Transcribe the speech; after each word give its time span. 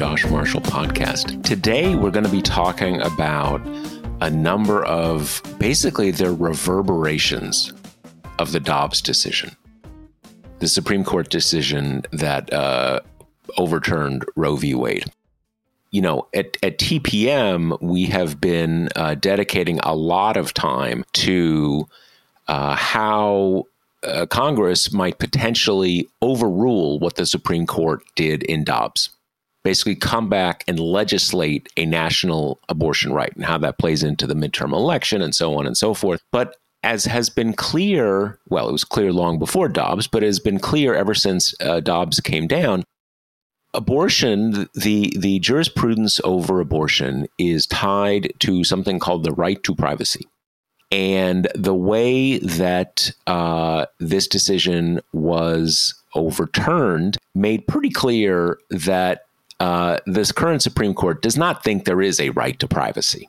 Josh 0.00 0.24
Marshall 0.30 0.62
Podcast. 0.62 1.42
Today, 1.42 1.94
we're 1.94 2.10
going 2.10 2.24
to 2.24 2.30
be 2.30 2.40
talking 2.40 3.02
about 3.02 3.60
a 4.22 4.30
number 4.30 4.82
of 4.86 5.42
basically 5.58 6.10
the 6.10 6.32
reverberations 6.32 7.74
of 8.38 8.52
the 8.52 8.60
Dobbs 8.60 9.02
decision, 9.02 9.54
the 10.58 10.68
Supreme 10.68 11.04
Court 11.04 11.28
decision 11.28 12.06
that 12.12 12.50
uh, 12.50 13.00
overturned 13.58 14.24
Roe 14.36 14.56
v. 14.56 14.74
Wade. 14.74 15.04
You 15.90 16.00
know, 16.00 16.26
at, 16.32 16.56
at 16.62 16.78
TPM, 16.78 17.78
we 17.82 18.06
have 18.06 18.40
been 18.40 18.88
uh, 18.96 19.16
dedicating 19.16 19.80
a 19.80 19.94
lot 19.94 20.38
of 20.38 20.54
time 20.54 21.04
to 21.12 21.86
uh, 22.48 22.74
how 22.74 23.64
uh, 24.02 24.24
Congress 24.24 24.94
might 24.94 25.18
potentially 25.18 26.08
overrule 26.22 26.98
what 27.00 27.16
the 27.16 27.26
Supreme 27.26 27.66
Court 27.66 28.02
did 28.14 28.42
in 28.44 28.64
Dobbs. 28.64 29.10
Basically, 29.62 29.94
come 29.94 30.28
back 30.28 30.64
and 30.66 30.80
legislate 30.80 31.68
a 31.76 31.84
national 31.84 32.60
abortion 32.68 33.12
right 33.12 33.34
and 33.36 33.44
how 33.44 33.58
that 33.58 33.78
plays 33.78 34.02
into 34.02 34.26
the 34.26 34.34
midterm 34.34 34.72
election 34.72 35.20
and 35.20 35.34
so 35.34 35.58
on 35.58 35.66
and 35.66 35.76
so 35.76 35.92
forth. 35.92 36.22
But 36.32 36.56
as 36.82 37.04
has 37.04 37.28
been 37.28 37.52
clear, 37.52 38.38
well, 38.48 38.68
it 38.68 38.72
was 38.72 38.84
clear 38.84 39.12
long 39.12 39.38
before 39.38 39.68
Dobbs, 39.68 40.06
but 40.06 40.22
it 40.22 40.26
has 40.26 40.40
been 40.40 40.58
clear 40.58 40.94
ever 40.94 41.14
since 41.14 41.54
uh, 41.60 41.80
Dobbs 41.80 42.20
came 42.20 42.46
down. 42.46 42.84
Abortion, 43.72 44.68
the 44.74 45.12
the 45.16 45.38
jurisprudence 45.38 46.20
over 46.24 46.58
abortion 46.58 47.28
is 47.38 47.66
tied 47.66 48.32
to 48.40 48.64
something 48.64 48.98
called 48.98 49.22
the 49.24 49.32
right 49.32 49.62
to 49.62 49.74
privacy. 49.74 50.26
And 50.90 51.46
the 51.54 51.74
way 51.74 52.38
that 52.38 53.12
uh, 53.28 53.86
this 54.00 54.26
decision 54.26 55.00
was 55.12 55.94
overturned 56.16 57.16
made 57.34 57.68
pretty 57.68 57.90
clear 57.90 58.58
that 58.70 59.26
uh, 59.60 59.98
this 60.06 60.32
current 60.32 60.62
Supreme 60.62 60.94
Court 60.94 61.22
does 61.22 61.36
not 61.36 61.62
think 61.62 61.84
there 61.84 62.02
is 62.02 62.18
a 62.18 62.30
right 62.30 62.58
to 62.58 62.66
privacy. 62.66 63.28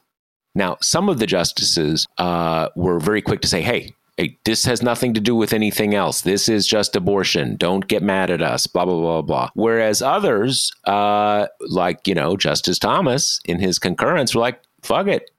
Now, 0.56 0.78
some 0.82 1.08
of 1.10 1.20
the 1.20 1.28
justices 1.28 2.08
uh, 2.18 2.70
were 2.76 3.00
very 3.00 3.22
quick 3.22 3.42
to 3.42 3.48
say, 3.48 3.62
hey, 3.62 3.94
hey, 4.18 4.38
this 4.44 4.66
has 4.66 4.82
nothing 4.82 5.14
to 5.14 5.22
do 5.22 5.36
with 5.36 5.54
anything 5.54 5.94
else. 5.94 6.22
This 6.22 6.50
is 6.50 6.68
just 6.68 6.96
abortion. 6.96 7.56
Don't 7.56 7.88
get 7.88 8.04
mad 8.04 8.30
at 8.30 8.42
us, 8.42 8.68
blah, 8.68 8.86
blah, 8.86 9.00
blah, 9.00 9.22
blah. 9.22 9.50
Whereas 9.54 10.02
others, 10.02 10.72
uh, 10.86 11.48
like, 11.62 12.08
you 12.08 12.16
know, 12.16 12.36
Justice 12.36 12.80
Thomas 12.80 13.40
in 13.46 13.60
his 13.60 13.80
concurrence, 13.80 14.36
were 14.36 14.42
like, 14.42 14.62
fuck 14.82 15.08
it 15.08 15.30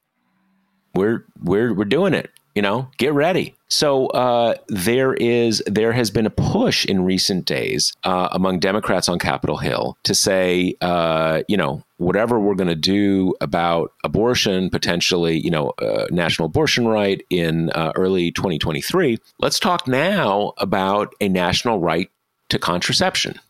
we're 0.94 1.24
we're 1.42 1.72
we're 1.72 1.84
doing 1.84 2.14
it. 2.14 2.30
You 2.54 2.60
know, 2.62 2.88
get 2.98 3.14
ready. 3.14 3.54
So 3.68 4.08
uh, 4.08 4.56
there 4.68 5.14
is 5.14 5.62
there 5.66 5.92
has 5.92 6.10
been 6.10 6.26
a 6.26 6.30
push 6.30 6.84
in 6.84 7.02
recent 7.04 7.46
days 7.46 7.94
uh, 8.04 8.28
among 8.32 8.58
Democrats 8.58 9.08
on 9.08 9.18
Capitol 9.18 9.56
Hill 9.56 9.96
to 10.04 10.14
say, 10.14 10.74
uh, 10.82 11.42
you 11.48 11.56
know, 11.56 11.82
whatever 11.96 12.38
we're 12.38 12.54
going 12.54 12.68
to 12.68 12.74
do 12.74 13.34
about 13.40 13.92
abortion, 14.04 14.68
potentially, 14.68 15.38
you 15.38 15.50
know, 15.50 15.70
uh, 15.80 16.06
national 16.10 16.46
abortion 16.46 16.86
right 16.86 17.24
in 17.30 17.70
uh, 17.70 17.92
early 17.94 18.30
2023. 18.32 19.18
Let's 19.38 19.58
talk 19.58 19.88
now 19.88 20.52
about 20.58 21.14
a 21.22 21.30
national 21.30 21.78
right 21.80 22.10
to 22.50 22.58
contraception 22.58 23.40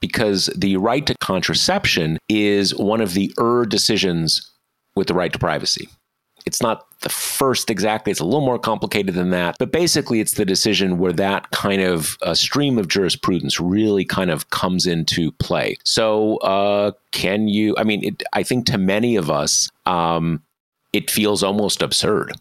because 0.00 0.46
the 0.56 0.76
right 0.76 1.06
to 1.06 1.14
contraception 1.20 2.18
is 2.28 2.74
one 2.74 3.00
of 3.00 3.14
the 3.14 3.32
er 3.38 3.64
decisions 3.64 4.50
with 4.96 5.06
the 5.06 5.14
right 5.14 5.32
to 5.32 5.38
privacy. 5.38 5.88
It's 6.48 6.62
not 6.62 6.86
the 7.02 7.10
first 7.10 7.68
exactly. 7.68 8.10
It's 8.10 8.20
a 8.20 8.24
little 8.24 8.40
more 8.40 8.58
complicated 8.58 9.14
than 9.14 9.28
that. 9.30 9.56
But 9.58 9.70
basically, 9.70 10.20
it's 10.20 10.32
the 10.32 10.46
decision 10.46 10.96
where 10.96 11.12
that 11.12 11.50
kind 11.50 11.82
of 11.82 12.16
uh, 12.22 12.32
stream 12.32 12.78
of 12.78 12.88
jurisprudence 12.88 13.60
really 13.60 14.06
kind 14.06 14.30
of 14.30 14.48
comes 14.48 14.86
into 14.86 15.30
play. 15.32 15.76
So, 15.84 16.38
uh, 16.38 16.92
can 17.10 17.48
you? 17.48 17.74
I 17.76 17.84
mean, 17.84 18.02
it, 18.02 18.22
I 18.32 18.42
think 18.42 18.64
to 18.66 18.78
many 18.78 19.16
of 19.16 19.30
us, 19.30 19.68
um, 19.84 20.42
it 20.94 21.10
feels 21.10 21.42
almost 21.42 21.82
absurd 21.82 22.32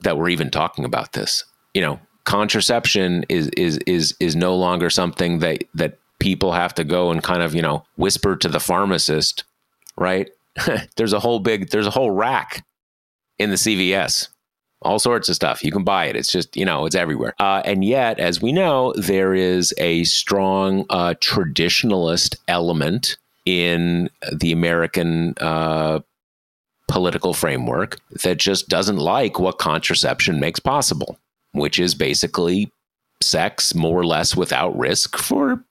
that 0.00 0.18
we're 0.18 0.30
even 0.30 0.50
talking 0.50 0.84
about 0.84 1.12
this. 1.12 1.44
You 1.74 1.82
know, 1.82 2.00
contraception 2.24 3.24
is 3.28 3.50
is 3.50 3.78
is 3.86 4.16
is 4.18 4.34
no 4.34 4.56
longer 4.56 4.90
something 4.90 5.38
that 5.38 5.62
that 5.74 6.00
people 6.18 6.50
have 6.50 6.74
to 6.74 6.82
go 6.82 7.12
and 7.12 7.22
kind 7.22 7.42
of 7.42 7.54
you 7.54 7.62
know 7.62 7.84
whisper 7.94 8.34
to 8.34 8.48
the 8.48 8.58
pharmacist, 8.58 9.44
right? 9.96 10.28
there's 10.96 11.12
a 11.12 11.20
whole 11.20 11.38
big 11.38 11.70
there's 11.70 11.86
a 11.86 11.90
whole 11.90 12.10
rack 12.10 12.64
in 13.38 13.50
the 13.50 13.56
CVS. 13.56 14.28
All 14.82 14.98
sorts 14.98 15.28
of 15.28 15.36
stuff. 15.36 15.62
You 15.62 15.70
can 15.70 15.84
buy 15.84 16.06
it. 16.06 16.16
It's 16.16 16.32
just, 16.32 16.56
you 16.56 16.64
know, 16.64 16.86
it's 16.86 16.96
everywhere. 16.96 17.34
Uh, 17.38 17.62
and 17.64 17.84
yet, 17.84 18.18
as 18.18 18.42
we 18.42 18.50
know, 18.50 18.92
there 18.96 19.32
is 19.32 19.72
a 19.78 20.02
strong 20.04 20.84
uh, 20.90 21.14
traditionalist 21.20 22.36
element 22.48 23.16
in 23.46 24.10
the 24.32 24.50
American 24.50 25.34
uh, 25.40 26.00
political 26.88 27.32
framework 27.32 27.98
that 28.24 28.38
just 28.38 28.68
doesn't 28.68 28.98
like 28.98 29.38
what 29.38 29.58
contraception 29.58 30.40
makes 30.40 30.60
possible, 30.60 31.16
which 31.52 31.78
is 31.78 31.94
basically 31.94 32.70
sex 33.20 33.74
more 33.74 34.00
or 34.00 34.06
less 34.06 34.36
without 34.36 34.76
risk 34.76 35.16
for 35.16 35.64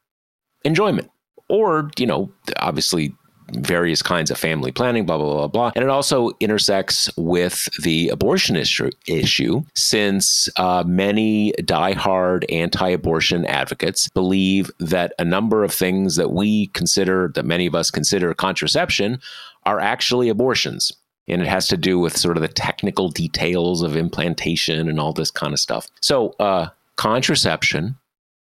enjoyment. 0.63 1.09
Or, 1.49 1.91
you 1.97 2.05
know, 2.05 2.31
obviously 2.57 3.13
various 3.53 4.01
kinds 4.01 4.31
of 4.31 4.37
family 4.37 4.71
planning, 4.71 5.05
blah, 5.05 5.17
blah, 5.17 5.33
blah, 5.33 5.47
blah. 5.47 5.71
And 5.75 5.83
it 5.83 5.89
also 5.89 6.31
intersects 6.39 7.09
with 7.17 7.69
the 7.81 8.09
abortion 8.09 8.55
issue, 8.55 8.89
issue 9.07 9.63
since 9.75 10.49
uh, 10.57 10.83
many 10.85 11.53
diehard 11.59 12.45
anti 12.51 12.89
abortion 12.89 13.45
advocates 13.45 14.09
believe 14.09 14.71
that 14.79 15.13
a 15.19 15.25
number 15.25 15.63
of 15.63 15.73
things 15.73 16.15
that 16.15 16.31
we 16.31 16.67
consider, 16.67 17.31
that 17.35 17.45
many 17.45 17.65
of 17.65 17.75
us 17.75 17.91
consider 17.91 18.33
contraception, 18.33 19.19
are 19.65 19.79
actually 19.79 20.29
abortions. 20.29 20.91
And 21.27 21.41
it 21.41 21.47
has 21.47 21.67
to 21.67 21.77
do 21.77 21.99
with 21.99 22.17
sort 22.17 22.35
of 22.35 22.41
the 22.41 22.47
technical 22.47 23.09
details 23.09 23.83
of 23.83 23.95
implantation 23.95 24.89
and 24.89 24.99
all 24.99 25.13
this 25.13 25.31
kind 25.31 25.53
of 25.53 25.59
stuff. 25.59 25.87
So, 26.01 26.35
uh, 26.39 26.69
contraception, 26.97 27.95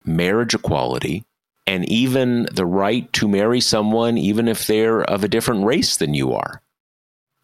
marriage 0.06 0.54
equality, 0.54 1.26
and 1.68 1.88
even 1.90 2.48
the 2.52 2.66
right 2.66 3.12
to 3.14 3.28
marry 3.28 3.60
someone, 3.60 4.18
even 4.18 4.48
if 4.48 4.66
they're 4.66 5.04
of 5.04 5.24
a 5.24 5.28
different 5.28 5.66
race 5.66 5.98
than 5.98 6.14
you 6.14 6.34
are. 6.34 6.62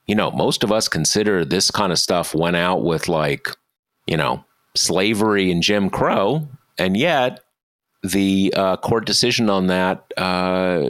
You 0.08 0.16
know, 0.16 0.32
most 0.32 0.64
of 0.64 0.72
us 0.72 0.88
consider 0.88 1.46
this 1.46 1.70
kind 1.70 1.92
of 1.92 2.00
stuff 2.00 2.34
went 2.34 2.56
out 2.56 2.84
with 2.84 3.08
like, 3.08 3.50
you 4.08 4.18
know, 4.18 4.44
slavery 4.76 5.52
and 5.52 5.62
Jim 5.62 5.90
Crow, 5.90 6.48
and 6.78 6.98
yet 6.98 7.42
the 8.02 8.54
uh, 8.56 8.78
court 8.78 9.06
decision 9.06 9.50
on 9.50 9.68
that, 9.68 10.06
uh, 10.18 10.82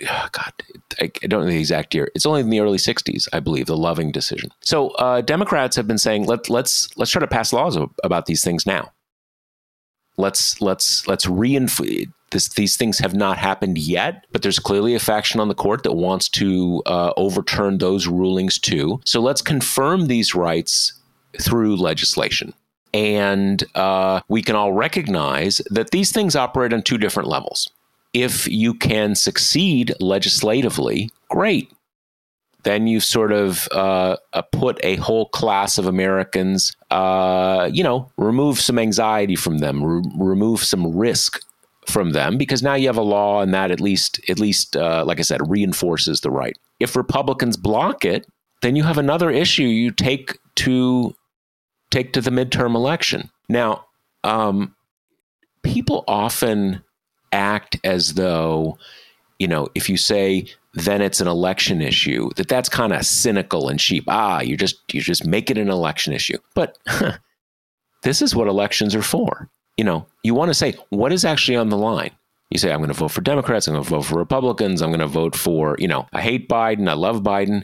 God, 0.32 0.52
I, 1.00 1.06
don't 1.26 1.44
know 1.44 1.50
the 1.50 1.58
exact 1.58 1.94
year. 1.94 2.10
It's 2.14 2.26
only 2.26 2.40
in 2.40 2.50
the 2.50 2.60
early 2.60 2.78
'60s, 2.78 3.28
I 3.32 3.40
believe, 3.40 3.66
the 3.66 3.76
Loving 3.76 4.12
decision. 4.12 4.50
So 4.60 4.88
uh, 4.90 5.20
Democrats 5.20 5.76
have 5.76 5.86
been 5.86 5.98
saying 5.98 6.26
let 6.26 6.48
let's 6.48 6.96
let's 6.96 7.10
try 7.10 7.20
to 7.20 7.26
pass 7.26 7.52
laws 7.52 7.78
about 8.02 8.26
these 8.26 8.42
things 8.42 8.66
now. 8.66 8.92
Let's 10.16 10.60
let's 10.60 11.06
let's 11.06 11.26
reinforce 11.26 12.06
this, 12.30 12.48
these 12.50 12.76
things 12.76 12.98
have 12.98 13.14
not 13.14 13.38
happened 13.38 13.78
yet, 13.78 14.26
but 14.32 14.42
there's 14.42 14.58
clearly 14.58 14.94
a 14.94 14.98
faction 14.98 15.40
on 15.40 15.48
the 15.48 15.54
court 15.54 15.82
that 15.84 15.92
wants 15.92 16.28
to 16.30 16.82
uh, 16.86 17.12
overturn 17.16 17.78
those 17.78 18.06
rulings 18.06 18.58
too. 18.58 19.00
So 19.04 19.20
let's 19.20 19.42
confirm 19.42 20.06
these 20.06 20.34
rights 20.34 20.92
through 21.40 21.76
legislation. 21.76 22.52
And 22.92 23.62
uh, 23.74 24.20
we 24.28 24.42
can 24.42 24.56
all 24.56 24.72
recognize 24.72 25.60
that 25.70 25.90
these 25.90 26.12
things 26.12 26.34
operate 26.34 26.72
on 26.72 26.82
two 26.82 26.98
different 26.98 27.28
levels. 27.28 27.70
If 28.12 28.48
you 28.48 28.74
can 28.74 29.14
succeed 29.14 29.94
legislatively, 30.00 31.10
great. 31.28 31.70
Then 32.62 32.86
you 32.88 32.98
sort 32.98 33.30
of 33.30 33.68
uh, 33.70 34.16
uh, 34.32 34.42
put 34.50 34.80
a 34.82 34.96
whole 34.96 35.28
class 35.28 35.78
of 35.78 35.86
Americans, 35.86 36.74
uh, 36.90 37.70
you 37.72 37.84
know, 37.84 38.10
remove 38.16 38.60
some 38.60 38.78
anxiety 38.78 39.36
from 39.36 39.58
them, 39.58 39.84
re- 39.84 40.10
remove 40.16 40.64
some 40.64 40.96
risk 40.96 41.40
from 41.86 42.10
them, 42.10 42.36
because 42.36 42.62
now 42.62 42.74
you 42.74 42.86
have 42.88 42.96
a 42.96 43.02
law, 43.02 43.40
and 43.42 43.54
that 43.54 43.70
at 43.70 43.80
least, 43.80 44.20
at 44.28 44.38
least, 44.38 44.76
uh, 44.76 45.04
like 45.04 45.18
I 45.18 45.22
said, 45.22 45.48
reinforces 45.48 46.20
the 46.20 46.30
right. 46.30 46.56
If 46.80 46.96
Republicans 46.96 47.56
block 47.56 48.04
it, 48.04 48.26
then 48.62 48.76
you 48.76 48.84
have 48.84 48.98
another 48.98 49.30
issue 49.30 49.64
you 49.64 49.90
take 49.90 50.38
to 50.56 51.14
take 51.90 52.12
to 52.12 52.20
the 52.20 52.30
midterm 52.30 52.74
election. 52.74 53.30
Now, 53.48 53.84
um, 54.24 54.74
people 55.62 56.04
often 56.08 56.82
act 57.32 57.78
as 57.84 58.14
though, 58.14 58.78
you 59.38 59.46
know, 59.46 59.68
if 59.74 59.88
you 59.88 59.96
say 59.96 60.46
then 60.76 61.00
it's 61.00 61.22
an 61.22 61.26
election 61.26 61.80
issue, 61.80 62.28
that 62.36 62.48
that's 62.48 62.68
kind 62.68 62.92
of 62.92 63.06
cynical 63.06 63.68
and 63.68 63.80
cheap. 63.80 64.04
Ah, 64.08 64.40
you 64.40 64.58
just 64.58 64.76
you 64.92 65.00
just 65.00 65.26
make 65.26 65.50
it 65.50 65.56
an 65.56 65.70
election 65.70 66.12
issue. 66.12 66.36
But 66.54 66.76
huh, 66.86 67.16
this 68.02 68.20
is 68.20 68.36
what 68.36 68.46
elections 68.46 68.94
are 68.94 69.02
for. 69.02 69.48
You 69.76 69.84
know, 69.84 70.06
you 70.22 70.34
want 70.34 70.50
to 70.50 70.54
say 70.54 70.74
what 70.90 71.12
is 71.12 71.24
actually 71.24 71.56
on 71.56 71.68
the 71.68 71.76
line. 71.76 72.10
You 72.50 72.58
say 72.58 72.72
I'm 72.72 72.78
going 72.78 72.88
to 72.88 72.94
vote 72.94 73.10
for 73.10 73.20
Democrats, 73.20 73.66
I'm 73.66 73.74
going 73.74 73.84
to 73.84 73.90
vote 73.90 74.04
for 74.04 74.18
Republicans, 74.18 74.80
I'm 74.80 74.90
going 74.90 75.00
to 75.00 75.06
vote 75.06 75.34
for, 75.34 75.76
you 75.78 75.88
know, 75.88 76.06
I 76.12 76.20
hate 76.22 76.48
Biden, 76.48 76.88
I 76.88 76.94
love 76.94 77.22
Biden. 77.22 77.62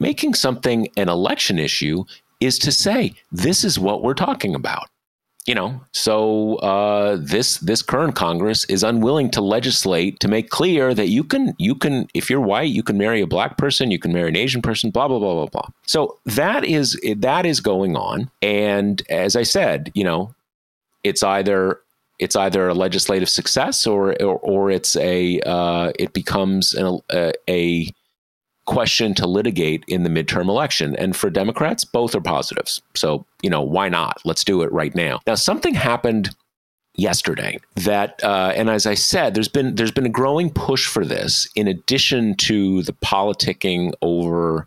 Making 0.00 0.34
something 0.34 0.88
an 0.96 1.08
election 1.08 1.58
issue 1.58 2.04
is 2.40 2.58
to 2.60 2.70
say 2.70 3.14
this 3.32 3.64
is 3.64 3.78
what 3.78 4.02
we're 4.02 4.14
talking 4.14 4.54
about 4.54 4.88
you 5.48 5.54
know 5.54 5.80
so 5.92 6.56
uh, 6.56 7.16
this 7.18 7.56
this 7.58 7.82
current 7.82 8.14
congress 8.14 8.64
is 8.66 8.82
unwilling 8.82 9.30
to 9.30 9.40
legislate 9.40 10.20
to 10.20 10.28
make 10.28 10.50
clear 10.50 10.92
that 10.94 11.08
you 11.08 11.24
can 11.24 11.54
you 11.58 11.74
can 11.74 12.06
if 12.12 12.28
you're 12.28 12.40
white 12.40 12.70
you 12.70 12.82
can 12.82 12.98
marry 12.98 13.22
a 13.22 13.26
black 13.26 13.56
person 13.56 13.90
you 13.90 13.98
can 13.98 14.12
marry 14.12 14.28
an 14.28 14.36
asian 14.36 14.60
person 14.60 14.90
blah 14.90 15.08
blah 15.08 15.18
blah 15.18 15.34
blah 15.34 15.46
blah 15.46 15.68
so 15.86 16.18
that 16.26 16.64
is 16.64 17.00
that 17.16 17.46
is 17.46 17.60
going 17.60 17.96
on 17.96 18.30
and 18.42 19.02
as 19.08 19.34
i 19.34 19.42
said 19.42 19.90
you 19.94 20.04
know 20.04 20.32
it's 21.04 21.22
either 21.22 21.80
it's 22.18 22.36
either 22.36 22.68
a 22.68 22.74
legislative 22.74 23.28
success 23.28 23.86
or 23.86 24.20
or, 24.22 24.38
or 24.38 24.70
it's 24.70 24.96
a 24.96 25.40
uh, 25.40 25.92
it 25.98 26.12
becomes 26.12 26.74
an, 26.74 27.00
a, 27.12 27.32
a 27.48 27.92
question 28.66 29.14
to 29.14 29.26
litigate 29.26 29.82
in 29.88 30.02
the 30.02 30.10
midterm 30.10 30.48
election. 30.48 30.94
And 30.96 31.16
for 31.16 31.30
Democrats, 31.30 31.86
both 31.86 32.14
are 32.14 32.20
positives. 32.20 32.82
So, 32.94 33.24
you 33.42 33.48
know, 33.48 33.62
why 33.62 33.88
not? 33.88 34.20
Let's 34.26 34.44
do 34.44 34.60
it 34.60 34.70
right 34.70 34.94
now. 34.94 35.20
Now, 35.26 35.36
something 35.36 35.72
happened 35.72 36.36
yesterday 36.94 37.58
that 37.76 38.20
uh, 38.24 38.52
and 38.56 38.68
as 38.68 38.84
i 38.84 38.94
said 38.94 39.32
there's 39.32 39.46
been 39.46 39.76
there's 39.76 39.92
been 39.92 40.04
a 40.04 40.08
growing 40.08 40.50
push 40.50 40.84
for 40.84 41.04
this 41.04 41.46
in 41.54 41.68
addition 41.68 42.34
to 42.34 42.82
the 42.82 42.92
politicking 42.92 43.92
over 44.02 44.66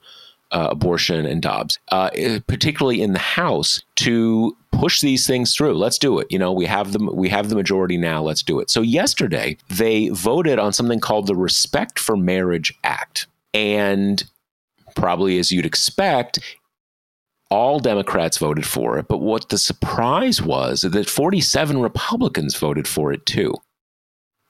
uh, 0.51 0.67
abortion 0.71 1.25
and 1.25 1.41
Dobbs, 1.41 1.79
uh, 1.91 2.09
particularly 2.47 3.01
in 3.01 3.13
the 3.13 3.19
House, 3.19 3.81
to 3.97 4.55
push 4.81 5.01
these 5.01 5.27
things 5.27 5.55
through. 5.55 5.75
Let's 5.75 5.99
do 5.99 6.17
it. 6.17 6.25
You 6.31 6.39
know, 6.39 6.51
we 6.51 6.65
have 6.65 6.91
the 6.91 6.99
we 7.13 7.29
have 7.29 7.49
the 7.49 7.55
majority 7.55 7.97
now. 7.97 8.23
Let's 8.23 8.41
do 8.41 8.59
it. 8.59 8.71
So 8.71 8.81
yesterday 8.81 9.57
they 9.69 10.09
voted 10.09 10.57
on 10.57 10.73
something 10.73 10.99
called 10.99 11.27
the 11.27 11.35
Respect 11.35 11.99
for 11.99 12.17
Marriage 12.17 12.73
Act. 12.83 13.27
And 13.53 14.23
probably 14.95 15.37
as 15.37 15.51
you'd 15.51 15.67
expect, 15.67 16.39
all 17.51 17.79
Democrats 17.79 18.39
voted 18.39 18.65
for 18.65 18.97
it. 18.97 19.07
But 19.07 19.19
what 19.19 19.49
the 19.49 19.59
surprise 19.59 20.41
was 20.41 20.81
that 20.81 21.07
47 21.07 21.79
Republicans 21.79 22.55
voted 22.55 22.87
for 22.87 23.13
it 23.13 23.23
too. 23.27 23.53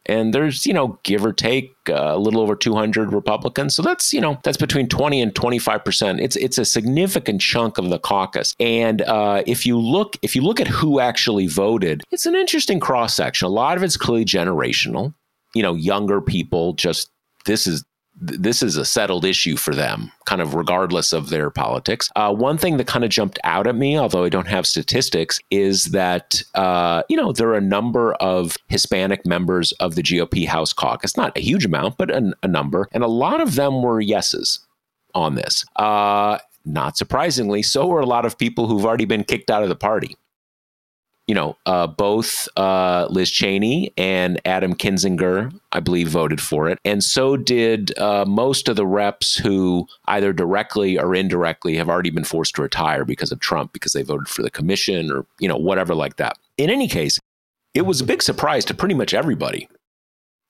And 0.07 0.33
there's, 0.33 0.65
you 0.65 0.73
know, 0.73 0.99
give 1.03 1.23
or 1.23 1.31
take 1.31 1.75
uh, 1.87 1.93
a 1.93 2.17
little 2.17 2.41
over 2.41 2.55
200 2.55 3.13
Republicans. 3.13 3.75
So 3.75 3.83
that's, 3.83 4.13
you 4.13 4.19
know, 4.19 4.39
that's 4.43 4.57
between 4.57 4.87
20 4.87 5.21
and 5.21 5.33
25%. 5.33 6.21
It's 6.21 6.35
it's 6.35 6.57
a 6.57 6.65
significant 6.65 7.41
chunk 7.41 7.77
of 7.77 7.89
the 7.89 7.99
caucus. 7.99 8.55
And 8.59 9.03
uh, 9.03 9.43
if 9.45 9.65
you 9.65 9.77
look 9.77 10.17
if 10.21 10.35
you 10.35 10.41
look 10.41 10.59
at 10.59 10.67
who 10.67 10.99
actually 10.99 11.47
voted, 11.47 12.03
it's 12.11 12.25
an 12.25 12.35
interesting 12.35 12.79
cross 12.79 13.13
section. 13.13 13.45
A 13.45 13.49
lot 13.49 13.77
of 13.77 13.83
it's 13.83 13.97
clearly 13.97 14.25
generational. 14.25 15.13
You 15.53 15.63
know, 15.63 15.75
younger 15.75 16.21
people 16.21 16.73
just 16.73 17.11
this 17.45 17.67
is 17.67 17.83
this 18.21 18.61
is 18.61 18.77
a 18.77 18.85
settled 18.85 19.25
issue 19.25 19.57
for 19.57 19.73
them, 19.73 20.11
kind 20.25 20.41
of 20.41 20.53
regardless 20.53 21.11
of 21.11 21.29
their 21.29 21.49
politics. 21.49 22.09
Uh, 22.15 22.33
one 22.33 22.57
thing 22.57 22.77
that 22.77 22.85
kind 22.85 23.03
of 23.03 23.09
jumped 23.09 23.39
out 23.43 23.65
at 23.65 23.75
me, 23.75 23.97
although 23.97 24.23
I 24.23 24.29
don't 24.29 24.47
have 24.47 24.67
statistics, 24.67 25.39
is 25.49 25.85
that, 25.85 26.41
uh, 26.53 27.01
you 27.09 27.17
know, 27.17 27.31
there 27.31 27.49
are 27.49 27.57
a 27.57 27.61
number 27.61 28.13
of 28.15 28.57
Hispanic 28.67 29.25
members 29.25 29.71
of 29.73 29.95
the 29.95 30.03
GOP 30.03 30.47
House 30.47 30.71
caucus, 30.71 31.17
not 31.17 31.35
a 31.35 31.41
huge 31.41 31.65
amount, 31.65 31.97
but 31.97 32.11
a, 32.11 32.33
a 32.43 32.47
number. 32.47 32.87
And 32.91 33.03
a 33.03 33.07
lot 33.07 33.41
of 33.41 33.55
them 33.55 33.81
were 33.81 33.99
yeses 33.99 34.59
on 35.15 35.35
this. 35.35 35.65
Uh, 35.75 36.37
not 36.63 36.97
surprisingly, 36.97 37.63
so 37.63 37.87
were 37.87 38.01
a 38.01 38.05
lot 38.05 38.25
of 38.25 38.37
people 38.37 38.67
who've 38.67 38.85
already 38.85 39.05
been 39.05 39.23
kicked 39.23 39.49
out 39.49 39.63
of 39.63 39.69
the 39.69 39.75
party 39.75 40.15
you 41.31 41.35
know, 41.35 41.55
uh, 41.65 41.87
both 41.87 42.49
uh, 42.57 43.07
Liz 43.09 43.31
Cheney 43.31 43.93
and 43.95 44.41
Adam 44.43 44.75
Kinzinger, 44.75 45.57
I 45.71 45.79
believe, 45.79 46.09
voted 46.09 46.41
for 46.41 46.67
it. 46.67 46.77
And 46.83 47.01
so 47.01 47.37
did 47.37 47.97
uh, 47.97 48.25
most 48.25 48.67
of 48.67 48.75
the 48.75 48.85
reps 48.85 49.37
who 49.37 49.87
either 50.07 50.33
directly 50.33 50.99
or 50.99 51.15
indirectly 51.15 51.77
have 51.77 51.87
already 51.87 52.09
been 52.09 52.25
forced 52.25 52.55
to 52.55 52.63
retire 52.63 53.05
because 53.05 53.31
of 53.31 53.39
Trump, 53.39 53.71
because 53.71 53.93
they 53.93 54.01
voted 54.03 54.27
for 54.27 54.41
the 54.41 54.51
commission 54.51 55.09
or, 55.09 55.25
you 55.39 55.47
know, 55.47 55.55
whatever 55.55 55.95
like 55.95 56.17
that. 56.17 56.37
In 56.57 56.69
any 56.69 56.89
case, 56.89 57.17
it 57.73 57.83
was 57.83 58.01
a 58.01 58.05
big 58.05 58.21
surprise 58.21 58.65
to 58.65 58.73
pretty 58.73 58.95
much 58.95 59.13
everybody 59.13 59.69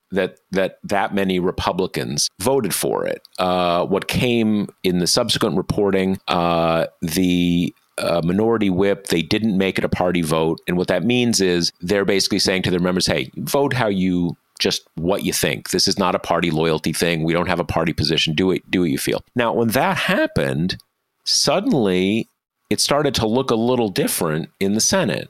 that 0.10 0.40
that 0.50 0.80
that 0.84 1.14
many 1.14 1.40
Republicans 1.40 2.28
voted 2.40 2.74
for 2.74 3.06
it. 3.06 3.22
Uh, 3.38 3.86
what 3.86 4.08
came 4.08 4.68
in 4.82 4.98
the 4.98 5.06
subsequent 5.06 5.58
reporting, 5.58 6.18
uh, 6.28 6.88
the 7.04 7.72
a 8.02 8.22
minority 8.24 8.70
whip. 8.70 9.08
They 9.08 9.22
didn't 9.22 9.58
make 9.58 9.78
it 9.78 9.86
a 9.86 9.90
party 9.90 10.22
vote. 10.22 10.60
And 10.68 10.78
what 10.78 10.88
that 10.88 11.04
means 11.04 11.42
is 11.42 11.72
they're 11.82 12.06
basically 12.06 12.40
saying 12.40 12.64
to 12.64 12.72
their 12.72 12.80
members, 12.80 13.08
hey, 13.08 13.32
vote 13.38 13.74
how 13.74 13.88
you 13.88 14.36
just 14.60 14.88
what 14.96 15.24
you 15.24 15.34
think. 15.34 15.72
This 15.72 15.88
is 15.88 15.98
not 15.98 16.16
a 16.16 16.20
party 16.20 16.52
loyalty 16.52 16.94
thing. 16.94 17.24
We 17.24 17.34
don't 17.34 17.50
have 17.50 17.60
a 17.60 17.66
party 17.66 17.94
position. 17.94 18.36
Do 18.36 18.52
it, 18.52 18.70
do 18.70 18.82
what 18.82 18.92
you 18.92 18.98
feel. 18.98 19.24
Now, 19.36 19.54
when 19.54 19.70
that 19.70 19.98
happened, 19.98 20.78
suddenly 21.26 22.28
it 22.70 22.80
started 22.80 23.16
to 23.16 23.28
look 23.28 23.52
a 23.52 23.56
little 23.56 23.90
different 23.90 24.50
in 24.60 24.74
the 24.74 24.82
Senate 24.82 25.30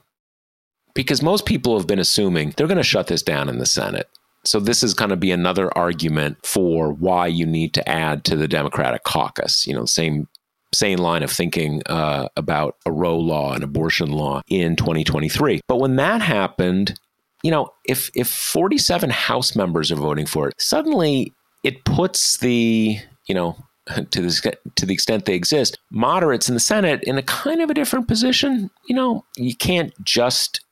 because 0.94 1.22
most 1.22 1.46
people 1.46 1.76
have 1.78 1.86
been 1.86 1.98
assuming 1.98 2.52
they're 2.56 2.66
going 2.66 2.76
to 2.76 2.82
shut 2.82 3.06
this 3.06 3.22
down 3.22 3.48
in 3.48 3.58
the 3.58 3.66
Senate. 3.66 4.08
So 4.44 4.60
this 4.60 4.82
is 4.82 4.92
going 4.92 5.10
to 5.10 5.16
be 5.16 5.30
another 5.30 5.76
argument 5.76 6.44
for 6.44 6.92
why 6.92 7.28
you 7.28 7.46
need 7.46 7.74
to 7.74 7.88
add 7.88 8.24
to 8.24 8.36
the 8.36 8.48
Democratic 8.48 9.04
caucus. 9.04 9.66
You 9.66 9.74
know, 9.74 9.84
same 9.86 10.28
sane 10.74 10.98
line 10.98 11.22
of 11.22 11.30
thinking 11.30 11.82
uh, 11.86 12.28
about 12.36 12.76
a 12.86 12.92
Roe 12.92 13.18
law 13.18 13.54
and 13.54 13.64
abortion 13.64 14.10
law 14.10 14.42
in 14.48 14.76
2023. 14.76 15.60
But 15.68 15.76
when 15.76 15.96
that 15.96 16.22
happened, 16.22 16.98
you 17.42 17.50
know, 17.50 17.70
if 17.84 18.10
if 18.14 18.28
47 18.28 19.10
House 19.10 19.56
members 19.56 19.90
are 19.90 19.96
voting 19.96 20.26
for 20.26 20.48
it, 20.48 20.54
suddenly 20.58 21.32
it 21.62 21.84
puts 21.84 22.38
the 22.38 22.98
you 23.26 23.34
know 23.34 23.56
to 24.10 24.22
the 24.22 24.56
to 24.76 24.86
the 24.86 24.94
extent 24.94 25.24
they 25.24 25.34
exist, 25.34 25.78
moderates 25.90 26.48
in 26.48 26.54
the 26.54 26.60
Senate 26.60 27.02
in 27.04 27.18
a 27.18 27.22
kind 27.22 27.60
of 27.60 27.70
a 27.70 27.74
different 27.74 28.08
position. 28.08 28.70
You 28.86 28.96
know, 28.96 29.24
you 29.36 29.56
can't 29.56 29.92
just 30.04 30.64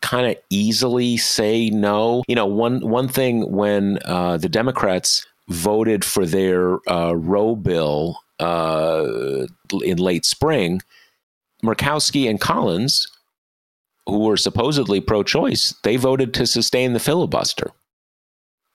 kind 0.00 0.26
of 0.26 0.36
easily 0.50 1.16
say 1.16 1.70
no. 1.70 2.22
You 2.28 2.34
know, 2.34 2.46
one 2.46 2.88
one 2.88 3.08
thing 3.08 3.50
when 3.50 3.98
uh, 4.04 4.38
the 4.38 4.48
Democrats 4.48 5.26
voted 5.48 6.04
for 6.04 6.26
their 6.26 6.78
uh, 6.90 7.12
Roe 7.12 7.54
bill 7.54 8.18
uh, 8.38 9.46
in 9.82 9.98
late 9.98 10.24
spring, 10.24 10.80
Murkowski 11.64 12.28
and 12.28 12.40
Collins, 12.40 13.08
who 14.06 14.20
were 14.20 14.36
supposedly 14.36 15.00
pro 15.00 15.22
choice, 15.22 15.74
they 15.82 15.96
voted 15.96 16.34
to 16.34 16.46
sustain 16.46 16.92
the 16.92 17.00
filibuster. 17.00 17.70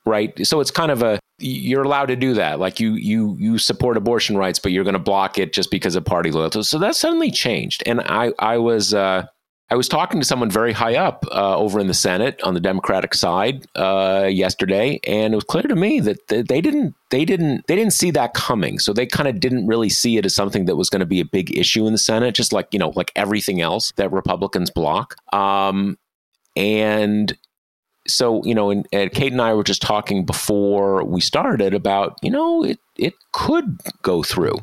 Right. 0.06 0.46
So 0.46 0.60
it's 0.60 0.72
kind 0.72 0.90
of 0.92 1.04
a 1.04 1.20
you're 1.38 1.84
allowed 1.84 2.08
to 2.08 2.16
do 2.16 2.34
that. 2.34 2.60
Like 2.60 2.80
you 2.80 2.94
you 2.94 3.36
you 3.40 3.58
support 3.60 3.98
abortion 3.98 4.36
rights, 4.36 4.58
but 4.58 4.72
you're 4.72 4.84
going 4.84 4.94
to 4.94 5.00
block 5.00 5.38
it 5.38 5.54
just 5.54 5.70
because 5.70 5.96
of 5.96 6.06
party 6.06 6.32
loyalty. 6.32 6.64
So 6.64 6.80
that 6.80 6.96
suddenly 6.96 7.30
changed. 7.30 7.84
And 7.86 8.02
I 8.02 8.34
I 8.40 8.58
was 8.58 8.96
uh, 8.96 9.28
I 9.72 9.76
was 9.76 9.88
talking 9.88 10.20
to 10.20 10.26
someone 10.26 10.52
very 10.52 10.74
high 10.74 10.96
up 10.96 11.26
uh, 11.32 11.56
over 11.56 11.80
in 11.80 11.88
the 11.88 11.94
Senate 11.94 12.42
on 12.44 12.54
the 12.54 12.60
Democratic 12.60 13.14
side 13.14 13.66
uh, 13.76 14.28
yesterday, 14.30 15.00
and 15.08 15.34
it 15.34 15.38
was 15.38 15.46
clear 15.46 15.64
to 15.64 15.78
me 15.78 16.02
that 16.02 16.28
they 16.28 16.60
didn't 16.60 16.94
they 17.10 17.24
didn't 17.24 17.66
they 17.68 17.78
didn't 17.78 17.94
see 17.94 18.12
that 18.12 18.34
coming. 18.34 18.80
So 18.80 18.92
they 18.92 19.06
kind 19.06 19.30
of 19.30 19.40
didn't 19.40 19.68
really 19.68 19.88
see 19.88 20.18
it 20.18 20.26
as 20.26 20.36
something 20.36 20.66
that 20.66 20.76
was 20.76 20.90
going 20.90 21.00
to 21.00 21.06
be 21.06 21.22
a 21.22 21.26
big 21.26 21.58
issue 21.58 21.88
in 21.88 21.94
the 21.94 21.98
Senate, 21.98 22.36
just 22.36 22.52
like 22.52 22.68
you 22.74 22.80
know 22.80 22.92
like 22.98 23.14
everything 23.16 23.62
else 23.62 23.94
that 23.96 24.12
Republicans 24.12 24.70
block. 24.70 25.16
Um, 25.34 25.98
and 26.58 27.38
so 28.06 28.44
you 28.44 28.54
know, 28.54 28.72
and, 28.72 28.86
and 28.92 29.10
Kate 29.14 29.32
and 29.32 29.42
I 29.42 29.54
were 29.54 29.64
just 29.64 29.82
talking 29.82 30.26
before 30.26 31.06
we 31.06 31.22
started 31.22 31.74
about 31.74 32.18
you 32.22 32.30
know 32.30 32.66
it 32.66 32.80
it 32.98 33.14
could 33.32 33.80
go 34.02 34.22
through 34.22 34.58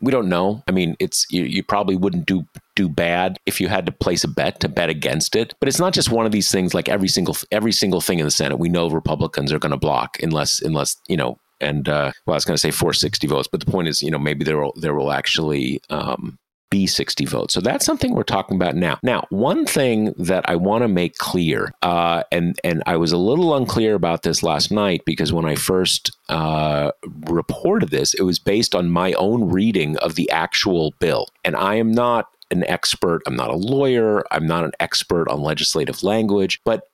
We 0.00 0.10
don't 0.10 0.28
know. 0.28 0.62
I 0.66 0.72
mean, 0.72 0.96
it's 0.98 1.26
you, 1.30 1.44
you 1.44 1.62
probably 1.62 1.96
wouldn't 1.96 2.26
do 2.26 2.44
do 2.74 2.88
bad 2.88 3.36
if 3.46 3.60
you 3.60 3.68
had 3.68 3.86
to 3.86 3.92
place 3.92 4.24
a 4.24 4.28
bet 4.28 4.60
to 4.60 4.68
bet 4.68 4.88
against 4.88 5.36
it. 5.36 5.54
But 5.60 5.68
it's 5.68 5.78
not 5.78 5.92
just 5.92 6.10
one 6.10 6.26
of 6.26 6.32
these 6.32 6.50
things 6.50 6.74
like 6.74 6.88
every 6.88 7.08
single 7.08 7.36
every 7.50 7.72
single 7.72 8.00
thing 8.00 8.18
in 8.18 8.24
the 8.24 8.30
Senate 8.30 8.58
we 8.58 8.68
know 8.68 8.88
Republicans 8.88 9.52
are 9.52 9.58
going 9.58 9.72
to 9.72 9.78
block 9.78 10.18
unless 10.22 10.62
unless, 10.62 10.96
you 11.08 11.16
know, 11.16 11.38
and 11.60 11.88
uh, 11.88 12.12
well, 12.26 12.34
I 12.34 12.36
was 12.36 12.44
going 12.44 12.54
to 12.54 12.60
say 12.60 12.70
460 12.70 13.26
votes, 13.26 13.48
but 13.50 13.60
the 13.60 13.70
point 13.70 13.88
is, 13.88 14.02
you 14.02 14.10
know, 14.10 14.18
maybe 14.18 14.44
there 14.44 14.58
will 14.58 14.72
there 14.76 14.94
will 14.94 15.12
actually 15.12 15.80
um, 15.90 16.38
be 16.70 16.86
60 16.86 17.24
votes. 17.26 17.54
So 17.54 17.60
that's 17.60 17.84
something 17.84 18.14
we're 18.14 18.22
talking 18.22 18.56
about 18.56 18.76
now. 18.76 18.98
Now, 19.02 19.26
one 19.30 19.66
thing 19.66 20.14
that 20.16 20.48
I 20.48 20.56
want 20.56 20.82
to 20.82 20.88
make 20.88 21.18
clear, 21.18 21.72
uh, 21.82 22.22
and 22.30 22.58
and 22.64 22.82
I 22.86 22.96
was 22.96 23.12
a 23.12 23.18
little 23.18 23.54
unclear 23.54 23.94
about 23.94 24.22
this 24.22 24.42
last 24.42 24.70
night 24.70 25.02
because 25.04 25.32
when 25.32 25.44
I 25.44 25.56
first 25.56 26.16
uh, 26.28 26.92
reported 27.26 27.90
this, 27.90 28.14
it 28.14 28.22
was 28.22 28.38
based 28.38 28.74
on 28.74 28.90
my 28.90 29.12
own 29.14 29.50
reading 29.50 29.96
of 29.98 30.14
the 30.14 30.30
actual 30.30 30.94
bill, 31.00 31.26
and 31.44 31.56
I 31.56 31.74
am 31.74 31.92
not 31.92 32.28
an 32.50 32.64
expert. 32.64 33.22
I'm 33.26 33.36
not 33.36 33.50
a 33.50 33.56
lawyer. 33.56 34.24
I'm 34.30 34.46
not 34.46 34.64
an 34.64 34.72
expert 34.80 35.28
on 35.28 35.40
legislative 35.42 36.02
language, 36.02 36.60
but 36.64 36.84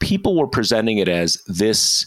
people 0.00 0.36
were 0.36 0.46
presenting 0.46 0.98
it 0.98 1.08
as 1.08 1.42
this 1.46 2.06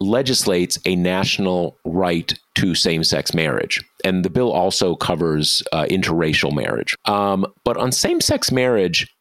legislates 0.00 0.78
a 0.86 0.96
national 0.96 1.76
right 1.84 2.38
to 2.56 2.74
same 2.74 3.04
sex 3.04 3.34
marriage. 3.34 3.82
And 4.04 4.24
the 4.24 4.30
bill 4.30 4.50
also 4.50 4.96
covers 4.96 5.62
uh, 5.72 5.84
interracial 5.90 6.54
marriage. 6.54 6.96
Um, 7.04 7.46
but 7.64 7.76
on 7.76 7.92
same 7.92 8.20
sex 8.20 8.50
marriage, 8.50 9.14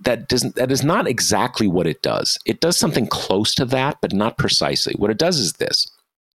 that 0.00 0.28
doesn't 0.28 0.56
that 0.56 0.70
is 0.70 0.84
not 0.84 1.06
exactly 1.06 1.66
what 1.66 1.86
it 1.86 2.02
does. 2.02 2.38
It 2.44 2.60
does 2.60 2.76
something 2.76 3.06
close 3.06 3.54
to 3.54 3.64
that, 3.66 3.98
but 4.02 4.12
not 4.12 4.36
precisely. 4.36 4.94
What 4.98 5.10
it 5.10 5.18
does 5.18 5.38
is 5.38 5.54
this. 5.54 5.90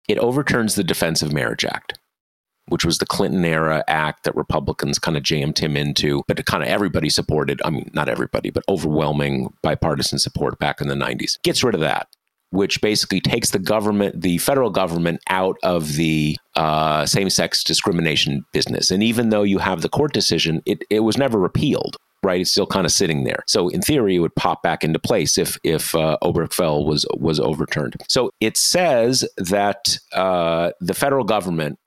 It 0.07 0.17
overturns 0.17 0.73
the 0.73 0.83
Defense 0.83 1.21
of 1.21 1.31
Marriage 1.31 1.63
Act, 1.63 1.99
which 2.69 2.83
was 2.83 2.97
the 2.97 3.05
Clinton 3.05 3.45
era 3.45 3.83
act 3.87 4.23
that 4.23 4.35
Republicans 4.35 4.97
kind 4.97 5.15
of 5.15 5.21
jammed 5.21 5.59
him 5.59 5.77
into, 5.77 6.23
but 6.27 6.43
kind 6.47 6.63
of 6.63 6.69
everybody 6.69 7.07
supported. 7.07 7.61
I 7.63 7.69
mean, 7.69 7.91
not 7.93 8.09
everybody, 8.09 8.49
but 8.49 8.63
overwhelming 8.67 9.53
bipartisan 9.61 10.17
support 10.17 10.57
back 10.57 10.81
in 10.81 10.87
the 10.87 10.95
90s. 10.95 11.39
Gets 11.43 11.63
rid 11.63 11.75
of 11.75 11.81
that 11.81 12.07
which 12.51 12.81
basically 12.81 13.19
takes 13.19 13.51
the 13.51 13.59
government, 13.59 14.21
the 14.21 14.37
federal 14.37 14.69
government, 14.69 15.21
out 15.29 15.57
of 15.63 15.93
the 15.93 16.37
uh, 16.55 17.05
same 17.05 17.29
sex 17.29 17.63
discrimination 17.63 18.43
business. 18.53 18.91
And 18.91 19.01
even 19.01 19.29
though 19.29 19.43
you 19.43 19.57
have 19.57 19.81
the 19.81 19.89
court 19.89 20.13
decision, 20.13 20.61
it, 20.65 20.83
it 20.89 20.99
was 20.99 21.17
never 21.17 21.39
repealed. 21.39 21.97
Right, 22.23 22.41
it's 22.41 22.51
still 22.51 22.67
kind 22.67 22.85
of 22.85 22.91
sitting 22.91 23.23
there. 23.23 23.43
So, 23.47 23.67
in 23.69 23.81
theory, 23.81 24.15
it 24.15 24.19
would 24.19 24.35
pop 24.35 24.61
back 24.61 24.83
into 24.83 24.99
place 24.99 25.39
if 25.39 25.57
if 25.63 25.95
uh, 25.95 26.19
Obergefell 26.21 26.85
was 26.85 27.03
was 27.17 27.39
overturned. 27.39 27.95
So, 28.07 28.29
it 28.39 28.57
says 28.57 29.27
that 29.37 29.97
uh, 30.13 30.69
the 30.79 30.93
federal 30.93 31.23
government 31.23 31.79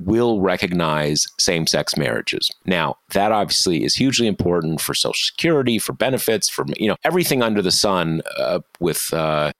will 0.00 0.40
recognize 0.40 1.26
same 1.38 1.66
sex 1.66 1.94
marriages. 1.96 2.50
Now, 2.64 2.96
that 3.12 3.32
obviously 3.32 3.84
is 3.84 3.94
hugely 3.94 4.26
important 4.26 4.80
for 4.80 4.94
Social 4.94 5.12
Security, 5.12 5.78
for 5.78 5.92
benefits, 5.92 6.48
for 6.48 6.64
you 6.78 6.88
know 6.88 6.96
everything 7.04 7.42
under 7.42 7.60
the 7.60 7.70
sun 7.70 8.22
uh, 8.38 8.60
with 8.80 9.12
uh, 9.12 9.52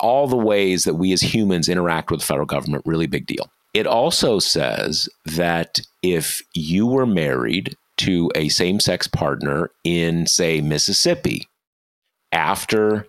all 0.00 0.26
the 0.26 0.36
ways 0.36 0.84
that 0.84 0.94
we 0.94 1.12
as 1.12 1.20
humans 1.22 1.68
interact 1.68 2.10
with 2.10 2.20
the 2.20 2.26
federal 2.26 2.46
government, 2.46 2.82
really 2.86 3.06
big 3.06 3.26
deal. 3.26 3.50
It 3.74 3.86
also 3.86 4.38
says 4.38 5.08
that 5.26 5.80
if 6.02 6.42
you 6.54 6.86
were 6.86 7.06
married 7.06 7.76
to 7.98 8.30
a 8.34 8.48
same 8.48 8.80
sex 8.80 9.06
partner 9.06 9.70
in, 9.84 10.26
say, 10.26 10.60
Mississippi, 10.60 11.46
after 12.32 13.06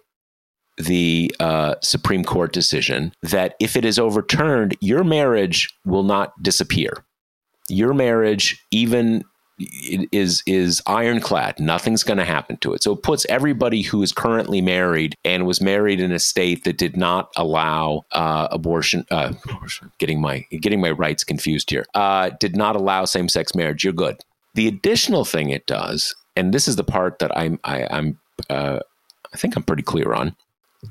the 0.77 1.33
uh, 1.39 1.75
Supreme 1.81 2.23
Court 2.23 2.53
decision, 2.53 3.13
that 3.21 3.55
if 3.59 3.75
it 3.75 3.85
is 3.85 3.99
overturned, 3.99 4.75
your 4.81 5.03
marriage 5.03 5.69
will 5.85 6.03
not 6.03 6.31
disappear. 6.41 7.05
Your 7.69 7.93
marriage, 7.93 8.65
even 8.71 9.23
is 9.59 10.43
is 10.45 10.81
ironclad. 10.87 11.59
Nothing's 11.59 12.03
going 12.03 12.17
to 12.17 12.25
happen 12.25 12.57
to 12.57 12.73
it. 12.73 12.83
So 12.83 12.93
it 12.93 13.03
puts 13.03 13.25
everybody 13.27 13.81
who 13.81 14.01
is 14.01 14.11
currently 14.11 14.61
married 14.61 15.15
and 15.25 15.45
was 15.45 15.61
married 15.61 15.99
in 15.99 16.11
a 16.11 16.19
state 16.19 16.63
that 16.63 16.77
did 16.77 16.95
not 16.95 17.29
allow 17.35 18.05
uh, 18.11 18.47
abortion. 18.51 19.05
Uh, 19.11 19.33
getting 19.97 20.21
my 20.21 20.45
getting 20.61 20.81
my 20.81 20.91
rights 20.91 21.23
confused 21.23 21.69
here. 21.69 21.85
Uh, 21.93 22.31
did 22.39 22.55
not 22.55 22.75
allow 22.75 23.05
same 23.05 23.29
sex 23.29 23.53
marriage. 23.53 23.83
You're 23.83 23.93
good. 23.93 24.17
The 24.55 24.67
additional 24.67 25.25
thing 25.25 25.49
it 25.49 25.65
does, 25.65 26.15
and 26.35 26.53
this 26.53 26.67
is 26.67 26.75
the 26.75 26.83
part 26.83 27.19
that 27.19 27.35
I'm 27.37 27.59
I, 27.63 27.87
I'm 27.91 28.19
uh, 28.49 28.79
I 29.33 29.37
think 29.37 29.55
I'm 29.55 29.63
pretty 29.63 29.83
clear 29.83 30.13
on. 30.13 30.35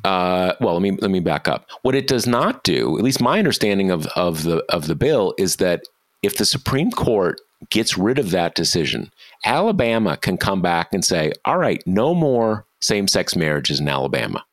Uh, 0.05 0.53
well, 0.61 0.75
let 0.75 0.83
me 0.83 0.93
let 1.01 1.11
me 1.11 1.21
back 1.21 1.49
up. 1.49 1.67
What 1.83 1.95
it 1.95 2.07
does 2.07 2.27
not 2.27 2.63
do, 2.63 2.99
at 2.99 3.05
least 3.05 3.23
my 3.23 3.39
understanding 3.39 3.91
of 3.91 4.07
of 4.09 4.43
the 4.45 4.65
of 4.69 4.87
the 4.87 4.95
bill, 4.95 5.35
is 5.39 5.57
that 5.57 5.85
if 6.23 6.37
the 6.37 6.45
Supreme 6.45 6.91
Court 6.91 7.41
gets 7.71 7.99
rid 7.99 8.19
of 8.19 8.31
that 8.31 8.55
decision, 8.55 9.11
Alabama 9.45 10.17
can 10.17 10.37
come 10.37 10.63
back 10.63 10.93
and 10.93 11.05
say, 11.05 11.33
all 11.45 11.59
right, 11.59 11.83
no 11.87 12.15
more 12.15 12.67
same 12.81 13.09
sex 13.09 13.35
marriages 13.37 13.81
in 13.81 13.89
Alabama. 13.89 14.45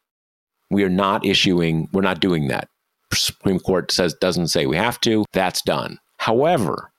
We 0.72 0.84
are 0.84 0.90
not 0.90 1.26
issuing, 1.26 1.88
we're 1.94 2.02
not 2.02 2.20
doing 2.20 2.48
that. 2.48 2.68
Supreme 3.14 3.60
Court 3.60 3.92
says 3.92 4.14
doesn't 4.16 4.48
say 4.48 4.66
we 4.66 4.78
have 4.78 5.00
to. 5.02 5.26
That's 5.32 5.62
done. 5.62 6.00
However, 6.18 6.92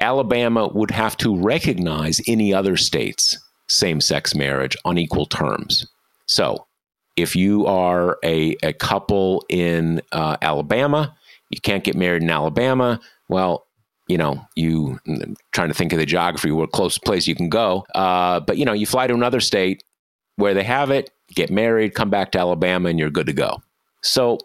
Alabama 0.00 0.68
would 0.68 0.90
have 0.90 1.16
to 1.18 1.36
recognize 1.36 2.20
any 2.26 2.52
other 2.52 2.76
state's 2.76 3.38
same 3.68 4.00
sex 4.00 4.34
marriage 4.34 4.76
on 4.84 4.98
equal 4.98 5.26
terms. 5.26 5.86
So, 6.26 6.66
if 7.16 7.36
you 7.36 7.66
are 7.66 8.18
a, 8.24 8.56
a 8.62 8.72
couple 8.72 9.44
in 9.48 10.00
uh, 10.12 10.36
Alabama, 10.40 11.14
you 11.50 11.60
can't 11.60 11.84
get 11.84 11.94
married 11.94 12.22
in 12.22 12.30
Alabama. 12.30 13.00
Well, 13.28 13.66
you 14.12 14.18
know, 14.18 14.46
you 14.56 15.00
trying 15.52 15.68
to 15.68 15.74
think 15.74 15.94
of 15.94 15.98
the 15.98 16.04
geography, 16.04 16.50
what 16.50 16.70
close 16.72 16.98
place 16.98 17.26
you 17.26 17.34
can 17.34 17.48
go. 17.48 17.86
Uh, 17.94 18.40
but 18.40 18.58
you 18.58 18.66
know, 18.66 18.74
you 18.74 18.84
fly 18.84 19.06
to 19.06 19.14
another 19.14 19.40
state 19.40 19.82
where 20.36 20.52
they 20.52 20.62
have 20.62 20.90
it, 20.90 21.10
get 21.34 21.50
married, 21.50 21.94
come 21.94 22.10
back 22.10 22.30
to 22.32 22.38
Alabama, 22.38 22.90
and 22.90 22.98
you're 22.98 23.08
good 23.08 23.26
to 23.26 23.32
go. 23.32 23.62
So 24.02 24.36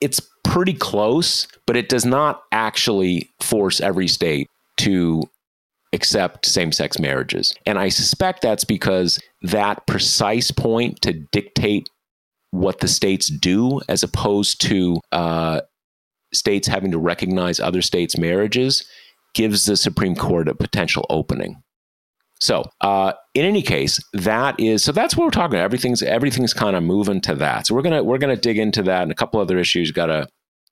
it's 0.00 0.22
pretty 0.42 0.72
close, 0.72 1.46
but 1.66 1.76
it 1.76 1.90
does 1.90 2.06
not 2.06 2.42
actually 2.50 3.30
force 3.40 3.78
every 3.78 4.08
state 4.08 4.48
to 4.78 5.24
accept 5.92 6.46
same 6.46 6.72
sex 6.72 6.98
marriages. 6.98 7.54
And 7.66 7.78
I 7.78 7.90
suspect 7.90 8.40
that's 8.40 8.64
because 8.64 9.20
that 9.42 9.86
precise 9.86 10.50
point 10.50 11.02
to 11.02 11.12
dictate 11.12 11.90
what 12.52 12.80
the 12.80 12.88
states 12.88 13.28
do 13.28 13.82
as 13.86 14.02
opposed 14.02 14.62
to 14.62 14.98
uh, 15.12 15.60
states 16.34 16.68
having 16.68 16.90
to 16.90 16.98
recognize 16.98 17.60
other 17.60 17.82
states' 17.82 18.18
marriages 18.18 18.84
gives 19.34 19.64
the 19.64 19.76
Supreme 19.76 20.14
Court 20.14 20.48
a 20.48 20.54
potential 20.54 21.06
opening. 21.10 21.62
So, 22.40 22.64
uh, 22.80 23.12
in 23.34 23.44
any 23.44 23.62
case, 23.62 24.00
that 24.14 24.58
is 24.58 24.82
so. 24.82 24.90
That's 24.90 25.16
what 25.16 25.24
we're 25.24 25.30
talking 25.30 25.54
about. 25.54 25.64
Everything's 25.64 26.02
everything's 26.02 26.52
kind 26.52 26.74
of 26.74 26.82
moving 26.82 27.20
to 27.20 27.36
that. 27.36 27.68
So 27.68 27.74
we're 27.74 27.82
gonna 27.82 28.02
we're 28.02 28.18
gonna 28.18 28.36
dig 28.36 28.58
into 28.58 28.82
that 28.82 29.04
and 29.04 29.12
a 29.12 29.14
couple 29.14 29.40
other 29.40 29.58
issues. 29.58 29.92
Got 29.92 30.10
a 30.10 30.26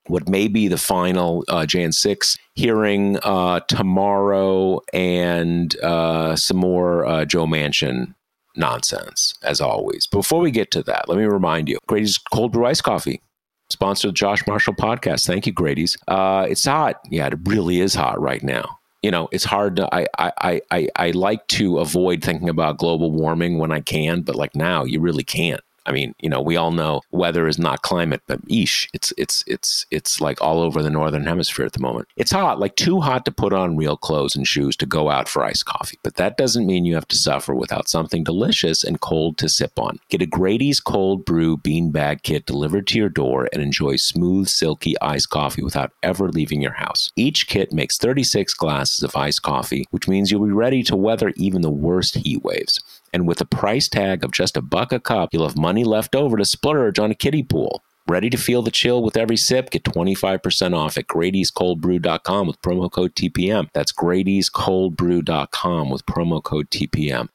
what 0.08 0.28
may 0.28 0.48
be 0.48 0.66
the 0.66 0.78
final 0.78 1.44
uh, 1.48 1.66
Jan 1.66 1.92
six 1.92 2.36
hearing 2.54 3.18
uh, 3.22 3.60
tomorrow, 3.68 4.80
and 4.92 5.78
uh, 5.80 6.34
some 6.34 6.56
more 6.56 7.06
uh, 7.06 7.24
Joe 7.24 7.46
Manchin 7.46 8.14
nonsense 8.56 9.34
as 9.44 9.60
always. 9.60 10.08
Before 10.08 10.40
we 10.40 10.50
get 10.50 10.72
to 10.72 10.82
that, 10.82 11.08
let 11.08 11.18
me 11.18 11.24
remind 11.24 11.68
you: 11.68 11.78
Grady's 11.86 12.18
Cold 12.18 12.50
Brew 12.50 12.66
Iced 12.66 12.82
Coffee 12.82 13.22
sponsor 13.70 14.08
the 14.08 14.12
Josh 14.12 14.46
Marshall 14.46 14.74
podcast. 14.74 15.26
Thank 15.26 15.46
you, 15.46 15.52
Grady's. 15.52 15.96
Uh, 16.08 16.46
it's 16.48 16.64
hot. 16.64 17.00
Yeah, 17.10 17.26
it 17.28 17.34
really 17.44 17.80
is 17.80 17.94
hot 17.94 18.20
right 18.20 18.42
now. 18.42 18.78
You 19.02 19.10
know, 19.10 19.28
it's 19.32 19.44
hard 19.44 19.76
to. 19.76 19.94
I, 19.94 20.06
I 20.18 20.60
I 20.70 20.88
I 20.96 21.10
like 21.12 21.46
to 21.48 21.78
avoid 21.78 22.22
thinking 22.22 22.50
about 22.50 22.78
global 22.78 23.10
warming 23.10 23.58
when 23.58 23.72
I 23.72 23.80
can, 23.80 24.20
but 24.22 24.34
like 24.34 24.54
now, 24.54 24.84
you 24.84 25.00
really 25.00 25.24
can't. 25.24 25.62
I 25.86 25.92
mean, 25.92 26.14
you 26.20 26.28
know, 26.28 26.40
we 26.40 26.56
all 26.56 26.70
know 26.70 27.00
weather 27.10 27.48
is 27.48 27.58
not 27.58 27.82
climate, 27.82 28.22
but 28.26 28.46
eesh, 28.48 28.88
it's 28.92 29.12
it's 29.16 29.42
it's 29.46 29.86
it's 29.90 30.20
like 30.20 30.40
all 30.40 30.60
over 30.60 30.82
the 30.82 30.90
northern 30.90 31.24
hemisphere 31.24 31.66
at 31.66 31.72
the 31.72 31.80
moment. 31.80 32.08
It's 32.16 32.30
hot, 32.30 32.58
like 32.58 32.76
too 32.76 33.00
hot 33.00 33.24
to 33.24 33.32
put 33.32 33.52
on 33.52 33.76
real 33.76 33.96
clothes 33.96 34.36
and 34.36 34.46
shoes 34.46 34.76
to 34.76 34.86
go 34.86 35.10
out 35.10 35.28
for 35.28 35.42
iced 35.42 35.66
coffee. 35.66 35.98
But 36.02 36.16
that 36.16 36.36
doesn't 36.36 36.66
mean 36.66 36.84
you 36.84 36.94
have 36.94 37.08
to 37.08 37.16
suffer 37.16 37.54
without 37.54 37.88
something 37.88 38.24
delicious 38.24 38.84
and 38.84 39.00
cold 39.00 39.38
to 39.38 39.48
sip 39.48 39.78
on. 39.78 39.98
Get 40.08 40.22
a 40.22 40.26
Grady's 40.26 40.80
cold 40.80 41.24
brew 41.24 41.56
beanbag 41.56 42.22
kit 42.22 42.46
delivered 42.46 42.86
to 42.88 42.98
your 42.98 43.08
door 43.08 43.48
and 43.52 43.62
enjoy 43.62 43.96
smooth, 43.96 44.48
silky 44.48 44.94
iced 45.00 45.30
coffee 45.30 45.62
without 45.62 45.92
ever 46.02 46.28
leaving 46.28 46.60
your 46.60 46.72
house. 46.72 47.10
Each 47.16 47.46
kit 47.46 47.72
makes 47.72 47.98
36 47.98 48.54
glasses 48.54 49.02
of 49.02 49.16
iced 49.16 49.42
coffee, 49.42 49.86
which 49.90 50.08
means 50.08 50.30
you'll 50.30 50.44
be 50.44 50.52
ready 50.52 50.82
to 50.84 50.96
weather 50.96 51.32
even 51.36 51.62
the 51.62 51.70
worst 51.70 52.16
heat 52.16 52.42
waves. 52.42 52.80
And 53.12 53.26
with 53.26 53.40
a 53.40 53.44
price 53.44 53.88
tag 53.88 54.24
of 54.24 54.32
just 54.32 54.56
a 54.56 54.62
buck 54.62 54.92
a 54.92 55.00
cup, 55.00 55.30
you'll 55.32 55.46
have 55.46 55.56
money 55.56 55.84
left 55.84 56.14
over 56.14 56.36
to 56.36 56.44
splurge 56.44 56.98
on 56.98 57.10
a 57.10 57.14
kiddie 57.14 57.42
pool. 57.42 57.82
Ready 58.08 58.30
to 58.30 58.36
feel 58.36 58.62
the 58.62 58.70
chill 58.70 59.02
with 59.02 59.16
every 59.16 59.36
sip? 59.36 59.70
Get 59.70 59.84
25% 59.84 60.76
off 60.76 60.98
at 60.98 61.06
Grady'sColdBrew.com 61.06 62.46
with 62.46 62.60
promo 62.62 62.90
code 62.90 63.14
TPM. 63.14 63.68
That's 63.72 63.92
Grady'sColdBrew.com 63.92 65.90
with 65.90 66.06
promo 66.06 66.42
code 66.42 66.70
TPM. 66.70 67.28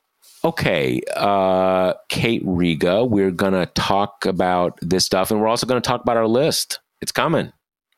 Okay, 0.43 1.01
uh, 1.15 1.93
Kate 2.09 2.43
Riga, 2.45 3.03
we're 3.03 3.31
going 3.31 3.53
to 3.53 3.65
talk 3.67 4.25
about 4.25 4.77
this 4.81 5.05
stuff 5.05 5.31
and 5.31 5.41
we're 5.41 5.47
also 5.47 5.65
going 5.65 5.81
to 5.81 5.87
talk 5.87 6.01
about 6.01 6.17
our 6.17 6.27
list. 6.27 6.79
It's 7.01 7.11
coming. 7.11 7.51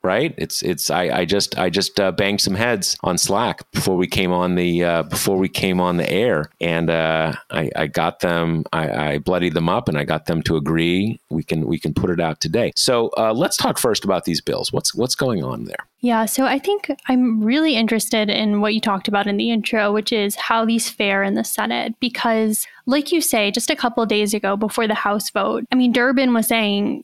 Right? 0.04 0.34
It's 0.38 0.62
it's 0.62 0.89
I, 0.89 1.04
I 1.20 1.25
just 1.25 1.58
I 1.58 1.70
just 1.70 2.00
uh, 2.00 2.12
banged 2.12 2.42
some 2.42 2.56
heads 2.56 2.98
on 3.04 3.18
Slack 3.18 3.70
before 3.72 3.98
we 3.98 4.08
came 4.08 4.32
on 4.32 4.56
the 4.56 4.84
uh, 4.84 5.04
before 5.04 5.38
we 5.38 5.50
came 5.50 5.80
on 5.80 5.98
the 5.98 6.10
air, 6.10 6.50
and 6.62 6.89
uh, 6.89 7.34
I, 7.51 7.70
I 7.75 7.88
got 7.88 8.20
them 8.20 8.63
I, 8.74 8.89
I 8.89 9.18
bloodied 9.20 9.54
them 9.54 9.70
up, 9.70 9.89
and 9.89 9.98
I 9.98 10.04
got 10.04 10.25
them 10.25 10.42
to 10.44 10.56
agree 10.56 11.20
we 11.30 11.44
can 11.44 11.66
we 11.68 11.80
can 11.80 11.94
put 11.94 12.10
it 12.10 12.20
out 12.20 12.39
today. 12.39 12.72
So 12.75 13.10
uh, 13.18 13.34
let's 13.34 13.58
talk 13.58 13.77
first 13.77 14.06
about 14.06 14.25
these 14.25 14.42
bills. 14.42 14.72
What's 14.72 14.96
what's 14.96 15.16
going 15.16 15.44
on 15.44 15.66
there? 15.66 15.88
Yeah, 16.00 16.25
so 16.25 16.46
I 16.46 16.60
think 16.60 16.92
I'm 17.08 17.44
really 17.44 17.75
interested 17.75 18.30
in 18.30 18.62
what 18.62 18.75
you 18.75 18.80
talked 18.80 19.08
about 19.08 19.25
in 19.25 19.38
the 19.38 19.50
intro, 19.50 19.92
which 19.92 20.12
is 20.12 20.36
how 20.36 20.63
these 20.63 20.88
fare 20.89 21.24
in 21.24 21.34
the 21.34 21.44
Senate, 21.44 21.96
because 22.00 22.68
like 22.86 23.12
you 23.12 23.20
say, 23.20 23.51
just 23.51 23.70
a 23.70 23.75
couple 23.75 24.06
days 24.06 24.34
ago 24.34 24.56
before 24.56 24.88
the 24.88 24.94
House 24.94 25.30
vote, 25.32 25.66
I 25.72 25.75
mean, 25.75 25.92
Durbin 25.92 26.34
was 26.34 26.48
saying 26.48 27.04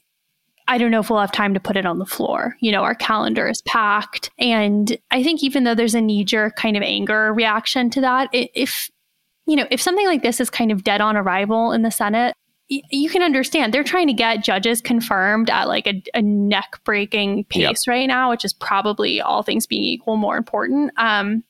I 0.68 0.78
don't 0.78 0.92
know 0.92 1.00
if 1.00 1.10
we'll 1.10 1.20
have 1.20 1.32
time 1.32 1.54
to 1.54 1.60
put 1.60 1.76
it 1.76 1.86
on 1.86 2.00
the 2.00 2.06
floor. 2.06 2.56
You 2.60 2.72
know, 2.72 2.84
our 2.84 2.96
calendar 2.96 3.48
is 3.48 3.62
packed. 3.64 4.30
And 4.40 4.98
I 5.12 5.24
think 5.24 5.44
even 5.44 5.64
though 5.64 5.76
there's 5.76 5.96
a 5.96 6.02
knee 6.02 6.24
jerk 6.24 6.56
kind 6.56 6.78
of 6.78 6.84
anger 6.84 7.34
reaction 7.34 7.90
to 7.92 8.02
that, 8.02 8.30
if, 8.32 8.90
you 9.46 9.56
know, 9.56 9.68
if 9.70 9.82
something 9.82 10.06
like 10.06 10.24
this 10.24 10.40
is 10.40 10.50
kind 10.50 10.72
of 10.72 10.84
dead 10.84 11.02
on 11.02 11.18
arrival 11.18 11.72
in 11.72 11.82
the 11.82 11.92
Senate, 11.92 12.36
you 12.70 13.10
can 13.10 13.22
understand 13.22 13.74
they're 13.74 13.84
trying 13.84 14.08
to 14.08 14.14
get 14.14 14.44
judges 14.44 14.82
confirmed 14.82 15.50
at 15.50 15.68
like 15.68 15.86
a, 15.86 16.02
a 16.14 16.22
neck 16.22 16.80
breaking 16.86 17.44
pace 17.46 17.62
yep. 17.62 17.78
right 17.88 18.08
now, 18.08 18.30
which 18.30 18.46
is 18.46 18.54
probably 18.54 19.22
all 19.22 19.44
things 19.44 19.68
being 19.68 19.84
equal 19.84 20.16
more 20.16 20.38
important. 20.38 20.92
Um, 20.98 21.44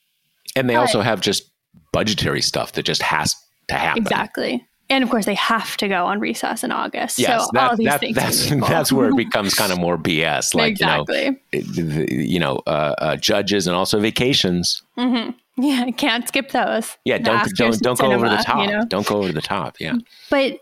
and 0.55 0.69
they 0.69 0.73
but, 0.73 0.81
also 0.81 1.01
have 1.01 1.21
just 1.21 1.51
budgetary 1.91 2.41
stuff 2.41 2.73
that 2.73 2.83
just 2.83 3.03
has 3.03 3.35
to 3.69 3.75
happen. 3.75 4.01
Exactly 4.01 4.67
and 4.89 5.03
of 5.03 5.09
course 5.09 5.25
they 5.25 5.35
have 5.35 5.77
to 5.77 5.87
go 5.87 6.05
on 6.05 6.19
recess 6.19 6.63
in 6.63 6.71
August. 6.71 7.19
Yes, 7.19 7.45
so 7.45 7.49
that, 7.53 7.77
that, 7.77 8.01
that's 8.13 8.49
that's 8.67 8.91
where 8.91 9.09
it 9.09 9.17
becomes 9.17 9.53
kind 9.53 9.71
of 9.71 9.79
more 9.79 9.97
BS. 9.97 10.53
Like 10.53 10.71
exactly. 10.71 11.39
you 11.51 11.83
know, 11.83 12.05
you 12.09 12.39
know, 12.39 12.61
uh, 12.67 12.95
uh, 12.97 13.15
judges 13.15 13.67
and 13.67 13.75
also 13.75 13.99
vacations. 13.99 14.83
Mm-hmm. 14.97 15.31
Yeah, 15.61 15.91
can't 15.97 16.27
skip 16.27 16.51
those. 16.51 16.97
Yeah, 17.05 17.17
don't 17.17 17.49
don't 17.55 17.79
don't 17.79 17.99
go 17.99 18.11
over 18.11 18.29
the 18.29 18.37
top. 18.37 18.67
You 18.67 18.73
know? 18.73 18.85
Don't 18.85 19.07
go 19.07 19.17
over 19.17 19.31
the 19.31 19.41
top. 19.41 19.77
Yeah. 19.79 19.95
But 20.29 20.59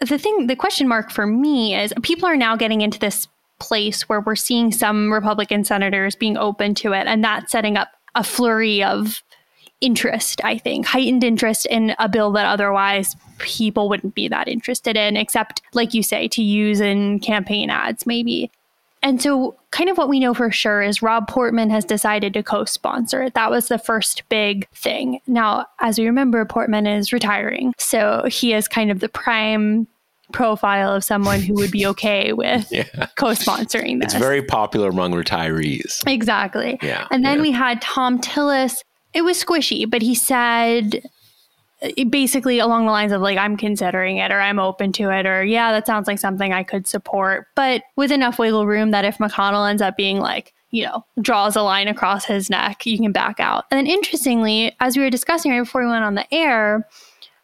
the 0.00 0.18
thing, 0.18 0.46
the 0.46 0.56
question 0.56 0.88
mark 0.88 1.10
for 1.10 1.26
me 1.26 1.74
is 1.74 1.92
people 2.02 2.28
are 2.28 2.36
now 2.36 2.56
getting 2.56 2.80
into 2.80 2.98
this 2.98 3.28
place 3.60 4.08
where 4.08 4.20
we're 4.20 4.34
seeing 4.34 4.72
some 4.72 5.12
Republican 5.12 5.64
senators 5.64 6.16
being 6.16 6.36
open 6.36 6.74
to 6.76 6.92
it, 6.92 7.06
and 7.06 7.22
that's 7.24 7.52
setting 7.52 7.76
up 7.76 7.88
a 8.14 8.24
flurry 8.24 8.82
of 8.82 9.22
interest, 9.84 10.40
I 10.42 10.56
think, 10.56 10.86
heightened 10.86 11.22
interest 11.22 11.66
in 11.66 11.94
a 11.98 12.08
bill 12.08 12.32
that 12.32 12.46
otherwise 12.46 13.14
people 13.38 13.88
wouldn't 13.88 14.14
be 14.14 14.28
that 14.28 14.48
interested 14.48 14.96
in, 14.96 15.16
except, 15.16 15.60
like 15.74 15.92
you 15.92 16.02
say, 16.02 16.26
to 16.28 16.42
use 16.42 16.80
in 16.80 17.20
campaign 17.20 17.68
ads, 17.68 18.06
maybe. 18.06 18.50
And 19.02 19.20
so, 19.20 19.54
kind 19.70 19.90
of 19.90 19.98
what 19.98 20.08
we 20.08 20.18
know 20.18 20.32
for 20.32 20.50
sure 20.50 20.80
is 20.80 21.02
Rob 21.02 21.28
Portman 21.28 21.68
has 21.68 21.84
decided 21.84 22.32
to 22.32 22.42
co 22.42 22.64
sponsor 22.64 23.22
it. 23.22 23.34
That 23.34 23.50
was 23.50 23.68
the 23.68 23.78
first 23.78 24.26
big 24.30 24.66
thing. 24.70 25.20
Now, 25.26 25.66
as 25.80 25.98
we 25.98 26.06
remember, 26.06 26.42
Portman 26.46 26.86
is 26.86 27.12
retiring. 27.12 27.74
So, 27.76 28.24
he 28.30 28.54
is 28.54 28.66
kind 28.66 28.90
of 28.90 29.00
the 29.00 29.10
prime 29.10 29.86
profile 30.32 30.94
of 30.94 31.04
someone 31.04 31.40
who 31.40 31.52
would 31.54 31.70
be 31.70 31.84
okay 31.88 32.32
with 32.32 32.66
yeah. 32.72 33.08
co-sponsoring 33.16 34.00
this. 34.00 34.14
It's 34.14 34.22
very 34.22 34.42
popular 34.42 34.88
among 34.88 35.12
retirees. 35.12 36.02
Exactly. 36.06 36.78
Yeah. 36.80 37.06
And 37.10 37.22
then 37.22 37.36
yeah. 37.36 37.42
we 37.42 37.50
had 37.50 37.82
Thom 37.82 38.18
Tillis 38.20 38.82
it 39.14 39.22
was 39.22 39.42
squishy, 39.42 39.88
but 39.88 40.02
he 40.02 40.14
said 40.14 41.02
uh, 41.82 42.04
basically 42.10 42.58
along 42.58 42.86
the 42.86 42.92
lines 42.92 43.12
of 43.12 43.20
like 43.20 43.38
I'm 43.38 43.56
considering 43.56 44.18
it 44.18 44.30
or 44.30 44.40
I'm 44.40 44.58
open 44.58 44.92
to 44.92 45.10
it 45.10 45.26
or 45.26 45.44
yeah, 45.44 45.72
that 45.72 45.86
sounds 45.86 46.06
like 46.06 46.18
something 46.18 46.52
I 46.52 46.62
could 46.62 46.86
support, 46.86 47.46
but 47.54 47.82
with 47.96 48.12
enough 48.12 48.38
wiggle 48.38 48.66
room 48.66 48.90
that 48.90 49.04
if 49.04 49.18
McConnell 49.18 49.68
ends 49.68 49.82
up 49.82 49.96
being 49.96 50.18
like 50.18 50.52
you 50.74 50.84
know, 50.84 51.06
draws 51.20 51.54
a 51.54 51.62
line 51.62 51.86
across 51.86 52.24
his 52.24 52.50
neck, 52.50 52.84
you 52.84 52.98
can 52.98 53.12
back 53.12 53.38
out. 53.38 53.64
And 53.70 53.78
then 53.78 53.86
interestingly, 53.86 54.74
as 54.80 54.96
we 54.96 55.04
were 55.04 55.10
discussing 55.10 55.52
right 55.52 55.60
before 55.60 55.82
we 55.82 55.88
went 55.88 56.04
on 56.04 56.16
the 56.16 56.34
air, 56.34 56.88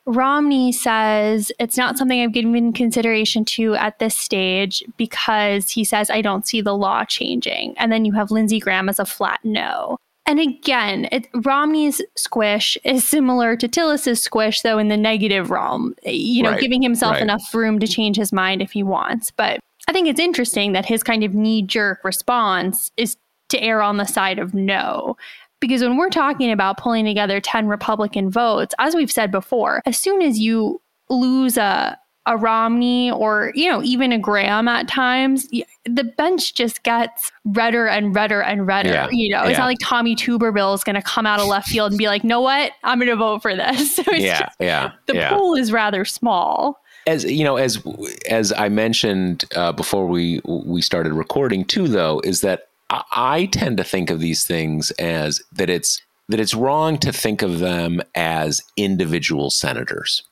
Romney 0.04 0.72
says 0.72 1.52
it's 1.60 1.76
not 1.76 1.96
something 1.96 2.20
I've 2.20 2.32
given 2.32 2.72
consideration 2.72 3.44
to 3.44 3.76
at 3.76 4.00
this 4.00 4.16
stage 4.18 4.82
because 4.96 5.70
he 5.70 5.84
says 5.84 6.10
I 6.10 6.22
don't 6.22 6.44
see 6.44 6.60
the 6.60 6.76
law 6.76 7.04
changing. 7.04 7.74
And 7.78 7.92
then 7.92 8.04
you 8.04 8.12
have 8.14 8.32
Lindsey 8.32 8.58
Graham 8.58 8.88
as 8.88 8.98
a 8.98 9.04
flat 9.04 9.38
no. 9.44 9.98
And 10.26 10.38
again, 10.38 11.08
it, 11.10 11.26
Romney's 11.44 12.00
squish 12.16 12.78
is 12.84 13.04
similar 13.04 13.56
to 13.56 13.66
Tillis's 13.66 14.22
squish, 14.22 14.60
though 14.60 14.78
in 14.78 14.88
the 14.88 14.96
negative 14.96 15.50
realm. 15.50 15.94
Eh, 16.04 16.10
you 16.10 16.42
know, 16.42 16.52
right, 16.52 16.60
giving 16.60 16.82
himself 16.82 17.14
right. 17.14 17.22
enough 17.22 17.54
room 17.54 17.78
to 17.80 17.86
change 17.86 18.16
his 18.16 18.32
mind 18.32 18.62
if 18.62 18.70
he 18.72 18.82
wants. 18.82 19.30
But 19.30 19.60
I 19.88 19.92
think 19.92 20.06
it's 20.06 20.20
interesting 20.20 20.72
that 20.72 20.86
his 20.86 21.02
kind 21.02 21.24
of 21.24 21.34
knee 21.34 21.62
jerk 21.62 22.04
response 22.04 22.92
is 22.96 23.16
to 23.48 23.60
err 23.60 23.82
on 23.82 23.96
the 23.96 24.04
side 24.04 24.38
of 24.38 24.54
no. 24.54 25.16
Because 25.60 25.82
when 25.82 25.96
we're 25.96 26.10
talking 26.10 26.50
about 26.50 26.78
pulling 26.78 27.04
together 27.04 27.40
10 27.40 27.66
Republican 27.66 28.30
votes, 28.30 28.74
as 28.78 28.94
we've 28.94 29.12
said 29.12 29.30
before, 29.30 29.82
as 29.84 29.98
soon 29.98 30.22
as 30.22 30.38
you 30.38 30.80
lose 31.10 31.58
a, 31.58 31.98
a 32.26 32.36
Romney 32.36 33.10
or, 33.10 33.52
you 33.54 33.70
know, 33.70 33.82
even 33.82 34.12
a 34.12 34.18
Graham 34.18 34.68
at 34.68 34.88
times, 34.88 35.48
the 35.84 36.04
bench 36.04 36.54
just 36.54 36.82
gets 36.82 37.32
redder 37.44 37.86
and 37.86 38.14
redder 38.14 38.42
and 38.42 38.66
redder. 38.66 38.90
Yeah. 38.90 39.08
You 39.10 39.30
know, 39.30 39.42
it's 39.42 39.52
yeah. 39.52 39.58
not 39.58 39.66
like 39.66 39.78
Tommy 39.80 40.14
Tuberville 40.14 40.74
is 40.74 40.84
going 40.84 40.96
to 40.96 41.02
come 41.02 41.26
out 41.26 41.40
of 41.40 41.46
left 41.46 41.68
field 41.68 41.92
and 41.92 41.98
be 41.98 42.06
like, 42.06 42.22
know 42.22 42.40
what? 42.40 42.72
I'm 42.84 42.98
going 42.98 43.08
to 43.08 43.16
vote 43.16 43.42
for 43.42 43.54
this. 43.54 43.90
So 44.00 44.12
yeah. 44.12 44.40
Just, 44.40 44.56
yeah. 44.60 44.92
The 45.06 45.14
yeah. 45.14 45.30
pool 45.30 45.56
is 45.56 45.72
rather 45.72 46.04
small. 46.04 46.80
As 47.06 47.24
you 47.24 47.44
know, 47.44 47.56
as 47.56 47.82
as 48.28 48.52
I 48.52 48.68
mentioned 48.68 49.44
uh, 49.54 49.72
before 49.72 50.06
we 50.06 50.40
we 50.44 50.80
started 50.80 51.12
recording 51.12 51.64
too, 51.64 51.88
though, 51.88 52.20
is 52.24 52.40
that 52.42 52.68
I, 52.88 53.02
I 53.12 53.46
tend 53.46 53.78
to 53.78 53.84
think 53.84 54.10
of 54.10 54.20
these 54.20 54.46
things 54.46 54.90
as 54.92 55.42
that 55.52 55.68
it's 55.68 56.00
that 56.28 56.40
it's 56.40 56.54
wrong 56.54 56.98
to 56.98 57.12
think 57.12 57.42
of 57.42 57.58
them 57.58 58.00
as 58.14 58.62
individual 58.76 59.50
senators 59.50 60.22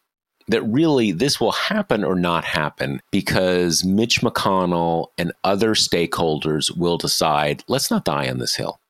that 0.49 0.63
really 0.63 1.13
this 1.13 1.41
will 1.41 1.53
happen 1.53 2.03
or 2.05 2.15
not 2.15 2.45
happen 2.45 3.01
because 3.11 3.85
Mitch 3.85 4.21
McConnell 4.23 5.09
and 5.17 5.33
other 5.45 5.75
stakeholders 5.75 6.77
will 6.77 6.99
decide, 6.99 7.63
let's 7.69 7.91
not 7.91 8.05
die 8.05 8.29
on 8.29 8.39
this 8.39 8.57
hill. 8.57 8.81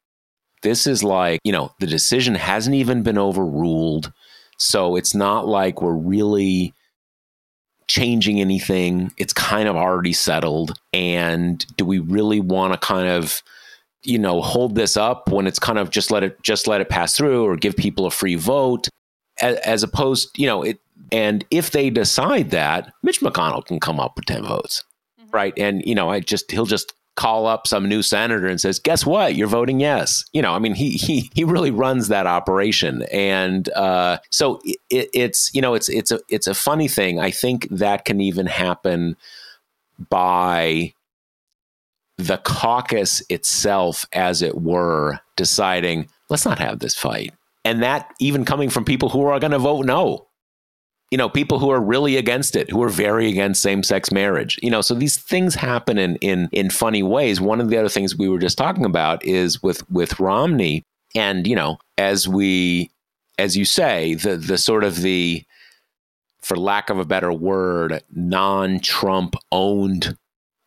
This 0.63 0.87
is 0.87 1.05
like, 1.05 1.41
you 1.45 1.53
know, 1.53 1.73
the 1.81 1.87
decision 1.87 2.35
hasn't 2.35 2.75
even 2.75 3.03
been 3.03 3.19
overruled. 3.19 4.13
So 4.57 4.97
it's 4.97 5.15
not 5.15 5.47
like 5.47 5.83
we're 5.83 5.93
really 5.93 6.75
changing 7.87 8.41
anything. 8.41 9.13
It's 9.17 9.33
kind 9.33 9.69
of 9.69 9.77
already 9.77 10.13
settled. 10.13 10.79
And 10.93 11.65
do 11.77 11.85
we 11.85 11.99
really 11.99 12.41
want 12.41 12.73
to 12.73 12.79
kind 12.79 13.09
of, 13.09 13.43
you 14.03 14.19
know, 14.19 14.43
hold 14.43 14.75
this 14.75 14.97
up 14.97 15.31
when 15.31 15.47
it's 15.47 15.59
kind 15.59 15.79
of 15.79 15.91
just 15.91 16.11
let 16.11 16.23
it 16.23 16.43
just 16.43 16.67
let 16.67 16.81
it 16.81 16.89
pass 16.89 17.17
through 17.17 17.45
or 17.45 17.57
give 17.57 17.77
people 17.77 18.07
a 18.07 18.11
free 18.11 18.35
vote? 18.35 18.89
As, 19.41 19.57
as 19.59 19.83
opposed, 19.85 20.37
you 20.37 20.47
know, 20.47 20.63
it 20.63 20.81
and 21.13 21.45
if 21.51 21.71
they 21.71 21.91
decide 21.91 22.51
that, 22.51 22.93
Mitch 23.03 23.21
McConnell 23.21 23.65
can 23.65 23.81
come 23.81 23.99
up 24.01 24.17
with 24.17 24.27
10 24.27 24.45
votes. 24.45 24.85
Mm-hmm. 25.21 25.31
Right. 25.31 25.55
And, 25.57 25.83
you 25.85 25.95
know, 25.95 26.11
I 26.11 26.21
just, 26.21 26.51
he'll 26.51 26.67
just 26.67 26.93
call 27.19 27.49
up 27.49 27.67
some 27.67 27.89
new 27.89 28.01
senator 28.01 28.47
and 28.47 28.61
says, 28.61 28.79
"Guess 28.79 29.05
what? 29.05 29.35
You're 29.35 29.49
voting 29.49 29.81
yes." 29.81 30.25
You 30.33 30.41
know, 30.41 30.53
I 30.53 30.61
mean, 30.61 30.75
he 30.75 30.93
he 30.93 31.29
he 31.35 31.43
really 31.43 31.73
runs 31.73 32.07
that 32.09 32.29
operation, 32.29 33.03
and 33.11 33.69
uh, 33.71 34.19
so 34.31 34.61
it, 34.65 35.11
it's 35.13 35.53
you 35.53 35.61
know 35.61 35.75
it's 35.75 35.89
it's 35.89 36.13
a 36.13 36.21
it's 36.29 36.47
a 36.47 36.55
funny 36.55 36.87
thing. 36.87 37.19
I 37.19 37.33
think 37.33 37.67
that 37.71 38.05
can 38.05 38.21
even 38.21 38.47
happen 38.47 39.17
by 40.09 40.95
the 42.19 42.39
caucus 42.39 43.21
itself, 43.29 44.07
as 44.13 44.41
it 44.41 44.61
were, 44.63 45.19
deciding 45.35 46.09
let's 46.31 46.45
not 46.45 46.61
have 46.61 46.79
this 46.79 46.95
fight, 46.95 47.35
and 47.65 47.83
that 47.83 48.15
even 48.21 48.45
coming 48.45 48.71
from 48.71 48.85
people 48.85 49.09
who 49.09 49.25
are 49.25 49.41
going 49.41 49.51
to 49.51 49.59
vote 49.59 49.87
no 49.87 50.28
you 51.11 51.17
know, 51.17 51.29
people 51.29 51.59
who 51.59 51.71
are 51.71 51.81
really 51.81 52.17
against 52.17 52.55
it, 52.55 52.71
who 52.71 52.83
are 52.83 52.91
very 52.91 53.29
against 53.31 53.63
same-sex 53.63 54.13
marriage. 54.13 54.59
You 54.63 54.71
know, 54.71 54.83
so 54.83 54.95
these 54.95 55.17
things 55.17 55.55
happen 55.55 55.99
in 55.99 56.17
in 56.17 56.49
in 56.53 56.71
funny 56.71 57.03
ways. 57.03 57.41
One 57.41 57.61
of 57.61 57.71
the 57.71 57.79
other 57.79 57.89
things 57.89 58.17
we 58.17 58.29
were 58.29 58.39
just 58.39 58.59
talking 58.59 58.85
about 58.85 59.25
is 59.25 59.63
with 59.63 59.89
with 59.91 60.21
Romney, 60.21 60.85
and 61.15 61.47
you 61.47 61.57
know, 61.57 61.79
as 61.97 62.29
we 62.29 62.91
as 63.39 63.57
you 63.57 63.65
say, 63.65 64.15
the 64.15 64.37
the 64.37 64.59
sort 64.59 64.85
of 64.85 64.97
the 64.97 65.45
for 66.43 66.57
lack 66.57 66.91
of 66.91 66.99
a 66.99 67.05
better 67.05 67.33
word, 67.33 68.03
non-Trump 68.15 69.35
owned 69.51 70.17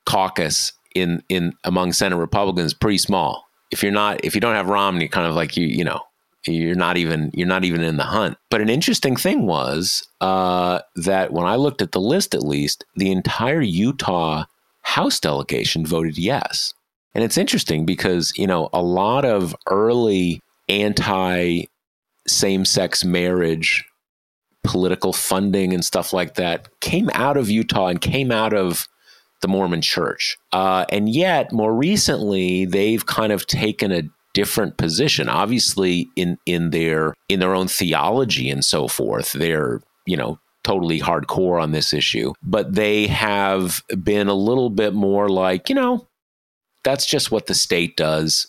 caucus 0.06 0.74
in 0.96 1.24
in 1.30 1.54
among 1.64 1.94
Senate 1.94 2.18
Republicans 2.18 2.74
pretty 2.74 2.98
small. 2.98 3.48
If 3.72 3.84
you're 3.84 3.92
not 3.92 4.26
if 4.26 4.34
you 4.34 4.42
don't 4.42 4.56
have 4.56 4.70
Romney, 4.70 5.08
kind 5.08 5.28
of 5.28 5.36
like 5.36 5.56
you 5.56 5.68
you 5.68 5.84
know 5.84 6.02
you're 6.46 6.76
not 6.76 6.98
even 6.98 7.32
you're 7.34 7.48
not 7.48 7.64
even 7.64 7.84
in 7.84 7.98
the 7.98 8.04
hunt. 8.04 8.38
But 8.50 8.62
an 8.62 8.70
interesting 8.70 9.16
thing 9.16 9.46
was 9.46 10.08
uh, 10.22 10.82
that 10.96 11.34
when 11.34 11.46
I 11.46 11.56
looked 11.56 11.82
at 11.82 11.92
the 11.92 12.02
list, 12.02 12.34
at 12.34 12.44
least 12.44 12.86
the 12.96 13.12
entire 13.12 13.62
Utah 13.62 14.46
House 14.82 15.20
delegation 15.20 15.86
voted 15.86 16.18
yes. 16.18 16.74
And 17.14 17.24
it's 17.24 17.38
interesting 17.38 17.86
because 17.86 18.34
you 18.38 18.48
know 18.48 18.70
a 18.74 18.82
lot 18.82 19.26
of 19.26 19.56
early 19.68 20.42
anti 20.70 21.66
same-sex 22.28 23.04
marriage 23.04 23.84
political 24.64 25.12
funding 25.12 25.74
and 25.74 25.84
stuff 25.84 26.14
like 26.14 26.36
that 26.36 26.68
came 26.82 27.10
out 27.14 27.36
of 27.36 27.50
Utah 27.50 27.88
and 27.88 28.00
came 28.00 28.32
out 28.32 28.54
of 28.54 28.88
the 29.42 29.48
Mormon 29.48 29.82
church. 29.82 30.38
Uh, 30.52 30.86
and 30.90 31.10
yet, 31.10 31.52
more 31.52 31.74
recently, 31.74 32.66
they've 32.66 33.06
kind 33.06 33.32
of 33.32 33.48
taken 33.48 33.92
a 33.92 34.04
different 34.34 34.78
position. 34.78 35.30
Obviously, 35.30 36.10
in 36.16 36.38
in 36.46 36.72
their 36.72 37.14
in 37.30 37.40
their 37.40 37.56
own 37.56 37.68
theology 37.68 38.50
and 38.50 38.64
so 38.64 38.88
forth, 38.88 39.34
they're 39.34 39.82
you 40.06 40.18
know 40.18 40.40
totally 40.64 41.00
hardcore 41.00 41.62
on 41.62 41.72
this 41.72 41.94
issue, 41.94 42.34
but 42.44 42.76
they 42.76 43.08
have 43.08 43.82
been 44.04 44.28
a 44.28 44.34
little 44.34 44.70
bit 44.70 44.94
more 44.94 45.28
like 45.30 45.70
you 45.70 45.76
know 45.76 46.08
that's 46.84 47.06
just 47.06 47.32
what 47.32 47.48
the 47.48 47.54
state 47.54 47.98
does. 47.98 48.48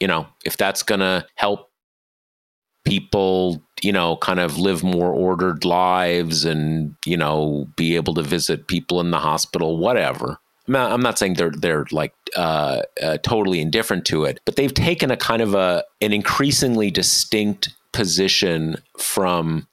You 0.00 0.06
know, 0.06 0.28
if 0.44 0.56
that's 0.56 0.82
going 0.82 1.00
to 1.00 1.26
help 1.34 1.70
people, 2.84 3.62
you 3.82 3.92
know, 3.92 4.16
kind 4.16 4.40
of 4.40 4.58
live 4.58 4.82
more 4.82 5.12
ordered 5.12 5.64
lives 5.64 6.44
and, 6.44 6.94
you 7.04 7.16
know, 7.16 7.66
be 7.76 7.96
able 7.96 8.14
to 8.14 8.22
visit 8.22 8.68
people 8.68 9.00
in 9.00 9.10
the 9.10 9.18
hospital, 9.18 9.76
whatever. 9.76 10.38
I'm 10.68 11.00
not, 11.00 11.18
saying 11.18 11.34
they're 11.34 11.50
they're 11.50 11.86
like 11.90 12.14
uh, 12.36 12.82
uh, 13.02 13.18
totally 13.18 13.60
indifferent 13.60 14.04
to 14.06 14.24
it, 14.24 14.40
but 14.44 14.56
they've 14.56 14.72
taken 14.72 15.10
a 15.10 15.16
kind 15.16 15.42
of 15.42 15.54
a 15.54 15.84
an 16.00 16.12
increasingly 16.12 16.90
distinct 16.90 17.70
position 17.92 18.76
from 18.98 19.66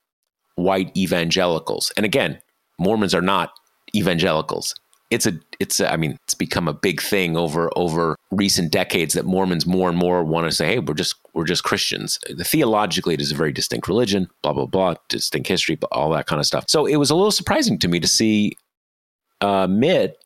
white 0.55 0.95
evangelicals. 0.95 1.91
And 1.97 2.05
again, 2.05 2.39
Mormons 2.79 3.13
are 3.13 3.21
not 3.21 3.51
evangelicals. 3.93 4.75
It's 5.11 5.25
a 5.25 5.33
it's 5.59 5.79
a, 5.79 5.91
I 5.91 5.97
mean 5.97 6.17
it's 6.23 6.33
become 6.33 6.67
a 6.67 6.73
big 6.73 7.01
thing 7.01 7.37
over 7.37 7.69
over 7.75 8.15
recent 8.31 8.71
decades 8.71 9.13
that 9.13 9.25
Mormons 9.25 9.65
more 9.65 9.87
and 9.87 9.97
more 9.97 10.23
want 10.23 10.49
to 10.49 10.55
say 10.55 10.65
hey 10.67 10.79
we're 10.79 10.95
just 10.95 11.15
we're 11.33 11.45
just 11.45 11.63
Christians. 11.63 12.17
Theologically 12.41 13.13
it 13.13 13.21
is 13.21 13.31
a 13.31 13.35
very 13.35 13.51
distinct 13.51 13.87
religion 13.87 14.27
blah 14.41 14.53
blah 14.53 14.65
blah 14.65 14.95
distinct 15.09 15.47
history 15.47 15.77
all 15.91 16.09
that 16.11 16.25
kind 16.25 16.39
of 16.39 16.45
stuff. 16.45 16.65
So 16.67 16.85
it 16.85 16.95
was 16.95 17.11
a 17.11 17.15
little 17.15 17.31
surprising 17.31 17.77
to 17.79 17.87
me 17.87 17.99
to 17.99 18.07
see 18.07 18.57
uh, 19.41 19.67
Mitt 19.67 20.17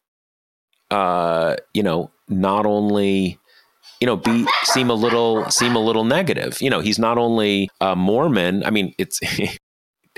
uh, 0.91 1.55
you 1.73 1.83
know 1.83 2.11
not 2.27 2.65
only 2.65 3.37
you 3.99 4.05
know 4.05 4.15
be 4.15 4.45
seem 4.63 4.89
a 4.89 4.93
little 4.93 5.49
seem 5.49 5.75
a 5.75 5.79
little 5.79 6.03
negative. 6.03 6.61
You 6.61 6.69
know 6.69 6.79
he's 6.79 6.99
not 6.99 7.17
only 7.17 7.69
a 7.81 7.95
Mormon. 7.95 8.63
I 8.63 8.69
mean 8.69 8.93
it's 8.97 9.19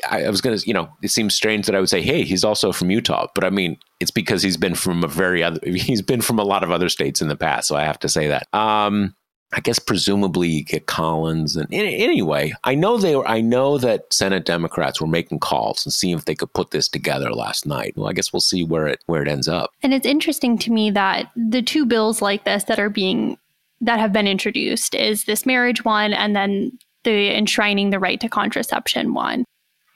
I, 0.10 0.23
I 0.23 0.29
was 0.29 0.41
to, 0.41 0.57
you 0.65 0.73
know, 0.73 0.89
it 1.03 1.10
seems 1.10 1.36
strange 1.36 1.65
that 1.65 1.75
I 1.75 1.79
would 1.79 1.89
say, 1.89 2.01
hey, 2.01 2.23
he's 2.23 2.43
also 2.43 2.71
from 2.71 2.89
Utah, 2.89 3.27
but 3.36 3.43
I 3.43 3.49
mean, 3.49 3.77
it's 3.99 4.12
because 4.12 4.41
he's 4.41 4.57
been 4.57 4.75
from 4.75 5.03
a 5.03 5.07
very 5.07 5.43
other, 5.43 5.60
he's 5.65 6.01
been 6.01 6.21
from 6.21 6.39
a 6.39 6.43
lot 6.43 6.63
of 6.63 6.71
other 6.71 6.89
states 6.89 7.21
in 7.21 7.27
the 7.27 7.36
past, 7.36 7.67
so 7.67 7.75
I 7.75 7.84
have 7.84 7.99
to 7.99 8.10
say 8.10 8.27
that. 8.27 8.47
Um, 8.53 9.15
I 9.54 9.60
guess 9.60 9.80
presumably 9.80 10.48
you 10.48 10.64
get 10.64 10.86
Collins, 10.88 11.56
and 11.58 11.68
anyway, 11.74 12.54
I 12.64 12.74
know 12.74 12.98
they 12.98 13.16
were. 13.16 13.28
I 13.28 13.42
know 13.42 13.78
that 13.78 14.14
Senate 14.14 14.46
Democrats 14.46 15.02
were 15.02 15.08
making 15.08 15.40
calls 15.40 15.86
and 15.86 15.94
seeing 15.94 16.18
if 16.18 16.26
they 16.26 16.36
could 16.36 16.54
put 16.54 16.72
this 16.72 16.88
together 16.88 17.32
last 17.32 17.66
night. 17.66 17.94
Well, 17.98 18.08
I 18.08 18.14
guess 18.14 18.32
we'll 18.32 18.40
see 18.40 18.64
where 18.64 18.88
it 18.88 19.04
where 19.08 19.22
it 19.22 19.28
ends 19.28 19.50
up. 19.50 19.72
And 19.84 19.94
it's 19.94 20.06
interesting 20.06 20.58
to 20.60 20.72
me 20.72 20.90
that 20.92 21.32
the 21.36 21.62
two 21.62 21.86
bills 21.86 22.22
like 22.22 22.46
this 22.46 22.64
that 22.66 22.80
are 22.80 22.90
being 22.90 23.38
that 23.82 24.00
have 24.00 24.14
been 24.14 24.28
introduced 24.28 24.96
is 24.96 25.26
this 25.26 25.46
marriage 25.46 25.84
one, 25.84 26.14
and 26.14 26.36
then 26.36 26.78
the 27.04 27.36
enshrining 27.36 27.90
the 27.90 28.00
right 28.00 28.22
to 28.22 28.30
contraception 28.30 29.14
one. 29.14 29.44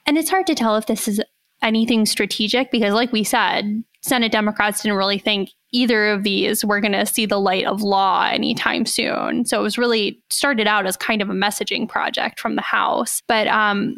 And 0.06 0.18
it's 0.18 0.30
hard 0.30 0.48
to 0.48 0.56
tell 0.56 0.76
if 0.76 0.88
this 0.88 1.08
is 1.08 1.22
anything 1.62 2.06
strategic 2.06 2.72
because, 2.72 2.94
like 2.94 3.12
we 3.12 3.24
said, 3.24 3.84
Senate 4.02 4.32
Democrats 4.32 4.82
didn't 4.84 4.98
really 4.98 5.18
think 5.18 5.50
either 5.76 6.08
of 6.08 6.24
these 6.24 6.64
were 6.64 6.80
going 6.80 6.94
to 6.94 7.06
see 7.06 7.26
the 7.26 7.40
light 7.40 7.66
of 7.66 7.82
law 7.82 8.30
anytime 8.32 8.86
soon. 8.86 9.46
So 9.46 9.60
it 9.60 9.64
was 9.64 9.78
really 9.78 10.22
started 10.30 10.68
out 10.68 10.86
as 10.86 10.96
kind 10.96 11.22
of 11.22 11.30
a 11.30 11.34
messaging 11.34 11.88
project 11.88 12.40
from 12.40 12.56
the 12.56 12.62
House. 12.62 13.22
But 13.28 13.48
um, 13.48 13.98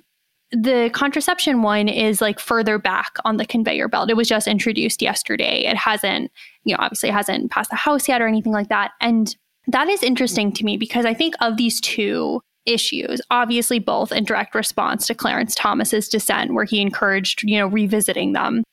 the 0.52 0.90
contraception 0.94 1.62
one 1.62 1.88
is 1.88 2.22
like 2.22 2.40
further 2.40 2.80
back 2.80 3.18
on 3.26 3.38
the 3.38 3.46
conveyor 3.46 3.88
belt. 3.88 4.10
It 4.10 4.18
was 4.18 4.28
just 4.28 4.48
introduced 4.48 5.02
yesterday. 5.02 5.66
It 5.66 5.78
hasn't, 5.78 6.32
you 6.64 6.74
know, 6.74 6.80
obviously 6.82 7.10
hasn't 7.10 7.52
passed 7.52 7.70
the 7.70 7.76
House 7.76 8.08
yet 8.08 8.22
or 8.22 8.28
anything 8.28 8.54
like 8.54 8.70
that. 8.70 8.92
And 9.00 9.36
that 9.68 9.88
is 9.88 10.02
interesting 10.02 10.52
to 10.54 10.66
me 10.66 10.78
because 10.78 11.06
I 11.06 11.14
think 11.14 11.36
of 11.42 11.58
these 11.58 11.80
two, 11.82 12.42
issues, 12.68 13.22
obviously 13.32 13.80
both 13.80 14.12
in 14.12 14.26
direct 14.26 14.54
response 14.54 15.08
to 15.08 15.16
Clarence 15.16 15.56
Thomas's 15.56 16.10
dissent, 16.10 16.54
where 16.54 16.66
he 16.66 16.82
encouraged, 16.82 17.44
you 17.44 17.58
know, 17.58 17.68
revisiting 17.68 18.34
them. 18.34 18.64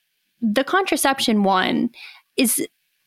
The 0.43 0.65
contraception 0.65 1.45
one 1.45 1.91
is 2.37 2.67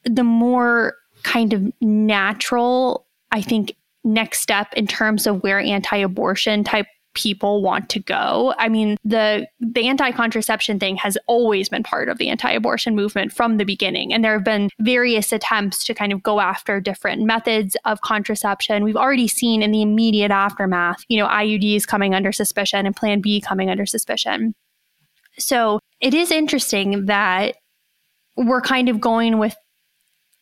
the 0.10 0.24
more 0.24 0.96
kind 1.24 1.54
of 1.54 1.72
natural, 1.82 3.06
I 3.32 3.42
think, 3.42 3.76
next 4.04 4.42
step 4.42 4.74
in 4.74 4.88
terms 4.88 5.28
of 5.28 5.44
where 5.44 5.60
anti-abortion 5.60 6.64
type 6.64 6.88
people 7.18 7.64
want 7.64 7.90
to 7.90 8.00
go. 8.00 8.54
I 8.60 8.70
mean, 8.70 8.96
the 9.04 9.48
the 9.60 9.88
anti-contraception 9.88 10.80
thing 10.80 10.98
has 10.98 11.18
always 11.26 11.68
been 11.68 11.82
part 11.82 12.10
of 12.10 12.20
the 12.20 12.30
anti-abortion 12.30 12.96
movement 12.96 13.34
from 13.34 13.58
the 13.58 13.66
beginning 13.66 14.14
and 14.14 14.24
there 14.24 14.34
have 14.34 14.44
been 14.44 14.70
various 14.80 15.34
attempts 15.34 15.84
to 15.86 15.96
kind 15.96 16.14
of 16.14 16.22
go 16.22 16.40
after 16.40 16.80
different 16.80 17.24
methods 17.24 17.76
of 17.86 18.02
contraception. 18.02 18.84
We've 18.84 18.96
already 18.96 19.28
seen 19.28 19.64
in 19.64 19.72
the 19.72 19.82
immediate 19.82 20.30
aftermath, 20.30 21.04
you 21.10 21.18
know, 21.18 21.28
IUDs 21.28 21.88
coming 21.88 22.14
under 22.14 22.32
suspicion 22.32 22.86
and 22.86 22.96
plan 22.96 23.20
B 23.20 23.42
coming 23.42 23.72
under 23.72 23.88
suspicion. 23.88 24.54
So, 25.40 25.80
it 26.00 26.14
is 26.14 26.32
interesting 26.32 27.06
that 27.06 27.56
we're 28.36 28.62
kind 28.62 28.90
of 28.90 29.02
going 29.02 29.40
with 29.40 29.56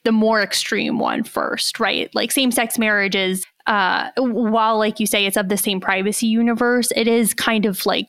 the 0.06 0.12
more 0.12 0.42
extreme 0.42 0.98
one 0.98 1.24
first, 1.24 1.80
right? 1.80 2.10
Like 2.16 2.32
same 2.32 2.52
sex 2.52 2.80
marriages 2.80 3.46
uh, 3.68 4.12
while 4.18 4.78
like 4.78 5.00
you 5.00 5.08
say 5.08 5.26
it's 5.26 5.38
of 5.38 5.50
the 5.50 5.58
same 5.58 5.80
privacy 5.80 6.28
universe, 6.28 6.92
it 6.96 7.08
is 7.08 7.34
kind 7.34 7.66
of 7.66 7.86
like 7.86 8.08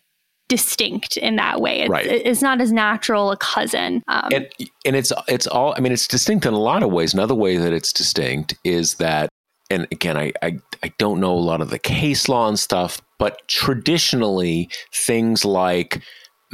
distinct 0.49 1.17
in 1.17 1.37
that 1.37 1.61
way. 1.61 1.81
It's, 1.81 1.91
right. 1.91 2.07
it's 2.07 2.43
not 2.43 2.61
as 2.61 2.73
natural 2.73 3.33
a 3.33 3.37
cousin. 3.37 4.03
Um, 4.09 4.29
and 4.33 4.49
and 4.85 4.97
it's 4.97 5.13
it's 5.29 5.47
all. 5.47 5.75
I 5.77 5.81
mean, 5.81 5.93
it's 5.93 6.07
distinct 6.07 6.47
in 6.47 6.55
a 6.55 6.59
lot 6.59 6.83
of 6.83 6.93
ways. 6.93 7.15
Another 7.15 7.35
way 7.35 7.57
that 7.57 7.73
it's 7.73 7.93
distinct 7.93 8.55
is 8.65 8.97
that, 8.97 9.31
and 9.71 9.87
again, 9.91 10.17
I 10.17 10.33
I, 10.43 10.59
I 10.83 10.93
don't 10.99 11.21
know 11.21 11.33
a 11.33 11.41
lot 11.41 11.61
of 11.61 11.71
the 11.71 11.79
case 11.79 12.29
law 12.29 12.49
and 12.49 12.59
stuff, 12.59 13.01
but 13.19 13.49
traditionally 13.49 14.69
things 14.93 15.45
like 15.45 16.03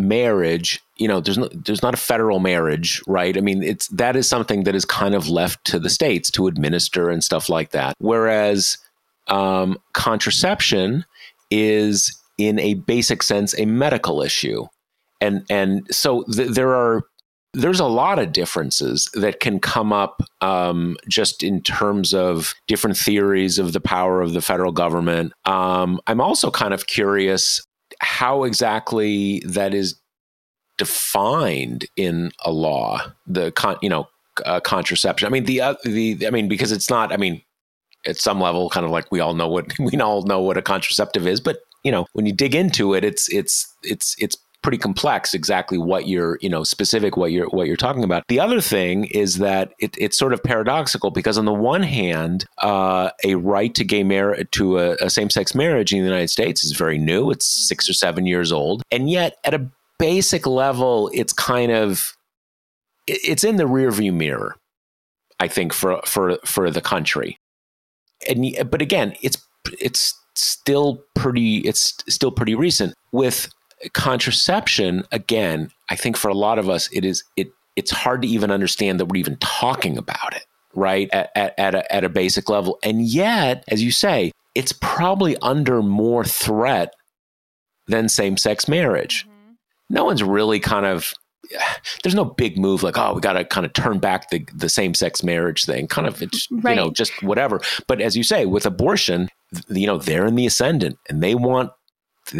marriage 0.08 0.80
you 0.96 1.08
know 1.08 1.20
there's 1.20 1.38
no 1.38 1.48
there's 1.52 1.82
not 1.82 1.94
a 1.94 1.98
federal 1.98 2.38
marriage 2.40 3.00
right? 3.06 3.36
I 3.36 3.40
mean 3.40 3.62
it's 3.62 3.88
that 3.88 4.16
is 4.16 4.28
something 4.28 4.64
that 4.64 4.74
is 4.74 4.84
kind 4.84 5.14
of 5.14 5.28
left 5.28 5.64
to 5.66 5.78
the 5.78 5.90
states 5.90 6.30
to 6.32 6.46
administer 6.46 7.10
and 7.10 7.22
stuff 7.22 7.48
like 7.48 7.70
that. 7.70 7.94
Whereas 7.98 8.78
um, 9.28 9.78
contraception 9.94 11.04
is 11.50 12.16
in 12.38 12.58
a 12.58 12.74
basic 12.74 13.22
sense 13.22 13.58
a 13.58 13.66
medical 13.66 14.22
issue. 14.22 14.66
And 15.20 15.44
and 15.48 15.86
so 15.94 16.24
th- 16.24 16.50
there 16.50 16.74
are 16.74 17.04
there's 17.54 17.80
a 17.80 17.86
lot 17.86 18.18
of 18.18 18.32
differences 18.32 19.10
that 19.12 19.40
can 19.40 19.60
come 19.60 19.92
up 19.92 20.22
um, 20.40 20.96
just 21.06 21.42
in 21.42 21.60
terms 21.62 22.14
of 22.14 22.54
different 22.66 22.96
theories 22.96 23.58
of 23.58 23.74
the 23.74 23.80
power 23.80 24.22
of 24.22 24.32
the 24.32 24.40
federal 24.40 24.72
government. 24.72 25.34
Um, 25.44 26.00
I'm 26.06 26.20
also 26.20 26.50
kind 26.50 26.72
of 26.72 26.86
curious 26.86 27.60
how 28.02 28.44
exactly 28.44 29.40
that 29.46 29.72
is 29.72 29.98
defined 30.76 31.86
in 31.96 32.30
a 32.44 32.50
law. 32.50 33.00
The 33.26 33.52
con, 33.52 33.76
you 33.80 33.88
know, 33.88 34.08
uh, 34.44 34.60
contraception. 34.60 35.26
I 35.26 35.30
mean, 35.30 35.44
the 35.44 35.60
uh, 35.60 35.74
the 35.84 36.26
I 36.26 36.30
mean, 36.30 36.48
because 36.48 36.72
it's 36.72 36.90
not. 36.90 37.12
I 37.12 37.16
mean, 37.16 37.42
at 38.06 38.16
some 38.16 38.40
level, 38.40 38.68
kind 38.70 38.84
of 38.84 38.90
like 38.90 39.10
we 39.10 39.20
all 39.20 39.34
know 39.34 39.48
what 39.48 39.72
we 39.78 39.98
all 40.00 40.22
know 40.22 40.40
what 40.40 40.56
a 40.56 40.62
contraceptive 40.62 41.26
is, 41.26 41.40
but 41.40 41.58
you 41.84 41.92
know, 41.92 42.06
when 42.12 42.26
you 42.26 42.32
dig 42.32 42.54
into 42.54 42.94
it, 42.94 43.04
it's 43.04 43.28
it's 43.32 43.72
it's 43.82 44.16
it's 44.18 44.36
pretty 44.62 44.78
complex 44.78 45.34
exactly 45.34 45.78
what 45.78 46.06
you're 46.06 46.38
you 46.40 46.48
know 46.48 46.62
specific 46.62 47.16
what 47.16 47.32
you're 47.32 47.48
what 47.48 47.66
you're 47.66 47.76
talking 47.76 48.04
about. 48.04 48.24
The 48.28 48.40
other 48.40 48.60
thing 48.60 49.06
is 49.06 49.38
that 49.38 49.72
it, 49.78 49.94
it's 49.98 50.18
sort 50.18 50.32
of 50.32 50.42
paradoxical 50.42 51.10
because 51.10 51.38
on 51.38 51.44
the 51.44 51.52
one 51.52 51.82
hand 51.82 52.44
uh, 52.58 53.10
a 53.24 53.34
right 53.36 53.74
to 53.74 53.84
gay 53.84 54.04
marriage 54.04 54.48
to 54.52 54.78
a, 54.78 54.94
a 54.96 55.10
same-sex 55.10 55.54
marriage 55.54 55.92
in 55.92 56.00
the 56.00 56.04
united 56.04 56.30
states 56.30 56.64
is 56.64 56.72
very 56.72 56.98
new. 56.98 57.30
It's 57.30 57.46
six 57.46 57.88
or 57.88 57.92
seven 57.92 58.26
years 58.26 58.52
old. 58.52 58.82
And 58.90 59.10
yet 59.10 59.36
at 59.44 59.54
a 59.54 59.68
basic 59.98 60.46
level 60.46 61.10
it's 61.12 61.32
kind 61.32 61.70
of 61.70 62.16
it's 63.06 63.44
in 63.44 63.56
the 63.56 63.64
rearview 63.64 64.12
mirror 64.12 64.56
i 65.38 65.46
think 65.46 65.72
for 65.72 66.00
for 66.04 66.38
for 66.44 66.70
the 66.70 66.80
country. 66.80 67.38
And 68.28 68.70
but 68.70 68.82
again, 68.82 69.14
it's 69.22 69.44
it's 69.80 70.14
still 70.34 71.02
pretty 71.14 71.58
it's 71.58 71.94
still 72.08 72.30
pretty 72.30 72.54
recent. 72.54 72.94
With 73.12 73.50
contraception. 73.92 75.04
Again, 75.12 75.70
I 75.88 75.96
think 75.96 76.16
for 76.16 76.28
a 76.28 76.34
lot 76.34 76.58
of 76.58 76.68
us, 76.68 76.88
it 76.92 77.04
is 77.04 77.24
it 77.36 77.52
it's 77.76 77.90
hard 77.90 78.22
to 78.22 78.28
even 78.28 78.50
understand 78.50 79.00
that 79.00 79.06
we're 79.06 79.20
even 79.20 79.36
talking 79.36 79.96
about 79.96 80.34
it, 80.34 80.44
right? 80.74 81.08
At 81.12 81.30
at, 81.34 81.58
at 81.58 81.74
a, 81.74 81.94
at 81.94 82.04
a 82.04 82.08
basic 82.08 82.48
level, 82.48 82.78
and 82.82 83.02
yet, 83.02 83.64
as 83.68 83.82
you 83.82 83.90
say, 83.92 84.32
it's 84.54 84.72
probably 84.72 85.36
under 85.38 85.82
more 85.82 86.24
threat 86.24 86.94
than 87.86 88.08
same 88.08 88.36
sex 88.36 88.68
marriage. 88.68 89.24
Mm-hmm. 89.24 89.52
No 89.90 90.04
one's 90.04 90.22
really 90.22 90.60
kind 90.60 90.86
of 90.86 91.12
there's 92.02 92.14
no 92.14 92.24
big 92.24 92.58
move 92.58 92.82
like 92.82 92.98
oh 92.98 93.14
we 93.14 93.20
got 93.20 93.34
to 93.34 93.44
kind 93.44 93.66
of 93.66 93.72
turn 93.72 93.98
back 93.98 94.30
the 94.30 94.46
the 94.54 94.68
same 94.68 94.94
sex 94.94 95.22
marriage 95.22 95.64
thing 95.64 95.86
kind 95.86 96.06
of 96.06 96.22
it's 96.22 96.48
right. 96.50 96.70
you 96.70 96.76
know 96.76 96.90
just 96.90 97.22
whatever 97.22 97.60
but 97.86 98.00
as 98.00 98.16
you 98.16 98.22
say 98.22 98.46
with 98.46 98.66
abortion 98.66 99.28
you 99.68 99.86
know 99.86 99.98
they're 99.98 100.26
in 100.26 100.34
the 100.34 100.46
ascendant 100.46 100.98
and 101.08 101.22
they 101.22 101.34
want 101.34 101.70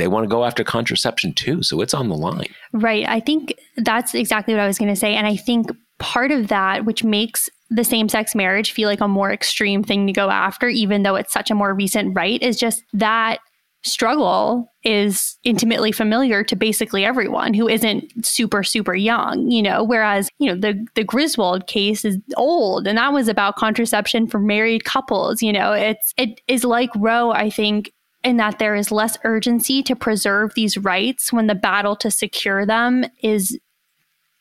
they 0.00 0.09
want 0.09 0.24
to 0.24 0.28
go 0.28 0.44
after 0.44 0.64
contraception 0.64 1.33
too 1.33 1.62
so 1.62 1.81
it's 1.81 1.94
on 1.94 2.09
the 2.09 2.16
line. 2.16 2.52
Right 2.72 3.07
i 3.09 3.20
think 3.20 3.55
that's 3.76 4.14
exactly 4.14 4.55
what 4.55 4.61
i 4.61 4.66
was 4.66 4.78
going 4.78 4.92
to 4.92 4.96
say 4.96 5.14
and 5.14 5.26
i 5.26 5.37
think 5.37 5.70
part 5.98 6.33
of 6.33 6.48
that 6.48 6.85
which 6.85 7.05
makes 7.05 7.48
the 7.74 7.85
same 7.85 8.09
sex 8.09 8.35
marriage 8.35 8.72
feel 8.72 8.88
like 8.88 9.00
a 9.00 9.09
more 9.09 9.33
extreme 9.33 9.83
thing 9.83 10.07
to 10.07 10.12
go 10.12 10.31
after, 10.31 10.68
even 10.68 11.02
though 11.02 11.14
it's 11.14 11.33
such 11.33 11.50
a 11.50 11.55
more 11.55 11.74
recent 11.74 12.14
right, 12.14 12.42
is 12.42 12.59
just 12.59 12.85
that 12.92 13.38
struggle 13.85 14.72
is 14.85 15.37
intimately 15.42 15.90
familiar 15.90 16.44
to 16.44 16.55
basically 16.55 17.05
everyone 17.05 17.52
who 17.52 17.68
isn't 17.68 18.05
super 18.24 18.62
super 18.62 18.94
young 18.94 19.50
you 19.50 19.61
know? 19.61 19.83
Whereas 19.83 20.28
you 20.38 20.48
know 20.48 20.55
the 20.55 20.87
the 20.94 21.02
griswold 21.02 21.66
case 21.66 22.05
is 22.05 22.16
old 22.37 22.87
and 22.87 22.96
that 22.96 23.12
was 23.12 23.26
about 23.26 23.57
contraception 23.57 24.28
for 24.28 24.38
married 24.38 24.85
couples 24.85 25.42
you 25.42 25.52
know? 25.52 25.72
It's 25.72 26.14
it 26.16 26.40
is 26.46 26.62
like 26.62 26.90
roe 26.96 27.33
i 27.33 27.50
think 27.50 27.92
in 28.24 28.37
that 28.37 28.58
there 28.58 28.74
is 28.74 28.90
less 28.90 29.18
urgency 29.24 29.82
to 29.82 29.96
preserve 29.96 30.54
these 30.54 30.78
rights 30.78 31.32
when 31.32 31.46
the 31.46 31.54
battle 31.54 31.96
to 31.96 32.11
secure 32.11 32.64
them 32.64 33.04
is 33.22 33.58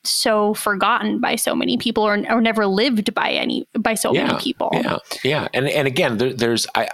so 0.03 0.53
forgotten 0.55 1.19
by 1.19 1.35
so 1.35 1.53
many 1.53 1.77
people 1.77 2.03
or, 2.03 2.17
or 2.29 2.41
never 2.41 2.65
lived 2.65 3.13
by 3.13 3.29
any 3.29 3.67
by 3.77 3.93
so 3.93 4.13
yeah, 4.13 4.25
many 4.25 4.39
people 4.39 4.69
yeah 4.73 4.97
yeah 5.23 5.47
and 5.53 5.69
and 5.69 5.87
again 5.87 6.17
there, 6.17 6.33
there's 6.33 6.65
i 6.73 6.89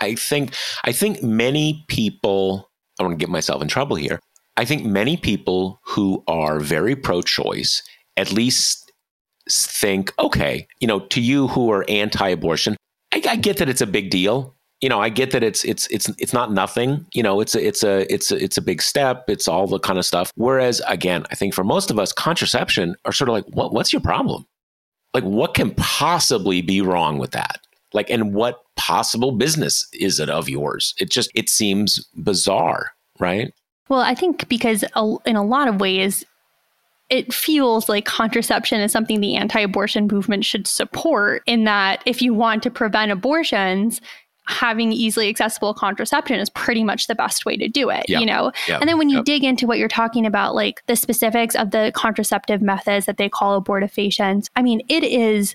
I 0.00 0.14
think 0.14 0.54
I 0.84 0.92
think 0.92 1.22
many 1.22 1.84
people 1.88 2.70
I 2.98 3.02
want 3.02 3.12
to 3.12 3.22
get 3.22 3.30
myself 3.30 3.62
in 3.62 3.68
trouble 3.68 3.96
here. 3.96 4.18
I 4.56 4.64
think 4.64 4.84
many 4.84 5.16
people 5.16 5.80
who 5.84 6.22
are 6.26 6.58
very 6.58 6.96
pro-choice 6.96 7.82
at 8.16 8.32
least 8.32 8.90
think, 9.48 10.12
okay, 10.18 10.66
you 10.80 10.88
know, 10.88 11.00
to 11.00 11.20
you 11.20 11.48
who 11.48 11.70
are 11.70 11.84
anti-abortion, 11.88 12.76
I, 13.12 13.22
I 13.28 13.36
get 13.36 13.58
that 13.58 13.68
it's 13.68 13.80
a 13.80 13.86
big 13.86 14.10
deal. 14.10 14.56
You 14.80 14.88
know, 14.88 15.00
I 15.00 15.10
get 15.10 15.30
that 15.32 15.42
it's 15.42 15.64
it's 15.64 15.86
it's 15.88 16.08
it's 16.18 16.32
not 16.32 16.52
nothing. 16.52 17.06
You 17.12 17.22
know, 17.22 17.40
it's 17.40 17.54
a 17.54 17.66
it's 17.66 17.82
a 17.82 18.12
it's 18.12 18.30
a 18.30 18.42
it's 18.42 18.56
a 18.56 18.62
big 18.62 18.80
step. 18.80 19.24
It's 19.28 19.46
all 19.46 19.66
the 19.66 19.78
kind 19.78 19.98
of 19.98 20.06
stuff. 20.06 20.32
Whereas, 20.36 20.80
again, 20.88 21.24
I 21.30 21.34
think 21.34 21.52
for 21.52 21.64
most 21.64 21.90
of 21.90 21.98
us, 21.98 22.12
contraception 22.12 22.96
are 23.04 23.12
sort 23.12 23.28
of 23.28 23.34
like, 23.34 23.46
what 23.48 23.74
what's 23.74 23.92
your 23.92 24.00
problem? 24.00 24.46
Like, 25.12 25.24
what 25.24 25.54
can 25.54 25.74
possibly 25.74 26.62
be 26.62 26.80
wrong 26.80 27.18
with 27.18 27.32
that? 27.32 27.60
Like, 27.92 28.10
and 28.10 28.32
what 28.34 28.62
possible 28.76 29.32
business 29.32 29.88
is 29.92 30.20
it 30.20 30.30
of 30.30 30.48
yours? 30.48 30.94
It 30.98 31.10
just, 31.10 31.30
it 31.34 31.48
seems 31.48 32.06
bizarre, 32.14 32.92
right? 33.18 33.52
Well, 33.88 34.00
I 34.00 34.14
think 34.14 34.48
because 34.48 34.84
in 35.26 35.36
a 35.36 35.44
lot 35.44 35.66
of 35.66 35.80
ways, 35.80 36.24
it 37.08 37.34
feels 37.34 37.88
like 37.88 38.04
contraception 38.04 38.80
is 38.80 38.92
something 38.92 39.20
the 39.20 39.34
anti 39.34 39.58
abortion 39.60 40.06
movement 40.06 40.44
should 40.44 40.68
support, 40.68 41.42
in 41.46 41.64
that 41.64 42.02
if 42.06 42.22
you 42.22 42.32
want 42.32 42.62
to 42.62 42.70
prevent 42.70 43.10
abortions, 43.10 44.00
having 44.50 44.92
easily 44.92 45.28
accessible 45.28 45.72
contraception 45.72 46.38
is 46.38 46.50
pretty 46.50 46.84
much 46.84 47.06
the 47.06 47.14
best 47.14 47.46
way 47.46 47.56
to 47.56 47.68
do 47.68 47.88
it, 47.90 48.04
yep. 48.08 48.20
you 48.20 48.26
know? 48.26 48.52
Yep. 48.68 48.80
And 48.80 48.88
then 48.88 48.98
when 48.98 49.08
you 49.08 49.18
yep. 49.18 49.24
dig 49.24 49.44
into 49.44 49.66
what 49.66 49.78
you're 49.78 49.88
talking 49.88 50.26
about, 50.26 50.54
like 50.54 50.82
the 50.86 50.96
specifics 50.96 51.54
of 51.54 51.70
the 51.70 51.92
contraceptive 51.94 52.60
methods 52.60 53.06
that 53.06 53.16
they 53.16 53.28
call 53.28 53.60
abortifacients, 53.62 54.48
I 54.56 54.62
mean, 54.62 54.82
it 54.88 55.04
is 55.04 55.54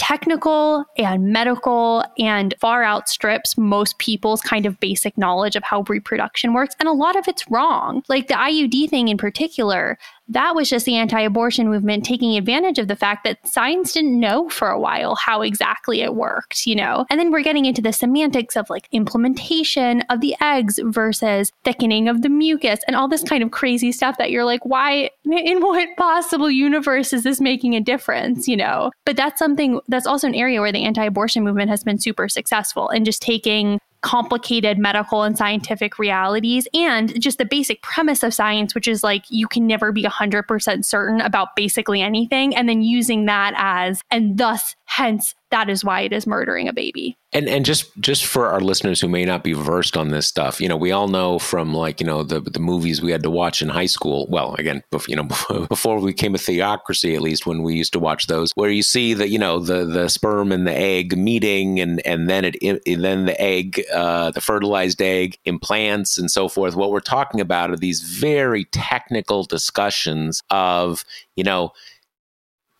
technical 0.00 0.86
and 0.96 1.30
medical 1.30 2.02
and 2.18 2.54
far 2.58 2.82
outstrips 2.82 3.58
most 3.58 3.98
people's 3.98 4.40
kind 4.40 4.64
of 4.64 4.80
basic 4.80 5.18
knowledge 5.18 5.56
of 5.56 5.62
how 5.62 5.84
reproduction 5.88 6.54
works. 6.54 6.74
And 6.80 6.88
a 6.88 6.92
lot 6.92 7.16
of 7.16 7.28
it's 7.28 7.44
wrong. 7.50 8.02
Like 8.08 8.28
the 8.28 8.34
IUD 8.34 8.88
thing 8.88 9.08
in 9.08 9.18
particular, 9.18 9.98
that 10.30 10.54
was 10.54 10.70
just 10.70 10.86
the 10.86 10.96
anti 10.96 11.20
abortion 11.20 11.68
movement 11.68 12.04
taking 12.04 12.36
advantage 12.36 12.78
of 12.78 12.88
the 12.88 12.96
fact 12.96 13.24
that 13.24 13.46
science 13.46 13.92
didn't 13.92 14.18
know 14.18 14.48
for 14.48 14.68
a 14.68 14.78
while 14.78 15.16
how 15.16 15.42
exactly 15.42 16.00
it 16.00 16.14
worked, 16.14 16.66
you 16.66 16.74
know? 16.74 17.04
And 17.10 17.18
then 17.18 17.30
we're 17.30 17.42
getting 17.42 17.66
into 17.66 17.82
the 17.82 17.92
semantics 17.92 18.56
of 18.56 18.70
like 18.70 18.88
implantation 18.92 20.02
of 20.08 20.20
the 20.20 20.36
eggs 20.40 20.78
versus 20.84 21.50
thickening 21.64 22.08
of 22.08 22.22
the 22.22 22.28
mucus 22.28 22.80
and 22.86 22.96
all 22.96 23.08
this 23.08 23.24
kind 23.24 23.42
of 23.42 23.50
crazy 23.50 23.92
stuff 23.92 24.18
that 24.18 24.30
you're 24.30 24.44
like, 24.44 24.64
why, 24.64 25.10
in 25.24 25.60
what 25.60 25.88
possible 25.96 26.50
universe 26.50 27.12
is 27.12 27.24
this 27.24 27.40
making 27.40 27.74
a 27.74 27.80
difference, 27.80 28.46
you 28.46 28.56
know? 28.56 28.90
But 29.04 29.16
that's 29.16 29.38
something 29.38 29.80
that's 29.88 30.06
also 30.06 30.28
an 30.28 30.34
area 30.34 30.60
where 30.60 30.72
the 30.72 30.84
anti 30.84 31.04
abortion 31.04 31.42
movement 31.42 31.70
has 31.70 31.82
been 31.82 31.98
super 31.98 32.28
successful 32.28 32.88
in 32.90 33.04
just 33.04 33.20
taking 33.20 33.80
complicated 34.02 34.78
medical 34.78 35.22
and 35.22 35.36
scientific 35.36 35.98
realities 35.98 36.66
and 36.72 37.20
just 37.20 37.38
the 37.38 37.44
basic 37.44 37.82
premise 37.82 38.22
of 38.22 38.32
science, 38.32 38.74
which 38.74 38.88
is 38.88 39.04
like 39.04 39.24
you 39.28 39.46
can 39.46 39.66
never 39.66 39.92
be 39.92 40.04
100% 40.04 40.84
certain 40.84 41.20
about 41.20 41.54
basically 41.54 42.00
anything, 42.00 42.54
and 42.56 42.68
then 42.68 42.82
using 42.82 43.26
that 43.26 43.52
as, 43.56 44.02
and 44.10 44.38
thus, 44.38 44.74
hence, 44.90 45.36
that 45.50 45.70
is 45.70 45.84
why 45.84 46.00
it 46.00 46.12
is 46.12 46.26
murdering 46.26 46.68
a 46.68 46.72
baby. 46.72 47.16
And 47.32 47.48
and 47.48 47.64
just 47.64 47.96
just 48.00 48.24
for 48.24 48.48
our 48.48 48.60
listeners 48.60 49.00
who 49.00 49.08
may 49.08 49.24
not 49.24 49.44
be 49.44 49.52
versed 49.52 49.96
on 49.96 50.08
this 50.08 50.26
stuff, 50.26 50.60
you 50.60 50.68
know, 50.68 50.76
we 50.76 50.90
all 50.90 51.06
know 51.06 51.38
from 51.38 51.72
like 51.72 52.00
you 52.00 52.06
know 52.06 52.24
the 52.24 52.40
the 52.40 52.58
movies 52.58 53.00
we 53.00 53.12
had 53.12 53.22
to 53.22 53.30
watch 53.30 53.62
in 53.62 53.68
high 53.68 53.86
school. 53.86 54.26
Well, 54.28 54.54
again, 54.56 54.82
you 55.06 55.14
know, 55.14 55.28
before 55.68 56.00
we 56.00 56.10
became 56.10 56.34
a 56.34 56.38
theocracy, 56.38 57.14
at 57.14 57.22
least 57.22 57.46
when 57.46 57.62
we 57.62 57.76
used 57.76 57.92
to 57.92 58.00
watch 58.00 58.26
those, 58.26 58.50
where 58.56 58.70
you 58.70 58.82
see 58.82 59.14
that 59.14 59.30
you 59.30 59.38
know 59.38 59.60
the 59.60 59.84
the 59.84 60.08
sperm 60.08 60.50
and 60.50 60.66
the 60.66 60.76
egg 60.76 61.16
meeting, 61.16 61.78
and 61.78 62.04
and 62.04 62.28
then 62.28 62.44
it, 62.44 62.56
it 62.60 63.00
then 63.00 63.26
the 63.26 63.40
egg, 63.40 63.82
uh, 63.94 64.32
the 64.32 64.40
fertilized 64.40 65.00
egg 65.00 65.38
implants 65.44 66.18
and 66.18 66.30
so 66.32 66.48
forth. 66.48 66.74
What 66.74 66.90
we're 66.90 67.00
talking 67.00 67.40
about 67.40 67.70
are 67.70 67.76
these 67.76 68.00
very 68.00 68.64
technical 68.66 69.44
discussions 69.44 70.42
of 70.50 71.04
you 71.36 71.44
know 71.44 71.72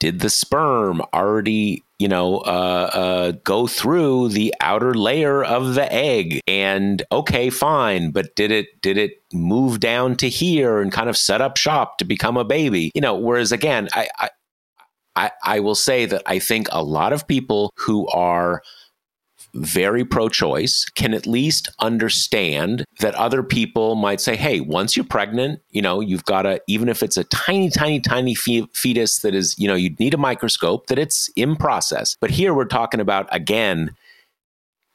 did 0.00 0.20
the 0.20 0.30
sperm 0.30 1.00
already 1.14 1.84
you 2.00 2.08
know 2.08 2.38
uh, 2.38 2.90
uh, 2.92 3.32
go 3.44 3.68
through 3.68 4.28
the 4.28 4.52
outer 4.60 4.94
layer 4.94 5.44
of 5.44 5.74
the 5.74 5.92
egg 5.92 6.40
and 6.48 7.04
okay 7.12 7.50
fine 7.50 8.10
but 8.10 8.34
did 8.34 8.50
it 8.50 8.66
did 8.82 8.98
it 8.98 9.22
move 9.32 9.78
down 9.78 10.16
to 10.16 10.28
here 10.28 10.80
and 10.80 10.90
kind 10.90 11.08
of 11.08 11.16
set 11.16 11.40
up 11.40 11.56
shop 11.56 11.98
to 11.98 12.04
become 12.04 12.36
a 12.36 12.44
baby? 12.44 12.90
You 12.94 13.00
know 13.00 13.14
whereas 13.14 13.52
again 13.52 13.88
I, 13.92 14.08
I 14.18 14.30
I, 15.16 15.30
I 15.42 15.60
will 15.60 15.74
say 15.74 16.06
that 16.06 16.22
I 16.24 16.38
think 16.38 16.68
a 16.70 16.82
lot 16.82 17.12
of 17.12 17.26
people 17.26 17.72
who 17.76 18.06
are 18.08 18.62
very 19.54 20.04
pro 20.04 20.28
choice 20.28 20.84
can 20.94 21.14
at 21.14 21.26
least 21.26 21.68
understand 21.80 22.84
that 23.00 23.14
other 23.14 23.42
people 23.42 23.94
might 23.94 24.20
say, 24.20 24.36
hey, 24.36 24.60
once 24.60 24.96
you're 24.96 25.04
pregnant, 25.04 25.60
you 25.70 25.82
know, 25.82 26.00
you've 26.00 26.24
got 26.24 26.42
to, 26.42 26.60
even 26.66 26.88
if 26.88 27.02
it's 27.02 27.16
a 27.16 27.24
tiny, 27.24 27.70
tiny, 27.70 28.00
tiny 28.00 28.34
fetus 28.34 29.18
that 29.18 29.34
is, 29.34 29.58
you 29.58 29.68
know, 29.68 29.74
you 29.74 29.90
need 29.98 30.14
a 30.14 30.18
microscope, 30.18 30.86
that 30.86 30.98
it's 30.98 31.28
in 31.36 31.56
process. 31.56 32.16
But 32.20 32.30
here 32.30 32.54
we're 32.54 32.64
talking 32.64 33.00
about, 33.00 33.28
again, 33.32 33.94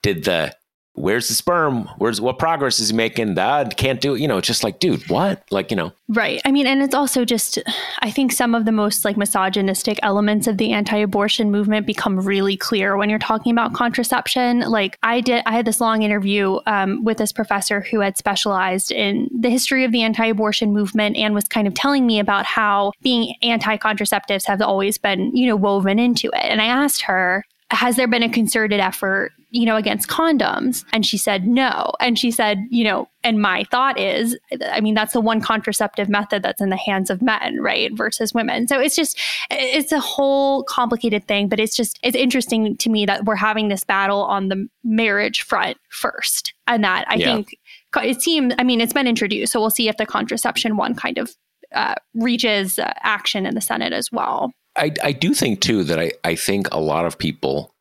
did 0.03 0.23
the 0.23 0.55
where's 0.95 1.27
the 1.27 1.33
sperm? 1.33 1.89
Where's 1.97 2.19
what 2.19 2.39
progress 2.39 2.79
is 2.79 2.89
he 2.89 2.95
making? 2.95 3.35
That 3.35 3.77
can't 3.77 4.01
do 4.01 4.15
it. 4.15 4.21
You 4.21 4.27
know, 4.27 4.37
it's 4.37 4.47
just 4.47 4.63
like, 4.63 4.79
dude, 4.79 5.07
what? 5.09 5.43
Like, 5.51 5.71
you 5.71 5.77
know. 5.77 5.91
Right. 6.07 6.41
I 6.45 6.51
mean, 6.51 6.67
and 6.67 6.81
it's 6.81 6.95
also 6.95 7.25
just, 7.25 7.59
I 7.99 8.11
think 8.11 8.31
some 8.31 8.55
of 8.55 8.65
the 8.65 8.71
most 8.71 9.05
like 9.05 9.17
misogynistic 9.17 9.99
elements 10.03 10.47
of 10.47 10.57
the 10.57 10.71
anti 10.71 10.97
abortion 10.97 11.51
movement 11.51 11.85
become 11.85 12.19
really 12.19 12.57
clear 12.57 12.97
when 12.97 13.09
you're 13.09 13.19
talking 13.19 13.51
about 13.51 13.73
contraception. 13.73 14.61
Like, 14.61 14.97
I 15.03 15.21
did, 15.21 15.43
I 15.45 15.53
had 15.53 15.65
this 15.65 15.81
long 15.81 16.01
interview 16.01 16.59
um, 16.65 17.03
with 17.03 17.17
this 17.17 17.31
professor 17.31 17.81
who 17.81 17.99
had 17.99 18.17
specialized 18.17 18.91
in 18.91 19.29
the 19.37 19.49
history 19.49 19.83
of 19.83 19.91
the 19.91 20.03
anti 20.03 20.25
abortion 20.25 20.73
movement 20.73 21.17
and 21.17 21.33
was 21.33 21.47
kind 21.47 21.67
of 21.67 21.73
telling 21.73 22.07
me 22.07 22.19
about 22.19 22.45
how 22.45 22.91
being 23.01 23.35
anti 23.41 23.77
contraceptives 23.77 24.45
have 24.45 24.61
always 24.61 24.97
been, 24.97 25.35
you 25.35 25.47
know, 25.47 25.55
woven 25.55 25.99
into 25.99 26.27
it. 26.27 26.45
And 26.45 26.61
I 26.61 26.65
asked 26.65 27.01
her, 27.03 27.43
has 27.71 27.95
there 27.95 28.07
been 28.07 28.23
a 28.23 28.29
concerted 28.29 28.79
effort 28.79 29.33
you 29.55 29.65
know, 29.65 29.77
against 29.77 30.09
condoms? 30.09 30.83
And 30.91 31.05
she 31.05 31.17
said, 31.17 31.47
no. 31.47 31.93
And 32.01 32.19
she 32.19 32.29
said, 32.29 32.59
you 32.69 32.83
know, 32.83 33.07
and 33.23 33.41
my 33.41 33.63
thought 33.71 33.97
is, 33.97 34.37
I 34.69 34.81
mean, 34.81 34.95
that's 34.95 35.13
the 35.13 35.21
one 35.21 35.39
contraceptive 35.39 36.09
method 36.09 36.43
that's 36.43 36.61
in 36.61 36.69
the 36.69 36.75
hands 36.75 37.09
of 37.09 37.21
men, 37.21 37.61
right? 37.61 37.91
Versus 37.95 38.33
women. 38.33 38.67
So 38.67 38.79
it's 38.79 38.97
just, 38.97 39.17
it's 39.49 39.93
a 39.93 39.99
whole 39.99 40.63
complicated 40.63 41.25
thing, 41.25 41.47
but 41.47 41.61
it's 41.61 41.75
just, 41.75 41.97
it's 42.03 42.17
interesting 42.17 42.75
to 42.75 42.89
me 42.89 43.05
that 43.05 43.23
we're 43.23 43.35
having 43.37 43.69
this 43.69 43.85
battle 43.85 44.23
on 44.23 44.49
the 44.49 44.67
marriage 44.83 45.41
front 45.41 45.77
first. 45.89 46.53
And 46.67 46.83
that 46.83 47.05
I 47.07 47.15
yeah. 47.15 47.35
think 47.35 47.57
it 48.03 48.21
seems, 48.21 48.53
I 48.59 48.63
mean, 48.63 48.81
it's 48.81 48.93
been 48.93 49.07
introduced. 49.07 49.53
So 49.53 49.61
we'll 49.61 49.69
see 49.69 49.87
if 49.87 49.95
the 49.95 50.05
contraception 50.05 50.75
one 50.75 50.95
kind 50.95 51.17
of 51.17 51.31
uh, 51.73 51.95
reaches 52.13 52.77
uh, 52.77 52.91
action 52.97 53.45
in 53.45 53.55
the 53.55 53.61
Senate 53.61 53.93
as 53.93 54.11
well. 54.11 54.51
I, 54.75 54.91
I 55.01 55.13
do 55.13 55.33
think 55.33 55.61
too 55.61 55.85
that 55.85 55.97
I, 55.97 56.11
I 56.25 56.35
think 56.35 56.67
a 56.73 56.81
lot 56.81 57.05
of 57.05 57.17
people, 57.17 57.73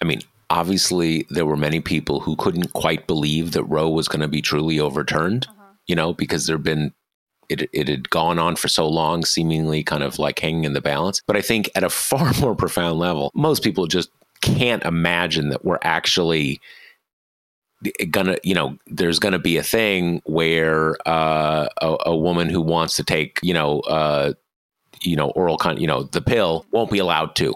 I 0.00 0.04
mean, 0.04 0.20
obviously 0.50 1.26
there 1.30 1.46
were 1.46 1.56
many 1.56 1.80
people 1.80 2.20
who 2.20 2.36
couldn't 2.36 2.72
quite 2.72 3.06
believe 3.06 3.52
that 3.52 3.64
Roe 3.64 3.88
was 3.88 4.08
going 4.08 4.20
to 4.20 4.28
be 4.28 4.42
truly 4.42 4.78
overturned, 4.78 5.46
uh-huh. 5.48 5.72
you 5.86 5.96
know, 5.96 6.12
because 6.12 6.46
there'd 6.46 6.62
been 6.62 6.92
it, 7.48 7.68
it 7.72 7.88
had 7.88 8.10
gone 8.10 8.38
on 8.38 8.56
for 8.56 8.68
so 8.68 8.88
long, 8.88 9.24
seemingly 9.24 9.84
kind 9.84 10.02
of 10.02 10.18
like 10.18 10.38
hanging 10.38 10.64
in 10.64 10.72
the 10.72 10.80
balance. 10.80 11.22
But 11.26 11.36
I 11.36 11.42
think 11.42 11.70
at 11.74 11.84
a 11.84 11.90
far 11.90 12.32
more 12.40 12.54
profound 12.54 12.98
level, 12.98 13.30
most 13.34 13.62
people 13.62 13.86
just 13.86 14.10
can't 14.40 14.84
imagine 14.84 15.48
that 15.50 15.64
we're 15.64 15.78
actually 15.82 16.60
gonna 18.10 18.36
you 18.42 18.54
know 18.54 18.76
there's 18.86 19.18
gonna 19.18 19.38
be 19.38 19.56
a 19.56 19.62
thing 19.62 20.22
where 20.24 20.96
uh, 21.06 21.68
a, 21.80 21.96
a, 22.06 22.16
woman 22.16 22.48
who 22.48 22.60
wants 22.60 22.96
to 22.96 23.04
take 23.04 23.38
you 23.42 23.52
know 23.52 23.80
uh, 23.80 24.32
you 25.02 25.14
know 25.14 25.28
oral 25.30 25.58
con 25.58 25.76
you 25.78 25.86
know 25.86 26.02
the 26.04 26.22
pill 26.22 26.64
won't 26.70 26.90
be 26.90 26.98
allowed 26.98 27.34
to 27.36 27.54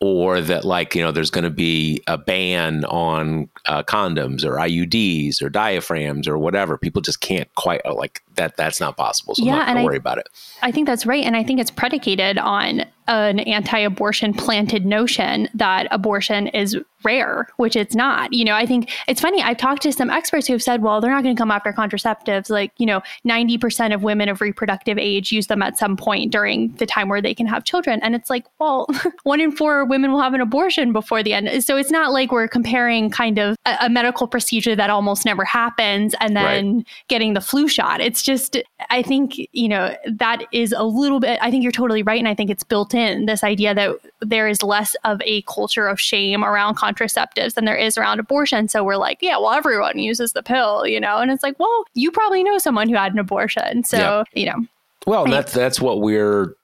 or 0.00 0.40
that 0.40 0.64
like 0.64 0.94
you 0.94 1.02
know 1.02 1.12
there's 1.12 1.30
going 1.30 1.44
to 1.44 1.50
be 1.50 2.02
a 2.06 2.16
ban 2.16 2.84
on 2.84 3.48
uh, 3.66 3.82
condoms 3.82 4.44
or 4.44 4.52
IUDs 4.52 5.42
or 5.42 5.48
diaphragms 5.48 6.28
or 6.28 6.38
whatever. 6.38 6.78
People 6.78 7.02
just 7.02 7.20
can't 7.20 7.52
quite 7.56 7.80
uh, 7.84 7.94
like 7.94 8.22
that. 8.38 8.56
That's 8.56 8.80
not 8.80 8.96
possible. 8.96 9.34
So 9.34 9.44
yeah, 9.44 9.52
I'm 9.52 9.58
not 9.58 9.68
and 9.68 9.78
I, 9.80 9.84
worry 9.84 9.96
about 9.96 10.18
it. 10.18 10.28
I 10.62 10.72
think 10.72 10.86
that's 10.86 11.06
right, 11.06 11.24
and 11.24 11.36
I 11.36 11.44
think 11.44 11.60
it's 11.60 11.70
predicated 11.70 12.38
on 12.38 12.84
an 13.08 13.40
anti 13.40 13.78
abortion 13.78 14.34
planted 14.34 14.84
notion 14.84 15.48
that 15.54 15.88
abortion 15.90 16.48
is 16.48 16.76
rare, 17.04 17.48
which 17.56 17.76
it's 17.76 17.94
not. 17.94 18.32
You 18.32 18.44
know, 18.44 18.54
I 18.54 18.66
think 18.66 18.90
it's 19.06 19.20
funny. 19.20 19.40
I've 19.40 19.56
talked 19.56 19.82
to 19.82 19.92
some 19.92 20.10
experts 20.10 20.46
who 20.46 20.52
have 20.52 20.62
said, 20.62 20.82
well, 20.82 21.00
they're 21.00 21.10
not 21.10 21.22
going 21.22 21.34
to 21.34 21.40
come 21.40 21.50
after 21.50 21.72
contraceptives. 21.72 22.50
Like, 22.50 22.72
you 22.76 22.86
know, 22.86 23.02
90% 23.26 23.94
of 23.94 24.02
women 24.02 24.28
of 24.28 24.40
reproductive 24.40 24.98
age 24.98 25.30
use 25.30 25.46
them 25.46 25.62
at 25.62 25.78
some 25.78 25.96
point 25.96 26.32
during 26.32 26.72
the 26.74 26.86
time 26.86 27.08
where 27.08 27.22
they 27.22 27.34
can 27.34 27.46
have 27.46 27.64
children. 27.64 28.00
And 28.02 28.14
it's 28.14 28.28
like, 28.28 28.46
well, 28.58 28.88
one 29.22 29.40
in 29.40 29.52
four 29.52 29.84
women 29.84 30.12
will 30.12 30.20
have 30.20 30.34
an 30.34 30.40
abortion 30.40 30.92
before 30.92 31.22
the 31.22 31.34
end. 31.34 31.64
So 31.64 31.76
it's 31.76 31.90
not 31.90 32.12
like 32.12 32.32
we're 32.32 32.48
comparing 32.48 33.10
kind 33.10 33.38
of 33.38 33.56
a, 33.64 33.76
a 33.82 33.88
medical 33.88 34.26
procedure 34.26 34.74
that 34.74 34.90
almost 34.90 35.24
never 35.24 35.44
happens 35.44 36.14
and 36.20 36.36
then 36.36 36.76
right. 36.76 36.86
getting 37.08 37.34
the 37.34 37.40
flu 37.40 37.68
shot. 37.68 38.00
It's 38.00 38.22
just, 38.28 38.58
I 38.90 39.00
think, 39.00 39.38
you 39.52 39.68
know, 39.68 39.96
that 40.06 40.44
is 40.52 40.74
a 40.76 40.84
little 40.84 41.18
bit, 41.18 41.38
I 41.40 41.50
think 41.50 41.62
you're 41.62 41.72
totally 41.72 42.02
right. 42.02 42.18
And 42.18 42.28
I 42.28 42.34
think 42.34 42.50
it's 42.50 42.62
built 42.62 42.92
in 42.92 43.24
this 43.24 43.42
idea 43.42 43.74
that 43.74 43.96
there 44.20 44.46
is 44.46 44.62
less 44.62 44.94
of 45.04 45.22
a 45.24 45.40
culture 45.42 45.86
of 45.86 45.98
shame 45.98 46.44
around 46.44 46.76
contraceptives 46.76 47.54
than 47.54 47.64
there 47.64 47.74
is 47.74 47.96
around 47.96 48.20
abortion. 48.20 48.68
So 48.68 48.84
we're 48.84 48.98
like, 48.98 49.18
yeah, 49.22 49.38
well, 49.38 49.52
everyone 49.52 49.98
uses 49.98 50.34
the 50.34 50.42
pill, 50.42 50.86
you 50.86 51.00
know? 51.00 51.16
And 51.16 51.30
it's 51.30 51.42
like, 51.42 51.58
well, 51.58 51.84
you 51.94 52.10
probably 52.10 52.44
know 52.44 52.58
someone 52.58 52.90
who 52.90 52.96
had 52.96 53.14
an 53.14 53.18
abortion. 53.18 53.82
So, 53.84 53.96
yeah. 53.96 54.24
you 54.34 54.46
know. 54.46 54.66
Well, 55.06 55.24
that's 55.24 55.54
that's 55.54 55.80
what 55.80 56.02
we're 56.02 56.54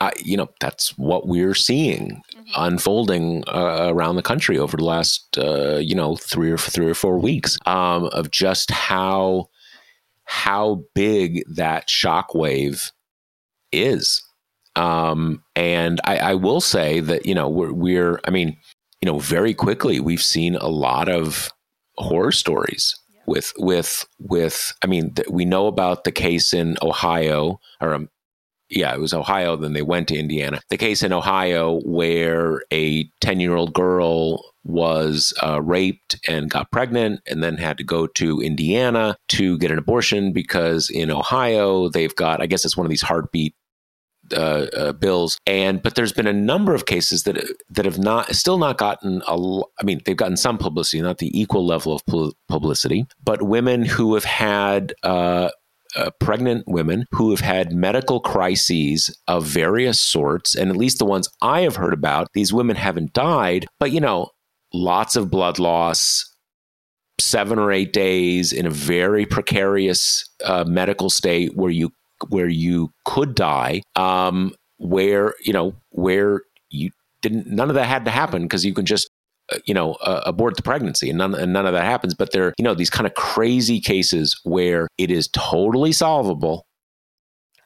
uh, 0.00 0.12
you 0.18 0.34
know, 0.34 0.48
that's 0.60 0.96
what 0.96 1.28
we're 1.28 1.54
seeing 1.54 2.22
mm-hmm. 2.34 2.50
unfolding 2.54 3.44
uh, 3.48 3.88
around 3.90 4.16
the 4.16 4.22
country 4.22 4.56
over 4.56 4.78
the 4.78 4.84
last, 4.84 5.36
uh, 5.36 5.76
you 5.76 5.94
know, 5.94 6.16
three 6.16 6.50
or 6.50 6.56
three 6.56 6.88
or 6.88 6.94
four 6.94 7.18
weeks 7.18 7.58
um, 7.66 8.04
of 8.04 8.30
just 8.30 8.70
how 8.70 9.50
how 10.30 10.84
big 10.94 11.42
that 11.54 11.88
shockwave 11.88 12.92
is. 13.72 14.22
Um, 14.76 15.42
and 15.56 16.00
I, 16.04 16.18
I, 16.18 16.34
will 16.34 16.60
say 16.60 17.00
that 17.00 17.26
you 17.26 17.34
know 17.34 17.48
we're, 17.48 17.72
we're 17.72 18.20
I 18.24 18.30
mean 18.30 18.56
you 19.00 19.10
know, 19.10 19.18
very 19.18 19.54
quickly 19.54 20.00
we've 20.00 20.22
seen 20.22 20.56
a 20.56 20.68
lot 20.68 21.08
of 21.08 21.50
horror 21.96 22.32
stories 22.32 22.94
with 23.26 23.52
with 23.58 24.06
with. 24.18 24.74
I 24.82 24.86
mean, 24.86 25.14
th- 25.14 25.28
we 25.28 25.44
know 25.44 25.66
about 25.66 26.04
the 26.04 26.12
case 26.12 26.52
in 26.52 26.76
Ohio, 26.82 27.60
or 27.80 27.94
um, 27.94 28.10
yeah, 28.68 28.94
it 28.94 29.00
was 29.00 29.14
Ohio. 29.14 29.56
Then 29.56 29.72
they 29.72 29.82
went 29.82 30.08
to 30.08 30.18
Indiana. 30.18 30.60
The 30.68 30.76
case 30.76 31.02
in 31.02 31.12
Ohio 31.12 31.80
where 31.84 32.62
a 32.72 33.08
ten 33.20 33.40
year 33.40 33.54
old 33.54 33.72
girl 33.72 34.49
was 34.64 35.32
uh, 35.42 35.60
raped 35.62 36.18
and 36.28 36.50
got 36.50 36.70
pregnant 36.70 37.20
and 37.26 37.42
then 37.42 37.56
had 37.56 37.78
to 37.78 37.84
go 37.84 38.06
to 38.06 38.40
Indiana 38.40 39.16
to 39.28 39.58
get 39.58 39.70
an 39.70 39.78
abortion 39.78 40.32
because 40.32 40.90
in 40.90 41.10
Ohio 41.10 41.88
they've 41.88 42.14
got, 42.14 42.42
I 42.42 42.46
guess 42.46 42.64
it's 42.64 42.76
one 42.76 42.86
of 42.86 42.90
these 42.90 43.02
heartbeat 43.02 43.54
uh, 44.32 44.66
uh, 44.76 44.92
bills, 44.92 45.38
and 45.46 45.82
but 45.82 45.94
there's 45.94 46.12
been 46.12 46.26
a 46.26 46.32
number 46.32 46.74
of 46.74 46.86
cases 46.86 47.24
that 47.24 47.42
that 47.68 47.84
have 47.84 47.98
not 47.98 48.32
still 48.34 48.58
not 48.58 48.78
gotten 48.78 49.22
a. 49.26 49.60
I 49.80 49.84
mean, 49.84 50.00
they've 50.04 50.16
gotten 50.16 50.36
some 50.36 50.58
publicity, 50.58 51.00
not 51.02 51.18
the 51.18 51.38
equal 51.38 51.66
level 51.66 51.92
of 51.94 52.02
publicity, 52.48 53.06
but 53.22 53.42
women 53.42 53.84
who 53.84 54.14
have 54.14 54.24
had. 54.24 54.94
Uh, 55.02 55.50
uh, 55.96 56.08
pregnant 56.20 56.62
women 56.68 57.04
who 57.10 57.30
have 57.30 57.40
had 57.40 57.72
medical 57.72 58.20
crises 58.20 59.12
of 59.26 59.44
various 59.44 59.98
sorts, 59.98 60.54
and 60.54 60.70
at 60.70 60.76
least 60.76 61.00
the 61.00 61.04
ones 61.04 61.28
I 61.42 61.62
have 61.62 61.74
heard 61.74 61.92
about, 61.92 62.28
these 62.32 62.52
women 62.52 62.76
haven't 62.76 63.12
died, 63.12 63.66
but 63.80 63.90
you 63.90 64.00
know, 64.00 64.30
lots 64.72 65.16
of 65.16 65.30
blood 65.30 65.58
loss, 65.58 66.24
seven 67.18 67.58
or 67.58 67.70
eight 67.70 67.92
days 67.92 68.52
in 68.52 68.66
a 68.66 68.70
very 68.70 69.26
precarious 69.26 70.28
uh, 70.44 70.64
medical 70.66 71.10
state 71.10 71.56
where 71.56 71.70
you 71.70 71.92
where 72.28 72.48
you 72.48 72.92
could 73.04 73.34
die, 73.34 73.82
um, 73.96 74.52
where 74.78 75.34
you 75.40 75.52
know 75.52 75.74
where 75.90 76.42
you 76.70 76.90
didn't 77.22 77.46
none 77.46 77.68
of 77.68 77.74
that 77.74 77.86
had 77.86 78.04
to 78.04 78.10
happen 78.10 78.42
because 78.42 78.64
you 78.64 78.74
can 78.74 78.86
just 78.86 79.10
uh, 79.52 79.58
you 79.64 79.74
know 79.74 79.92
uh, 79.94 80.22
abort 80.26 80.56
the 80.56 80.62
pregnancy 80.62 81.08
and 81.10 81.18
none 81.18 81.34
and 81.34 81.52
none 81.52 81.66
of 81.66 81.72
that 81.72 81.84
happens. 81.84 82.14
But 82.14 82.32
there 82.32 82.54
you 82.58 82.64
know 82.64 82.74
these 82.74 82.90
kind 82.90 83.06
of 83.06 83.14
crazy 83.14 83.80
cases 83.80 84.40
where 84.44 84.88
it 84.98 85.10
is 85.10 85.28
totally 85.28 85.92
solvable, 85.92 86.66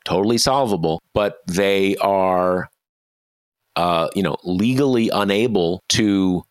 totally 0.05 0.38
solvable, 0.38 1.01
but 1.14 1.38
they 1.47 1.97
are 1.97 2.69
uh, 3.77 4.09
you 4.14 4.23
know 4.23 4.37
legally 4.45 5.11
unable 5.11 5.83
to 5.90 6.45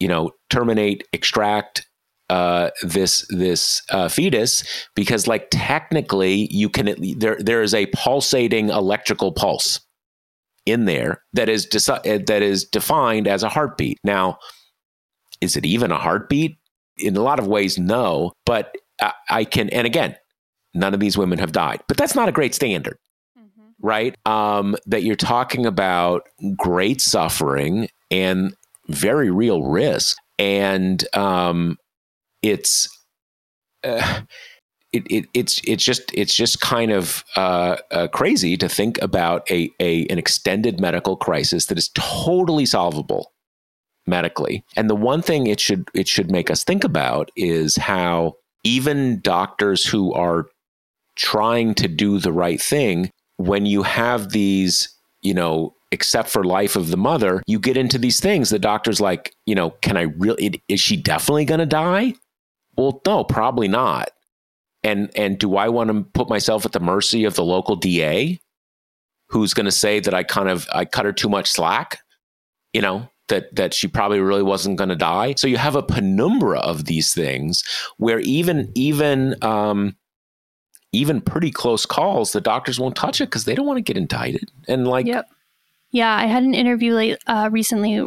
you 0.00 0.08
know 0.08 0.30
terminate, 0.50 1.06
extract, 1.12 1.86
uh, 2.28 2.70
this 2.82 3.26
this 3.30 3.82
uh, 3.90 4.08
fetus 4.08 4.64
because 4.94 5.26
like 5.26 5.48
technically 5.50 6.48
you 6.50 6.68
can 6.68 6.94
there 7.18 7.36
there 7.38 7.62
is 7.62 7.72
a 7.74 7.86
pulsating 7.86 8.68
electrical 8.68 9.32
pulse 9.32 9.80
in 10.64 10.84
there 10.84 11.22
that 11.32 11.48
is 11.48 11.66
deci- 11.66 12.26
that 12.26 12.42
is 12.42 12.64
defined 12.64 13.28
as 13.28 13.42
a 13.42 13.48
heartbeat. 13.48 13.98
Now, 14.02 14.38
is 15.40 15.56
it 15.56 15.64
even 15.64 15.92
a 15.92 15.98
heartbeat? 15.98 16.58
In 16.98 17.16
a 17.16 17.22
lot 17.22 17.38
of 17.38 17.46
ways, 17.46 17.78
no. 17.78 18.32
But 18.44 18.74
I, 19.00 19.12
I 19.30 19.44
can, 19.44 19.68
and 19.70 19.86
again, 19.86 20.16
none 20.74 20.94
of 20.94 21.00
these 21.00 21.16
women 21.16 21.38
have 21.38 21.52
died. 21.52 21.80
But 21.88 21.96
that's 21.96 22.14
not 22.14 22.28
a 22.28 22.32
great 22.32 22.54
standard, 22.54 22.98
mm-hmm. 23.38 23.86
right? 23.86 24.16
Um, 24.26 24.76
that 24.86 25.04
you're 25.04 25.14
talking 25.14 25.66
about 25.66 26.26
great 26.56 27.00
suffering 27.00 27.88
and 28.10 28.56
very 28.88 29.30
real 29.30 29.62
risk, 29.62 30.16
and 30.38 31.04
um, 31.14 31.78
it's 32.42 32.88
uh, 33.84 34.22
it, 34.92 35.04
it, 35.10 35.26
it's 35.34 35.60
it's 35.64 35.84
just 35.84 36.10
it's 36.14 36.34
just 36.34 36.60
kind 36.60 36.90
of 36.90 37.24
uh, 37.36 37.76
uh, 37.90 38.08
crazy 38.08 38.56
to 38.56 38.68
think 38.68 39.00
about 39.02 39.50
a, 39.50 39.70
a 39.80 40.06
an 40.06 40.18
extended 40.18 40.80
medical 40.80 41.16
crisis 41.16 41.66
that 41.66 41.78
is 41.78 41.90
totally 41.94 42.66
solvable 42.66 43.32
medically. 44.06 44.64
And 44.76 44.88
the 44.88 44.96
one 44.96 45.22
thing 45.22 45.46
it 45.46 45.60
should 45.60 45.88
it 45.94 46.08
should 46.08 46.30
make 46.30 46.50
us 46.50 46.64
think 46.64 46.84
about 46.84 47.30
is 47.36 47.76
how 47.76 48.34
even 48.64 49.20
doctors 49.20 49.86
who 49.86 50.12
are 50.12 50.46
trying 51.16 51.74
to 51.74 51.88
do 51.88 52.18
the 52.18 52.32
right 52.32 52.60
thing, 52.60 53.10
when 53.36 53.66
you 53.66 53.82
have 53.82 54.30
these, 54.30 54.88
you 55.22 55.34
know, 55.34 55.74
except 55.96 56.28
for 56.28 56.44
life 56.44 56.76
of 56.76 56.90
the 56.90 56.96
mother, 56.98 57.42
you 57.46 57.58
get 57.58 57.78
into 57.78 57.96
these 57.96 58.20
things. 58.20 58.50
The 58.50 58.58
doctor's 58.58 59.00
like, 59.00 59.34
you 59.46 59.54
know, 59.54 59.70
can 59.80 59.96
I 59.96 60.02
really? 60.02 60.62
Is 60.68 60.78
she 60.78 60.94
definitely 60.94 61.46
going 61.46 61.60
to 61.60 61.66
die? 61.66 62.12
Well, 62.76 63.00
no, 63.06 63.24
probably 63.24 63.66
not. 63.66 64.10
And 64.84 65.10
and 65.16 65.38
do 65.38 65.56
I 65.56 65.70
want 65.70 65.88
to 65.88 66.04
put 66.12 66.28
myself 66.28 66.66
at 66.66 66.72
the 66.72 66.80
mercy 66.80 67.24
of 67.24 67.34
the 67.34 67.44
local 67.44 67.76
DA 67.76 68.38
who's 69.30 69.54
going 69.54 69.64
to 69.64 69.72
say 69.72 69.98
that 70.00 70.12
I 70.12 70.22
kind 70.22 70.50
of 70.50 70.68
I 70.70 70.84
cut 70.84 71.06
her 71.06 71.14
too 71.14 71.30
much 71.30 71.50
slack? 71.50 72.00
You 72.74 72.82
know, 72.82 73.08
that 73.28 73.54
that 73.56 73.72
she 73.72 73.88
probably 73.88 74.20
really 74.20 74.42
wasn't 74.42 74.76
going 74.76 74.90
to 74.90 74.96
die. 74.96 75.34
So 75.38 75.48
you 75.48 75.56
have 75.56 75.76
a 75.76 75.82
penumbra 75.82 76.58
of 76.58 76.84
these 76.84 77.14
things 77.14 77.64
where 77.96 78.20
even 78.20 78.70
even 78.74 79.42
um, 79.42 79.96
even 80.92 81.22
pretty 81.22 81.50
close 81.50 81.86
calls, 81.86 82.32
the 82.32 82.42
doctors 82.42 82.78
won't 82.78 82.96
touch 82.96 83.22
it 83.22 83.30
because 83.30 83.46
they 83.46 83.54
don't 83.54 83.66
want 83.66 83.78
to 83.78 83.82
get 83.82 83.96
indicted. 83.96 84.50
And 84.68 84.86
like, 84.86 85.06
yep, 85.06 85.26
yeah, 85.92 86.16
I 86.16 86.26
had 86.26 86.42
an 86.42 86.54
interview 86.54 86.94
late, 86.94 87.18
uh, 87.26 87.48
recently 87.52 88.06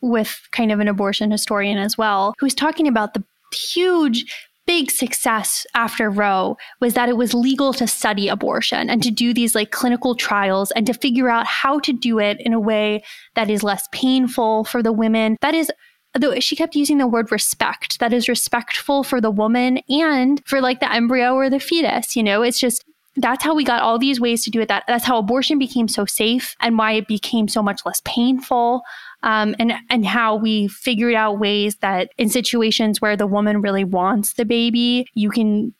with 0.00 0.40
kind 0.52 0.72
of 0.72 0.80
an 0.80 0.88
abortion 0.88 1.30
historian 1.30 1.78
as 1.78 1.98
well, 1.98 2.34
who 2.38 2.46
was 2.46 2.54
talking 2.54 2.88
about 2.88 3.14
the 3.14 3.24
huge 3.54 4.24
big 4.66 4.90
success 4.90 5.66
after 5.74 6.08
Roe 6.08 6.56
was 6.80 6.94
that 6.94 7.08
it 7.08 7.16
was 7.16 7.34
legal 7.34 7.72
to 7.72 7.88
study 7.88 8.28
abortion 8.28 8.88
and 8.88 9.02
to 9.02 9.10
do 9.10 9.34
these 9.34 9.54
like 9.54 9.72
clinical 9.72 10.14
trials 10.14 10.70
and 10.72 10.86
to 10.86 10.94
figure 10.94 11.28
out 11.28 11.46
how 11.46 11.80
to 11.80 11.92
do 11.92 12.20
it 12.20 12.40
in 12.40 12.52
a 12.52 12.60
way 12.60 13.02
that 13.34 13.50
is 13.50 13.64
less 13.64 13.88
painful 13.90 14.64
for 14.64 14.82
the 14.82 14.92
women. 14.92 15.36
That 15.40 15.54
is 15.54 15.72
though 16.18 16.38
she 16.40 16.56
kept 16.56 16.74
using 16.74 16.98
the 16.98 17.06
word 17.06 17.30
respect 17.30 18.00
that 18.00 18.12
is 18.12 18.28
respectful 18.28 19.04
for 19.04 19.20
the 19.20 19.30
woman 19.30 19.78
and 19.88 20.42
for 20.46 20.60
like 20.60 20.80
the 20.80 20.92
embryo 20.92 21.34
or 21.34 21.48
the 21.48 21.60
fetus 21.60 22.16
you 22.16 22.22
know 22.22 22.42
it's 22.42 22.58
just 22.58 22.84
that's 23.16 23.42
how 23.42 23.54
we 23.54 23.64
got 23.64 23.82
all 23.82 23.98
these 23.98 24.20
ways 24.20 24.44
to 24.44 24.50
do 24.50 24.60
it 24.60 24.68
that 24.68 24.84
that's 24.86 25.04
how 25.04 25.18
abortion 25.18 25.58
became 25.58 25.88
so 25.88 26.04
safe 26.04 26.54
and 26.60 26.78
why 26.78 26.92
it 26.92 27.08
became 27.08 27.48
so 27.48 27.62
much 27.62 27.80
less 27.84 28.00
painful 28.04 28.82
um, 29.22 29.54
and 29.58 29.72
and 29.90 30.06
how 30.06 30.36
we 30.36 30.68
figured 30.68 31.14
out 31.14 31.38
ways 31.38 31.76
that 31.76 32.10
in 32.16 32.28
situations 32.28 33.00
where 33.00 33.16
the 33.16 33.26
woman 33.26 33.60
really 33.60 33.84
wants 33.84 34.34
the 34.34 34.44
baby, 34.44 35.06
you 35.14 35.30
can, 35.30 35.74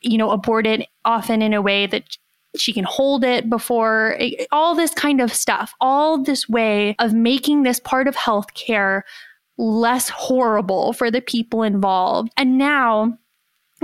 you 0.00 0.18
know, 0.18 0.30
abort 0.30 0.66
it 0.66 0.86
often 1.04 1.42
in 1.42 1.54
a 1.54 1.62
way 1.62 1.86
that 1.86 2.04
she 2.56 2.72
can 2.72 2.84
hold 2.84 3.24
it 3.24 3.48
before 3.48 4.18
all 4.50 4.74
this 4.74 4.92
kind 4.92 5.20
of 5.22 5.32
stuff, 5.32 5.72
all 5.80 6.22
this 6.22 6.48
way 6.48 6.94
of 6.98 7.14
making 7.14 7.62
this 7.62 7.80
part 7.80 8.06
of 8.06 8.14
healthcare 8.14 9.02
less 9.56 10.10
horrible 10.10 10.92
for 10.92 11.10
the 11.10 11.22
people 11.22 11.62
involved. 11.62 12.30
And 12.36 12.58
now 12.58 13.16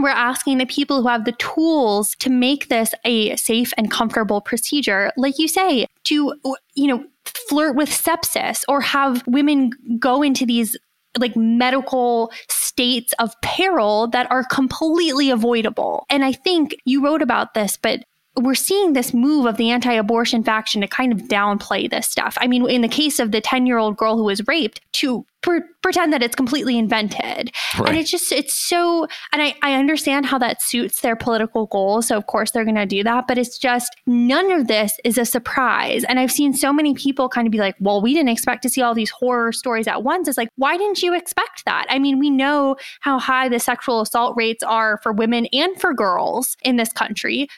we're 0.03 0.11
asking 0.11 0.59
the 0.59 0.66
people 0.66 1.03
who 1.03 1.09
have 1.09 1.24
the 1.24 1.32
tools 1.32 2.14
to 2.16 2.30
make 2.30 2.68
this 2.68 2.94
a 3.05 3.36
safe 3.36 3.72
and 3.76 3.90
comfortable 3.90 4.40
procedure, 4.40 5.12
like 5.16 5.38
you 5.38 5.49
say, 5.49 5.86
to, 6.05 6.34
you 6.74 6.86
know, 6.86 7.05
flirt 7.24 7.76
with 7.76 7.88
sepsis 7.90 8.64
or 8.68 8.80
have 8.80 9.26
women 9.26 9.70
go 9.99 10.22
into 10.22 10.46
these 10.46 10.76
like 11.18 11.36
medical 11.36 12.30
states 12.49 13.12
of 13.18 13.34
peril 13.42 14.07
that 14.09 14.30
are 14.30 14.44
completely 14.44 15.30
avoidable. 15.30 16.07
And 16.11 16.24
I 16.24 16.32
think 16.32 16.76
you 16.84 17.03
wrote 17.03 17.22
about 17.22 17.55
this, 17.55 17.76
but 17.76 18.05
we're 18.39 18.55
seeing 18.55 18.93
this 18.93 19.12
move 19.12 19.47
of 19.47 19.57
the 19.57 19.70
anti-abortion 19.70 20.45
faction 20.45 20.80
to 20.80 20.89
kind 20.89 21.12
of 21.12 21.28
downplay 21.28 21.91
this 21.91 22.09
stuff. 22.09 22.36
I 22.41 22.47
mean, 22.47 22.68
in 22.68 22.82
the 22.82 22.89
case 22.89 23.18
of 23.18 23.32
the 23.32 23.41
10-year-old 23.41 23.97
girl 23.97 24.16
who 24.16 24.24
was 24.24 24.47
raped, 24.47 24.80
to 24.93 25.24
pre- 25.43 25.61
pretend 25.82 26.12
that 26.12 26.22
it's 26.22 26.34
completely 26.34 26.78
invented. 26.78 27.53
Right. 27.78 27.89
And 27.89 27.97
it's 27.97 28.11
just 28.11 28.32
it's 28.32 28.55
so 28.55 29.07
and 29.32 29.43
I 29.43 29.55
I 29.62 29.74
understand 29.74 30.26
how 30.26 30.39
that 30.39 30.61
suits 30.62 31.01
their 31.01 31.16
political 31.16 31.66
goals, 31.66 32.09
so 32.09 32.16
of 32.16 32.26
course 32.26 32.51
they're 32.51 32.64
going 32.64 32.74
to 32.76 32.86
do 32.86 33.03
that, 33.05 33.26
but 33.26 33.39
it's 33.39 33.59
just 33.59 33.95
none 34.07 34.51
of 34.51 34.66
this 34.66 34.93
is 35.05 35.18
a 35.18 35.24
surprise. 35.24 36.05
And 36.05 36.18
I've 36.18 36.32
seen 36.32 36.53
so 36.53 36.72
many 36.72 36.95
people 36.95 37.28
kind 37.28 37.47
of 37.47 37.53
be 37.53 37.59
like, 37.59 37.76
"Well, 37.80 38.03
we 38.03 38.12
didn't 38.12 38.30
expect 38.30 38.62
to 38.64 38.70
see 38.70 38.82
all 38.82 38.95
these 38.95 39.11
horror 39.11 39.53
stories 39.53 39.86
at 39.86 40.03
once." 40.03 40.28
It's 40.28 40.39
like, 40.39 40.49
"Why 40.57 40.76
didn't 40.76 41.03
you 41.03 41.14
expect 41.14 41.64
that?" 41.64 41.86
I 41.89 41.99
mean, 41.99 42.18
we 42.18 42.30
know 42.30 42.76
how 43.01 43.18
high 43.18 43.49
the 43.49 43.61
sexual 43.61 44.01
assault 44.01 44.34
rates 44.36 44.62
are 44.62 44.99
for 45.03 45.12
women 45.12 45.47
and 45.53 45.80
for 45.80 45.95
girls 45.95 46.57
in 46.62 46.76
this 46.76 46.93
country 46.93 47.49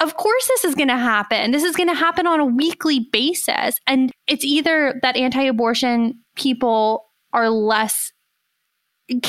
of 0.00 0.16
course 0.16 0.46
this 0.48 0.64
is 0.64 0.74
going 0.74 0.88
to 0.88 0.96
happen. 0.96 1.50
This 1.50 1.64
is 1.64 1.76
going 1.76 1.88
to 1.88 1.94
happen 1.94 2.26
on 2.26 2.40
a 2.40 2.44
weekly 2.44 3.08
basis. 3.12 3.78
And 3.86 4.10
it's 4.26 4.44
either 4.44 4.98
that 5.02 5.16
anti 5.16 5.44
abortion 5.44 6.18
people 6.36 7.04
are 7.32 7.48
less, 7.48 8.12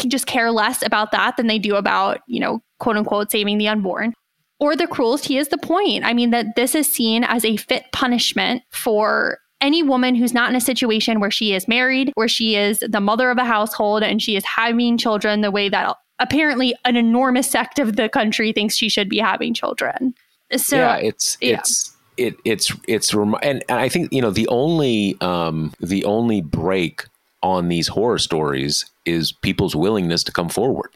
just 0.07 0.27
care 0.27 0.51
less 0.51 0.83
about 0.85 1.11
that 1.11 1.37
than 1.37 1.47
they 1.47 1.59
do 1.59 1.75
about, 1.75 2.19
you 2.27 2.39
know, 2.39 2.61
quote 2.79 2.97
unquote, 2.97 3.31
saving 3.31 3.57
the 3.57 3.67
unborn. 3.67 4.13
Or 4.59 4.75
the 4.75 4.87
cruelty 4.87 5.37
is 5.37 5.49
the 5.49 5.57
point. 5.57 6.05
I 6.05 6.13
mean, 6.13 6.29
that 6.29 6.55
this 6.55 6.75
is 6.75 6.89
seen 6.89 7.23
as 7.25 7.43
a 7.43 7.57
fit 7.57 7.83
punishment 7.91 8.63
for 8.71 9.39
any 9.61 9.83
woman 9.83 10.15
who's 10.15 10.33
not 10.33 10.49
in 10.49 10.55
a 10.55 10.61
situation 10.61 11.19
where 11.19 11.31
she 11.31 11.53
is 11.53 11.67
married, 11.67 12.11
where 12.15 12.27
she 12.27 12.55
is 12.55 12.79
the 12.87 13.01
mother 13.01 13.29
of 13.29 13.37
a 13.37 13.45
household 13.45 14.03
and 14.03 14.21
she 14.21 14.35
is 14.35 14.45
having 14.45 14.97
children 14.97 15.41
the 15.41 15.51
way 15.51 15.69
that 15.69 15.95
apparently 16.19 16.73
an 16.85 16.95
enormous 16.95 17.49
sect 17.49 17.79
of 17.79 17.95
the 17.95 18.07
country 18.07 18.53
thinks 18.53 18.75
she 18.75 18.89
should 18.89 19.09
be 19.09 19.17
having 19.17 19.53
children. 19.53 20.13
So 20.55 20.75
yeah, 20.77 20.97
it's 20.97 21.37
yeah. 21.41 21.57
it's 21.57 21.95
it 22.17 22.35
it's 22.45 22.71
it's 22.87 23.13
and, 23.13 23.35
and 23.43 23.63
I 23.69 23.89
think 23.89 24.11
you 24.13 24.21
know 24.21 24.31
the 24.31 24.47
only 24.47 25.17
um 25.21 25.73
the 25.79 26.05
only 26.05 26.41
break 26.41 27.05
on 27.41 27.67
these 27.67 27.87
horror 27.87 28.17
stories 28.17 28.85
is 29.05 29.31
people's 29.31 29.75
willingness 29.75 30.23
to 30.23 30.31
come 30.31 30.49
forward, 30.49 30.89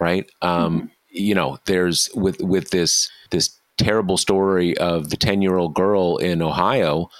right? 0.00 0.30
Um, 0.42 0.78
mm-hmm. 0.80 0.86
You 1.10 1.34
know, 1.34 1.58
there's 1.66 2.10
with 2.14 2.40
with 2.40 2.70
this 2.70 3.10
this 3.30 3.58
terrible 3.76 4.16
story 4.16 4.76
of 4.78 5.10
the 5.10 5.16
ten 5.16 5.42
year 5.42 5.56
old 5.56 5.74
girl 5.74 6.16
in 6.18 6.42
Ohio. 6.42 7.10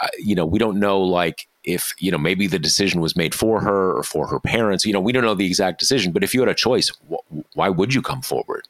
Uh, 0.00 0.08
you 0.18 0.34
know, 0.34 0.44
we 0.44 0.58
don't 0.58 0.78
know 0.78 1.00
like 1.00 1.46
if 1.64 1.92
you 1.98 2.10
know 2.10 2.18
maybe 2.18 2.46
the 2.46 2.58
decision 2.58 3.00
was 3.00 3.16
made 3.16 3.34
for 3.34 3.60
her 3.60 3.92
or 3.92 4.02
for 4.02 4.26
her 4.28 4.40
parents. 4.40 4.84
You 4.84 4.92
know, 4.92 5.00
we 5.00 5.12
don't 5.12 5.24
know 5.24 5.34
the 5.34 5.46
exact 5.46 5.78
decision. 5.78 6.12
But 6.12 6.24
if 6.24 6.34
you 6.34 6.40
had 6.40 6.48
a 6.48 6.54
choice, 6.54 6.90
wh- 7.10 7.56
why 7.56 7.68
would 7.68 7.94
you 7.94 8.02
come 8.02 8.22
forward? 8.22 8.66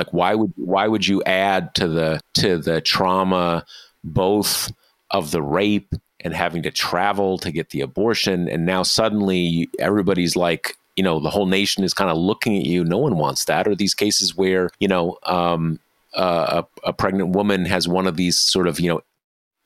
Like 0.00 0.14
why 0.14 0.34
would 0.34 0.54
why 0.56 0.88
would 0.88 1.06
you 1.06 1.22
add 1.24 1.74
to 1.74 1.86
the 1.86 2.22
to 2.34 2.56
the 2.56 2.80
trauma 2.80 3.66
both 4.02 4.72
of 5.10 5.30
the 5.30 5.42
rape 5.42 5.92
and 6.20 6.32
having 6.32 6.62
to 6.62 6.70
travel 6.70 7.36
to 7.36 7.52
get 7.52 7.68
the 7.68 7.82
abortion? 7.82 8.48
And 8.48 8.64
now 8.64 8.82
suddenly 8.82 9.68
everybody's 9.78 10.36
like 10.36 10.78
you 10.96 11.04
know 11.04 11.20
the 11.20 11.28
whole 11.28 11.44
nation 11.44 11.84
is 11.84 11.92
kind 11.92 12.10
of 12.10 12.16
looking 12.16 12.56
at 12.56 12.64
you. 12.64 12.82
No 12.82 12.96
one 12.96 13.18
wants 13.18 13.44
that. 13.44 13.68
Or 13.68 13.74
these 13.74 13.92
cases 13.92 14.34
where 14.34 14.70
you 14.78 14.88
know 14.88 15.18
um, 15.24 15.78
uh, 16.14 16.62
a, 16.62 16.88
a 16.88 16.92
pregnant 16.94 17.36
woman 17.36 17.66
has 17.66 17.86
one 17.86 18.06
of 18.06 18.16
these 18.16 18.38
sort 18.38 18.68
of 18.68 18.80
you 18.80 18.88
know 18.88 19.02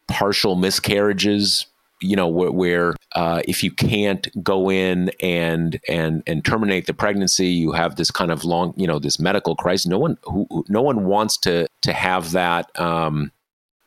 partial 0.09 0.57
miscarriages 0.57 1.67
you 2.01 2.17
know 2.17 2.29
where, 2.29 2.51
where 2.51 2.95
uh, 3.15 3.43
if 3.47 3.63
you 3.63 3.71
can't 3.71 4.29
go 4.43 4.71
in 4.71 5.11
and 5.21 5.81
and 5.89 6.23
and 6.27 6.45
terminate 6.45 6.87
the 6.87 6.95
pregnancy, 6.95 7.49
you 7.49 7.73
have 7.73 7.97
this 7.97 8.11
kind 8.11 8.31
of 8.31 8.45
long 8.45 8.75
you 8.77 8.87
know 8.87 8.99
this 8.99 9.19
medical 9.19 9.57
crisis. 9.57 9.87
No 9.87 9.99
one 9.99 10.19
who 10.25 10.65
no 10.69 10.83
one 10.83 11.05
wants 11.05 11.37
to 11.39 11.67
to 11.83 11.93
have 11.93 12.33
that. 12.33 12.79
Um, 12.79 13.31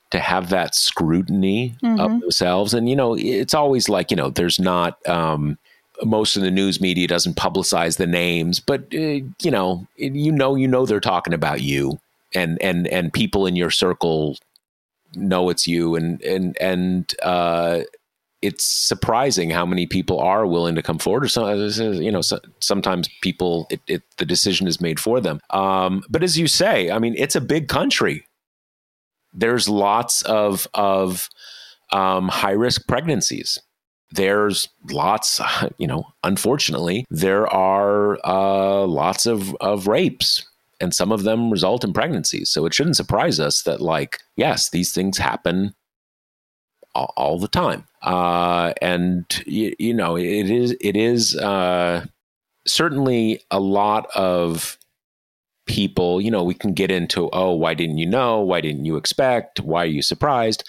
to 0.10 0.20
have 0.20 0.50
that 0.52 0.74
scrutiny 0.74 1.76
mm-hmm. 1.84 2.00
of 2.00 2.22
themselves 2.22 2.74
and 2.74 2.88
you 2.88 2.96
know 2.96 3.14
it's 3.20 3.54
always 3.54 3.90
like 3.90 4.10
you 4.10 4.16
know 4.16 4.30
there's 4.30 4.58
not 4.58 5.06
um, 5.06 5.58
most 6.06 6.38
of 6.38 6.44
the 6.44 6.50
news 6.50 6.80
media 6.80 7.10
doesn't 7.10 7.36
publicize 7.36 7.98
the 7.98 8.08
names 8.08 8.58
but 8.58 8.84
uh, 8.94 9.20
you 9.42 9.52
know 9.52 9.86
you 9.98 10.32
know 10.32 10.56
you 10.56 10.66
know 10.66 10.86
they're 10.86 11.02
talking 11.02 11.34
about 11.34 11.60
you 11.60 12.00
and 12.34 12.62
and 12.62 12.88
and 12.88 13.12
people 13.12 13.46
in 13.46 13.58
your 13.58 13.70
circle 13.70 14.38
know 15.16 15.50
it's 15.50 15.68
you 15.68 15.96
and 15.96 16.22
and 16.22 16.58
and 16.62 17.16
uh, 17.22 17.82
it's 18.48 18.64
surprising 18.64 19.50
how 19.50 19.66
many 19.66 19.86
people 19.86 20.22
are 20.22 20.48
willing 20.48 20.74
to 20.76 20.82
come 20.82 21.00
forward. 21.00 21.30
Or 21.36 21.54
you 21.54 22.10
know, 22.10 22.22
sometimes 22.62 23.10
people, 23.22 23.68
it, 23.70 23.82
it, 23.88 24.04
the 24.20 24.26
decision 24.26 24.68
is 24.68 24.80
made 24.80 25.02
for 25.02 25.20
them. 25.20 25.42
Um, 25.50 26.02
but 26.10 26.24
as 26.24 26.38
you 26.38 26.48
say, 26.48 26.90
I 26.90 26.98
mean, 26.98 27.14
it's 27.18 27.36
a 27.36 27.42
big 27.42 27.68
country. 27.68 28.26
There's 29.34 29.68
lots 29.68 30.22
of 30.22 30.66
of 30.74 31.30
um, 31.92 32.30
high 32.30 32.52
risk 32.52 32.88
pregnancies. 32.88 33.60
There's 34.12 34.70
lots, 34.90 35.42
you 35.78 35.88
know, 35.88 36.06
unfortunately, 36.24 37.06
there 37.10 37.48
are 37.54 38.18
uh, 38.26 38.86
lots 38.86 39.26
of 39.26 39.54
of 39.56 39.88
rapes 39.88 40.48
and 40.80 40.94
some 40.94 41.12
of 41.12 41.24
them 41.24 41.52
result 41.52 41.84
in 41.84 41.92
pregnancies. 41.92 42.50
So 42.50 42.66
it 42.66 42.74
shouldn't 42.74 42.96
surprise 42.96 43.40
us 43.40 43.64
that, 43.64 43.82
like, 43.82 44.20
yes, 44.36 44.70
these 44.70 44.94
things 44.94 45.18
happen 45.18 45.74
all, 46.98 47.14
all 47.16 47.40
the 47.40 47.48
time. 47.48 47.86
Uh, 48.08 48.74
and 48.82 49.26
you, 49.46 49.76
you, 49.78 49.94
know, 49.94 50.16
it 50.16 50.50
is 50.50 50.76
it 50.80 50.96
is 50.96 51.36
uh, 51.36 52.06
certainly 52.66 53.42
a 53.52 53.60
lot 53.60 54.08
of 54.16 54.78
people. 55.66 56.22
You 56.22 56.32
know, 56.32 56.44
we 56.44 56.54
can 56.54 56.74
get 56.74 56.90
into 56.90 57.30
oh, 57.34 57.54
why 57.54 57.74
didn't 57.74 57.98
you 57.98 58.06
know? 58.06 58.40
Why 58.40 58.62
didn't 58.62 58.86
you 58.86 58.96
expect? 58.96 59.60
Why 59.60 59.84
are 59.84 59.88
you 59.88 60.02
surprised? 60.02 60.64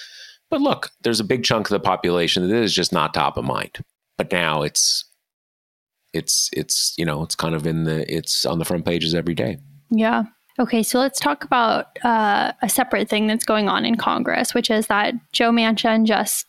But 0.51 0.63
look, 0.63 0.91
there's 1.03 1.21
a 1.21 1.25
big 1.25 1.45
chunk 1.45 1.69
of 1.69 1.71
the 1.71 1.81
population 1.81 2.49
that 2.49 2.57
is 2.57 2.75
just 2.75 2.93
not 2.93 3.15
top 3.15 3.37
of 3.37 3.45
mind. 3.45 3.85
But 4.17 4.33
now 4.33 4.63
it's 4.63 5.05
it's 6.13 6.51
it's 6.53 6.93
you 6.99 7.05
know 7.05 7.23
it's 7.23 7.37
kind 7.37 7.55
of 7.55 7.69
in 7.69 7.85
the 7.85 8.13
it's 8.13 8.45
on 8.47 8.59
the 8.59 8.65
front 8.65 8.85
pages 8.85 9.15
every 9.15 9.35
day. 9.35 9.59
Yeah. 9.91 10.25
Okay, 10.61 10.83
so 10.83 10.99
let's 10.99 11.21
talk 11.21 11.45
about 11.45 11.97
uh, 12.05 12.51
a 12.63 12.69
separate 12.69 13.09
thing 13.09 13.29
that's 13.29 13.45
going 13.45 13.69
on 13.69 13.85
in 13.85 13.95
Congress, 13.95 14.55
which 14.55 14.71
is 14.71 14.89
that 14.89 15.15
Joe 15.31 15.53
Manchin 15.53 16.05
just 16.05 16.48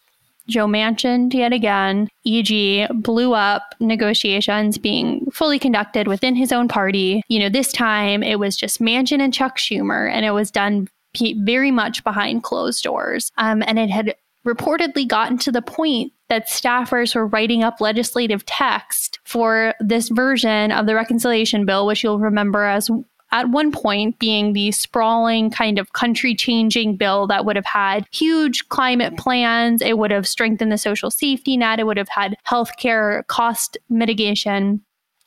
Joe 0.49 0.67
Manchin 0.67 1.33
yet 1.33 1.53
again, 1.53 2.09
e.g., 2.23 2.87
blew 2.93 3.33
up 3.33 3.75
negotiations 3.79 4.77
being 4.77 5.25
fully 5.31 5.59
conducted 5.59 6.07
within 6.07 6.35
his 6.35 6.51
own 6.51 6.67
party. 6.67 7.21
You 7.27 7.39
know, 7.39 7.49
this 7.49 7.71
time 7.71 8.23
it 8.23 8.39
was 8.39 8.55
just 8.55 8.81
Manchin 8.81 9.21
and 9.21 9.33
Chuck 9.33 9.57
Schumer, 9.57 10.11
and 10.11 10.25
it 10.25 10.31
was 10.31 10.51
done 10.51 10.87
very 11.17 11.71
much 11.71 12.03
behind 12.03 12.43
closed 12.43 12.83
doors. 12.83 13.31
Um, 13.37 13.63
and 13.65 13.79
it 13.79 13.89
had 13.89 14.15
reportedly 14.45 15.07
gotten 15.07 15.37
to 15.39 15.51
the 15.51 15.61
point 15.61 16.13
that 16.29 16.47
staffers 16.47 17.15
were 17.15 17.27
writing 17.27 17.63
up 17.63 17.81
legislative 17.81 18.45
text 18.45 19.19
for 19.23 19.73
this 19.79 20.09
version 20.09 20.71
of 20.71 20.85
the 20.85 20.95
reconciliation 20.95 21.65
bill, 21.65 21.85
which 21.85 22.03
you'll 22.03 22.19
remember 22.19 22.63
as 22.63 22.89
at 23.31 23.49
one 23.49 23.71
point 23.71 24.17
being 24.19 24.53
the 24.53 24.71
sprawling 24.71 25.49
kind 25.49 25.77
of 25.79 25.93
country 25.93 26.35
changing 26.35 26.95
bill 26.95 27.27
that 27.27 27.45
would 27.45 27.55
have 27.55 27.65
had 27.65 28.07
huge 28.11 28.67
climate 28.69 29.17
plans. 29.17 29.81
It 29.81 29.97
would 29.97 30.11
have 30.11 30.27
strengthened 30.27 30.71
the 30.71 30.77
social 30.77 31.11
safety 31.11 31.57
net. 31.57 31.79
It 31.79 31.85
would 31.85 31.97
have 31.97 32.09
had 32.09 32.35
healthcare 32.47 33.25
cost 33.27 33.77
mitigation 33.89 34.81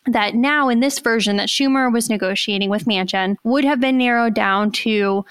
that 0.07 0.34
now 0.34 0.68
in 0.68 0.80
this 0.80 0.98
version 0.98 1.36
that 1.36 1.48
Schumer 1.48 1.92
was 1.92 2.11
negotiating 2.11 2.70
with 2.70 2.86
Manchin 2.86 3.36
would 3.44 3.64
have 3.64 3.80
been 3.80 3.98
narrowed 3.98 4.34
down 4.34 4.72
to 4.72 5.24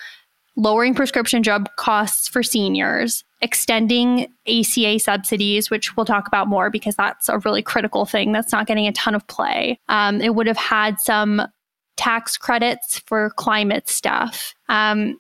lowering 0.56 0.94
prescription 0.94 1.42
drug 1.42 1.70
costs 1.78 2.28
for 2.28 2.44
seniors, 2.44 3.24
extending 3.42 4.28
ACA 4.48 5.00
subsidies, 5.00 5.70
which 5.70 5.96
we'll 5.96 6.06
talk 6.06 6.28
about 6.28 6.48
more 6.48 6.70
because 6.70 6.96
that's 6.96 7.30
a 7.30 7.40
really 7.40 7.62
critical 7.62 8.06
thing 8.06 8.32
that's 8.32 8.52
not 8.52 8.68
getting 8.68 8.88
a 8.88 8.92
ton 8.92 9.16
of 9.16 9.26
play. 9.28 9.80
Um, 9.90 10.22
it 10.22 10.36
would 10.36 10.48
have 10.48 10.58
had 10.58 11.00
some 11.00 11.42
tax 11.98 12.38
credits 12.38 13.00
for 13.00 13.32
climate 13.32 13.90
stuff. 13.90 14.54
Um, 14.70 15.20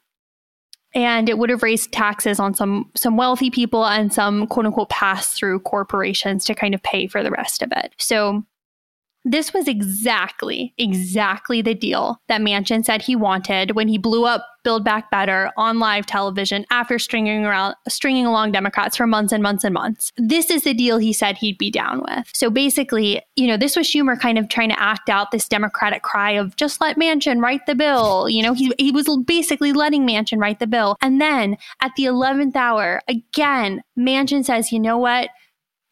and 0.93 1.29
it 1.29 1.37
would 1.37 1.49
have 1.49 1.63
raised 1.63 1.91
taxes 1.91 2.39
on 2.39 2.53
some 2.53 2.91
some 2.95 3.15
wealthy 3.15 3.49
people 3.49 3.85
and 3.85 4.11
some 4.11 4.45
quote 4.47 4.65
unquote 4.65 4.89
pass 4.89 5.33
through 5.33 5.59
corporations 5.61 6.43
to 6.45 6.55
kind 6.55 6.73
of 6.73 6.83
pay 6.83 7.07
for 7.07 7.23
the 7.23 7.31
rest 7.31 7.61
of 7.61 7.71
it. 7.71 7.93
So 7.97 8.43
this 9.23 9.53
was 9.53 9.67
exactly, 9.67 10.73
exactly 10.77 11.61
the 11.61 11.75
deal 11.75 12.19
that 12.27 12.41
Manchin 12.41 12.83
said 12.83 13.01
he 13.01 13.15
wanted 13.15 13.75
when 13.75 13.87
he 13.87 13.97
blew 13.97 14.25
up 14.25 14.45
Build 14.63 14.83
Back 14.83 15.09
Better 15.09 15.51
on 15.57 15.79
live 15.79 16.05
television 16.05 16.65
after 16.69 16.99
stringing 16.99 17.45
around, 17.45 17.75
stringing 17.87 18.25
along 18.25 18.51
Democrats 18.51 18.95
for 18.95 19.07
months 19.07 19.33
and 19.33 19.41
months 19.41 19.63
and 19.63 19.73
months. 19.73 20.11
This 20.17 20.51
is 20.51 20.63
the 20.63 20.73
deal 20.73 20.97
he 20.97 21.13
said 21.13 21.37
he'd 21.37 21.57
be 21.57 21.71
down 21.71 22.01
with. 22.01 22.29
So 22.33 22.49
basically, 22.49 23.21
you 23.35 23.47
know, 23.47 23.57
this 23.57 23.75
was 23.75 23.87
Schumer 23.87 24.19
kind 24.19 24.37
of 24.37 24.49
trying 24.49 24.69
to 24.69 24.79
act 24.79 25.09
out 25.09 25.31
this 25.31 25.47
Democratic 25.47 26.03
cry 26.03 26.31
of 26.31 26.55
just 26.57 26.81
let 26.81 26.97
Manchin 26.97 27.41
write 27.41 27.65
the 27.65 27.75
bill. 27.75 28.29
You 28.29 28.43
know, 28.43 28.53
he, 28.53 28.71
he 28.77 28.91
was 28.91 29.09
basically 29.25 29.73
letting 29.73 30.05
Manchin 30.05 30.39
write 30.39 30.59
the 30.59 30.67
bill. 30.67 30.95
And 31.01 31.19
then 31.19 31.57
at 31.81 31.91
the 31.97 32.03
11th 32.03 32.55
hour, 32.55 33.01
again, 33.07 33.81
Manchin 33.97 34.45
says, 34.45 34.71
you 34.71 34.79
know 34.79 34.97
what? 34.97 35.29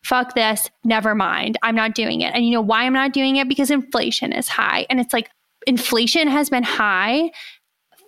Fuck 0.10 0.34
this, 0.34 0.72
never 0.84 1.14
mind. 1.14 1.56
I'm 1.62 1.76
not 1.76 1.94
doing 1.94 2.22
it. 2.22 2.34
And 2.34 2.44
you 2.44 2.52
know 2.52 2.62
why 2.62 2.84
I'm 2.84 2.94
not 2.94 3.14
doing 3.14 3.36
it? 3.36 3.48
Because 3.48 3.70
inflation 3.70 4.34
is 4.34 4.48
high. 4.48 4.88
And 4.90 5.00
it's 5.00 5.14
like 5.14 5.30
inflation 5.68 6.28
has 6.28 6.50
been 6.50 6.64
high 6.64 7.30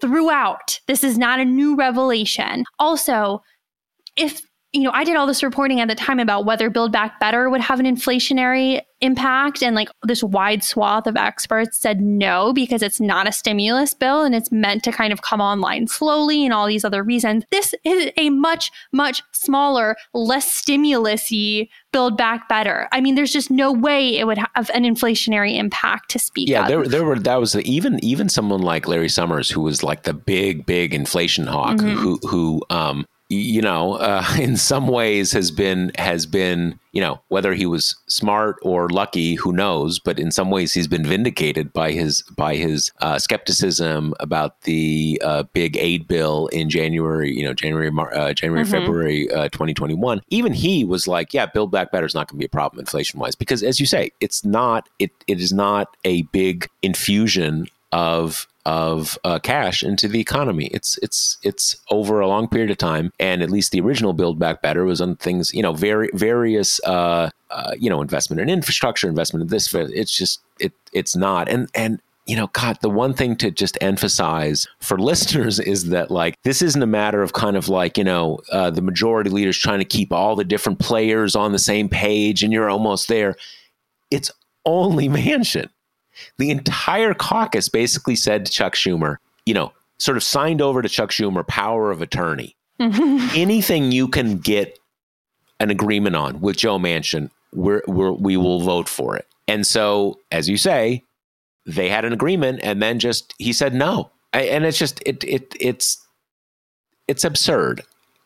throughout. 0.02 0.80
This 0.88 1.04
is 1.04 1.20
not 1.20 1.40
a 1.40 1.46
new 1.46 1.76
revelation. 1.76 2.66
Also, 2.80 3.44
if 4.18 4.42
you 4.74 4.84
know, 4.84 4.92
I 4.94 5.04
did 5.04 5.18
all 5.18 5.28
this 5.28 5.44
reporting 5.44 5.82
at 5.82 5.90
the 5.90 5.96
time 5.96 6.20
about 6.20 6.46
whether 6.46 6.70
Build 6.70 6.94
Back 6.94 7.20
Better 7.20 7.50
would 7.50 7.60
have 7.60 7.82
an 7.82 7.86
inflationary 7.86 8.82
impact. 9.02 9.62
And 9.62 9.76
like 9.76 9.90
this 10.04 10.24
wide 10.24 10.64
swath 10.64 11.08
of 11.08 11.18
experts 11.18 11.78
said 11.78 12.00
no, 12.00 12.54
because 12.54 12.82
it's 12.82 13.02
not 13.02 13.28
a 13.28 13.34
stimulus 13.34 13.94
bill 13.94 14.24
and 14.24 14.34
it's 14.34 14.50
meant 14.50 14.84
to 14.84 14.92
kind 14.94 15.12
of 15.12 15.24
come 15.24 15.42
online 15.42 15.88
slowly 15.88 16.46
and 16.46 16.54
all 16.54 16.68
these 16.68 16.86
other 16.86 17.04
reasons. 17.04 17.44
This 17.52 17.76
is 17.84 18.12
a 18.16 18.30
much, 18.30 18.72
much 18.94 19.24
smaller, 19.34 19.98
less 20.14 20.62
stimulusy 20.62 21.68
Build 21.92 22.16
Back 22.16 22.48
Better. 22.48 22.88
I 22.94 23.02
mean, 23.02 23.16
there's 23.16 23.34
just 23.34 23.52
no 23.52 23.74
way 23.74 24.18
it 24.18 24.26
would 24.26 24.38
have 24.38 24.72
an 24.74 24.84
inflationary 24.84 25.58
impact 25.58 26.12
to 26.12 26.20
speak 26.20 26.48
yeah, 26.48 26.62
of. 26.62 26.68
there, 26.70 26.88
there 26.88 27.04
were 27.04 27.20
that 27.20 27.42
was 27.42 27.58
even 27.58 28.02
even 28.04 28.30
someone 28.30 28.62
like 28.62 28.88
Larry 28.88 29.10
Summers, 29.10 29.50
who 29.50 29.60
was 29.60 29.84
like 29.84 30.04
the 30.04 30.14
big, 30.14 30.66
big 30.66 30.94
inflation 30.94 31.48
hawk, 31.48 31.78
Mm-hmm. 31.78 31.98
who 31.98 32.20
who 32.28 32.64
um 32.70 33.06
you 33.32 33.62
know 33.62 33.94
uh, 33.94 34.26
in 34.40 34.58
some 34.58 34.88
ways 34.88 35.32
has 35.32 35.52
been 35.52 35.92
has 35.98 36.26
been 36.26 36.80
you 36.92 37.02
know 37.02 37.22
whether 37.30 37.54
he 37.54 37.66
was 37.66 37.96
smart 38.08 38.58
or 38.62 38.90
lucky 38.90 39.36
who 39.36 39.54
knows? 39.54 40.00
But 40.00 40.20
in 40.20 40.32
some 40.32 40.52
ways 40.52 40.74
he's 40.74 40.88
been 40.88 41.06
vindicated 41.06 41.72
by 41.74 41.92
his 41.92 42.24
by 42.36 42.56
his 42.56 42.92
uh, 43.00 43.18
skepticism 43.18 44.14
about 44.20 44.62
the 44.62 45.22
uh, 45.24 45.44
big 45.54 45.78
aid 45.78 46.08
bill 46.08 46.48
in 46.48 46.70
January 46.70 47.34
you 47.34 47.46
know 47.46 47.54
January 47.54 47.90
Mar- 47.90 48.14
uh, 48.14 48.34
January 48.34 48.66
February 48.66 49.32
uh, 49.32 49.50
2021 49.50 50.22
even 50.30 50.54
he 50.54 50.84
was 50.84 51.08
like 51.08 51.34
yeah 51.34 51.46
build 51.46 51.72
back 51.72 51.92
better 51.92 52.06
is 52.06 52.14
not 52.14 52.28
going 52.28 52.38
to 52.38 52.40
be 52.40 52.46
a 52.46 52.50
problem 52.50 52.80
inflation 52.80 53.20
wise 53.20 53.36
because 53.36 53.64
as 53.64 53.80
you 53.80 53.86
say 53.86 54.12
it's 54.20 54.44
not 54.44 54.90
it 55.00 55.12
it 55.28 55.40
is 55.40 55.54
not 55.54 55.96
a 56.04 56.24
big 56.24 56.68
infusion 56.82 57.68
of 57.92 58.48
of 58.66 59.18
uh, 59.24 59.40
cash 59.40 59.84
into 59.84 60.08
the 60.08 60.20
economy. 60.20 60.68
It's 60.68 60.98
it's 61.02 61.38
it's 61.44 61.76
over 61.90 62.20
a 62.20 62.28
long 62.28 62.48
period 62.48 62.72
of 62.72 62.78
time, 62.78 63.12
and 63.20 63.42
at 63.42 63.50
least 63.50 63.72
the 63.72 63.82
original 63.82 64.14
Build 64.14 64.40
Back 64.40 64.62
Better 64.62 64.86
was 64.86 65.02
on 65.02 65.16
things 65.16 65.54
you 65.54 65.62
know 65.62 65.74
very 65.74 66.10
various 66.14 66.80
uh, 66.86 67.30
uh, 67.50 67.72
you 67.78 67.90
know 67.90 68.02
investment 68.02 68.42
in 68.42 68.50
infrastructure, 68.50 69.08
investment 69.08 69.44
in 69.44 69.48
this. 69.48 69.74
It's 69.74 70.16
just 70.16 70.42
it 70.60 70.74
it's 70.94 71.16
not, 71.16 71.50
and 71.50 71.70
and 71.76 72.02
you 72.28 72.36
know, 72.36 72.48
God, 72.54 72.78
the 72.82 72.90
one 72.90 73.14
thing 73.14 73.36
to 73.38 73.52
just 73.52 73.78
emphasize 73.82 74.68
for 74.80 74.98
listeners 75.00 75.60
is 75.60 75.90
that, 75.90 76.12
like, 76.12 76.36
this 76.44 76.62
isn't 76.62 76.82
a 76.82 76.88
matter 76.88 77.22
of 77.22 77.34
kind 77.34 77.58
of 77.58 77.68
like, 77.68 77.98
you 77.98 78.04
know, 78.04 78.40
uh, 78.52 78.70
the 78.70 78.82
majority 78.82 79.30
leaders 79.30 79.58
trying 79.58 79.80
to 79.80 79.86
keep 79.86 80.14
all 80.14 80.36
the 80.36 80.46
different 80.46 80.80
players 80.80 81.36
on 81.36 81.52
the 81.52 81.60
same 81.60 81.90
page 81.90 82.44
and 82.44 82.54
you're 82.54 82.70
almost 82.70 83.08
there. 83.08 83.36
It's 84.12 84.32
only 84.66 85.10
Manchin. 85.10 85.70
The 86.38 86.50
entire 86.50 87.14
caucus 87.14 87.70
basically 87.70 88.16
said 88.16 88.46
to 88.46 88.52
Chuck 88.52 88.76
Schumer, 88.76 89.18
you 89.46 89.54
know, 89.54 89.74
sort 89.98 90.18
of 90.18 90.24
signed 90.24 90.62
over 90.62 90.82
to 90.82 90.90
Chuck 90.90 91.12
Schumer 91.12 91.46
power 91.48 91.92
of 91.92 92.02
attorney. 92.02 92.56
Anything 92.80 93.92
you 93.92 94.08
can 94.08 94.38
get 94.38 94.80
an 95.60 95.70
agreement 95.70 96.16
on 96.16 96.42
with 96.42 96.58
Joe 96.58 96.80
Manchin, 96.80 97.30
we're, 97.54 97.84
we're, 97.88 98.12
we 98.12 98.38
will 98.38 98.62
vote 98.62 98.90
for 98.90 99.16
it. 99.16 99.28
And 99.48 99.68
so, 99.68 100.20
as 100.32 100.50
you 100.50 100.58
say, 100.58 101.04
they 101.66 101.90
had 101.90 102.06
an 102.06 102.14
agreement, 102.14 102.62
and 102.64 102.82
then 102.82 103.00
just 103.00 103.34
he 103.38 103.54
said 103.54 103.74
no, 103.74 104.10
I, 104.34 104.44
and 104.44 104.66
it's 104.66 104.78
just 104.78 105.02
it 105.06 105.24
it 105.24 105.54
it's 105.60 106.06
it's 107.08 107.24
absurd 107.24 107.82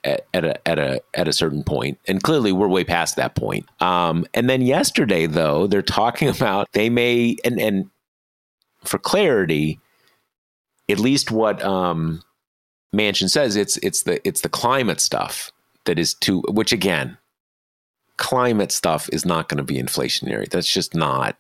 at, 0.06 0.26
at 0.34 0.46
a 0.46 0.68
at 0.68 0.80
a 0.80 1.02
at 1.14 1.28
a 1.28 1.34
certain 1.34 1.64
point, 1.64 2.00
and 2.08 2.24
clearly 2.24 2.52
we're 2.52 2.68
way 2.68 2.84
past 2.84 3.16
that 3.16 3.36
point. 3.36 3.66
Um, 3.82 4.26
and 4.34 4.50
then 4.50 4.62
yesterday, 4.62 5.26
though, 5.26 5.68
they're 5.68 5.82
talking 5.82 6.30
about 6.36 6.72
they 6.72 6.90
may 6.90 7.36
and 7.44 7.60
and 7.60 7.90
for 8.84 8.98
clarity, 9.00 9.80
at 10.88 11.00
least 11.00 11.32
what 11.32 11.62
um, 11.64 12.22
Manchin 12.96 13.30
says, 13.30 13.56
it's 13.56 13.78
it's 13.78 14.04
the 14.04 14.26
it's 14.26 14.42
the 14.42 14.50
climate 14.50 15.02
stuff 15.02 15.52
that 15.86 16.00
is 16.00 16.14
too. 16.14 16.42
Which 16.50 16.72
again, 16.72 17.18
climate 18.18 18.72
stuff 18.72 19.10
is 19.12 19.26
not 19.26 19.50
going 19.50 19.58
to 19.58 19.64
be 19.64 19.82
inflationary. 19.82 20.50
That's 20.50 20.72
just 20.72 20.96
not. 20.96 21.38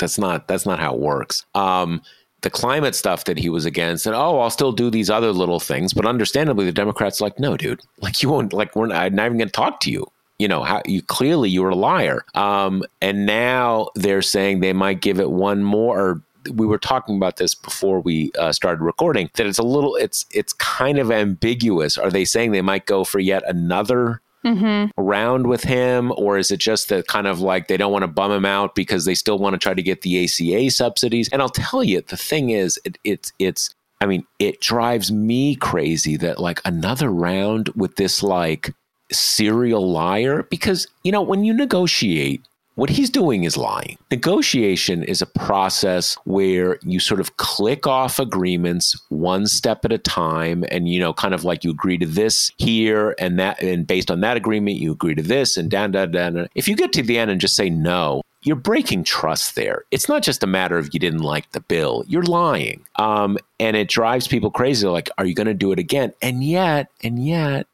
That's 0.00 0.18
not 0.18 0.48
that's 0.48 0.66
not 0.66 0.80
how 0.80 0.94
it 0.94 1.00
works. 1.00 1.44
Um, 1.54 2.02
the 2.44 2.50
climate 2.50 2.94
stuff 2.94 3.24
that 3.24 3.38
he 3.38 3.48
was 3.48 3.64
against, 3.64 4.06
and 4.06 4.14
oh, 4.14 4.38
I'll 4.38 4.50
still 4.50 4.70
do 4.70 4.90
these 4.90 5.10
other 5.10 5.32
little 5.32 5.58
things. 5.58 5.92
But 5.92 6.06
understandably, 6.06 6.66
the 6.66 6.72
Democrats 6.72 7.20
like, 7.20 7.40
no, 7.40 7.56
dude, 7.56 7.80
like 8.00 8.22
you 8.22 8.28
won't, 8.28 8.52
like 8.52 8.76
we're 8.76 8.86
not, 8.86 8.96
I'm 8.98 9.14
not 9.14 9.26
even 9.26 9.38
going 9.38 9.48
to 9.48 9.52
talk 9.52 9.80
to 9.80 9.90
you. 9.90 10.06
You 10.38 10.48
know 10.48 10.62
how 10.62 10.82
you 10.84 11.00
clearly 11.00 11.48
you 11.48 11.62
were 11.62 11.70
a 11.70 11.76
liar. 11.76 12.24
Um, 12.34 12.82
and 13.00 13.24
now 13.24 13.88
they're 13.94 14.22
saying 14.22 14.60
they 14.60 14.72
might 14.72 15.00
give 15.00 15.18
it 15.20 15.30
one 15.30 15.62
more. 15.62 15.98
Or 15.98 16.22
we 16.52 16.66
were 16.66 16.78
talking 16.78 17.16
about 17.16 17.36
this 17.36 17.54
before 17.54 18.00
we 18.00 18.30
uh, 18.38 18.52
started 18.52 18.82
recording. 18.82 19.30
That 19.34 19.46
it's 19.46 19.58
a 19.58 19.62
little, 19.62 19.94
it's 19.96 20.26
it's 20.32 20.52
kind 20.52 20.98
of 20.98 21.10
ambiguous. 21.10 21.96
Are 21.96 22.10
they 22.10 22.24
saying 22.24 22.50
they 22.50 22.62
might 22.62 22.86
go 22.86 23.04
for 23.04 23.20
yet 23.20 23.42
another 23.48 24.20
Mm-hmm. 24.44 24.90
around 25.00 25.46
with 25.46 25.64
him, 25.64 26.12
or 26.18 26.36
is 26.36 26.50
it 26.50 26.58
just 26.60 26.90
that 26.90 27.06
kind 27.06 27.26
of 27.26 27.40
like 27.40 27.68
they 27.68 27.78
don't 27.78 27.92
want 27.92 28.02
to 28.02 28.08
bum 28.08 28.30
him 28.30 28.44
out 28.44 28.74
because 28.74 29.06
they 29.06 29.14
still 29.14 29.38
want 29.38 29.54
to 29.54 29.58
try 29.58 29.72
to 29.72 29.82
get 29.82 30.02
the 30.02 30.22
ACA 30.22 30.70
subsidies? 30.70 31.30
And 31.30 31.40
I'll 31.40 31.48
tell 31.48 31.82
you, 31.82 32.02
the 32.02 32.16
thing 32.16 32.50
is, 32.50 32.78
it, 32.84 32.98
it's 33.04 33.32
it's. 33.38 33.74
I 34.00 34.06
mean, 34.06 34.26
it 34.38 34.60
drives 34.60 35.10
me 35.10 35.54
crazy 35.54 36.16
that 36.18 36.38
like 36.38 36.60
another 36.66 37.08
round 37.08 37.70
with 37.70 37.96
this 37.96 38.22
like 38.22 38.74
serial 39.10 39.90
liar 39.90 40.42
because 40.50 40.86
you 41.02 41.12
know 41.12 41.22
when 41.22 41.44
you 41.44 41.54
negotiate. 41.54 42.44
What 42.76 42.90
he's 42.90 43.10
doing 43.10 43.44
is 43.44 43.56
lying. 43.56 43.98
Negotiation 44.10 45.04
is 45.04 45.22
a 45.22 45.26
process 45.26 46.16
where 46.24 46.78
you 46.82 46.98
sort 46.98 47.20
of 47.20 47.36
click 47.36 47.86
off 47.86 48.18
agreements 48.18 49.00
one 49.10 49.46
step 49.46 49.84
at 49.84 49.92
a 49.92 49.98
time 49.98 50.64
and 50.70 50.88
you 50.88 50.98
know 50.98 51.12
kind 51.12 51.34
of 51.34 51.44
like 51.44 51.62
you 51.62 51.70
agree 51.70 51.98
to 51.98 52.06
this 52.06 52.50
here 52.58 53.14
and 53.20 53.38
that 53.38 53.62
and 53.62 53.86
based 53.86 54.10
on 54.10 54.20
that 54.20 54.36
agreement 54.36 54.78
you 54.78 54.90
agree 54.90 55.14
to 55.14 55.22
this 55.22 55.56
and 55.56 55.70
down 55.70 55.92
down 55.92 56.10
down. 56.10 56.48
If 56.56 56.66
you 56.66 56.74
get 56.74 56.92
to 56.94 57.02
the 57.02 57.16
end 57.16 57.30
and 57.30 57.40
just 57.40 57.54
say 57.54 57.70
no, 57.70 58.22
you're 58.42 58.56
breaking 58.56 59.04
trust 59.04 59.54
there. 59.54 59.84
It's 59.92 60.08
not 60.08 60.22
just 60.22 60.42
a 60.42 60.46
matter 60.48 60.76
of 60.76 60.92
you 60.92 60.98
didn't 60.98 61.22
like 61.22 61.52
the 61.52 61.60
bill. 61.60 62.04
You're 62.08 62.24
lying. 62.24 62.84
Um, 62.96 63.38
and 63.60 63.76
it 63.76 63.88
drives 63.88 64.26
people 64.26 64.50
crazy 64.50 64.88
like 64.88 65.08
are 65.16 65.24
you 65.24 65.34
going 65.34 65.46
to 65.46 65.54
do 65.54 65.70
it 65.70 65.78
again? 65.78 66.12
And 66.20 66.42
yet, 66.42 66.88
and 67.04 67.24
yet 67.24 67.68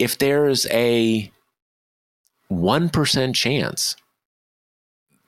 if 0.00 0.18
there's 0.18 0.66
a 0.70 1.30
1% 2.50 3.34
chance 3.34 3.96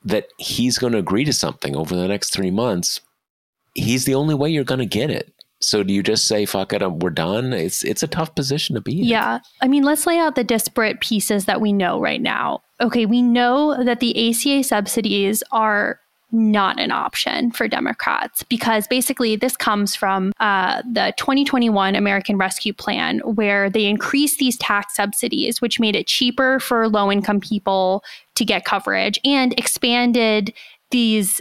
that 0.04 0.28
he's 0.38 0.78
going 0.78 0.92
to 0.92 0.98
agree 0.98 1.24
to 1.24 1.32
something 1.32 1.74
over 1.74 1.96
the 1.96 2.08
next 2.08 2.30
three 2.30 2.50
months, 2.50 3.00
he's 3.74 4.04
the 4.04 4.14
only 4.14 4.34
way 4.34 4.50
you're 4.50 4.64
going 4.64 4.80
to 4.80 4.86
get 4.86 5.10
it. 5.10 5.32
So 5.60 5.82
do 5.82 5.94
you 5.94 6.02
just 6.02 6.28
say 6.28 6.44
"fuck 6.44 6.72
it, 6.74 6.82
we're 6.82 7.10
done"? 7.10 7.52
It's 7.54 7.82
it's 7.84 8.02
a 8.02 8.08
tough 8.08 8.34
position 8.34 8.74
to 8.74 8.82
be 8.82 9.00
in. 9.00 9.06
Yeah. 9.06 9.38
I 9.62 9.68
mean, 9.68 9.82
let's 9.82 10.06
lay 10.06 10.18
out 10.18 10.34
the 10.34 10.44
disparate 10.44 11.00
pieces 11.00 11.46
that 11.46 11.60
we 11.60 11.72
know 11.72 12.00
right 12.00 12.20
now. 12.20 12.62
Okay, 12.80 13.06
we 13.06 13.22
know 13.22 13.82
that 13.82 14.00
the 14.00 14.30
ACA 14.30 14.62
subsidies 14.62 15.42
are 15.52 16.00
not 16.32 16.80
an 16.80 16.90
option 16.90 17.50
for 17.52 17.68
Democrats 17.68 18.42
because 18.42 18.86
basically 18.88 19.36
this 19.36 19.56
comes 19.56 19.94
from 19.94 20.32
uh, 20.40 20.82
the 20.82 21.12
2021 21.16 21.94
American 21.94 22.36
Rescue 22.36 22.72
Plan, 22.72 23.20
where 23.20 23.70
they 23.70 23.86
increased 23.86 24.38
these 24.38 24.56
tax 24.56 24.96
subsidies, 24.96 25.60
which 25.60 25.78
made 25.78 25.94
it 25.94 26.06
cheaper 26.06 26.58
for 26.60 26.88
low 26.88 27.10
income 27.10 27.40
people 27.40 28.02
to 28.34 28.44
get 28.44 28.64
coverage 28.64 29.18
and 29.24 29.58
expanded 29.58 30.52
these 30.90 31.40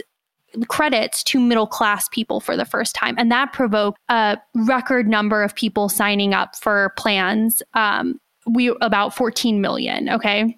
credits 0.68 1.22
to 1.24 1.40
middle 1.40 1.66
class 1.66 2.08
people 2.08 2.40
for 2.40 2.56
the 2.56 2.64
first 2.64 2.94
time. 2.94 3.16
And 3.18 3.30
that 3.32 3.52
provoked 3.52 3.98
a 4.08 4.38
record 4.54 5.08
number 5.08 5.42
of 5.42 5.54
people 5.54 5.88
signing 5.88 6.32
up 6.32 6.56
for 6.56 6.92
plans. 6.96 7.62
Um, 7.74 8.20
we 8.46 8.68
about 8.80 9.14
14 9.14 9.60
million. 9.60 10.08
Okay. 10.08 10.56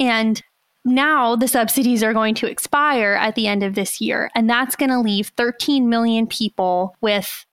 And 0.00 0.42
now 0.88 1.36
the 1.36 1.48
subsidies 1.48 2.02
are 2.02 2.12
going 2.12 2.34
to 2.36 2.50
expire 2.50 3.14
at 3.20 3.34
the 3.34 3.46
end 3.46 3.62
of 3.62 3.74
this 3.74 4.00
year. 4.00 4.30
And 4.34 4.48
that's 4.48 4.76
going 4.76 4.90
to 4.90 5.00
leave 5.00 5.28
13 5.36 5.88
million 5.88 6.26
people 6.26 6.96
with 7.00 7.44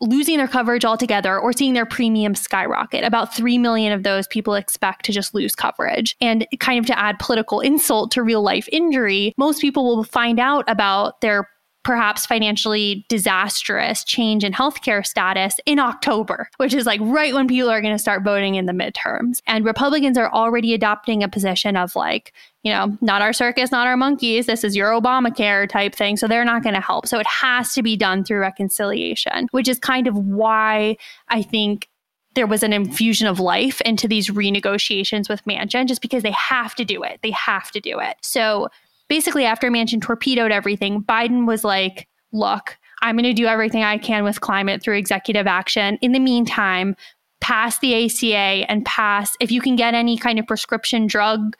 losing 0.00 0.36
their 0.36 0.48
coverage 0.48 0.84
altogether 0.84 1.38
or 1.38 1.52
seeing 1.52 1.74
their 1.74 1.86
premium 1.86 2.34
skyrocket. 2.34 3.04
About 3.04 3.34
3 3.34 3.58
million 3.58 3.92
of 3.92 4.04
those 4.04 4.28
people 4.28 4.54
expect 4.54 5.04
to 5.06 5.12
just 5.12 5.34
lose 5.34 5.54
coverage. 5.54 6.16
And 6.20 6.46
kind 6.60 6.78
of 6.78 6.86
to 6.86 6.98
add 6.98 7.18
political 7.18 7.60
insult 7.60 8.12
to 8.12 8.22
real 8.22 8.42
life 8.42 8.68
injury, 8.70 9.34
most 9.36 9.60
people 9.60 9.84
will 9.84 10.04
find 10.04 10.38
out 10.38 10.64
about 10.68 11.20
their 11.20 11.48
perhaps 11.88 12.26
financially 12.26 13.06
disastrous 13.08 14.04
change 14.04 14.44
in 14.44 14.52
healthcare 14.52 15.06
status 15.06 15.58
in 15.64 15.78
October, 15.78 16.50
which 16.58 16.74
is 16.74 16.84
like 16.84 17.00
right 17.02 17.32
when 17.32 17.48
people 17.48 17.70
are 17.70 17.80
going 17.80 17.94
to 17.94 17.98
start 17.98 18.22
voting 18.22 18.56
in 18.56 18.66
the 18.66 18.74
midterms. 18.74 19.40
And 19.46 19.64
Republicans 19.64 20.18
are 20.18 20.30
already 20.30 20.74
adopting 20.74 21.22
a 21.22 21.30
position 21.30 21.78
of 21.78 21.96
like, 21.96 22.34
you 22.62 22.70
know, 22.70 22.94
not 23.00 23.22
our 23.22 23.32
circus, 23.32 23.72
not 23.72 23.86
our 23.86 23.96
monkeys. 23.96 24.44
This 24.44 24.64
is 24.64 24.76
your 24.76 24.90
Obamacare 24.90 25.66
type 25.66 25.94
thing. 25.94 26.18
So 26.18 26.28
they're 26.28 26.44
not 26.44 26.62
going 26.62 26.74
to 26.74 26.80
help. 26.82 27.06
So 27.06 27.18
it 27.18 27.26
has 27.26 27.72
to 27.72 27.82
be 27.82 27.96
done 27.96 28.22
through 28.22 28.40
reconciliation, 28.40 29.48
which 29.52 29.66
is 29.66 29.78
kind 29.78 30.06
of 30.06 30.14
why 30.14 30.98
I 31.28 31.40
think 31.40 31.88
there 32.34 32.46
was 32.46 32.62
an 32.62 32.74
infusion 32.74 33.26
of 33.26 33.40
life 33.40 33.80
into 33.80 34.06
these 34.06 34.28
renegotiations 34.28 35.30
with 35.30 35.42
Manchin, 35.46 35.88
just 35.88 36.02
because 36.02 36.22
they 36.22 36.32
have 36.32 36.74
to 36.74 36.84
do 36.84 37.02
it. 37.02 37.20
They 37.22 37.30
have 37.30 37.70
to 37.70 37.80
do 37.80 37.98
it. 37.98 38.18
So 38.20 38.68
basically, 39.08 39.44
after 39.44 39.70
Manchin 39.70 40.02
torpedoed 40.02 40.52
everything, 40.52 41.02
Biden 41.02 41.46
was 41.46 41.64
like, 41.64 42.08
look, 42.32 42.76
I'm 43.00 43.16
going 43.16 43.24
to 43.24 43.32
do 43.32 43.46
everything 43.46 43.82
I 43.82 43.98
can 43.98 44.24
with 44.24 44.40
climate 44.40 44.82
through 44.82 44.96
executive 44.96 45.46
action. 45.46 45.98
In 46.02 46.12
the 46.12 46.18
meantime, 46.18 46.96
pass 47.40 47.78
the 47.78 48.04
ACA 48.04 48.70
and 48.70 48.84
pass, 48.84 49.36
if 49.40 49.50
you 49.50 49.60
can 49.60 49.76
get 49.76 49.94
any 49.94 50.18
kind 50.18 50.38
of 50.38 50.46
prescription 50.46 51.06
drug 51.06 51.56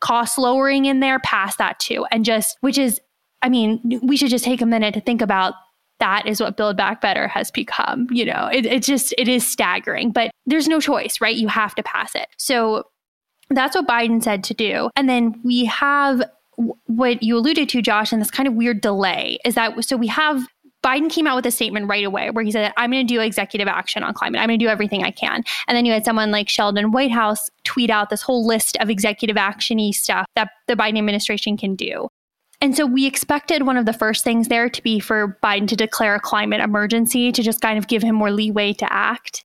cost 0.00 0.38
lowering 0.38 0.84
in 0.84 1.00
there, 1.00 1.18
pass 1.20 1.56
that 1.56 1.78
too. 1.78 2.06
And 2.10 2.24
just, 2.24 2.58
which 2.60 2.76
is, 2.76 3.00
I 3.42 3.48
mean, 3.48 4.00
we 4.02 4.16
should 4.16 4.30
just 4.30 4.44
take 4.44 4.60
a 4.60 4.66
minute 4.66 4.94
to 4.94 5.00
think 5.00 5.22
about 5.22 5.54
that 6.00 6.26
is 6.26 6.40
what 6.40 6.56
Build 6.56 6.76
Back 6.76 7.00
Better 7.00 7.28
has 7.28 7.50
become. 7.50 8.08
You 8.10 8.26
know, 8.26 8.48
it, 8.52 8.66
it 8.66 8.82
just, 8.82 9.14
it 9.16 9.28
is 9.28 9.46
staggering, 9.46 10.10
but 10.10 10.30
there's 10.44 10.68
no 10.68 10.80
choice, 10.80 11.20
right? 11.20 11.36
You 11.36 11.48
have 11.48 11.74
to 11.76 11.82
pass 11.82 12.14
it. 12.14 12.28
So 12.36 12.84
that's 13.50 13.74
what 13.74 13.86
Biden 13.86 14.22
said 14.22 14.44
to 14.44 14.54
do. 14.54 14.90
And 14.96 15.08
then 15.08 15.40
we 15.44 15.64
have 15.66 16.22
what 16.86 17.22
you 17.22 17.36
alluded 17.36 17.68
to, 17.70 17.82
Josh, 17.82 18.12
and 18.12 18.20
this 18.20 18.30
kind 18.30 18.46
of 18.46 18.54
weird 18.54 18.80
delay 18.80 19.38
is 19.44 19.54
that 19.54 19.84
so 19.84 19.96
we 19.96 20.06
have 20.08 20.46
Biden 20.84 21.10
came 21.10 21.26
out 21.26 21.36
with 21.36 21.46
a 21.46 21.50
statement 21.50 21.88
right 21.88 22.04
away 22.04 22.30
where 22.30 22.44
he 22.44 22.50
said, 22.50 22.72
I'm 22.76 22.90
going 22.90 23.06
to 23.06 23.14
do 23.14 23.20
executive 23.20 23.68
action 23.68 24.02
on 24.02 24.12
climate. 24.12 24.40
I'm 24.40 24.48
going 24.48 24.58
to 24.58 24.64
do 24.64 24.68
everything 24.68 25.02
I 25.02 25.10
can. 25.10 25.42
And 25.66 25.74
then 25.74 25.86
you 25.86 25.92
had 25.92 26.04
someone 26.04 26.30
like 26.30 26.50
Sheldon 26.50 26.92
Whitehouse 26.92 27.48
tweet 27.64 27.88
out 27.88 28.10
this 28.10 28.20
whole 28.20 28.46
list 28.46 28.76
of 28.80 28.90
executive 28.90 29.36
actiony 29.36 29.94
stuff 29.94 30.26
that 30.36 30.50
the 30.68 30.76
Biden 30.76 30.98
administration 30.98 31.56
can 31.56 31.74
do. 31.74 32.08
And 32.60 32.76
so 32.76 32.84
we 32.84 33.06
expected 33.06 33.62
one 33.62 33.78
of 33.78 33.86
the 33.86 33.94
first 33.94 34.24
things 34.24 34.48
there 34.48 34.68
to 34.68 34.82
be 34.82 35.00
for 35.00 35.38
Biden 35.42 35.66
to 35.68 35.76
declare 35.76 36.16
a 36.16 36.20
climate 36.20 36.60
emergency 36.60 37.32
to 37.32 37.42
just 37.42 37.62
kind 37.62 37.78
of 37.78 37.88
give 37.88 38.02
him 38.02 38.14
more 38.14 38.30
leeway 38.30 38.74
to 38.74 38.92
act. 38.92 39.44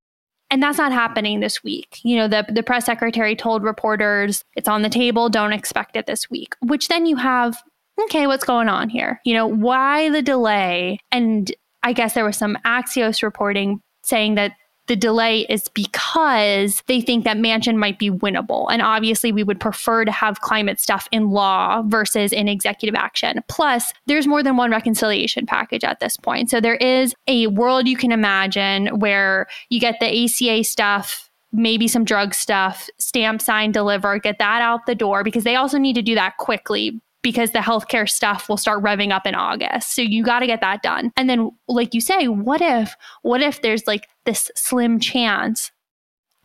And 0.52 0.64
that's 0.64 0.78
not 0.78 0.92
happening 0.92 1.40
this 1.40 1.64
week. 1.64 2.00
You 2.04 2.18
know, 2.18 2.28
the, 2.28 2.46
the 2.52 2.64
press 2.64 2.86
secretary 2.86 3.36
told 3.36 3.64
reporters 3.64 4.44
it's 4.56 4.68
on 4.68 4.82
the 4.82 4.90
table, 4.90 5.30
don't 5.30 5.54
expect 5.54 5.96
it 5.96 6.08
this 6.08 6.30
week, 6.30 6.56
which 6.62 6.88
then 6.88 7.06
you 7.06 7.16
have, 7.18 7.62
okay, 8.06 8.26
what's 8.26 8.44
going 8.46 8.68
on 8.68 8.90
here? 8.90 9.22
You 9.26 9.36
know, 9.36 9.46
why 9.46 10.10
the 10.10 10.22
delay? 10.22 11.00
And 11.12 11.52
I 11.84 11.94
guess 11.94 12.14
there 12.14 12.26
was 12.26 12.38
some 12.38 12.58
Axios 12.66 13.22
reporting 13.22 13.82
saying 14.04 14.36
that 14.36 14.54
the 14.90 14.96
delay 14.96 15.42
is 15.50 15.68
because 15.70 16.82
they 16.88 17.00
think 17.00 17.24
that 17.24 17.38
Manchin 17.38 17.76
might 17.76 18.00
be 18.00 18.10
winnable. 18.10 18.68
And 18.72 18.82
obviously, 18.82 19.32
we 19.32 19.44
would 19.44 19.60
prefer 19.60 20.04
to 20.04 20.12
have 20.12 20.42
climate 20.42 20.80
stuff 20.80 21.08
in 21.12 21.30
law 21.30 21.84
versus 21.84 22.34
in 22.34 22.48
executive 22.48 22.96
action. 22.96 23.40
Plus, 23.48 23.94
there's 24.08 24.26
more 24.26 24.42
than 24.42 24.58
one 24.58 24.72
reconciliation 24.72 25.46
package 25.46 25.84
at 25.84 26.00
this 26.00 26.18
point. 26.18 26.50
So 26.50 26.60
there 26.60 26.76
is 26.76 27.14
a 27.28 27.48
world 27.48 27.88
you 27.88 27.96
can 27.96 28.12
imagine 28.12 28.88
where 29.00 29.46
you 29.70 29.80
get 29.80 30.00
the 30.02 30.26
ACA 30.26 30.64
stuff 30.66 31.28
maybe 31.52 31.88
some 31.88 32.06
drug 32.06 32.36
stuff, 32.36 32.88
stamp, 33.00 33.42
sign, 33.42 33.72
deliver, 33.72 34.20
get 34.20 34.38
that 34.38 34.62
out 34.62 34.86
the 34.86 34.94
door 34.94 35.24
because 35.24 35.44
they 35.44 35.56
also 35.56 35.80
need 35.80 35.94
to 35.94 36.02
do 36.04 36.14
that 36.14 36.38
quickly 36.38 37.02
because 37.22 37.52
the 37.52 37.60
healthcare 37.60 38.10
stuff 38.10 38.48
will 38.48 38.58
start 38.58 38.82
revving 38.84 39.12
up 39.12 39.26
in 39.26 39.36
August. 39.36 39.94
So 39.96 40.02
you 40.02 40.24
got 40.24 40.40
to 40.40 40.48
get 40.48 40.62
that 40.62 40.82
done. 40.82 41.12
And 41.18 41.30
then 41.30 41.52
like 41.68 41.94
you 41.94 42.02
say, 42.02 42.28
what 42.28 42.62
if 42.62 42.96
what 43.24 43.42
if 43.42 43.62
there's 43.62 43.86
like 43.88 44.08
this 44.30 44.52
slim 44.56 45.00
chance 45.00 45.72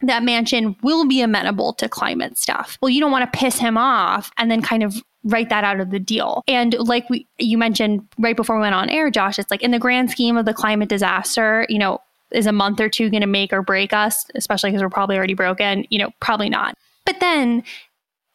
that 0.01 0.23
Manchin 0.23 0.77
will 0.83 1.07
be 1.07 1.21
amenable 1.21 1.75
to 1.75 1.89
climate 1.89 2.39
stuff? 2.39 2.79
Well, 2.81 2.89
you 2.89 3.01
don't 3.01 3.13
want 3.13 3.31
to 3.31 3.39
piss 3.39 3.59
him 3.59 3.77
off 3.77 4.31
and 4.39 4.51
then 4.51 4.63
kind 4.63 4.83
of 4.83 4.95
write 5.25 5.51
that 5.51 5.65
out 5.65 5.81
of 5.81 5.91
the 5.91 5.99
deal. 5.99 6.43
And 6.49 6.75
like 6.75 7.09
we 7.11 7.27
you 7.39 7.59
mentioned 7.59 8.07
right 8.19 8.37
before 8.37 8.57
we 8.57 8.63
went 8.63 8.75
on 8.75 8.89
air, 8.91 9.11
Josh, 9.11 9.39
it's 9.39 9.51
like 9.51 9.63
in 9.63 9.71
the 9.71 9.79
grand 9.79 10.11
scheme 10.11 10.37
of 10.37 10.47
the 10.47 10.55
climate 10.55 10.89
disaster, 10.89 11.67
you 11.69 11.79
know, 11.79 11.99
is 12.33 12.47
a 12.47 12.53
month 12.53 12.81
or 12.81 12.89
two 12.89 13.11
going 13.11 13.21
to 13.21 13.27
make 13.27 13.53
or 13.53 13.63
break 13.63 13.93
us, 13.93 14.27
especially 14.35 14.71
because 14.71 14.83
we're 14.83 14.91
probably 14.91 15.17
already 15.17 15.35
broken? 15.35 15.87
You 15.91 15.99
know, 15.99 16.11
probably 16.21 16.49
not. 16.49 16.77
But 17.05 17.21
then 17.21 17.63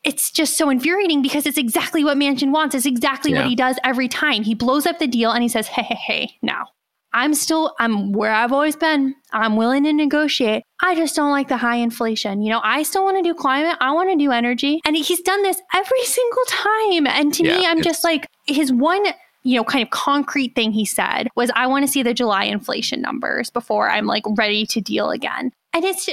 it's 0.03 0.31
just 0.31 0.57
so 0.57 0.69
infuriating 0.69 1.21
because 1.21 1.45
it's 1.45 1.57
exactly 1.57 2.03
what 2.03 2.17
Manchin 2.17 2.51
wants. 2.51 2.73
It's 2.73 2.85
exactly 2.85 3.31
yeah. 3.31 3.39
what 3.39 3.49
he 3.49 3.55
does 3.55 3.77
every 3.83 4.07
time. 4.07 4.43
He 4.43 4.55
blows 4.55 4.85
up 4.85 4.99
the 4.99 5.07
deal 5.07 5.31
and 5.31 5.43
he 5.43 5.49
says, 5.49 5.67
hey, 5.67 5.83
hey, 5.83 5.95
hey, 5.95 6.37
now 6.41 6.67
I'm 7.13 7.33
still, 7.33 7.75
I'm 7.79 8.11
where 8.11 8.31
I've 8.31 8.51
always 8.51 8.75
been. 8.75 9.15
I'm 9.31 9.55
willing 9.55 9.83
to 9.85 9.93
negotiate. 9.93 10.63
I 10.81 10.95
just 10.95 11.15
don't 11.15 11.31
like 11.31 11.47
the 11.47 11.57
high 11.57 11.77
inflation. 11.77 12.41
You 12.41 12.51
know, 12.51 12.61
I 12.63 12.83
still 12.83 13.03
want 13.03 13.17
to 13.17 13.23
do 13.23 13.33
climate. 13.33 13.77
I 13.81 13.91
want 13.91 14.09
to 14.11 14.15
do 14.15 14.31
energy. 14.31 14.79
And 14.85 14.95
he's 14.95 15.21
done 15.21 15.41
this 15.43 15.59
every 15.73 16.01
single 16.03 16.43
time. 16.47 17.07
And 17.07 17.33
to 17.35 17.43
yeah, 17.43 17.57
me, 17.57 17.65
I'm 17.65 17.81
just 17.81 18.03
like, 18.03 18.27
his 18.45 18.71
one, 18.71 19.03
you 19.43 19.55
know, 19.55 19.63
kind 19.63 19.83
of 19.83 19.89
concrete 19.89 20.55
thing 20.55 20.71
he 20.71 20.85
said 20.85 21.29
was, 21.35 21.51
I 21.55 21.67
want 21.67 21.85
to 21.85 21.91
see 21.91 22.03
the 22.03 22.13
July 22.13 22.43
inflation 22.43 23.01
numbers 23.01 23.49
before 23.49 23.89
I'm 23.89 24.05
like 24.05 24.23
ready 24.37 24.65
to 24.67 24.81
deal 24.81 25.09
again. 25.09 25.51
And 25.73 25.85
it's, 25.85 26.09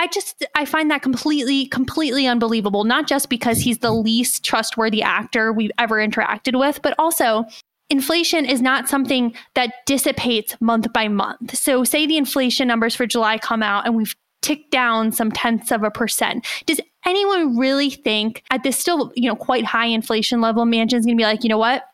I 0.00 0.06
just 0.06 0.46
I 0.54 0.64
find 0.64 0.90
that 0.90 1.02
completely 1.02 1.66
completely 1.66 2.26
unbelievable 2.26 2.84
not 2.84 3.08
just 3.08 3.28
because 3.28 3.58
he's 3.58 3.78
the 3.78 3.90
least 3.90 4.44
trustworthy 4.44 5.02
actor 5.02 5.52
we've 5.52 5.72
ever 5.76 5.96
interacted 5.96 6.56
with 6.56 6.80
but 6.82 6.94
also 7.00 7.44
inflation 7.90 8.44
is 8.44 8.60
not 8.60 8.88
something 8.88 9.34
that 9.54 9.72
dissipates 9.86 10.56
month 10.60 10.92
by 10.92 11.08
month. 11.08 11.56
So 11.56 11.84
say 11.84 12.06
the 12.06 12.16
inflation 12.16 12.68
numbers 12.68 12.94
for 12.94 13.06
July 13.06 13.38
come 13.38 13.62
out 13.62 13.86
and 13.86 13.96
we've 13.96 14.14
ticked 14.42 14.70
down 14.70 15.12
some 15.12 15.32
tenths 15.32 15.72
of 15.72 15.82
a 15.82 15.90
percent. 15.90 16.46
Does 16.66 16.80
anyone 17.04 17.56
really 17.56 17.90
think 17.90 18.44
at 18.50 18.62
this 18.62 18.78
still, 18.78 19.12
you 19.14 19.28
know, 19.28 19.36
quite 19.36 19.64
high 19.64 19.86
inflation 19.86 20.40
level, 20.40 20.64
Manchin's 20.64 21.04
going 21.04 21.16
to 21.16 21.20
be 21.20 21.24
like, 21.24 21.42
you 21.42 21.48
know 21.48 21.58
what? 21.58 21.84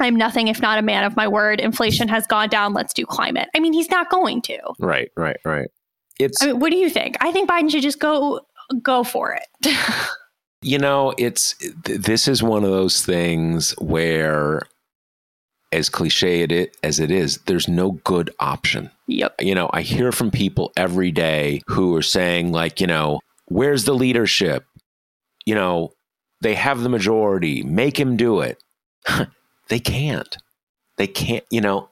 I'm 0.00 0.16
nothing 0.16 0.48
if 0.48 0.60
not 0.60 0.78
a 0.78 0.82
man 0.82 1.04
of 1.04 1.14
my 1.14 1.28
word. 1.28 1.60
Inflation 1.60 2.08
has 2.08 2.26
gone 2.26 2.48
down. 2.48 2.72
Let's 2.72 2.92
do 2.92 3.06
climate. 3.06 3.48
I 3.54 3.60
mean, 3.60 3.72
he's 3.72 3.90
not 3.90 4.10
going 4.10 4.42
to. 4.42 4.58
Right, 4.80 5.10
right, 5.16 5.36
right 5.44 5.68
it's 6.18 6.42
I 6.42 6.46
mean, 6.46 6.60
what 6.60 6.70
do 6.70 6.76
you 6.76 6.90
think? 6.90 7.16
I 7.20 7.32
think 7.32 7.48
Biden 7.48 7.70
should 7.70 7.82
just 7.82 7.98
go 7.98 8.40
go 8.82 9.04
for 9.04 9.32
it. 9.32 9.76
you 10.62 10.78
know, 10.78 11.14
it's 11.18 11.54
this 11.84 12.28
is 12.28 12.42
one 12.42 12.64
of 12.64 12.70
those 12.70 13.04
things 13.04 13.72
where 13.78 14.62
as 15.74 15.88
cliche 15.88 16.42
it 16.42 16.76
as 16.82 17.00
it 17.00 17.10
is, 17.10 17.38
there's 17.46 17.68
no 17.68 17.92
good 18.04 18.30
option. 18.40 18.90
Yep. 19.06 19.34
You 19.40 19.54
know, 19.54 19.68
I 19.72 19.82
hear 19.82 20.12
from 20.12 20.30
people 20.30 20.72
every 20.76 21.10
day 21.10 21.62
who 21.66 21.94
are 21.96 22.02
saying 22.02 22.52
like, 22.52 22.80
you 22.80 22.86
know, 22.86 23.20
where's 23.46 23.84
the 23.84 23.94
leadership? 23.94 24.64
You 25.44 25.54
know, 25.54 25.92
they 26.40 26.54
have 26.54 26.80
the 26.82 26.88
majority, 26.88 27.62
make 27.62 27.98
him 27.98 28.16
do 28.16 28.40
it. 28.40 28.62
they 29.68 29.80
can't. 29.80 30.36
They 30.96 31.06
can't, 31.06 31.44
you 31.50 31.60
know, 31.60 31.88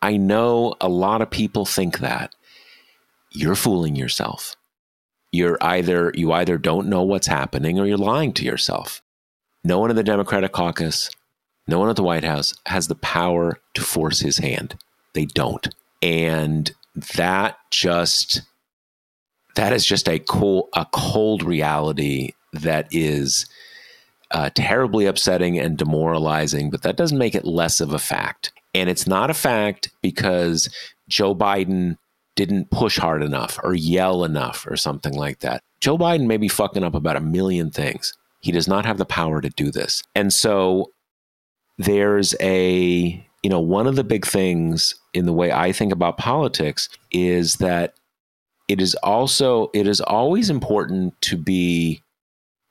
I 0.00 0.16
know 0.16 0.74
a 0.80 0.88
lot 0.88 1.22
of 1.22 1.30
people 1.30 1.64
think 1.64 1.98
that 1.98 2.34
you're 3.32 3.54
fooling 3.54 3.96
yourself. 3.96 4.56
You're 5.32 5.58
either 5.60 6.12
you 6.14 6.32
either 6.32 6.56
don't 6.56 6.88
know 6.88 7.02
what's 7.02 7.26
happening 7.26 7.78
or 7.78 7.86
you're 7.86 7.98
lying 7.98 8.32
to 8.34 8.44
yourself. 8.44 9.02
No 9.64 9.78
one 9.78 9.90
in 9.90 9.96
the 9.96 10.02
Democratic 10.02 10.52
caucus, 10.52 11.10
no 11.68 11.78
one 11.78 11.90
at 11.90 11.96
the 11.96 12.02
White 12.02 12.24
House 12.24 12.54
has 12.66 12.88
the 12.88 12.94
power 12.96 13.58
to 13.74 13.82
force 13.82 14.20
his 14.20 14.38
hand. 14.38 14.76
They 15.12 15.26
don't. 15.26 15.68
And 16.02 16.72
that 17.16 17.58
just 17.70 18.42
that 19.54 19.72
is 19.72 19.84
just 19.84 20.08
a 20.08 20.18
cold 20.18 20.68
a 20.74 20.86
cold 20.92 21.42
reality 21.42 22.32
that 22.52 22.88
is 22.90 23.46
uh, 24.30 24.50
terribly 24.54 25.06
upsetting 25.06 25.58
and 25.58 25.76
demoralizing, 25.78 26.70
but 26.70 26.82
that 26.82 26.96
doesn't 26.96 27.18
make 27.18 27.34
it 27.34 27.44
less 27.44 27.80
of 27.80 27.92
a 27.92 27.98
fact. 27.98 28.52
And 28.74 28.90
it's 28.90 29.06
not 29.06 29.30
a 29.30 29.34
fact 29.34 29.90
because 30.02 30.68
Joe 31.08 31.34
Biden 31.34 31.96
didn't 32.34 32.70
push 32.70 32.98
hard 32.98 33.22
enough 33.22 33.58
or 33.62 33.74
yell 33.74 34.24
enough 34.24 34.66
or 34.68 34.76
something 34.76 35.14
like 35.14 35.40
that. 35.40 35.62
Joe 35.80 35.98
Biden 35.98 36.26
may 36.26 36.36
be 36.36 36.48
fucking 36.48 36.84
up 36.84 36.94
about 36.94 37.16
a 37.16 37.20
million 37.20 37.70
things. 37.70 38.16
He 38.40 38.52
does 38.52 38.68
not 38.68 38.84
have 38.86 38.98
the 38.98 39.04
power 39.04 39.40
to 39.40 39.50
do 39.50 39.70
this. 39.70 40.02
And 40.14 40.32
so 40.32 40.92
there's 41.78 42.34
a, 42.40 43.24
you 43.42 43.50
know, 43.50 43.60
one 43.60 43.86
of 43.86 43.96
the 43.96 44.04
big 44.04 44.26
things 44.26 44.94
in 45.14 45.26
the 45.26 45.32
way 45.32 45.52
I 45.52 45.72
think 45.72 45.92
about 45.92 46.18
politics 46.18 46.88
is 47.10 47.56
that 47.56 47.94
it 48.68 48.80
is 48.80 48.94
also, 48.96 49.70
it 49.74 49.86
is 49.86 50.00
always 50.00 50.50
important 50.50 51.20
to 51.22 51.36
be 51.36 52.02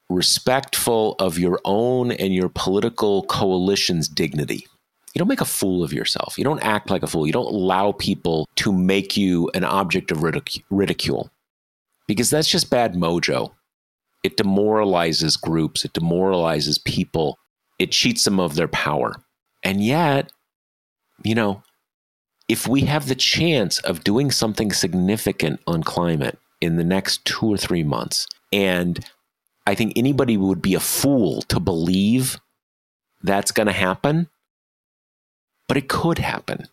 respectful 0.10 1.16
of 1.20 1.40
your 1.40 1.60
own 1.66 2.12
and 2.12 2.34
your 2.34 2.50
political 2.50 3.24
coalition's 3.24 4.08
dignity 4.08 4.68
you 5.18 5.20
don't 5.20 5.30
make 5.30 5.42
a 5.42 5.46
fool 5.46 5.84
of 5.84 5.94
yourself. 5.94 6.38
You 6.38 6.44
don't 6.44 6.64
act 6.64 6.92
like 6.92 7.02
a 7.02 7.08
fool. 7.08 7.26
You 7.26 7.34
don't 7.34 7.52
allow 7.52 7.92
people 7.92 8.48
to 8.58 8.72
make 8.72 9.18
you 9.18 9.50
an 9.56 9.64
object 9.64 10.12
of 10.12 10.20
ridic- 10.20 10.62
ridicule 10.70 11.32
because 12.08 12.30
that's 12.30 12.48
just 12.48 12.70
bad 12.70 12.94
mojo. 12.94 13.52
It 14.22 14.38
demoralizes 14.38 15.36
groups, 15.36 15.84
it 15.84 15.94
demoralizes 15.94 16.78
people, 16.78 17.40
it 17.80 17.92
cheats 17.92 18.24
them 18.24 18.40
of 18.40 18.56
their 18.56 18.68
power. 18.68 19.16
And 19.64 19.84
yet, 19.84 20.32
you 21.24 21.36
know, 21.36 21.64
if 22.48 22.68
we 22.68 22.82
have 22.82 23.08
the 23.08 23.16
chance 23.16 23.80
of 23.80 24.04
doing 24.04 24.32
something 24.32 24.72
significant 24.72 25.60
on 25.68 25.84
climate 25.84 26.40
in 26.62 26.78
the 26.78 26.84
next 26.84 27.26
two 27.26 27.48
or 27.48 27.58
three 27.58 27.84
months, 27.84 28.28
and 28.54 29.06
I 29.66 29.76
think 29.76 29.94
anybody 29.96 30.38
would 30.38 30.62
be 30.62 30.74
a 30.74 30.80
fool 30.80 31.42
to 31.44 31.60
believe 31.60 32.40
that's 33.22 33.52
going 33.52 33.68
to 33.68 33.74
happen 33.74 34.30
but 35.68 35.78
it 35.78 35.90
could 35.90 36.20
happen. 36.20 36.68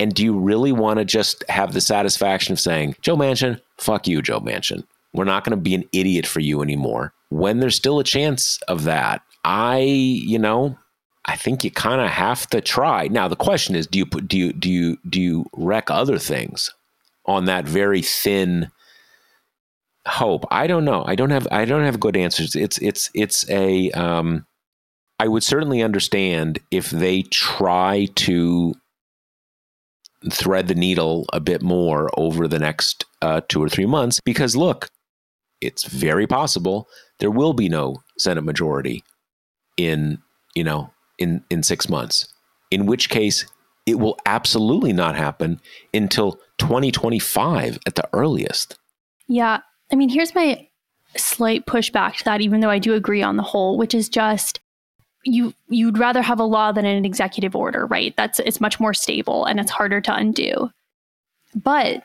And 0.00 0.12
do 0.14 0.24
you 0.24 0.38
really 0.38 0.72
want 0.72 0.98
to 0.98 1.04
just 1.04 1.44
have 1.48 1.72
the 1.72 1.80
satisfaction 1.80 2.52
of 2.52 2.60
saying, 2.60 2.96
Joe 3.00 3.16
Manchin, 3.16 3.60
fuck 3.78 4.08
you, 4.08 4.20
Joe 4.20 4.40
Manchin. 4.40 4.84
We're 5.12 5.24
not 5.24 5.44
going 5.44 5.56
to 5.56 5.62
be 5.62 5.74
an 5.74 5.84
idiot 5.92 6.26
for 6.26 6.40
you 6.40 6.62
anymore. 6.62 7.12
When 7.28 7.60
there's 7.60 7.76
still 7.76 8.00
a 8.00 8.04
chance 8.04 8.60
of 8.66 8.84
that, 8.84 9.22
I, 9.44 9.78
you 9.80 10.38
know, 10.38 10.78
I 11.24 11.36
think 11.36 11.64
you 11.64 11.70
kind 11.70 12.00
of 12.00 12.08
have 12.08 12.46
to 12.48 12.60
try. 12.60 13.08
Now 13.08 13.28
the 13.28 13.36
question 13.36 13.76
is, 13.76 13.86
do 13.86 13.98
you 13.98 14.06
put 14.06 14.26
do 14.26 14.36
you 14.36 14.52
do 14.52 14.70
you 14.70 14.98
do 15.08 15.20
you 15.20 15.46
wreck 15.56 15.90
other 15.90 16.18
things 16.18 16.70
on 17.26 17.44
that 17.44 17.64
very 17.66 18.02
thin 18.02 18.70
hope? 20.06 20.44
I 20.50 20.66
don't 20.66 20.84
know. 20.84 21.04
I 21.06 21.14
don't 21.14 21.30
have 21.30 21.46
I 21.50 21.64
don't 21.64 21.84
have 21.84 22.00
good 22.00 22.16
answers. 22.16 22.56
It's 22.56 22.78
it's 22.78 23.10
it's 23.14 23.48
a 23.50 23.90
um 23.92 24.46
I 25.20 25.28
would 25.28 25.44
certainly 25.44 25.82
understand 25.82 26.58
if 26.72 26.90
they 26.90 27.22
try 27.22 28.08
to 28.16 28.74
thread 30.30 30.66
the 30.68 30.74
needle 30.74 31.26
a 31.32 31.40
bit 31.40 31.62
more 31.62 32.10
over 32.16 32.48
the 32.48 32.58
next 32.58 33.04
uh, 33.22 33.40
two 33.48 33.62
or 33.62 33.68
three 33.68 33.86
months 33.86 34.20
because 34.24 34.56
look, 34.56 34.88
it's 35.60 35.84
very 35.84 36.26
possible 36.26 36.88
there 37.20 37.30
will 37.30 37.52
be 37.52 37.68
no 37.68 38.02
Senate 38.18 38.42
majority 38.42 39.04
in 39.76 40.18
you 40.54 40.64
know 40.64 40.90
in 41.18 41.44
in 41.50 41.62
six 41.62 41.88
months. 41.88 42.32
In 42.70 42.86
which 42.86 43.10
case, 43.10 43.44
it 43.86 43.98
will 43.98 44.18
absolutely 44.24 44.92
not 44.92 45.14
happen 45.14 45.60
until 45.92 46.40
2025 46.58 47.78
at 47.86 47.94
the 47.96 48.08
earliest. 48.12 48.78
Yeah, 49.28 49.60
I 49.92 49.96
mean, 49.96 50.08
here's 50.08 50.34
my 50.34 50.68
slight 51.16 51.66
pushback 51.66 52.16
to 52.16 52.24
that, 52.24 52.40
even 52.40 52.60
though 52.60 52.70
I 52.70 52.78
do 52.78 52.94
agree 52.94 53.22
on 53.22 53.36
the 53.36 53.42
whole, 53.42 53.76
which 53.76 53.94
is 53.94 54.08
just 54.08 54.60
you 55.24 55.54
you'd 55.68 55.98
rather 55.98 56.22
have 56.22 56.40
a 56.40 56.44
law 56.44 56.72
than 56.72 56.84
an 56.84 57.04
executive 57.04 57.54
order, 57.54 57.86
right? 57.86 58.14
That's 58.16 58.40
it's 58.40 58.60
much 58.60 58.80
more 58.80 58.94
stable 58.94 59.44
and 59.44 59.60
it's 59.60 59.70
harder 59.70 60.00
to 60.00 60.14
undo. 60.14 60.70
But 61.54 62.04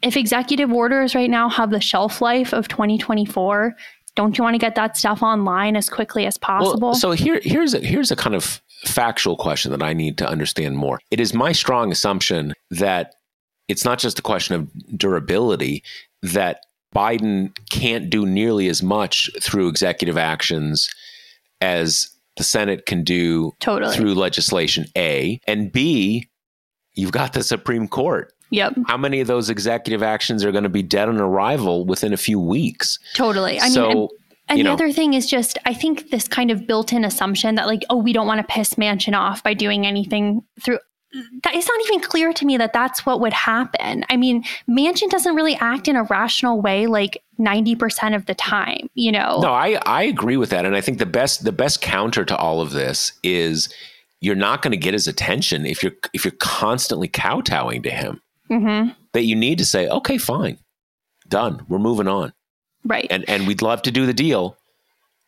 if 0.00 0.16
executive 0.16 0.72
orders 0.72 1.14
right 1.14 1.28
now 1.28 1.48
have 1.48 1.70
the 1.70 1.80
shelf 1.80 2.22
life 2.22 2.52
of 2.52 2.68
2024, 2.68 3.74
don't 4.18 4.36
you 4.36 4.42
want 4.42 4.54
to 4.54 4.58
get 4.58 4.74
that 4.74 4.96
stuff 4.96 5.22
online 5.22 5.76
as 5.76 5.88
quickly 5.88 6.26
as 6.26 6.36
possible? 6.36 6.88
Well, 6.88 6.94
so 6.96 7.12
here 7.12 7.40
here's 7.40 7.72
a 7.72 7.78
here's 7.78 8.10
a 8.10 8.16
kind 8.16 8.34
of 8.34 8.60
factual 8.82 9.36
question 9.36 9.70
that 9.70 9.80
I 9.80 9.92
need 9.92 10.18
to 10.18 10.28
understand 10.28 10.76
more. 10.76 10.98
It 11.12 11.20
is 11.20 11.32
my 11.32 11.52
strong 11.52 11.92
assumption 11.92 12.52
that 12.72 13.14
it's 13.68 13.84
not 13.84 14.00
just 14.00 14.18
a 14.18 14.22
question 14.22 14.56
of 14.56 14.98
durability 14.98 15.84
that 16.22 16.62
Biden 16.92 17.56
can't 17.70 18.10
do 18.10 18.26
nearly 18.26 18.66
as 18.66 18.82
much 18.82 19.30
through 19.40 19.68
executive 19.68 20.18
actions 20.18 20.92
as 21.60 22.10
the 22.36 22.42
Senate 22.42 22.86
can 22.86 23.04
do 23.04 23.52
totally. 23.60 23.94
through 23.94 24.14
legislation 24.14 24.86
A 24.96 25.40
and 25.46 25.70
B 25.70 26.28
you've 26.94 27.12
got 27.12 27.34
the 27.34 27.44
Supreme 27.44 27.86
Court 27.86 28.32
Yep. 28.50 28.74
How 28.86 28.96
many 28.96 29.20
of 29.20 29.26
those 29.26 29.50
executive 29.50 30.02
actions 30.02 30.44
are 30.44 30.52
going 30.52 30.64
to 30.64 30.70
be 30.70 30.82
dead 30.82 31.08
on 31.08 31.18
arrival 31.18 31.84
within 31.84 32.12
a 32.12 32.16
few 32.16 32.40
weeks? 32.40 32.98
Totally. 33.14 33.60
I 33.60 33.68
so, 33.68 33.88
mean, 33.88 33.96
and, 33.98 34.08
and 34.48 34.58
the 34.60 34.64
know, 34.64 34.72
other 34.72 34.92
thing 34.92 35.14
is 35.14 35.28
just, 35.28 35.58
I 35.66 35.74
think 35.74 36.10
this 36.10 36.26
kind 36.26 36.50
of 36.50 36.66
built 36.66 36.92
in 36.92 37.04
assumption 37.04 37.56
that, 37.56 37.66
like, 37.66 37.84
oh, 37.90 37.96
we 37.96 38.12
don't 38.12 38.26
want 38.26 38.40
to 38.40 38.52
piss 38.52 38.74
Manchin 38.74 39.14
off 39.14 39.42
by 39.42 39.54
doing 39.54 39.86
anything 39.86 40.42
through. 40.62 40.78
That 41.42 41.54
it's 41.54 41.66
not 41.66 41.80
even 41.86 42.00
clear 42.00 42.34
to 42.34 42.44
me 42.44 42.58
that 42.58 42.74
that's 42.74 43.06
what 43.06 43.20
would 43.20 43.32
happen. 43.32 44.04
I 44.10 44.16
mean, 44.18 44.44
Manchin 44.68 45.08
doesn't 45.08 45.34
really 45.34 45.56
act 45.56 45.88
in 45.88 45.96
a 45.96 46.02
rational 46.04 46.60
way 46.60 46.86
like 46.86 47.22
90% 47.40 48.14
of 48.14 48.26
the 48.26 48.34
time, 48.34 48.90
you 48.94 49.10
know? 49.10 49.40
No, 49.40 49.52
I, 49.52 49.80
I 49.86 50.02
agree 50.02 50.36
with 50.36 50.50
that. 50.50 50.66
And 50.66 50.76
I 50.76 50.82
think 50.82 50.98
the 50.98 51.06
best 51.06 51.44
the 51.44 51.52
best 51.52 51.80
counter 51.80 52.26
to 52.26 52.36
all 52.36 52.60
of 52.60 52.72
this 52.72 53.12
is 53.22 53.72
you're 54.20 54.34
not 54.34 54.60
going 54.60 54.72
to 54.72 54.76
get 54.76 54.92
his 54.92 55.08
attention 55.08 55.64
if 55.64 55.82
you're 55.82 55.92
if 56.12 56.26
you're 56.26 56.32
constantly 56.40 57.08
kowtowing 57.08 57.82
to 57.84 57.90
him 57.90 58.20
mm-hmm. 58.50 58.90
that 59.12 59.22
you 59.22 59.36
need 59.36 59.58
to 59.58 59.64
say, 59.64 59.88
okay, 59.88 60.18
fine, 60.18 60.58
done. 61.28 61.64
We're 61.68 61.78
moving 61.78 62.08
on. 62.08 62.32
Right. 62.84 63.06
And 63.10 63.24
and 63.28 63.46
we'd 63.46 63.62
love 63.62 63.82
to 63.82 63.90
do 63.90 64.06
the 64.06 64.14
deal, 64.14 64.56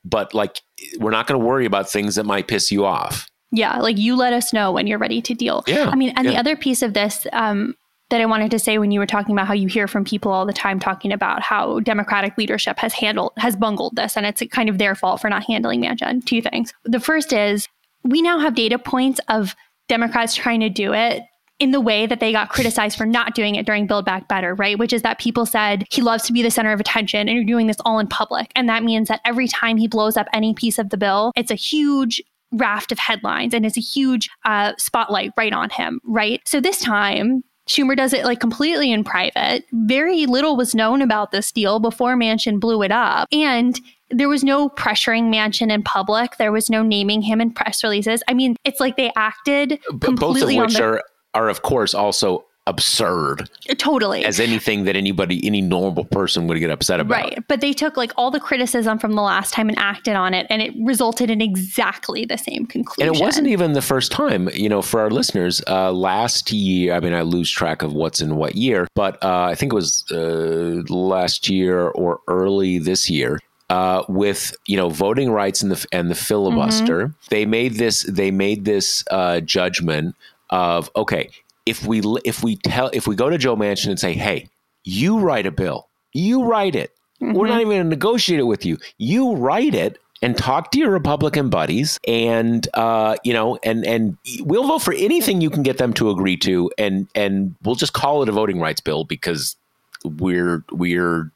but 0.05 0.35
like 0.35 0.61
we're 0.99 1.11
not 1.11 1.27
going 1.27 1.39
to 1.39 1.47
worry 1.47 1.67
about 1.67 1.91
things 1.91 2.15
that 2.15 2.25
might 2.25 2.49
piss 2.49 2.71
you 2.71 2.85
off. 2.85 3.29
Yeah, 3.53 3.79
like 3.79 3.99
you 3.99 4.17
let 4.17 4.33
us 4.33 4.53
know 4.53 4.71
when 4.71 4.87
you're 4.87 4.99
ready 4.99 5.21
to 5.23 5.35
deal. 5.35 5.65
Yeah. 5.67 5.91
I 5.91 5.97
mean, 5.97 6.13
and 6.17 6.25
yeah. 6.25 6.33
the 6.33 6.39
other 6.39 6.57
piece 6.57 6.83
of 6.83 6.95
this 6.95 7.27
um, 7.33 7.75
that 8.11 8.21
I 8.21 8.27
wanted 8.27 8.53
to 8.53 8.59
say 8.59 8.79
when 8.79 8.93
you 8.93 9.01
were 9.01 9.07
talking 9.07 9.35
about 9.35 9.49
how 9.49 9.55
you 9.55 9.67
hear 9.67 9.89
from 9.89 10.05
people 10.05 10.31
all 10.31 10.47
the 10.47 10.53
time 10.53 10.79
talking 10.79 11.13
about 11.13 11.43
how 11.43 11.81
Democratic 11.81 12.39
leadership 12.39 12.79
has 12.79 12.93
handled 12.93 13.33
has 13.39 13.57
bungled 13.57 13.97
this, 13.97 14.17
and 14.17 14.25
it's 14.25 14.43
kind 14.51 14.69
of 14.69 14.79
their 14.79 14.95
fault 14.95 15.21
for 15.21 15.29
not 15.29 15.45
handling 15.45 15.83
Manchin. 15.83 16.25
Two 16.25 16.41
things. 16.41 16.73
The 16.85 17.01
first 17.01 17.33
is 17.33 17.69
we 18.05 18.23
now 18.23 18.39
have 18.39 18.55
data 18.55 18.79
points 18.79 19.21
of 19.29 19.57
Democrats 19.89 20.35
trying 20.35 20.61
to 20.61 20.69
do 20.69 20.95
it 20.95 21.23
in 21.61 21.71
the 21.71 21.81
way 21.81 22.07
that 22.07 22.21
they 22.21 22.33
got 22.33 22.49
criticized 22.49 22.97
for 22.97 23.07
not 23.07 23.35
doing 23.35 23.55
it 23.55 23.67
during 23.67 23.87
Build 23.87 24.05
Back 24.05 24.27
Better, 24.29 24.55
right? 24.55 24.79
Which 24.79 24.93
is 24.93 25.03
that 25.03 25.19
people 25.19 25.47
said 25.47 25.85
he 25.91 26.03
loves 26.03 26.25
to 26.25 26.33
be 26.33 26.43
the 26.43 26.51
center 26.51 26.73
of 26.73 26.81
attention 26.81 27.29
and 27.29 27.37
you're 27.37 27.45
doing 27.45 27.67
this 27.67 27.77
all 27.85 27.99
in 27.99 28.07
public. 28.07 28.51
And 28.57 28.69
that 28.69 28.83
means 28.83 29.09
that 29.09 29.21
every 29.25 29.47
time 29.47 29.77
he 29.77 29.87
blows 29.87 30.17
up 30.17 30.27
any 30.33 30.55
piece 30.55 30.79
of 30.79 30.89
the 30.89 30.97
bill, 30.97 31.33
it's 31.37 31.51
a 31.51 31.57
huge 31.57 32.23
raft 32.53 32.91
of 32.91 32.99
headlines 32.99 33.55
and 33.55 33.65
it's 33.65 33.77
a 33.77 33.81
huge 33.81 34.29
uh, 34.45 34.73
spotlight 34.79 35.33
right 35.37 35.53
on 35.53 35.71
him, 35.71 36.01
right? 36.05 36.41
So 36.47 36.61
this 36.61 36.81
time, 36.81 37.45
Schumer 37.69 37.97
does 37.97 38.13
it 38.13 38.25
like 38.25 38.41
completely 38.41 38.91
in 38.91 39.05
private. 39.05 39.65
Very 39.73 40.27
little 40.27 40.57
was 40.57 40.75
known 40.75 41.03
about 41.03 41.31
this 41.31 41.53
deal 41.53 41.79
before 41.79 42.17
Manchin 42.17 42.59
blew 42.59 42.83
it 42.83 42.91
up. 42.91 43.29
And 43.31 43.79
there 44.11 44.29
was 44.29 44.43
no 44.43 44.71
pressuring 44.71 45.33
Manchin 45.33 45.71
in 45.71 45.85
public. 45.85 46.37
There 46.37 46.51
was 46.51 46.69
no 46.69 46.83
naming 46.83 47.23
him 47.23 47.41
in 47.41 47.53
press 47.53 47.85
releases. 47.85 48.25
I 48.27 48.35
mean, 48.35 48.57
it's 48.65 48.81
like 48.81 48.97
they 48.97 49.13
acted 49.15 49.79
completely 50.01 50.57
both 50.57 50.65
of 50.65 50.71
which 50.71 50.75
the- 50.75 50.83
are 50.83 51.03
are 51.35 51.49
of 51.49 51.63
course 51.63 51.95
also 51.95 52.45
absurd 52.67 53.49
totally. 53.79 54.25
as 54.25 54.39
anything 54.39 54.85
that 54.85 54.95
anybody 54.95 55.45
any 55.45 55.61
normal 55.61 56.05
person 56.05 56.47
would 56.47 56.59
get 56.61 56.71
upset 56.71 57.01
about. 57.01 57.23
Right 57.23 57.49
but 57.49 57.61
they 57.61 57.73
took 57.73 57.97
like 57.97 58.13
all 58.17 58.31
the 58.31 58.39
criticism 58.39 58.99
from 58.99 59.15
the 59.15 59.23
last 59.23 59.55
time 59.55 59.69
and 59.69 59.79
acted 59.79 60.15
on 60.15 60.35
it 60.35 60.47
and 60.51 60.61
it 60.61 60.73
resulted 60.79 61.31
in 61.31 61.41
exactly 61.41 62.25
the 62.25 62.37
same 62.37 62.67
conclusion. 62.67 63.09
And 63.09 63.17
it 63.17 63.21
wasn't 63.21 63.49
even 63.49 63.73
the 63.73 63.83
first 63.83 64.13
time 64.13 64.49
you 64.53 64.69
know 64.69 64.83
for 64.83 65.01
our 65.01 65.11
listeners 65.11 65.63
uh, 65.67 65.91
last 65.91 66.53
year 66.53 66.95
i 66.95 67.01
mean 67.01 67.15
i 67.15 67.23
lose 67.23 67.51
track 67.51 67.83
of 67.83 67.95
what's 67.95 68.21
in 68.21 68.37
what 68.37 68.55
year 68.55 68.87
but 68.95 69.23
uh, 69.25 69.45
i 69.45 69.55
think 69.55 69.73
it 69.73 69.77
was 69.77 70.05
uh, 70.13 70.83
last 70.89 71.49
year 71.49 71.89
or 71.89 72.21
early 72.29 72.79
this 72.79 73.09
year 73.09 73.41
uh, 73.71 74.03
with 74.09 74.55
you 74.67 74.77
know 74.77 74.91
voting 74.91 75.31
rights 75.31 75.63
and 75.63 75.71
the 75.71 75.87
and 75.93 76.11
the 76.11 76.15
filibuster, 76.15 77.07
mm-hmm. 77.07 77.27
they 77.31 77.47
made 77.47 77.75
this 77.75 78.03
they 78.03 78.33
made 78.33 78.65
this 78.65 79.05
uh, 79.13 79.39
judgment 79.41 80.17
of 80.51 80.91
okay, 80.97 81.31
if 81.67 81.87
we 81.87 82.03
if 82.25 82.43
we 82.43 82.57
tell 82.57 82.91
if 82.93 83.07
we 83.07 83.15
go 83.17 83.31
to 83.31 83.39
Joe 83.39 83.57
Manchin 83.57 83.89
and 83.89 84.01
say, 84.01 84.13
hey, 84.13 84.49
you 84.85 85.19
write 85.19 85.47
a 85.47 85.51
bill, 85.51 85.89
you 86.13 86.45
write 86.45 86.75
it. 86.75 86.95
Mm-hmm. 87.23 87.35
We're 87.35 87.49
not 87.49 87.61
even 87.61 87.69
going 87.69 87.83
to 87.83 87.89
negotiate 87.89 88.41
it 88.41 88.45
with 88.45 88.65
you. 88.65 88.79
You 88.99 89.35
write 89.37 89.75
it 89.75 89.99
and 90.23 90.37
talk 90.37 90.71
to 90.73 90.79
your 90.79 90.91
Republican 90.91 91.49
buddies, 91.51 91.99
and 92.07 92.67
uh, 92.75 93.17
you 93.25 93.33
know, 93.33 93.59
and 93.63 93.87
and 93.87 94.17
we'll 94.41 94.67
vote 94.67 94.81
for 94.81 94.95
anything 94.95 95.41
you 95.41 95.51
can 95.51 95.63
get 95.63 95.79
them 95.79 95.93
to 95.95 96.11
agree 96.11 96.37
to, 96.39 96.71
and 96.79 97.09
and 97.15 97.55
we'll 97.63 97.75
just 97.75 97.93
call 97.93 98.23
it 98.23 98.29
a 98.29 98.33
voting 98.33 98.61
rights 98.61 98.81
bill 98.81 99.05
because 99.05 99.57
we're 100.05 100.65
we're 100.73 101.31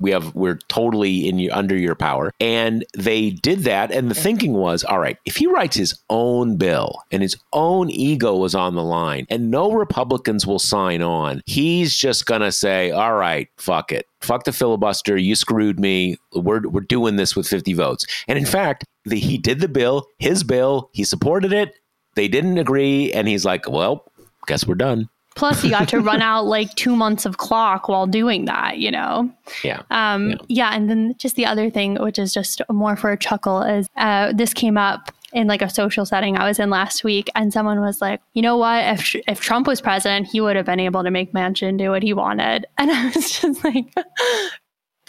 we 0.00 0.10
have 0.10 0.34
we're 0.34 0.58
totally 0.68 1.28
in 1.28 1.38
your, 1.38 1.54
under 1.54 1.76
your 1.76 1.94
power. 1.94 2.32
And 2.40 2.84
they 2.96 3.30
did 3.30 3.60
that 3.60 3.90
and 3.90 4.10
the 4.10 4.14
thinking 4.14 4.54
was 4.54 4.84
all 4.84 4.98
right 4.98 5.18
if 5.24 5.36
he 5.36 5.46
writes 5.46 5.76
his 5.76 5.98
own 6.10 6.56
bill 6.56 7.02
and 7.10 7.22
his 7.22 7.36
own 7.52 7.90
ego 7.90 8.36
was 8.36 8.54
on 8.54 8.74
the 8.74 8.82
line 8.82 9.26
and 9.30 9.50
no 9.50 9.72
republicans 9.72 10.46
will 10.46 10.58
sign 10.58 11.02
on 11.02 11.40
he's 11.46 11.94
just 11.94 12.26
going 12.26 12.40
to 12.40 12.52
say 12.52 12.90
all 12.90 13.14
right 13.14 13.48
fuck 13.56 13.92
it. 13.92 14.06
Fuck 14.20 14.44
the 14.44 14.52
filibuster. 14.52 15.18
You 15.18 15.34
screwed 15.34 15.78
me. 15.78 16.16
We're 16.32 16.66
we're 16.68 16.80
doing 16.80 17.16
this 17.16 17.36
with 17.36 17.46
50 17.46 17.74
votes. 17.74 18.06
And 18.26 18.38
in 18.38 18.46
fact 18.46 18.84
the, 19.04 19.18
he 19.18 19.38
did 19.38 19.60
the 19.60 19.68
bill 19.68 20.06
his 20.18 20.44
bill 20.44 20.90
he 20.92 21.04
supported 21.04 21.52
it. 21.52 21.74
They 22.14 22.28
didn't 22.28 22.58
agree 22.58 23.12
and 23.12 23.28
he's 23.28 23.44
like 23.44 23.68
well 23.68 24.04
guess 24.46 24.66
we're 24.66 24.74
done 24.74 25.08
Plus, 25.34 25.64
you 25.64 25.70
got 25.70 25.88
to 25.88 26.00
run 26.00 26.22
out 26.30 26.46
like 26.46 26.74
two 26.74 26.94
months 26.96 27.26
of 27.26 27.38
clock 27.38 27.88
while 27.88 28.06
doing 28.06 28.44
that, 28.44 28.78
you 28.78 28.90
know? 28.90 29.30
Yeah. 29.62 29.82
Um, 29.90 30.30
yeah. 30.30 30.36
yeah. 30.48 30.70
And 30.74 30.88
then 30.88 31.14
just 31.18 31.36
the 31.36 31.46
other 31.46 31.70
thing, 31.70 31.96
which 31.96 32.18
is 32.18 32.32
just 32.32 32.62
more 32.70 32.96
for 32.96 33.10
a 33.10 33.16
chuckle, 33.16 33.62
is 33.62 33.88
uh, 33.96 34.32
this 34.32 34.54
came 34.54 34.76
up 34.76 35.10
in 35.34 35.48
like 35.48 35.62
a 35.62 35.68
social 35.68 36.06
setting 36.06 36.36
I 36.36 36.46
was 36.46 36.58
in 36.58 36.70
last 36.70 37.04
week, 37.04 37.28
and 37.34 37.52
someone 37.52 37.80
was 37.80 38.00
like, 38.00 38.20
"You 38.32 38.42
know 38.42 38.56
what? 38.56 38.84
If 38.84 39.16
if 39.26 39.40
Trump 39.40 39.66
was 39.66 39.80
president, 39.80 40.28
he 40.28 40.40
would 40.40 40.56
have 40.56 40.64
been 40.64 40.80
able 40.80 41.02
to 41.02 41.10
make 41.10 41.32
Manchin 41.32 41.76
do 41.76 41.90
what 41.90 42.02
he 42.02 42.14
wanted." 42.14 42.66
And 42.78 42.90
I 42.90 43.10
was 43.14 43.30
just 43.30 43.64
like, 43.64 43.86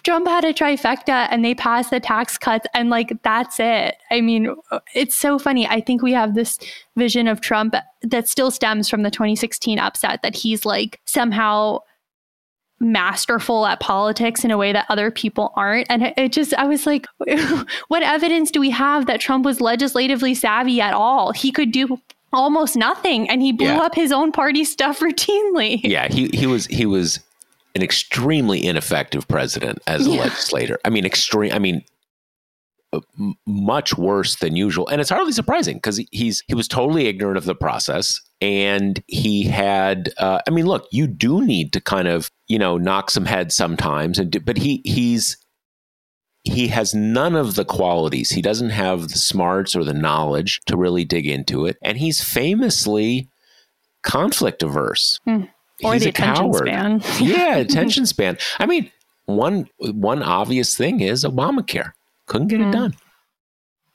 Trump 0.05 0.27
had 0.27 0.45
a 0.45 0.53
trifecta 0.53 1.27
and 1.31 1.43
they 1.43 1.55
passed 1.55 1.89
the 1.89 1.99
tax 1.99 2.37
cuts 2.37 2.67
and 2.75 2.91
like 2.91 3.11
that's 3.23 3.59
it. 3.59 3.95
I 4.11 4.21
mean, 4.21 4.55
it's 4.93 5.15
so 5.15 5.39
funny. 5.39 5.67
I 5.67 5.81
think 5.81 6.03
we 6.03 6.13
have 6.13 6.35
this 6.35 6.59
vision 6.95 7.27
of 7.27 7.41
Trump 7.41 7.73
that 8.03 8.29
still 8.29 8.51
stems 8.51 8.87
from 8.87 9.01
the 9.01 9.09
2016 9.09 9.79
upset 9.79 10.21
that 10.21 10.35
he's 10.35 10.63
like 10.63 11.01
somehow 11.05 11.79
masterful 12.79 13.65
at 13.65 13.79
politics 13.79 14.45
in 14.45 14.51
a 14.51 14.57
way 14.57 14.71
that 14.71 14.85
other 14.89 15.09
people 15.09 15.51
aren't. 15.55 15.87
And 15.89 16.13
it 16.17 16.31
just, 16.31 16.53
I 16.53 16.65
was 16.65 16.85
like, 16.85 17.07
what 17.87 18.03
evidence 18.03 18.51
do 18.51 18.59
we 18.59 18.69
have 18.69 19.07
that 19.07 19.19
Trump 19.19 19.43
was 19.43 19.59
legislatively 19.59 20.35
savvy 20.35 20.81
at 20.81 20.93
all? 20.93 21.31
He 21.31 21.51
could 21.51 21.71
do 21.71 21.99
almost 22.31 22.75
nothing 22.75 23.27
and 23.27 23.41
he 23.41 23.51
blew 23.51 23.67
yeah. 23.67 23.79
up 23.79 23.95
his 23.95 24.11
own 24.11 24.31
party 24.31 24.65
stuff 24.65 24.99
routinely. 25.01 25.81
Yeah, 25.83 26.13
he 26.13 26.29
he 26.31 26.45
was 26.45 26.67
he 26.67 26.85
was 26.85 27.21
an 27.75 27.83
extremely 27.83 28.65
ineffective 28.65 29.27
president 29.27 29.79
as 29.85 30.07
a 30.07 30.11
yeah. 30.11 30.21
legislator. 30.21 30.79
I 30.85 30.89
mean, 30.89 31.05
extreme. 31.05 31.51
I 31.51 31.59
mean, 31.59 31.83
uh, 32.93 33.01
much 33.45 33.97
worse 33.97 34.37
than 34.37 34.55
usual. 34.55 34.87
And 34.87 35.01
it's 35.01 35.09
hardly 35.09 35.33
surprising 35.33 35.77
because 35.77 35.97
he's 36.11 36.43
he 36.47 36.55
was 36.55 36.67
totally 36.67 37.07
ignorant 37.07 37.37
of 37.37 37.45
the 37.45 37.55
process 37.55 38.21
and 38.39 39.03
he 39.07 39.43
had 39.43 40.13
uh, 40.17 40.39
I 40.47 40.51
mean 40.51 40.65
look, 40.65 40.87
you 40.91 41.07
do 41.07 41.43
need 41.45 41.73
to 41.73 41.81
kind 41.81 42.07
of, 42.07 42.31
you 42.47 42.57
know, 42.57 42.77
knock 42.77 43.11
some 43.11 43.25
heads 43.25 43.55
sometimes 43.55 44.17
and 44.17 44.31
do, 44.31 44.39
but 44.39 44.57
he 44.57 44.81
he's 44.85 45.37
he 46.43 46.67
has 46.67 46.93
none 46.93 47.35
of 47.35 47.55
the 47.55 47.65
qualities. 47.65 48.29
He 48.29 48.41
doesn't 48.41 48.69
have 48.69 49.09
the 49.09 49.17
smarts 49.17 49.75
or 49.75 49.83
the 49.83 49.93
knowledge 49.93 50.61
to 50.67 50.77
really 50.77 51.03
dig 51.03 51.27
into 51.27 51.65
it. 51.65 51.77
And 51.81 51.97
he's 51.97 52.23
famously 52.23 53.29
conflict 54.03 54.61
averse. 54.61 55.19
Hmm. 55.25 55.45
Or 55.83 55.93
he's 55.93 56.03
the 56.03 56.07
a 56.07 56.09
attention 56.09 56.45
coward. 56.51 56.67
span. 56.67 57.01
yeah, 57.19 57.55
attention 57.57 58.05
span. 58.05 58.37
I 58.59 58.65
mean, 58.65 58.89
one 59.25 59.67
one 59.79 60.23
obvious 60.23 60.75
thing 60.77 61.01
is 61.01 61.23
Obamacare. 61.25 61.91
Couldn't 62.27 62.47
get 62.47 62.61
it 62.61 62.65
Hmm. 62.65 62.71
done. 62.71 62.95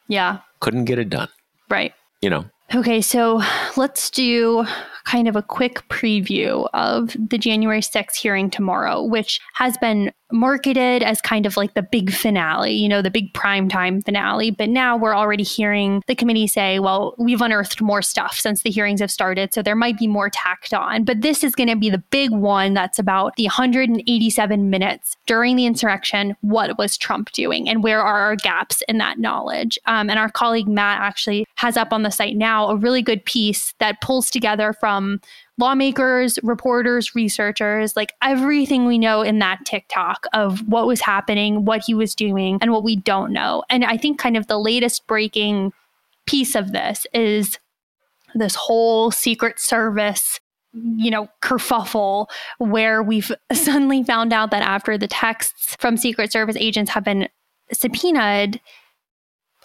Yeah, 0.09 0.39
Couldn't 0.61 0.85
get 0.87 0.99
it 0.99 1.09
done. 1.09 1.29
right. 1.69 1.95
You 2.21 2.29
know, 2.31 2.45
Okay, 2.75 3.01
so 3.01 3.43
let's 3.77 4.11
do 4.11 4.65
kind 5.05 5.27
of 5.27 5.35
a 5.37 5.43
quick 5.43 5.89
preview 5.89 6.69
of 6.75 7.17
the 7.19 7.39
January 7.39 7.81
6th 7.81 8.15
hearing 8.17 8.51
tomorrow, 8.51 9.03
which 9.03 9.41
has 9.55 9.77
been 9.79 10.13
marketed 10.33 11.03
as 11.03 11.21
kind 11.21 11.47
of 11.47 11.57
like 11.57 11.75
the 11.75 11.83
big 11.83 12.13
finale, 12.13 12.73
you 12.73 12.89
know, 12.89 13.03
the 13.03 13.11
big 13.11 13.33
primetime 13.33 14.05
finale. 14.05 14.51
But 14.51 14.69
now 14.69 14.97
we're 14.97 15.15
already 15.15 15.43
hearing 15.43 16.03
the 16.07 16.15
committee 16.15 16.47
say, 16.47 16.79
well, 16.79 17.15
we've 17.19 17.41
unearthed 17.41 17.81
more 17.81 18.03
stuff 18.03 18.39
since 18.39 18.63
the 18.63 18.71
hearings 18.71 19.01
have 19.01 19.11
started. 19.11 19.53
So 19.53 19.63
there 19.63 19.77
might 19.77 19.99
be 19.99 20.07
more 20.07 20.31
tacked 20.31 20.75
on. 20.75 21.05
But 21.05 21.23
this 21.23 21.43
is 21.45 21.55
going 21.55 21.69
to 21.69 21.77
be 21.77 21.91
the 21.91 21.99
big 22.11 22.31
one 22.31 22.75
that's 22.75 22.99
about 22.99 23.37
the 23.37 23.45
187 23.45 24.71
minutes 24.71 25.17
during 25.27 25.57
the 25.57 25.67
insurrection. 25.67 26.37
What 26.41 26.79
was 26.79 26.97
Trump 26.97 27.33
doing? 27.33 27.69
And 27.69 27.83
where 27.83 28.01
are 28.01 28.21
our 28.21 28.37
gaps 28.37 28.83
in 28.89 28.99
that 28.99 29.19
knowledge? 29.19 29.79
Um, 29.87 30.11
and 30.11 30.19
our 30.19 30.31
colleague 30.31 30.69
Matt 30.69 31.01
actually 31.01 31.47
has 31.57 31.77
up 31.77 31.93
on 31.93 32.03
the 32.03 32.11
site 32.11 32.37
now 32.37 32.69
a 32.69 32.77
really 32.77 33.03
good 33.03 33.25
piece 33.25 33.75
that 33.79 34.01
pulls 34.01 34.31
together 34.31 34.73
from 34.73 35.21
lawmakers, 35.61 36.39
reporters, 36.43 37.15
researchers, 37.15 37.95
like 37.95 38.13
everything 38.23 38.87
we 38.87 38.99
know 38.99 39.23
in 39.23 39.39
that 39.39 39.65
tick-tock 39.65 40.27
of 40.33 40.67
what 40.67 40.87
was 40.87 41.01
happening, 41.01 41.65
what 41.65 41.83
he 41.87 41.95
was 41.95 42.15
doing, 42.15 42.59
and 42.61 42.73
what 42.73 42.83
we 42.83 42.97
don't 42.97 43.33
know. 43.33 43.63
And 43.71 43.85
I 43.85 43.97
think 43.97 44.19
kind 44.19 44.37
of 44.37 44.49
the 44.49 44.59
latest 44.59 45.07
breaking 45.07 45.73
piece 46.27 46.55
of 46.55 46.73
this 46.73 47.07
is 47.15 47.59
this 48.35 48.55
whole 48.55 49.11
Secret 49.11 49.61
Service 49.61 50.41
you 50.73 51.11
know, 51.11 51.29
kerfuffle 51.43 52.27
where 52.59 53.03
we've 53.03 53.33
suddenly 53.53 54.03
found 54.03 54.33
out 54.33 54.51
that 54.51 54.63
after 54.63 54.97
the 54.97 55.09
texts 55.09 55.77
from 55.79 55.97
Secret 55.97 56.33
Service 56.33 56.57
agents 56.59 56.93
have 56.93 57.05
been 57.05 57.29
subpoenaed, 57.73 58.61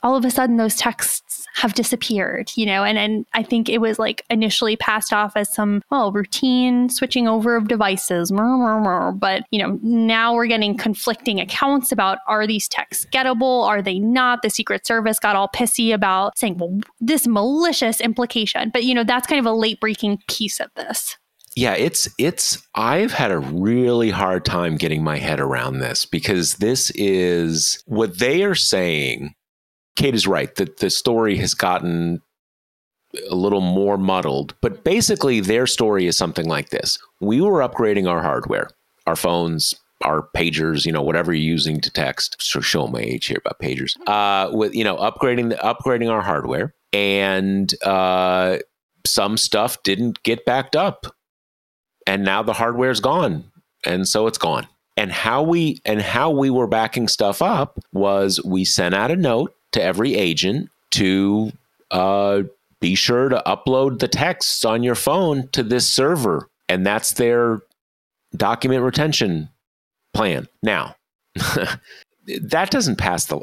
all 0.03 0.15
of 0.15 0.25
a 0.25 0.31
sudden 0.31 0.57
those 0.57 0.75
texts 0.75 1.45
have 1.55 1.73
disappeared, 1.73 2.51
you 2.55 2.65
know, 2.65 2.83
and, 2.83 2.97
and 2.97 3.25
I 3.33 3.43
think 3.43 3.69
it 3.69 3.79
was 3.79 3.97
like 3.97 4.23
initially 4.29 4.75
passed 4.75 5.13
off 5.13 5.35
as 5.35 5.53
some, 5.53 5.81
well, 5.89 6.11
routine 6.11 6.89
switching 6.89 7.27
over 7.27 7.55
of 7.55 7.67
devices, 7.67 8.31
but, 8.31 9.43
you 9.51 9.59
know, 9.59 9.79
now 9.81 10.33
we're 10.33 10.47
getting 10.47 10.77
conflicting 10.77 11.39
accounts 11.39 11.91
about 11.91 12.19
are 12.27 12.45
these 12.45 12.67
texts 12.67 13.05
gettable? 13.11 13.65
Are 13.65 13.81
they 13.81 13.99
not? 13.99 14.41
The 14.41 14.49
Secret 14.49 14.85
Service 14.85 15.17
got 15.19 15.35
all 15.35 15.49
pissy 15.49 15.93
about 15.93 16.37
saying, 16.37 16.57
well, 16.57 16.79
this 16.99 17.25
malicious 17.25 18.01
implication, 18.01 18.69
but, 18.71 18.83
you 18.83 18.93
know, 18.93 19.03
that's 19.03 19.27
kind 19.27 19.39
of 19.39 19.45
a 19.45 19.55
late 19.55 19.79
breaking 19.79 20.19
piece 20.27 20.59
of 20.59 20.69
this. 20.75 21.17
yeah, 21.55 21.73
it's 21.73 22.09
it's 22.19 22.61
I've 22.75 23.13
had 23.13 23.31
a 23.31 23.39
really 23.39 24.09
hard 24.09 24.43
time 24.43 24.75
getting 24.75 25.03
my 25.03 25.17
head 25.17 25.39
around 25.39 25.79
this 25.79 26.05
because 26.05 26.55
this 26.55 26.91
is 26.95 27.81
what 27.85 28.19
they 28.19 28.43
are 28.43 28.55
saying. 28.55 29.33
Kate 29.95 30.15
is 30.15 30.27
right 30.27 30.53
that 30.55 30.77
the 30.77 30.89
story 30.89 31.37
has 31.37 31.53
gotten 31.53 32.21
a 33.29 33.35
little 33.35 33.61
more 33.61 33.97
muddled, 33.97 34.53
but 34.61 34.83
basically 34.83 35.39
their 35.39 35.67
story 35.67 36.05
is 36.05 36.17
something 36.17 36.47
like 36.47 36.69
this. 36.69 36.99
We 37.21 37.41
were 37.41 37.59
upgrading 37.67 38.09
our 38.09 38.21
hardware, 38.21 38.69
our 39.07 39.15
phones, 39.15 39.73
our 40.03 40.27
pagers, 40.35 40.85
you 40.85 40.91
know, 40.91 41.01
whatever 41.01 41.33
you're 41.33 41.41
using 41.41 41.79
to 41.81 41.91
text. 41.91 42.35
So 42.39 42.59
show 42.59 42.87
my 42.87 42.99
age 42.99 43.27
here 43.27 43.37
about 43.43 43.59
pagers. 43.59 43.95
Uh, 44.07 44.51
with 44.55 44.75
you 44.75 44.83
know, 44.83 44.97
upgrading 44.97 45.49
the 45.49 45.55
upgrading 45.55 46.11
our 46.11 46.21
hardware, 46.21 46.73
and 46.93 47.73
uh, 47.83 48.57
some 49.05 49.37
stuff 49.37 49.81
didn't 49.83 50.21
get 50.23 50.45
backed 50.45 50.75
up, 50.75 51.07
and 52.05 52.23
now 52.23 52.43
the 52.43 52.53
hardware's 52.53 52.99
gone, 52.99 53.51
and 53.85 54.07
so 54.07 54.27
it's 54.27 54.37
gone. 54.37 54.67
And 54.97 55.11
how 55.11 55.41
we 55.43 55.81
and 55.85 56.01
how 56.01 56.29
we 56.29 56.49
were 56.49 56.67
backing 56.67 57.07
stuff 57.07 57.41
up 57.41 57.79
was 57.91 58.41
we 58.43 58.63
sent 58.65 58.95
out 58.95 59.11
a 59.11 59.15
note 59.15 59.53
to 59.75 59.83
every 59.83 60.15
agent 60.15 60.69
to 60.91 61.51
uh, 61.91 62.43
be 62.79 62.95
sure 62.95 63.29
to 63.29 63.41
upload 63.45 63.99
the 63.99 64.07
texts 64.07 64.65
on 64.65 64.83
your 64.83 64.95
phone 64.95 65.47
to 65.49 65.63
this 65.63 65.87
server, 65.87 66.49
and 66.67 66.85
that's 66.85 67.13
their 67.13 67.61
document 68.35 68.83
retention 68.83 69.49
plan. 70.13 70.47
Now, 70.63 70.95
that 71.35 72.71
doesn't 72.71 72.97
pass 72.97 73.25
the 73.25 73.37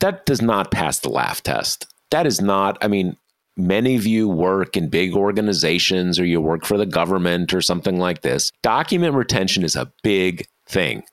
that 0.00 0.26
does 0.26 0.42
not 0.42 0.70
pass 0.70 1.00
the 1.00 1.10
laugh 1.10 1.42
test. 1.42 1.86
That 2.10 2.26
is 2.26 2.40
not. 2.40 2.76
I 2.82 2.88
mean, 2.88 3.16
many 3.56 3.96
of 3.96 4.06
you 4.06 4.28
work 4.28 4.76
in 4.76 4.88
big 4.88 5.14
organizations 5.14 6.18
or 6.18 6.24
you 6.24 6.40
work 6.40 6.64
for 6.64 6.76
the 6.76 6.86
government 6.86 7.54
or 7.54 7.62
something 7.62 7.98
like 7.98 8.22
this. 8.22 8.52
Document 8.62 9.14
retention 9.14 9.64
is 9.64 9.76
a 9.76 9.90
big 10.02 10.46
thing. 10.66 11.04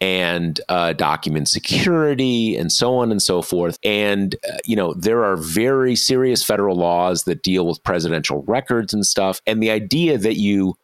And 0.00 0.60
uh, 0.70 0.94
document 0.94 1.46
security, 1.48 2.56
and 2.56 2.72
so 2.72 2.96
on 2.96 3.10
and 3.10 3.20
so 3.20 3.42
forth. 3.42 3.78
And, 3.84 4.34
uh, 4.48 4.56
you 4.64 4.74
know, 4.74 4.94
there 4.94 5.24
are 5.24 5.36
very 5.36 5.94
serious 5.94 6.42
federal 6.42 6.76
laws 6.76 7.24
that 7.24 7.42
deal 7.42 7.66
with 7.66 7.84
presidential 7.84 8.42
records 8.48 8.94
and 8.94 9.04
stuff. 9.04 9.42
And 9.46 9.62
the 9.62 9.70
idea 9.70 10.16
that 10.16 10.36
you 10.36 10.74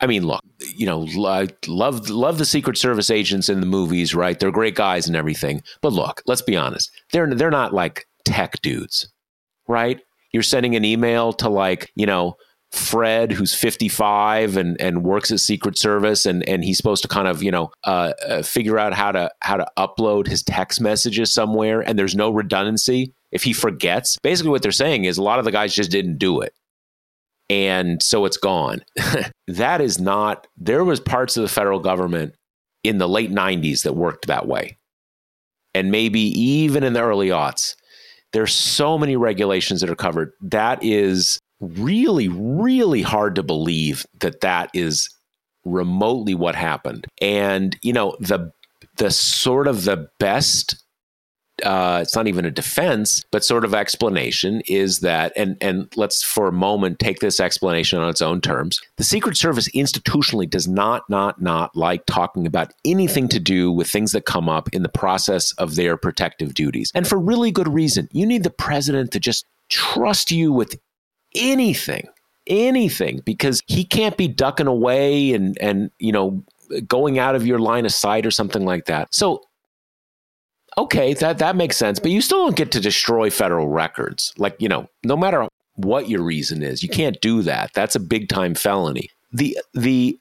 I 0.00 0.06
mean, 0.06 0.26
look, 0.26 0.42
you 0.76 0.84
know, 0.86 1.06
lo- 1.14 1.46
love 1.66 2.10
love 2.10 2.38
the 2.38 2.44
Secret 2.44 2.76
Service 2.76 3.10
agents 3.10 3.48
in 3.48 3.60
the 3.60 3.66
movies, 3.66 4.14
right? 4.14 4.38
They're 4.38 4.50
great 4.50 4.74
guys 4.74 5.06
and 5.06 5.16
everything. 5.16 5.62
But 5.80 5.92
look, 5.92 6.22
let's 6.26 6.42
be 6.42 6.56
honest. 6.56 6.90
They're 7.12 7.34
they're 7.34 7.50
not 7.50 7.72
like 7.72 8.06
tech 8.24 8.60
dudes, 8.60 9.08
right? 9.68 10.00
You're 10.32 10.42
sending 10.42 10.76
an 10.76 10.84
email 10.84 11.32
to 11.34 11.48
like, 11.48 11.92
you 11.94 12.04
know, 12.04 12.36
Fred, 12.72 13.32
who's 13.32 13.54
55 13.54 14.56
and 14.56 14.80
and 14.80 15.02
works 15.02 15.30
at 15.30 15.40
Secret 15.40 15.78
Service, 15.78 16.26
and 16.26 16.46
and 16.48 16.64
he's 16.64 16.76
supposed 16.76 17.02
to 17.02 17.08
kind 17.08 17.28
of, 17.28 17.42
you 17.42 17.50
know, 17.50 17.70
uh, 17.84 18.12
uh, 18.26 18.42
figure 18.42 18.78
out 18.78 18.92
how 18.92 19.12
to 19.12 19.30
how 19.40 19.56
to 19.56 19.66
upload 19.78 20.26
his 20.26 20.42
text 20.42 20.80
messages 20.80 21.32
somewhere, 21.32 21.80
and 21.80 21.98
there's 21.98 22.14
no 22.14 22.30
redundancy 22.30 23.14
if 23.32 23.42
he 23.42 23.52
forgets. 23.52 24.18
Basically, 24.22 24.50
what 24.50 24.62
they're 24.62 24.72
saying 24.72 25.04
is 25.04 25.18
a 25.18 25.22
lot 25.22 25.38
of 25.38 25.44
the 25.44 25.52
guys 25.52 25.74
just 25.74 25.90
didn't 25.90 26.18
do 26.18 26.40
it 26.40 26.54
and 27.48 28.02
so 28.02 28.24
it's 28.24 28.36
gone. 28.36 28.82
that 29.46 29.80
is 29.80 30.00
not, 30.00 30.46
there 30.56 30.84
was 30.84 31.00
parts 31.00 31.36
of 31.36 31.42
the 31.42 31.48
federal 31.48 31.78
government 31.78 32.34
in 32.82 32.98
the 32.98 33.08
late 33.08 33.30
90s 33.30 33.82
that 33.82 33.94
worked 33.94 34.26
that 34.26 34.46
way. 34.46 34.78
And 35.74 35.90
maybe 35.90 36.20
even 36.20 36.82
in 36.82 36.92
the 36.92 37.02
early 37.02 37.28
aughts. 37.28 37.74
There's 38.32 38.52
so 38.52 38.98
many 38.98 39.16
regulations 39.16 39.80
that 39.80 39.90
are 39.90 39.96
covered. 39.96 40.32
That 40.40 40.82
is 40.82 41.38
really, 41.60 42.28
really 42.28 43.02
hard 43.02 43.34
to 43.36 43.42
believe 43.42 44.06
that 44.20 44.40
that 44.40 44.70
is 44.74 45.10
remotely 45.64 46.34
what 46.34 46.54
happened. 46.54 47.06
And, 47.20 47.76
you 47.82 47.92
know, 47.92 48.16
the, 48.20 48.52
the 48.96 49.10
sort 49.10 49.66
of 49.66 49.84
the 49.84 50.08
best 50.18 50.82
uh, 51.62 52.00
it's 52.02 52.14
not 52.14 52.26
even 52.26 52.44
a 52.44 52.50
defense, 52.50 53.24
but 53.30 53.44
sort 53.44 53.64
of 53.64 53.74
explanation 53.74 54.62
is 54.68 55.00
that, 55.00 55.32
and 55.36 55.56
and 55.60 55.88
let's 55.96 56.22
for 56.22 56.48
a 56.48 56.52
moment 56.52 56.98
take 56.98 57.20
this 57.20 57.40
explanation 57.40 57.98
on 57.98 58.10
its 58.10 58.20
own 58.20 58.40
terms. 58.40 58.80
The 58.96 59.04
Secret 59.04 59.36
Service 59.36 59.68
institutionally 59.70 60.48
does 60.48 60.68
not 60.68 61.08
not 61.08 61.40
not 61.40 61.74
like 61.74 62.04
talking 62.06 62.46
about 62.46 62.72
anything 62.84 63.28
to 63.28 63.40
do 63.40 63.72
with 63.72 63.88
things 63.88 64.12
that 64.12 64.26
come 64.26 64.48
up 64.48 64.68
in 64.74 64.82
the 64.82 64.88
process 64.88 65.52
of 65.52 65.76
their 65.76 65.96
protective 65.96 66.52
duties, 66.52 66.92
and 66.94 67.08
for 67.08 67.18
really 67.18 67.50
good 67.50 67.72
reason. 67.72 68.08
You 68.12 68.26
need 68.26 68.42
the 68.42 68.50
president 68.50 69.12
to 69.12 69.20
just 69.20 69.46
trust 69.68 70.30
you 70.30 70.52
with 70.52 70.78
anything, 71.36 72.08
anything, 72.46 73.22
because 73.24 73.62
he 73.66 73.84
can't 73.84 74.16
be 74.16 74.28
ducking 74.28 74.66
away 74.66 75.32
and 75.32 75.56
and 75.60 75.90
you 75.98 76.12
know 76.12 76.44
going 76.86 77.18
out 77.18 77.34
of 77.34 77.46
your 77.46 77.58
line 77.58 77.86
of 77.86 77.92
sight 77.92 78.26
or 78.26 78.30
something 78.30 78.64
like 78.64 78.86
that. 78.86 79.14
So 79.14 79.42
okay, 80.78 81.14
that 81.14 81.38
that 81.38 81.56
makes 81.56 81.76
sense, 81.76 81.98
but 81.98 82.10
you 82.10 82.20
still 82.20 82.44
don't 82.44 82.56
get 82.56 82.72
to 82.72 82.80
destroy 82.80 83.30
federal 83.30 83.68
records. 83.68 84.32
Like, 84.36 84.56
you 84.58 84.68
know, 84.68 84.88
no 85.04 85.16
matter 85.16 85.48
what 85.74 86.08
your 86.08 86.22
reason 86.22 86.62
is, 86.62 86.82
you 86.82 86.88
can't 86.88 87.20
do 87.20 87.42
that. 87.42 87.72
That's 87.74 87.94
a 87.94 88.00
big 88.00 88.28
time 88.28 88.54
felony. 88.54 89.10
The 89.32 89.58
the 89.74 90.18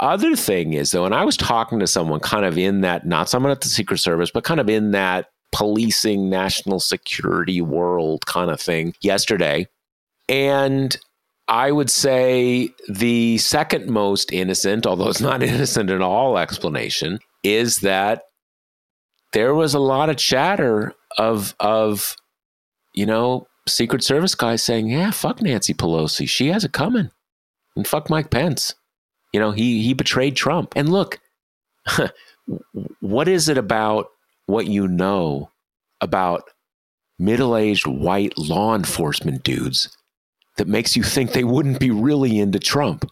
other 0.00 0.34
thing 0.34 0.72
is 0.72 0.90
though, 0.90 1.04
and 1.04 1.14
I 1.14 1.24
was 1.24 1.36
talking 1.36 1.78
to 1.78 1.86
someone 1.86 2.20
kind 2.20 2.44
of 2.44 2.58
in 2.58 2.80
that, 2.82 3.06
not 3.06 3.28
someone 3.28 3.52
at 3.52 3.60
the 3.60 3.68
Secret 3.68 3.98
Service, 3.98 4.30
but 4.30 4.44
kind 4.44 4.60
of 4.60 4.68
in 4.68 4.90
that 4.92 5.28
policing 5.52 6.30
national 6.30 6.80
security 6.80 7.60
world 7.60 8.26
kind 8.26 8.50
of 8.50 8.60
thing 8.60 8.94
yesterday. 9.00 9.66
And 10.32 10.96
I 11.46 11.70
would 11.70 11.90
say 11.90 12.70
the 12.88 13.36
second 13.36 13.90
most 13.90 14.32
innocent, 14.32 14.86
although 14.86 15.10
it's 15.10 15.20
not 15.20 15.42
innocent 15.42 15.90
at 15.90 16.00
all, 16.00 16.38
explanation 16.38 17.18
is 17.44 17.80
that 17.80 18.22
there 19.34 19.54
was 19.54 19.74
a 19.74 19.78
lot 19.78 20.08
of 20.08 20.16
chatter 20.16 20.94
of 21.18 21.54
of 21.60 22.16
you 22.94 23.04
know 23.04 23.46
Secret 23.68 24.02
Service 24.02 24.34
guys 24.34 24.62
saying, 24.62 24.88
"Yeah, 24.88 25.10
fuck 25.10 25.42
Nancy 25.42 25.74
Pelosi. 25.74 26.26
She 26.26 26.48
has 26.48 26.64
it 26.64 26.72
coming." 26.72 27.10
And 27.76 27.86
fuck 27.86 28.08
Mike 28.08 28.30
Pence. 28.30 28.74
You 29.34 29.40
know, 29.40 29.50
he 29.50 29.82
he 29.82 29.92
betrayed 29.92 30.34
Trump. 30.34 30.72
And 30.76 30.90
look, 30.90 31.20
what 33.00 33.28
is 33.28 33.50
it 33.50 33.58
about 33.58 34.06
what 34.46 34.66
you 34.66 34.88
know 34.88 35.50
about 36.00 36.44
middle-aged 37.18 37.86
white 37.86 38.36
law 38.38 38.74
enforcement 38.74 39.42
dudes 39.42 39.94
that 40.56 40.68
makes 40.68 40.96
you 40.96 41.02
think 41.02 41.32
they 41.32 41.44
wouldn't 41.44 41.80
be 41.80 41.90
really 41.90 42.38
into 42.38 42.58
Trump? 42.58 43.10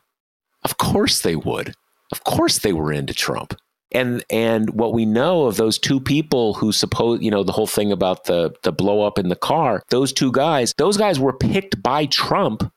Of 0.62 0.78
course 0.78 1.22
they 1.22 1.36
would. 1.36 1.74
Of 2.12 2.24
course 2.24 2.59
they 2.59 2.72
were 2.72 2.93
into 2.93 3.14
Trump 3.14 3.55
and 3.93 4.24
and 4.30 4.70
what 4.70 4.93
we 4.93 5.05
know 5.05 5.47
of 5.47 5.57
those 5.57 5.78
two 5.78 6.01
people 6.01 6.55
who 6.55 6.72
suppose 6.72 7.20
you 7.20 7.30
know 7.30 7.43
the 7.43 7.53
whole 7.53 7.66
thing 7.66 7.91
about 7.91 8.24
the 8.24 8.53
the 8.62 8.72
blow 8.72 9.03
up 9.03 9.18
in 9.18 9.28
the 9.28 9.36
car 9.36 9.82
those 9.91 10.12
two 10.12 10.32
guys 10.32 10.74
those 10.78 10.97
guys 10.97 11.18
were 11.18 11.32
picked 11.32 11.82
by 11.82 12.07
Trump 12.07 12.72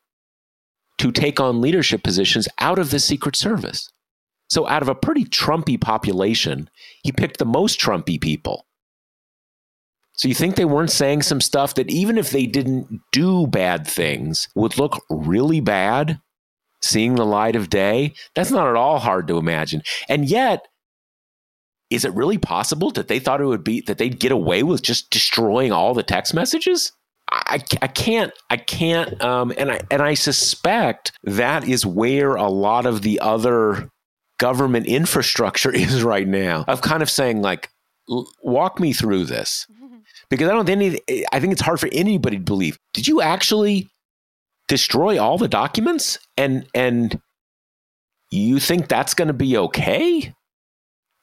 to 0.97 1.11
take 1.11 1.39
on 1.39 1.61
leadership 1.61 2.03
positions 2.03 2.47
out 2.59 2.79
of 2.79 2.91
the 2.91 2.99
secret 2.99 3.35
service 3.35 3.89
so 4.49 4.67
out 4.67 4.81
of 4.81 4.89
a 4.89 4.95
pretty 4.95 5.25
trumpy 5.25 5.79
population 5.79 6.69
he 7.03 7.11
picked 7.11 7.37
the 7.37 7.45
most 7.45 7.79
trumpy 7.79 8.19
people 8.19 8.65
so 10.13 10.27
you 10.27 10.35
think 10.35 10.55
they 10.55 10.65
weren't 10.65 10.91
saying 10.91 11.23
some 11.23 11.41
stuff 11.41 11.75
that 11.75 11.89
even 11.89 12.17
if 12.17 12.29
they 12.29 12.45
didn't 12.45 13.01
do 13.11 13.47
bad 13.47 13.87
things 13.87 14.47
would 14.55 14.77
look 14.77 15.03
really 15.09 15.59
bad 15.59 16.21
seeing 16.81 17.15
the 17.15 17.25
light 17.25 17.55
of 17.55 17.69
day? 17.69 18.13
That's 18.35 18.51
not 18.51 18.67
at 18.67 18.75
all 18.75 18.99
hard 18.99 19.27
to 19.27 19.37
imagine. 19.37 19.81
And 20.07 20.25
yet 20.25 20.67
is 21.89 22.05
it 22.05 22.13
really 22.13 22.37
possible 22.37 22.91
that 22.91 23.07
they 23.07 23.19
thought 23.19 23.41
it 23.41 23.45
would 23.45 23.63
be 23.63 23.81
that 23.81 23.97
they'd 23.97 24.19
get 24.19 24.31
away 24.31 24.63
with 24.63 24.81
just 24.81 25.09
destroying 25.09 25.71
all 25.71 25.93
the 25.93 26.03
text 26.03 26.33
messages? 26.33 26.91
I, 27.31 27.63
I 27.81 27.87
can't 27.87 28.31
I 28.49 28.57
can't 28.57 29.19
um, 29.23 29.53
and 29.57 29.71
I 29.71 29.79
and 29.89 30.01
I 30.01 30.13
suspect 30.13 31.11
that 31.23 31.67
is 31.67 31.85
where 31.85 32.35
a 32.35 32.49
lot 32.49 32.85
of 32.85 33.01
the 33.01 33.19
other 33.19 33.89
government 34.39 34.85
infrastructure 34.85 35.71
is 35.73 36.03
right 36.03 36.27
now. 36.27 36.65
Of 36.67 36.81
kind 36.81 37.01
of 37.01 37.09
saying 37.09 37.41
like 37.41 37.69
walk 38.43 38.79
me 38.79 38.93
through 38.93 39.25
this 39.25 39.65
because 40.33 40.49
I 40.49 40.53
don't 40.53 40.65
think 40.65 40.99
any, 41.07 41.25
I 41.31 41.39
think 41.39 41.53
it's 41.53 41.61
hard 41.61 41.79
for 41.79 41.89
anybody 41.91 42.37
to 42.37 42.43
believe 42.43 42.77
did 42.93 43.07
you 43.07 43.21
actually 43.21 43.89
destroy 44.67 45.21
all 45.21 45.37
the 45.37 45.47
documents 45.47 46.17
and 46.37 46.65
and 46.73 47.19
you 48.33 48.59
think 48.59 48.87
that's 48.87 49.13
going 49.13 49.27
to 49.27 49.33
be 49.33 49.55
okay 49.55 50.33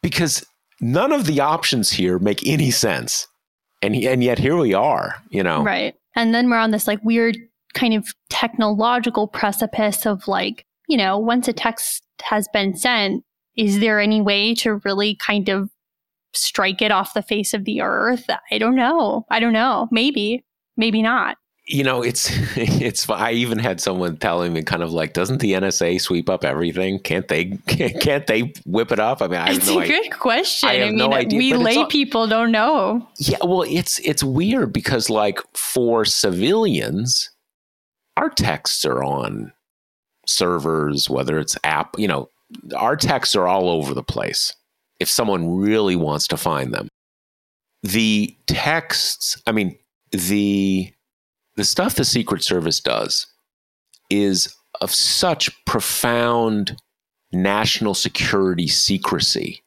because 0.03 0.47
none 0.81 1.13
of 1.13 1.27
the 1.27 1.41
options 1.41 1.91
here 1.91 2.19
make 2.19 2.47
any 2.47 2.71
sense. 2.71 3.27
And, 3.83 3.95
and 3.97 4.23
yet 4.23 4.39
here 4.39 4.57
we 4.57 4.75
are, 4.75 5.17
you 5.31 5.43
know. 5.43 5.63
Right. 5.63 5.95
And 6.15 6.35
then 6.35 6.49
we're 6.49 6.59
on 6.59 6.71
this 6.71 6.87
like 6.87 7.03
weird 7.03 7.37
kind 7.75 7.95
of 7.95 8.09
technological 8.29 9.27
precipice 9.27 10.07
of 10.07 10.27
like, 10.29 10.65
you 10.89 10.97
know, 10.97 11.19
once 11.19 11.49
a 11.49 11.53
text 11.53 12.03
has 12.23 12.47
been 12.53 12.77
sent, 12.77 13.25
is 13.57 13.81
there 13.81 14.01
any 14.01 14.21
way 14.21 14.55
to 14.57 14.81
really 14.85 15.17
kind 15.17 15.49
of 15.49 15.71
strike 16.33 16.83
it 16.83 16.93
off 16.93 17.15
the 17.15 17.23
face 17.23 17.55
of 17.55 17.65
the 17.65 17.81
earth? 17.81 18.27
I 18.51 18.59
don't 18.59 18.77
know. 18.77 19.27
I 19.31 19.41
don't 19.41 19.53
know. 19.53 19.89
Maybe, 19.91 20.45
maybe 20.77 21.03
not 21.03 21.37
you 21.71 21.85
know, 21.85 22.03
it's 22.03 22.31
it's. 22.57 23.09
I 23.09 23.33
even 23.33 23.59
had 23.59 23.81
someone 23.81 24.17
telling 24.17 24.53
me, 24.53 24.63
kind 24.63 24.83
of 24.83 24.93
like, 24.93 25.13
doesn't 25.13 25.39
the 25.39 25.53
NSA 25.53 26.01
sweep 26.01 26.29
up 26.29 26.45
everything? 26.45 26.99
Can't 26.99 27.29
they? 27.29 27.47
Can't 27.67 28.27
they 28.27 28.53
whip 28.67 28.93
it 28.93 28.99
up? 28.99 29.23
I 29.23 29.29
mean, 29.29 29.41
I 29.41 29.53
it's 29.53 29.69
no 29.69 29.81
a 29.81 29.87
good 29.87 30.11
question. 30.13 30.69
I, 30.69 30.83
I 30.83 30.87
mean, 30.87 30.97
no 30.97 31.13
idea, 31.13 31.39
we 31.39 31.55
lay 31.55 31.77
all, 31.77 31.87
people 31.87 32.27
don't 32.27 32.51
know. 32.51 33.07
Yeah, 33.19 33.39
well, 33.43 33.63
it's 33.63 33.99
it's 34.01 34.25
weird 34.25 34.73
because 34.73 35.09
like 35.09 35.41
for 35.55 36.05
civilians, 36.05 37.31
our 38.17 38.31
texts 38.31 38.85
are 38.85 39.03
on 39.03 39.53
servers, 40.27 41.09
whether 41.09 41.39
it's 41.39 41.57
app, 41.65 41.99
you 41.99 42.09
know, 42.09 42.29
our 42.77 42.97
texts 42.97 43.37
are 43.37 43.47
all 43.47 43.69
over 43.71 43.95
the 43.95 44.03
place. 44.03 44.55
If 45.01 45.09
someone 45.09 45.59
really 45.59 45.97
wants 45.97 46.29
to 46.29 46.37
find 46.37 46.73
them, 46.73 46.89
the 47.83 48.37
texts. 48.47 49.41
I 49.47 49.53
mean, 49.53 49.79
the 50.13 50.93
the 51.57 51.65
stuff 51.65 51.97
the 51.97 52.05
Secret 52.05 52.45
Service 52.45 52.81
does 52.81 53.27
is 54.09 54.55
of 54.81 54.93
such 54.93 55.51
profound 55.65 56.77
national 57.33 57.95
security 57.95 58.67
secrecy. 58.67 59.63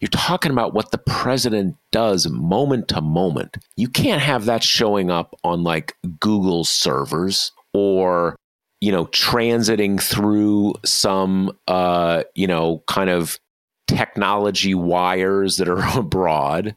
You're 0.00 0.08
talking 0.08 0.52
about 0.52 0.74
what 0.74 0.90
the 0.90 0.98
president 0.98 1.76
does 1.90 2.28
moment 2.28 2.88
to 2.88 3.00
moment. 3.00 3.56
You 3.76 3.88
can't 3.88 4.22
have 4.22 4.44
that 4.44 4.62
showing 4.62 5.10
up 5.10 5.34
on 5.42 5.64
like 5.64 5.96
Google 6.20 6.64
servers 6.64 7.52
or 7.74 8.36
you 8.80 8.92
know 8.92 9.06
transiting 9.06 10.00
through 10.00 10.74
some 10.84 11.50
uh 11.66 12.22
you 12.34 12.46
know 12.46 12.82
kind 12.86 13.10
of 13.10 13.38
technology 13.88 14.74
wires 14.74 15.56
that 15.56 15.68
are 15.68 15.84
abroad. 15.98 16.76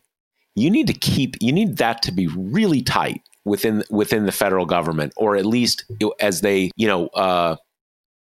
You 0.55 0.70
need 0.70 0.88
to 0.88 0.93
keep 0.93 1.36
you 1.39 1.51
need 1.51 1.78
that 1.78 2.01
to 2.03 2.12
be 2.12 2.28
really 2.28 2.82
tight 2.82 3.22
within 3.45 3.84
within 3.89 4.26
the 4.26 4.32
federal 4.32 4.66
government, 4.66 5.14
or 5.16 5.36
at 5.36 5.45
least 5.45 5.86
as 6.20 6.41
they, 6.41 6.72
you 6.76 6.88
know, 6.88 7.07
uh, 7.07 7.55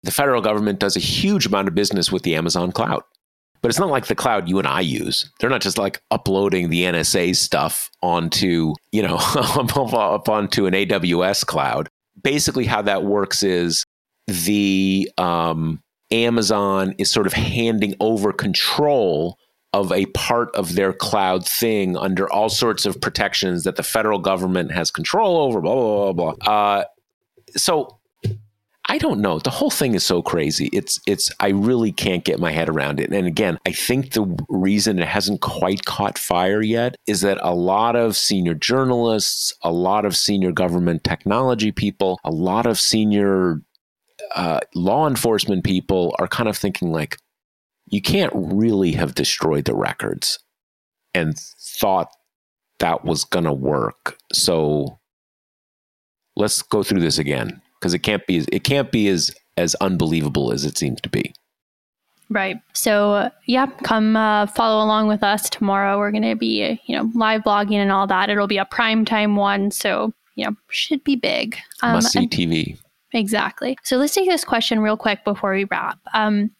the 0.02 0.10
federal 0.10 0.40
government 0.40 0.78
does 0.78 0.96
a 0.96 1.00
huge 1.00 1.46
amount 1.46 1.68
of 1.68 1.74
business 1.74 2.10
with 2.10 2.22
the 2.22 2.34
Amazon 2.34 2.72
cloud. 2.72 3.02
But 3.62 3.70
it's 3.70 3.78
not 3.78 3.88
like 3.88 4.06
the 4.06 4.14
cloud 4.14 4.48
you 4.48 4.58
and 4.58 4.68
I 4.68 4.80
use. 4.80 5.30
They're 5.40 5.50
not 5.50 5.62
just 5.62 5.78
like 5.78 6.00
uploading 6.10 6.70
the 6.70 6.82
NSA 6.82 7.34
stuff 7.34 7.90
onto, 8.02 8.74
you 8.92 9.02
know, 9.02 9.16
up 9.34 10.28
onto 10.28 10.66
an 10.66 10.74
AWS 10.74 11.44
cloud. 11.46 11.88
Basically, 12.22 12.64
how 12.64 12.82
that 12.82 13.04
works 13.04 13.42
is 13.42 13.84
the 14.26 15.10
um, 15.18 15.82
Amazon 16.10 16.94
is 16.98 17.10
sort 17.10 17.26
of 17.26 17.32
handing 17.32 17.94
over 18.00 18.32
control 18.32 19.38
of 19.72 19.92
a 19.92 20.06
part 20.06 20.54
of 20.54 20.74
their 20.74 20.92
cloud 20.92 21.46
thing 21.46 21.96
under 21.96 22.30
all 22.30 22.48
sorts 22.48 22.86
of 22.86 23.00
protections 23.00 23.64
that 23.64 23.76
the 23.76 23.82
federal 23.82 24.18
government 24.18 24.72
has 24.72 24.90
control 24.90 25.36
over, 25.36 25.60
blah, 25.60 25.74
blah, 25.74 26.12
blah, 26.12 26.34
blah. 26.34 26.52
Uh, 26.52 26.84
so 27.56 27.98
I 28.88 28.98
don't 28.98 29.20
know. 29.20 29.40
The 29.40 29.50
whole 29.50 29.70
thing 29.70 29.94
is 29.94 30.04
so 30.04 30.22
crazy. 30.22 30.70
It's 30.72 31.00
it's 31.06 31.30
I 31.40 31.48
really 31.48 31.90
can't 31.90 32.24
get 32.24 32.38
my 32.38 32.52
head 32.52 32.68
around 32.68 33.00
it. 33.00 33.12
And 33.12 33.26
again, 33.26 33.58
I 33.66 33.72
think 33.72 34.12
the 34.12 34.36
reason 34.48 35.00
it 35.00 35.08
hasn't 35.08 35.40
quite 35.40 35.84
caught 35.84 36.18
fire 36.18 36.62
yet 36.62 36.94
is 37.06 37.22
that 37.22 37.38
a 37.42 37.54
lot 37.54 37.96
of 37.96 38.16
senior 38.16 38.54
journalists, 38.54 39.52
a 39.62 39.72
lot 39.72 40.04
of 40.04 40.16
senior 40.16 40.52
government 40.52 41.02
technology 41.02 41.72
people, 41.72 42.20
a 42.22 42.30
lot 42.30 42.64
of 42.66 42.78
senior 42.78 43.60
uh, 44.34 44.60
law 44.74 45.06
enforcement 45.06 45.64
people 45.64 46.14
are 46.18 46.28
kind 46.28 46.48
of 46.48 46.56
thinking 46.56 46.92
like, 46.92 47.18
you 47.86 48.02
can't 48.02 48.32
really 48.34 48.92
have 48.92 49.14
destroyed 49.14 49.64
the 49.64 49.74
records 49.74 50.38
and 51.14 51.38
thought 51.38 52.08
that 52.80 53.04
was 53.04 53.24
going 53.24 53.44
to 53.44 53.52
work. 53.52 54.18
So 54.32 54.98
let's 56.34 56.62
go 56.62 56.82
through 56.82 57.00
this 57.00 57.18
again 57.18 57.62
because 57.78 57.94
it 57.94 58.00
can't 58.00 58.26
be 58.26 58.44
it 58.52 58.64
can't 58.64 58.90
be 58.90 59.08
as 59.08 59.34
as 59.56 59.74
unbelievable 59.76 60.52
as 60.52 60.64
it 60.64 60.76
seems 60.76 61.00
to 61.02 61.08
be. 61.08 61.32
Right. 62.28 62.56
So, 62.72 63.30
yeah, 63.46 63.66
come 63.84 64.16
uh, 64.16 64.46
follow 64.46 64.84
along 64.84 65.06
with 65.06 65.22
us 65.22 65.48
tomorrow. 65.48 65.96
We're 65.96 66.10
going 66.10 66.24
to 66.24 66.34
be, 66.34 66.80
you 66.86 66.96
know, 66.96 67.08
live 67.14 67.42
blogging 67.42 67.76
and 67.76 67.92
all 67.92 68.08
that. 68.08 68.30
It'll 68.30 68.48
be 68.48 68.58
a 68.58 68.64
prime 68.64 69.04
time 69.04 69.36
one, 69.36 69.70
so 69.70 70.12
you 70.34 70.44
know, 70.44 70.56
should 70.68 71.04
be 71.04 71.16
big. 71.16 71.56
Um, 71.82 71.92
Must 71.94 72.12
see 72.12 72.26
TV. 72.26 72.78
Exactly. 73.16 73.78
So 73.82 73.96
let's 73.96 74.14
take 74.14 74.28
this 74.28 74.44
question 74.44 74.80
real 74.80 74.96
quick 74.96 75.24
before 75.24 75.52
we 75.52 75.64
wrap. 75.64 75.98
Um, 76.12 76.50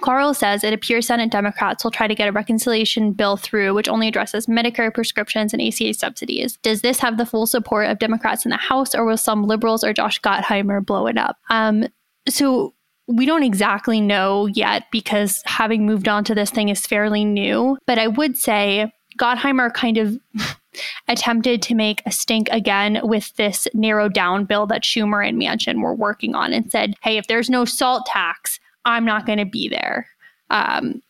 Carl 0.00 0.34
says 0.34 0.62
it 0.62 0.74
appears 0.74 1.06
Senate 1.06 1.30
Democrats 1.30 1.82
will 1.82 1.90
try 1.90 2.06
to 2.06 2.14
get 2.14 2.28
a 2.28 2.32
reconciliation 2.32 3.12
bill 3.12 3.38
through, 3.38 3.72
which 3.74 3.88
only 3.88 4.08
addresses 4.08 4.46
Medicare 4.46 4.92
prescriptions 4.92 5.54
and 5.54 5.62
ACA 5.62 5.94
subsidies. 5.94 6.58
Does 6.58 6.82
this 6.82 6.98
have 6.98 7.16
the 7.16 7.24
full 7.24 7.46
support 7.46 7.88
of 7.88 8.00
Democrats 8.00 8.44
in 8.44 8.50
the 8.50 8.56
House, 8.56 8.94
or 8.94 9.04
will 9.06 9.16
some 9.16 9.44
liberals 9.44 9.82
or 9.82 9.94
Josh 9.94 10.20
Gottheimer 10.20 10.84
blow 10.84 11.06
it 11.06 11.16
up? 11.16 11.38
Um, 11.48 11.86
so 12.28 12.74
we 13.06 13.24
don't 13.24 13.44
exactly 13.44 14.00
know 14.00 14.46
yet 14.46 14.84
because 14.90 15.42
having 15.46 15.86
moved 15.86 16.08
on 16.08 16.24
to 16.24 16.34
this 16.34 16.50
thing 16.50 16.68
is 16.68 16.86
fairly 16.86 17.24
new. 17.24 17.78
But 17.86 17.98
I 17.98 18.08
would 18.08 18.36
say 18.36 18.92
Gottheimer 19.18 19.72
kind 19.72 19.96
of 19.96 20.18
attempted 21.08 21.62
to 21.62 21.74
make 21.74 22.02
a 22.06 22.10
stink 22.10 22.48
again 22.50 23.00
with 23.02 23.34
this 23.36 23.66
narrowed 23.74 24.14
down 24.14 24.44
bill 24.44 24.66
that 24.66 24.82
Schumer 24.82 25.26
and 25.26 25.40
Manchin 25.40 25.82
were 25.82 25.94
working 25.94 26.34
on 26.34 26.52
and 26.52 26.70
said, 26.70 26.94
hey, 27.02 27.16
if 27.16 27.26
there's 27.26 27.50
no 27.50 27.64
SALT 27.64 28.06
tax, 28.06 28.58
I'm 28.84 29.04
not 29.04 29.26
going 29.26 29.38
to 29.38 29.44
be 29.44 29.68
there. 29.68 30.08
Um, 30.50 31.02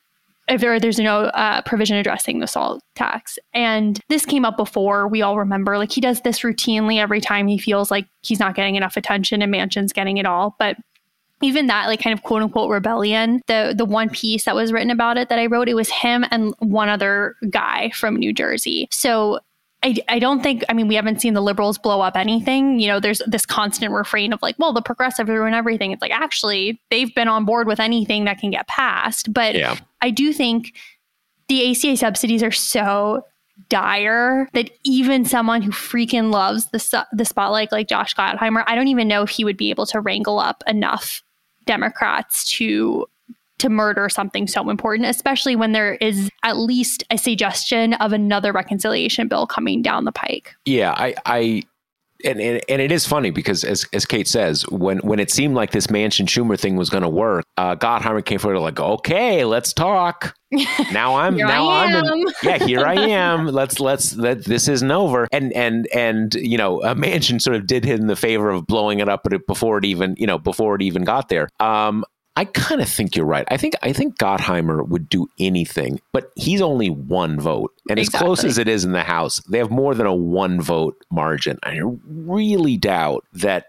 if 0.48 0.60
there, 0.60 0.78
there's 0.78 0.98
no 0.98 1.20
uh, 1.20 1.62
provision 1.62 1.96
addressing 1.96 2.40
the 2.40 2.46
salt 2.46 2.82
tax. 2.94 3.38
And 3.54 3.98
this 4.08 4.26
came 4.26 4.44
up 4.44 4.56
before. 4.56 5.08
We 5.08 5.22
all 5.22 5.38
remember, 5.38 5.78
like, 5.78 5.90
he 5.90 6.00
does 6.00 6.20
this 6.20 6.40
routinely 6.40 6.98
every 6.98 7.20
time 7.20 7.46
he 7.46 7.58
feels 7.58 7.90
like 7.90 8.06
he's 8.22 8.40
not 8.40 8.54
getting 8.54 8.76
enough 8.76 8.96
attention 8.96 9.40
and 9.40 9.52
Manchin's 9.52 9.92
getting 9.92 10.18
it 10.18 10.26
all. 10.26 10.54
But 10.58 10.76
even 11.42 11.66
that 11.66 11.88
like 11.88 12.00
kind 12.00 12.16
of 12.16 12.22
quote 12.22 12.42
unquote 12.42 12.70
rebellion 12.70 13.42
the 13.48 13.74
the 13.76 13.84
one 13.84 14.08
piece 14.08 14.44
that 14.44 14.54
was 14.54 14.72
written 14.72 14.90
about 14.90 15.16
it 15.16 15.28
that 15.28 15.38
i 15.38 15.46
wrote 15.46 15.68
it 15.68 15.74
was 15.74 15.90
him 15.90 16.24
and 16.30 16.54
one 16.60 16.88
other 16.88 17.34
guy 17.50 17.90
from 17.90 18.16
new 18.16 18.32
jersey 18.32 18.88
so 18.90 19.38
I, 19.84 19.96
I 20.08 20.18
don't 20.18 20.42
think, 20.42 20.64
I 20.70 20.72
mean, 20.72 20.88
we 20.88 20.94
haven't 20.94 21.20
seen 21.20 21.34
the 21.34 21.42
liberals 21.42 21.76
blow 21.76 22.00
up 22.00 22.16
anything. 22.16 22.80
You 22.80 22.88
know, 22.88 23.00
there's 23.00 23.20
this 23.26 23.44
constant 23.44 23.92
refrain 23.92 24.32
of 24.32 24.40
like, 24.40 24.58
well, 24.58 24.72
the 24.72 24.80
progressives 24.80 25.28
ruin 25.28 25.52
everything. 25.52 25.92
It's 25.92 26.00
like, 26.00 26.10
actually, 26.10 26.80
they've 26.90 27.14
been 27.14 27.28
on 27.28 27.44
board 27.44 27.66
with 27.66 27.78
anything 27.78 28.24
that 28.24 28.38
can 28.38 28.50
get 28.50 28.66
passed. 28.66 29.30
But 29.32 29.54
yeah. 29.54 29.76
I 30.00 30.10
do 30.10 30.32
think 30.32 30.74
the 31.48 31.70
ACA 31.70 31.98
subsidies 31.98 32.42
are 32.42 32.50
so 32.50 33.26
dire 33.68 34.48
that 34.54 34.70
even 34.84 35.26
someone 35.26 35.60
who 35.60 35.70
freaking 35.70 36.32
loves 36.32 36.70
the 36.70 37.06
the 37.12 37.24
spotlight 37.24 37.70
like 37.70 37.86
Josh 37.86 38.14
Gottheimer, 38.14 38.64
I 38.66 38.74
don't 38.74 38.88
even 38.88 39.06
know 39.06 39.22
if 39.22 39.30
he 39.30 39.44
would 39.44 39.58
be 39.58 39.68
able 39.68 39.86
to 39.86 40.00
wrangle 40.00 40.38
up 40.38 40.64
enough 40.66 41.22
Democrats 41.66 42.48
to 42.56 43.06
to 43.58 43.68
murder 43.68 44.08
something 44.08 44.46
so 44.46 44.68
important, 44.68 45.08
especially 45.08 45.56
when 45.56 45.72
there 45.72 45.94
is 45.94 46.30
at 46.42 46.56
least 46.56 47.04
a 47.10 47.18
suggestion 47.18 47.94
of 47.94 48.12
another 48.12 48.52
reconciliation 48.52 49.28
bill 49.28 49.46
coming 49.46 49.82
down 49.82 50.04
the 50.04 50.12
pike. 50.12 50.54
Yeah, 50.64 50.92
I, 50.96 51.14
I 51.24 51.62
and, 52.24 52.40
and, 52.40 52.60
and 52.68 52.80
it 52.80 52.90
is 52.90 53.06
funny 53.06 53.30
because 53.30 53.64
as, 53.64 53.86
as 53.92 54.06
Kate 54.06 54.26
says, 54.26 54.66
when 54.68 54.98
when 54.98 55.20
it 55.20 55.30
seemed 55.30 55.54
like 55.54 55.72
this 55.72 55.88
Manchin 55.88 56.26
Schumer 56.26 56.58
thing 56.58 56.76
was 56.76 56.88
going 56.88 57.02
to 57.02 57.08
work, 57.08 57.44
uh, 57.56 57.76
Gottheimer 57.76 58.24
came 58.24 58.38
forward 58.38 58.60
like, 58.60 58.80
okay, 58.80 59.44
let's 59.44 59.72
talk. 59.72 60.34
Now 60.92 61.16
I'm 61.16 61.36
now 61.36 61.68
I'm 61.68 62.04
in, 62.04 62.26
yeah 62.44 62.64
here 62.64 62.86
I 62.86 62.94
am. 62.94 63.46
Let's 63.46 63.80
let's 63.80 64.14
let 64.14 64.44
this 64.44 64.68
isn't 64.68 64.90
over. 64.90 65.26
And 65.32 65.52
and 65.52 65.88
and 65.92 66.32
you 66.34 66.56
know, 66.56 66.80
uh, 66.82 66.94
Manchin 66.94 67.42
sort 67.42 67.56
of 67.56 67.66
did 67.66 67.84
him 67.84 68.06
the 68.06 68.14
favor 68.14 68.50
of 68.50 68.64
blowing 68.64 69.00
it 69.00 69.08
up 69.08 69.26
before 69.48 69.78
it 69.78 69.84
even 69.84 70.14
you 70.16 70.28
know 70.28 70.38
before 70.38 70.76
it 70.76 70.82
even 70.82 71.02
got 71.02 71.28
there. 71.28 71.48
Um, 71.58 72.04
I 72.36 72.46
kind 72.46 72.80
of 72.80 72.88
think 72.88 73.14
you're 73.14 73.26
right. 73.26 73.46
I 73.48 73.56
think 73.56 73.74
I 73.82 73.92
think 73.92 74.18
Gottheimer 74.18 74.86
would 74.88 75.08
do 75.08 75.28
anything, 75.38 76.00
but 76.12 76.32
he's 76.34 76.60
only 76.60 76.90
one 76.90 77.38
vote, 77.38 77.72
and 77.88 77.98
exactly. 77.98 78.16
as 78.16 78.22
close 78.22 78.44
as 78.44 78.58
it 78.58 78.66
is 78.66 78.84
in 78.84 78.92
the 78.92 79.04
House, 79.04 79.40
they 79.48 79.58
have 79.58 79.70
more 79.70 79.94
than 79.94 80.06
a 80.06 80.14
one 80.14 80.60
vote 80.60 80.96
margin. 81.12 81.58
I 81.62 81.80
really 82.04 82.76
doubt 82.76 83.24
that 83.34 83.66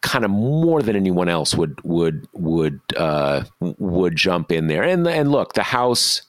kind 0.00 0.24
of 0.24 0.32
more 0.32 0.82
than 0.82 0.96
anyone 0.96 1.28
else 1.28 1.54
would 1.54 1.78
would 1.84 2.26
would 2.32 2.80
uh, 2.96 3.44
would 3.60 4.16
jump 4.16 4.50
in 4.50 4.66
there. 4.66 4.82
And 4.82 5.06
and 5.06 5.30
look, 5.30 5.52
the 5.52 5.62
House 5.62 6.22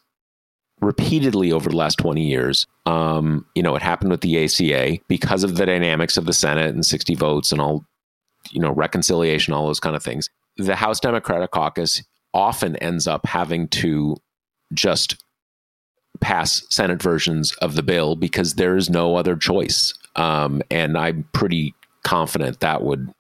repeatedly 0.80 1.52
over 1.52 1.70
the 1.70 1.78
last 1.78 1.98
20 1.98 2.22
years. 2.22 2.68
Um, 2.86 3.46
you 3.56 3.64
know, 3.64 3.76
it 3.76 3.82
happened 3.82 4.12
with 4.12 4.22
the 4.22 4.44
ACA 4.44 5.00
because 5.08 5.44
of 5.44 5.56
the 5.56 5.66
dynamics 5.66 6.18
of 6.18 6.26
the 6.26 6.34
Senate 6.34 6.76
and 6.76 6.86
60 6.86 7.16
votes 7.16 7.54
and 7.54 7.62
all, 7.62 7.86
you 8.52 8.60
know, 8.60 8.74
reconciliation, 8.74 9.54
all 9.54 9.68
those 9.68 9.80
kind 9.80 9.96
of 9.96 10.04
things 10.04 10.30
the 10.58 10.76
House 10.76 11.00
Democratic 11.00 11.52
Caucus 11.52 12.04
often 12.34 12.76
ends 12.78 13.08
up 13.08 13.26
having 13.26 13.68
to 13.70 14.16
just 14.74 15.24
pass 16.20 16.64
Senate 16.70 17.02
versions 17.02 17.54
of 17.58 17.76
the 17.76 17.84
bill 17.84 18.16
because 18.16 18.56
there 18.56 18.76
is 18.76 18.90
no 18.90 19.16
other 19.16 19.36
choice. 19.36 19.94
Um, 20.16 20.62
and 20.70 20.98
I'm 20.98 21.28
pretty 21.34 21.74
confident 22.04 22.60
that 22.60 22.84
would 22.84 23.14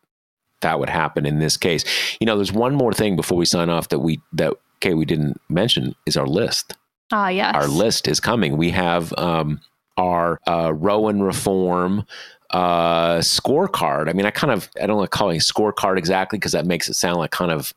that 0.61 0.79
would 0.79 0.89
happen 0.89 1.25
in 1.25 1.39
this 1.39 1.57
case. 1.57 1.83
You 2.19 2.25
know, 2.25 2.37
there's 2.37 2.53
one 2.53 2.75
more 2.75 2.93
thing 2.93 3.15
before 3.15 3.37
we 3.37 3.45
sign 3.45 3.69
off 3.69 3.89
that 3.89 3.99
we 3.99 4.21
that 4.33 4.53
okay 4.77 4.93
we 4.93 5.05
didn't 5.05 5.39
mention 5.49 5.95
is 6.05 6.17
our 6.17 6.27
list. 6.27 6.75
Ah, 7.11 7.29
yes. 7.29 7.53
Our 7.53 7.67
list 7.67 8.07
is 8.07 8.19
coming. 8.19 8.57
We 8.57 8.71
have 8.71 9.13
um, 9.17 9.59
our 9.97 10.39
uh, 10.47 10.73
Rowan 10.73 11.21
reform 11.21 12.05
uh, 12.53 13.17
scorecard. 13.17 14.09
I 14.09 14.13
mean, 14.13 14.25
I 14.25 14.31
kind 14.31 14.53
of 14.53 14.69
I 14.81 14.85
don't 14.85 14.99
like 14.99 15.09
calling 15.09 15.39
scorecard 15.39 15.97
exactly 15.97 16.39
because 16.39 16.53
that 16.53 16.65
makes 16.65 16.87
it 16.87 16.93
sound 16.93 17.17
like 17.17 17.31
kind 17.31 17.51
of 17.51 17.73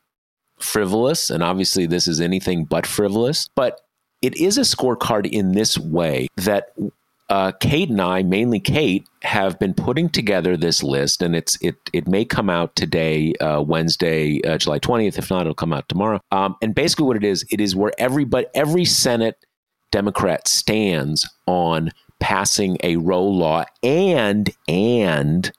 frivolous, 0.58 1.30
and 1.30 1.42
obviously 1.42 1.86
this 1.86 2.06
is 2.06 2.20
anything 2.20 2.64
but 2.64 2.86
frivolous. 2.86 3.48
But 3.56 3.80
it 4.22 4.36
is 4.36 4.58
a 4.58 4.62
scorecard 4.62 5.28
in 5.30 5.52
this 5.52 5.78
way 5.78 6.28
that 6.36 6.74
uh, 7.28 7.52
Kate 7.52 7.90
and 7.90 8.00
I, 8.00 8.22
mainly 8.22 8.60
Kate, 8.60 9.06
have 9.22 9.58
been 9.58 9.74
putting 9.74 10.08
together 10.08 10.56
this 10.56 10.82
list, 10.82 11.22
and 11.22 11.34
it's 11.34 11.60
it 11.62 11.76
it 11.92 12.06
may 12.06 12.24
come 12.24 12.50
out 12.50 12.76
today, 12.76 13.32
uh, 13.40 13.62
Wednesday, 13.62 14.40
uh, 14.44 14.58
July 14.58 14.78
twentieth. 14.78 15.18
If 15.18 15.30
not, 15.30 15.42
it'll 15.42 15.54
come 15.54 15.72
out 15.72 15.88
tomorrow. 15.88 16.20
Um, 16.30 16.54
and 16.60 16.74
basically, 16.74 17.06
what 17.06 17.16
it 17.16 17.24
is, 17.24 17.44
it 17.50 17.60
is 17.60 17.74
where 17.74 17.92
everybody, 17.98 18.46
every 18.54 18.84
Senate 18.84 19.38
Democrat 19.90 20.46
stands 20.46 21.28
on 21.46 21.90
passing 22.20 22.78
a 22.82 22.96
Roe 22.96 23.24
law 23.24 23.64
and 23.82 24.50
and 24.68 25.52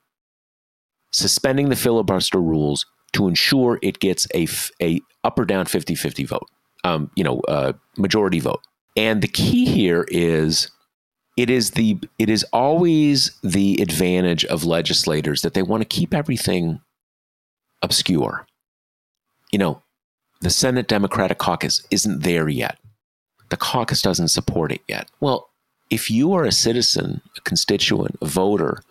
suspending 1.11 1.69
the 1.69 1.75
filibuster 1.75 2.41
rules 2.41 2.85
to 3.13 3.27
ensure 3.27 3.79
it 3.81 3.99
gets 3.99 4.27
a, 4.35 4.47
a 4.81 4.99
up 5.23 5.39
or 5.39 5.45
down 5.45 5.65
50-50 5.65 6.27
vote 6.27 6.47
um, 6.83 7.11
you 7.15 7.23
know 7.23 7.39
uh, 7.41 7.73
majority 7.97 8.39
vote. 8.39 8.61
And 8.95 9.21
the 9.21 9.27
key 9.27 9.65
here 9.65 10.05
is 10.09 10.71
it 11.35 11.49
is 11.49 11.71
the 11.71 11.99
it 12.17 12.29
is 12.29 12.43
always 12.51 13.37
the 13.43 13.79
advantage 13.81 14.45
of 14.45 14.63
legislators 14.63 15.41
that 15.41 15.53
they 15.53 15.61
want 15.61 15.81
to 15.81 15.87
keep 15.87 16.13
everything 16.13 16.81
obscure. 17.81 18.47
You 19.51 19.59
know 19.59 19.81
the 20.41 20.49
senate 20.49 20.87
democratic 20.87 21.37
caucus 21.37 21.85
isn't 21.91 22.23
there 22.23 22.49
yet. 22.49 22.79
The 23.49 23.57
caucus 23.57 24.01
doesn't 24.01 24.29
support 24.29 24.71
it 24.71 24.81
yet. 24.87 25.09
Well 25.19 25.46
if 25.89 26.11
you 26.11 26.33
are 26.33 26.43
a 26.43 26.51
citizen, 26.51 27.21
a 27.37 27.41
constituent, 27.41 28.17
a 28.21 28.25
voter 28.25 28.81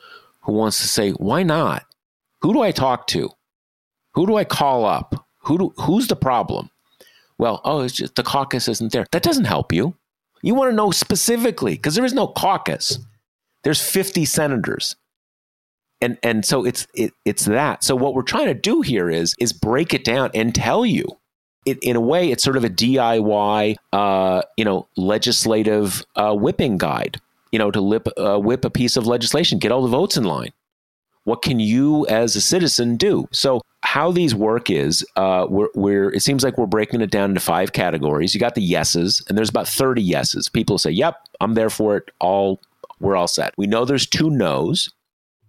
who 0.42 0.52
wants 0.52 0.80
to 0.80 0.88
say, 0.88 1.10
why 1.12 1.42
not? 1.42 1.84
Who 2.42 2.52
do 2.52 2.62
I 2.62 2.70
talk 2.70 3.06
to? 3.08 3.30
Who 4.14 4.26
do 4.26 4.36
I 4.36 4.44
call 4.44 4.84
up? 4.84 5.26
Who 5.40 5.58
do, 5.58 5.74
who's 5.76 6.08
the 6.08 6.16
problem? 6.16 6.70
Well, 7.38 7.60
oh, 7.64 7.80
it's 7.80 7.94
just 7.94 8.14
the 8.14 8.22
caucus 8.22 8.68
isn't 8.68 8.92
there. 8.92 9.06
That 9.12 9.22
doesn't 9.22 9.44
help 9.44 9.72
you. 9.72 9.94
You 10.42 10.54
want 10.54 10.70
to 10.70 10.76
know 10.76 10.90
specifically 10.90 11.74
because 11.74 11.94
there 11.94 12.04
is 12.04 12.14
no 12.14 12.28
caucus. 12.28 12.98
There's 13.62 13.82
50 13.82 14.24
senators. 14.24 14.96
And 16.00 16.18
and 16.22 16.44
so 16.44 16.64
it's 16.64 16.86
it, 16.94 17.14
it's 17.24 17.46
that. 17.46 17.82
So 17.82 17.96
what 17.96 18.14
we're 18.14 18.22
trying 18.22 18.46
to 18.46 18.54
do 18.54 18.82
here 18.82 19.08
is 19.08 19.34
is 19.38 19.52
break 19.52 19.94
it 19.94 20.04
down 20.04 20.30
and 20.34 20.54
tell 20.54 20.84
you 20.84 21.06
it, 21.66 21.78
in 21.82 21.96
a 21.96 22.00
way, 22.00 22.30
it's 22.30 22.42
sort 22.44 22.56
of 22.56 22.64
a 22.64 22.70
DIY, 22.70 23.76
uh, 23.92 24.42
you 24.56 24.64
know, 24.64 24.86
legislative 24.96 26.04
uh, 26.14 26.34
whipping 26.34 26.78
guide. 26.78 27.20
You 27.52 27.58
know, 27.58 27.70
to 27.70 27.80
lip, 27.80 28.08
uh, 28.18 28.38
whip 28.38 28.64
a 28.64 28.70
piece 28.70 28.96
of 28.96 29.06
legislation, 29.06 29.58
get 29.58 29.72
all 29.72 29.82
the 29.82 29.88
votes 29.88 30.16
in 30.16 30.24
line. 30.24 30.52
What 31.24 31.42
can 31.42 31.58
you, 31.58 32.06
as 32.06 32.36
a 32.36 32.40
citizen, 32.40 32.96
do? 32.96 33.28
So, 33.32 33.62
how 33.82 34.12
these 34.12 34.34
work 34.34 34.68
is, 34.68 35.04
uh, 35.16 35.46
we're, 35.48 35.68
we're, 35.74 36.12
it 36.12 36.22
seems 36.22 36.44
like 36.44 36.58
we're 36.58 36.66
breaking 36.66 37.00
it 37.00 37.10
down 37.10 37.30
into 37.30 37.40
five 37.40 37.72
categories. 37.72 38.34
You 38.34 38.40
got 38.40 38.56
the 38.56 38.62
yeses, 38.62 39.24
and 39.28 39.38
there's 39.38 39.48
about 39.48 39.68
30 39.68 40.02
yeses. 40.02 40.48
People 40.48 40.76
say, 40.76 40.90
"Yep, 40.90 41.16
I'm 41.40 41.54
there 41.54 41.70
for 41.70 41.96
it. 41.96 42.10
All 42.20 42.60
we're 43.00 43.16
all 43.16 43.28
set." 43.28 43.54
We 43.56 43.66
know 43.66 43.84
there's 43.84 44.06
two 44.06 44.30
nos. 44.30 44.90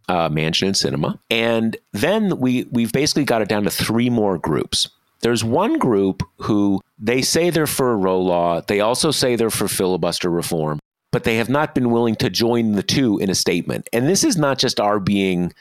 Uh, 0.09 0.29
Manchin 0.29 0.67
and 0.67 0.75
Sinema, 0.75 1.19
and 1.29 1.75
then 1.91 2.39
we 2.39 2.63
we've 2.71 2.93
basically 2.93 3.25
got 3.25 3.41
it 3.41 3.49
down 3.49 3.65
to 3.65 3.69
three 3.69 4.09
more 4.09 4.37
groups. 4.37 4.87
There's 5.21 5.43
one 5.43 5.77
group 5.79 6.23
who 6.37 6.81
they 6.99 7.21
say 7.21 7.49
they're 7.49 7.67
for 7.67 7.91
a 7.91 7.95
Roe 7.95 8.21
law. 8.21 8.61
They 8.61 8.79
also 8.79 9.11
say 9.11 9.35
they're 9.35 9.49
for 9.49 9.67
filibuster 9.67 10.29
reform, 10.29 10.79
but 11.11 11.23
they 11.23 11.37
have 11.37 11.49
not 11.49 11.73
been 11.73 11.91
willing 11.91 12.15
to 12.17 12.29
join 12.29 12.73
the 12.73 12.83
two 12.83 13.17
in 13.17 13.29
a 13.29 13.35
statement. 13.35 13.87
And 13.93 14.07
this 14.07 14.23
is 14.23 14.37
not 14.37 14.57
just 14.59 14.79
our 14.79 14.99
being, 14.99 15.53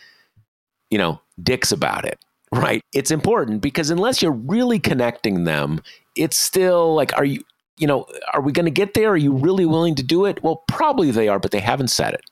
you 0.90 0.98
know, 0.98 1.20
dicks 1.42 1.72
about 1.72 2.04
it, 2.04 2.18
right? 2.52 2.82
It's 2.92 3.10
important 3.10 3.60
because 3.60 3.90
unless 3.90 4.22
you're 4.22 4.32
really 4.32 4.78
connecting 4.78 5.44
them, 5.44 5.82
it's 6.14 6.38
still 6.38 6.94
like, 6.94 7.16
are 7.16 7.24
you, 7.24 7.42
you 7.78 7.86
know, 7.86 8.06
are 8.32 8.40
we 8.40 8.52
going 8.52 8.64
to 8.64 8.70
get 8.70 8.94
there? 8.94 9.10
Are 9.10 9.16
you 9.16 9.32
really 9.32 9.66
willing 9.66 9.94
to 9.96 10.02
do 10.02 10.24
it? 10.24 10.42
Well, 10.42 10.64
probably 10.68 11.10
they 11.10 11.28
are, 11.28 11.38
but 11.38 11.50
they 11.50 11.60
haven't 11.60 11.88
said 11.88 12.14
it. 12.14 12.22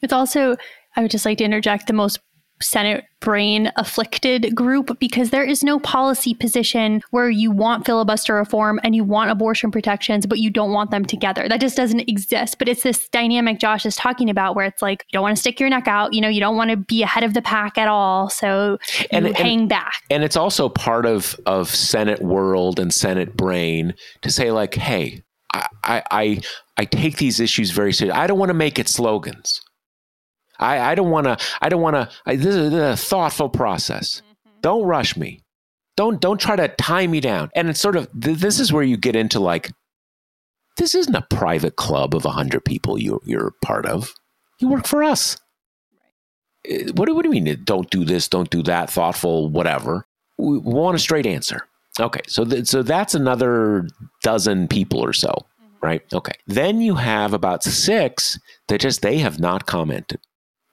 It's 0.00 0.12
also, 0.12 0.56
I 0.96 1.02
would 1.02 1.10
just 1.10 1.24
like 1.24 1.38
to 1.38 1.44
interject 1.44 1.86
the 1.86 1.92
most 1.92 2.20
Senate 2.64 3.04
brain 3.20 3.72
afflicted 3.76 4.54
group 4.54 4.98
because 4.98 5.30
there 5.30 5.44
is 5.44 5.64
no 5.64 5.78
policy 5.78 6.34
position 6.34 7.02
where 7.10 7.30
you 7.30 7.50
want 7.50 7.86
filibuster 7.86 8.34
reform 8.34 8.78
and 8.84 8.94
you 8.94 9.02
want 9.02 9.30
abortion 9.30 9.70
protections, 9.70 10.26
but 10.26 10.38
you 10.38 10.50
don't 10.50 10.72
want 10.72 10.90
them 10.90 11.04
together. 11.04 11.48
That 11.48 11.60
just 11.60 11.76
doesn't 11.76 12.00
exist. 12.00 12.58
But 12.58 12.68
it's 12.68 12.82
this 12.82 13.08
dynamic 13.08 13.58
Josh 13.58 13.86
is 13.86 13.96
talking 13.96 14.28
about 14.28 14.54
where 14.54 14.66
it's 14.66 14.82
like, 14.82 15.04
you 15.08 15.16
don't 15.16 15.22
want 15.22 15.36
to 15.36 15.40
stick 15.40 15.58
your 15.58 15.70
neck 15.70 15.88
out. 15.88 16.12
You 16.12 16.20
know, 16.20 16.28
you 16.28 16.40
don't 16.40 16.56
want 16.56 16.70
to 16.70 16.76
be 16.76 17.02
ahead 17.02 17.24
of 17.24 17.34
the 17.34 17.42
pack 17.42 17.78
at 17.78 17.88
all. 17.88 18.28
So 18.28 18.78
you 18.98 19.06
and, 19.10 19.36
hang 19.36 19.60
and, 19.60 19.68
back. 19.68 20.02
And 20.10 20.22
it's 20.22 20.36
also 20.36 20.68
part 20.68 21.06
of, 21.06 21.34
of 21.46 21.68
Senate 21.68 22.20
world 22.20 22.78
and 22.78 22.92
Senate 22.92 23.36
brain 23.36 23.94
to 24.22 24.30
say, 24.30 24.50
like, 24.50 24.74
hey, 24.74 25.22
I, 25.52 26.02
I, 26.10 26.40
I 26.76 26.84
take 26.84 27.18
these 27.18 27.40
issues 27.40 27.70
very 27.70 27.92
seriously. 27.92 28.20
I 28.20 28.26
don't 28.26 28.38
want 28.38 28.50
to 28.50 28.54
make 28.54 28.78
it 28.78 28.88
slogans. 28.88 29.60
I, 30.58 30.92
I 30.92 30.94
don't 30.94 31.10
want 31.10 31.26
to. 31.26 31.36
I 31.60 31.68
don't 31.68 31.82
want 31.82 31.96
to. 31.96 32.36
This 32.36 32.54
is 32.54 32.72
a 32.72 32.96
thoughtful 32.96 33.48
process. 33.48 34.20
Mm-hmm. 34.20 34.60
Don't 34.62 34.84
rush 34.84 35.16
me. 35.16 35.40
Don't 35.96 36.20
don't 36.20 36.40
try 36.40 36.56
to 36.56 36.68
tie 36.68 37.06
me 37.06 37.20
down. 37.20 37.50
And 37.54 37.68
it's 37.68 37.80
sort 37.80 37.96
of 37.96 38.08
this 38.12 38.58
is 38.60 38.72
where 38.72 38.82
you 38.82 38.96
get 38.96 39.16
into 39.16 39.40
like, 39.40 39.72
this 40.76 40.94
isn't 40.94 41.14
a 41.14 41.26
private 41.30 41.76
club 41.76 42.14
of 42.14 42.24
hundred 42.24 42.64
people 42.64 42.98
you 43.00 43.20
you're 43.24 43.52
part 43.62 43.86
of. 43.86 44.12
You 44.60 44.68
work 44.68 44.86
for 44.86 45.02
us. 45.04 45.36
Eh, 46.66 46.90
what, 46.94 47.12
what 47.14 47.22
do 47.22 47.28
you 47.28 47.42
mean? 47.42 47.62
Don't 47.64 47.90
do 47.90 48.04
this. 48.04 48.28
Don't 48.28 48.50
do 48.50 48.62
that. 48.64 48.90
Thoughtful. 48.90 49.48
Whatever. 49.50 50.06
we 50.38 50.58
want 50.58 50.96
a 50.96 50.98
straight 50.98 51.26
answer. 51.26 51.66
Okay, 52.00 52.22
so 52.26 52.44
th- 52.44 52.66
so 52.66 52.82
that's 52.82 53.14
another 53.14 53.86
dozen 54.22 54.66
people 54.66 54.98
or 55.00 55.12
so, 55.12 55.32
right? 55.80 56.02
Okay. 56.12 56.32
Then 56.48 56.80
you 56.80 56.96
have 56.96 57.32
about 57.32 57.62
six 57.62 58.36
that 58.66 58.80
just 58.80 59.02
they 59.02 59.18
have 59.18 59.38
not 59.38 59.66
commented. 59.66 60.20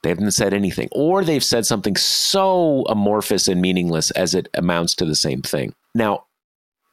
They 0.02 0.08
haven't 0.08 0.32
said 0.32 0.52
anything, 0.52 0.88
or 0.92 1.24
they've 1.24 1.44
said 1.44 1.64
something 1.64 1.96
so 1.96 2.84
amorphous 2.88 3.46
and 3.46 3.62
meaningless 3.62 4.10
as 4.12 4.34
it 4.34 4.48
amounts 4.54 4.94
to 4.96 5.04
the 5.04 5.14
same 5.14 5.42
thing. 5.42 5.74
Now, 5.94 6.24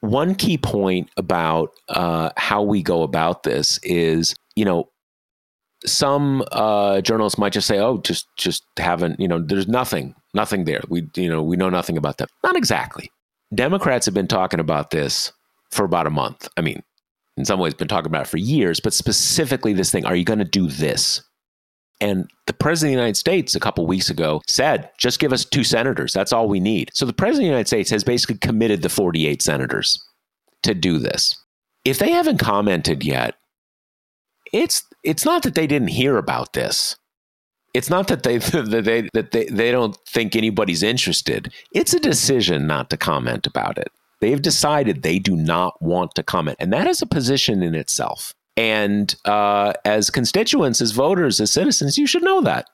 one 0.02 0.36
key 0.36 0.57
point 0.57 1.10
about 1.18 1.73
uh, 1.90 2.30
how 2.38 2.61
we 2.61 2.84
go 2.84 3.03
about 3.03 3.44
this 3.44 3.80
is, 3.84 4.36
you 4.56 4.64
know, 4.64 4.90
some 5.86 6.44
uh, 6.52 7.02
journalists 7.02 7.40
might 7.40 7.53
just 7.53 7.68
say, 7.68 7.80
"Oh, 7.80 7.98
just 7.99 8.27
just 8.38 8.64
haven't," 8.77 9.19
you 9.19 9.27
know, 9.27 9.40
there's 9.40 9.68
nothing, 9.68 10.14
nothing 10.34 10.65
there. 10.65 10.81
We, 10.90 11.10
you 11.15 11.30
know, 11.30 11.41
we 11.41 11.57
know 11.57 11.69
nothing 11.69 11.98
about 11.98 12.18
that. 12.18 12.30
Not 12.44 12.56
exactly. 12.56 13.10
Democrats 13.56 14.06
have 14.06 14.14
been 14.14 14.27
talking 14.27 14.60
about 14.60 14.91
this 14.91 15.31
for 15.72 15.84
about 15.86 16.06
a 16.06 16.11
month. 16.11 16.48
I 16.57 16.61
mean, 16.61 16.84
in 17.38 17.45
some 17.45 17.60
ways, 17.60 17.73
been 17.73 17.88
talking 17.88 18.07
about 18.07 18.23
it 18.23 18.30
for 18.30 18.38
years, 18.38 18.80
but 18.80 18.94
specifically 18.94 19.73
this 19.73 19.91
thing: 19.91 20.06
Are 20.06 20.15
you 20.15 20.26
going 20.26 20.40
to 20.40 20.45
do 20.45 20.68
this? 20.68 21.22
And 22.01 22.30
the 22.45 22.53
president 22.53 22.93
of 22.93 22.97
the 22.97 23.01
United 23.01 23.17
States 23.17 23.55
a 23.55 23.59
couple 23.59 23.85
weeks 23.85 24.09
ago 24.09 24.41
said, 24.47 24.89
just 24.97 25.19
give 25.19 25.34
us 25.34 25.43
two 25.43 25.63
senators. 25.63 26.13
That's 26.13 26.31
all 26.31 26.47
we 26.47 26.59
need. 26.59 26.91
So 26.93 27.05
the 27.05 27.13
president 27.13 27.43
of 27.43 27.47
the 27.47 27.51
United 27.51 27.67
States 27.67 27.89
has 27.89 28.03
basically 28.03 28.38
committed 28.38 28.81
the 28.81 28.89
48 28.89 29.41
senators 29.41 30.03
to 30.63 30.73
do 30.73 30.97
this. 30.97 31.35
If 31.84 31.99
they 31.99 32.11
haven't 32.11 32.38
commented 32.38 33.03
yet, 33.03 33.35
it's 34.51 34.84
it's 35.03 35.26
not 35.26 35.43
that 35.43 35.55
they 35.55 35.67
didn't 35.67 35.89
hear 35.89 36.17
about 36.17 36.53
this. 36.53 36.95
It's 37.73 37.89
not 37.89 38.07
that 38.07 38.23
they 38.23 38.38
that 38.38 38.84
they 38.85 39.09
that 39.13 39.31
they, 39.31 39.45
they 39.45 39.71
don't 39.71 39.97
think 40.07 40.35
anybody's 40.35 40.84
interested. 40.84 41.53
It's 41.73 41.93
a 41.93 41.99
decision 41.99 42.67
not 42.67 42.89
to 42.89 42.97
comment 42.97 43.45
about 43.47 43.77
it. 43.77 43.91
They've 44.21 44.41
decided 44.41 45.01
they 45.01 45.19
do 45.19 45.35
not 45.35 45.81
want 45.81 46.15
to 46.15 46.23
comment. 46.23 46.57
And 46.59 46.73
that 46.73 46.88
is 46.88 47.01
a 47.01 47.05
position 47.05 47.63
in 47.63 47.73
itself. 47.73 48.34
And 48.60 49.15
uh, 49.23 49.72
as 49.86 50.10
constituents, 50.10 50.81
as 50.81 50.91
voters, 50.91 51.40
as 51.40 51.49
citizens, 51.49 51.98
you 51.98 52.06
should 52.06 52.23
know 52.23 52.41
that. 52.41 52.65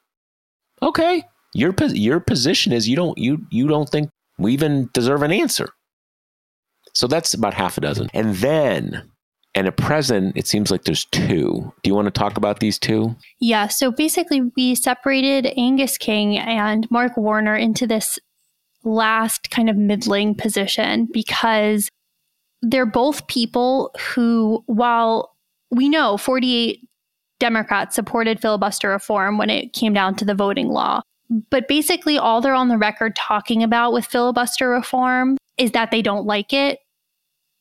Okay, 0.82 1.24
your 1.54 1.76
your 1.90 2.20
position 2.20 2.74
is 2.74 2.90
you 2.90 2.96
don't 2.96 3.16
you 3.20 3.46
you 3.52 3.68
don't 3.68 3.88
think 3.88 4.10
we 4.40 4.52
even 4.52 4.90
deserve 4.94 5.22
an 5.22 5.32
answer. 5.32 5.70
So 6.96 7.06
that's 7.06 7.36
about 7.36 7.54
half 7.54 7.78
a 7.78 7.82
dozen. 7.82 8.10
And 8.16 8.34
then, 8.38 9.12
and 9.54 9.68
at 9.68 9.78
present, 9.78 10.36
it 10.36 10.48
seems 10.48 10.72
like 10.72 10.86
there's 10.86 11.06
two. 11.06 11.72
Do 11.84 11.88
you 11.88 11.94
want 11.94 12.08
to 12.08 12.20
talk 12.20 12.36
about 12.36 12.62
these 12.62 12.80
two? 12.80 13.16
Yeah. 13.40 13.68
So 13.68 13.92
basically, 13.92 14.42
we 14.58 14.74
separated 14.74 15.54
Angus 15.56 16.00
King 16.00 16.36
and 16.36 16.90
Mark 16.90 17.16
Warner 17.16 17.56
into 17.56 17.86
this 17.86 18.18
last 18.84 19.52
kind 19.52 19.70
of 19.70 19.78
middling 19.78 20.34
position 20.34 21.08
because 21.14 21.90
they're 22.64 22.88
both 22.88 23.28
people 23.28 23.92
who, 24.00 24.64
while 24.66 25.35
we 25.72 25.90
know 25.90 26.18
48 26.18 26.80
Democrats 27.40 27.96
supported 27.96 28.40
filibuster 28.40 28.90
reform 28.90 29.38
when 29.38 29.50
it 29.50 29.74
came 29.74 29.94
down 29.94 30.16
to 30.16 30.26
the 30.26 30.36
voting 30.36 30.70
law. 30.70 31.02
But 31.50 31.68
basically, 31.68 32.18
all 32.18 32.42
they're 32.42 32.54
on 32.54 32.68
the 32.68 32.78
record 32.78 33.16
talking 33.16 33.64
about 33.64 33.94
with 33.94 34.06
filibuster 34.06 34.70
reform 34.70 35.38
is 35.58 35.72
that 35.72 35.92
they 35.92 36.02
don't 36.02 36.26
like 36.26 36.54
it. 36.54 36.80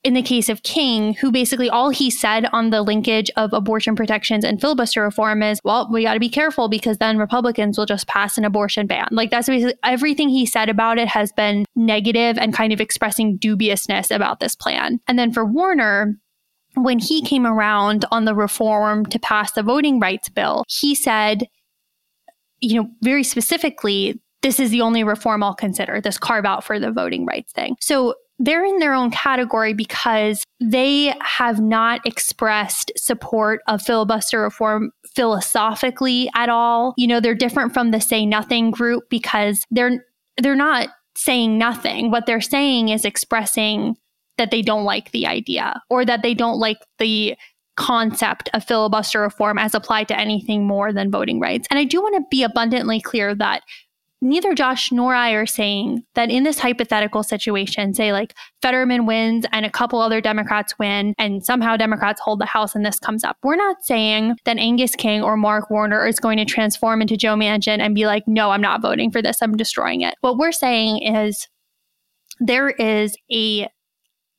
In 0.05 0.12
the 0.12 0.22
case 0.22 0.51
of 0.51 0.62
King, 0.62 1.14
who 1.14 1.32
basically 1.32 1.70
all 1.70 1.89
he 1.89 2.10
said 2.10 2.44
on 2.52 2.68
the 2.68 2.82
linkage 2.82 3.31
of 3.36 3.55
abortion 3.55 3.97
protections 3.97 4.44
and 4.44 4.60
filibuster 4.60 5.01
reform 5.01 5.43
is, 5.43 5.59
well, 5.64 5.89
we 5.90 6.02
got 6.02 6.12
to 6.12 6.20
be 6.20 6.28
careful 6.28 6.68
because 6.68 6.98
then 6.98 7.16
Republicans 7.16 7.78
will 7.78 7.86
just 7.86 8.06
pass 8.06 8.36
an 8.36 8.44
abortion 8.44 8.86
ban. 8.86 9.09
Like 9.10 9.31
that's 9.31 9.48
basically 9.48 9.76
everything 9.82 10.28
he 10.28 10.44
said 10.44 10.68
about 10.68 10.98
it 10.98 11.09
has 11.09 11.32
been 11.32 11.64
negative 11.74 12.36
and 12.36 12.52
kind 12.52 12.70
of 12.70 12.82
expressing 12.82 13.39
dubiousness 13.39 14.10
about 14.10 14.40
this 14.40 14.55
plan. 14.55 15.01
And 15.09 15.18
then 15.18 15.32
for 15.32 15.47
Warner, 15.47 16.18
when 16.74 16.98
he 16.98 17.22
came 17.22 17.46
around 17.46 18.05
on 18.10 18.24
the 18.24 18.34
reform 18.34 19.06
to 19.06 19.18
pass 19.18 19.52
the 19.52 19.62
voting 19.62 20.01
rights 20.01 20.28
bill, 20.28 20.64
he 20.68 20.94
said, 20.94 21.46
you 22.60 22.80
know, 22.80 22.88
very 23.02 23.24
specifically, 23.24 24.20
this 24.42 24.60
is 24.60 24.70
the 24.70 24.80
only 24.80 25.05
reform 25.05 25.42
I'll 25.42 25.55
consider, 25.55 26.01
this 26.01 26.18
carve 26.18 26.44
out 26.44 26.64
for 26.64 26.78
the 26.78 26.90
voting 26.90 27.26
rights 27.26 27.52
thing. 27.52 27.76
So 27.80 28.14
they're 28.38 28.64
in 28.64 28.78
their 28.78 28.94
own 28.94 29.10
category 29.10 29.74
because 29.74 30.44
they 30.60 31.14
have 31.20 31.60
not 31.60 32.05
expressed 32.05 32.90
support 32.96 33.60
of 33.68 33.80
filibuster 33.80 34.42
reform 34.42 34.90
philosophically 35.14 36.28
at 36.34 36.48
all. 36.48 36.94
You 36.96 37.06
know, 37.06 37.20
they're 37.20 37.34
different 37.34 37.72
from 37.72 37.92
the 37.92 38.01
say 38.01 38.26
nothing 38.26 38.70
group 38.70 39.05
because 39.09 39.64
they're 39.70 40.05
they're 40.42 40.56
not 40.56 40.88
saying 41.16 41.59
nothing. 41.59 42.10
What 42.10 42.26
they're 42.26 42.40
saying 42.40 42.88
is 42.88 43.05
expressing 43.05 43.96
that 44.39 44.51
they 44.51 44.62
don't 44.62 44.85
like 44.85 45.11
the 45.12 45.27
idea 45.27 45.81
or 45.90 46.05
that 46.05 46.23
they 46.23 46.35
don't 46.35 46.59
like 46.59 46.78
the 46.98 47.36
concept 47.77 48.48
of 48.55 48.65
filibuster 48.65 49.20
reform 49.20 49.59
as 49.59 49.74
applied 49.74 50.09
to 50.09 50.19
anything 50.19 50.66
more 50.66 50.93
than 50.93 51.11
voting 51.11 51.40
rights. 51.40 51.66
And 51.70 51.78
I 51.78 51.85
do 51.85 52.01
want 52.01 52.15
to 52.16 52.24
be 52.31 52.43
abundantly 52.43 53.01
clear 53.01 53.35
that 53.35 53.62
neither 54.24 54.55
Josh 54.55 54.90
nor 54.90 55.15
I 55.15 55.32
are 55.32 55.44
saying 55.44 56.02
that 56.15 56.31
in 56.31 56.44
this 56.44 56.59
hypothetical 56.59 57.23
situation, 57.23 57.93
say 57.93 58.12
like 58.12 58.35
Fetterman 58.62 59.06
wins 59.06 59.44
and 59.52 59.66
a 59.66 59.70
couple 59.70 60.01
other 60.01 60.20
Democrats 60.20 60.78
win, 60.78 61.15
and 61.19 61.44
somehow 61.44 61.77
Democrats 61.77 62.20
hold 62.20 62.40
the 62.40 62.47
House 62.47 62.74
and 62.74 62.86
this 62.86 62.98
comes 62.98 63.23
up. 63.23 63.36
We're 63.43 63.56
not 63.56 63.82
saying 63.82 64.36
that 64.44 64.56
Angus 64.56 64.94
King 64.94 65.23
or 65.23 65.36
Mark 65.36 65.69
Warner 65.69 66.06
is 66.06 66.19
going 66.19 66.39
to 66.39 66.44
transform 66.44 67.02
into 67.02 67.16
Joe 67.16 67.35
Manchin 67.35 67.81
and 67.81 67.94
be 67.94 68.06
like, 68.06 68.23
no, 68.27 68.51
I'm 68.51 68.62
not 68.62 68.81
voting 68.81 69.11
for 69.11 69.20
this, 69.20 69.43
I'm 69.43 69.56
destroying 69.56 70.01
it. 70.01 70.15
What 70.20 70.39
we're 70.39 70.52
saying 70.52 71.02
is 71.02 71.48
there 72.40 72.70
is 72.70 73.16
a 73.31 73.69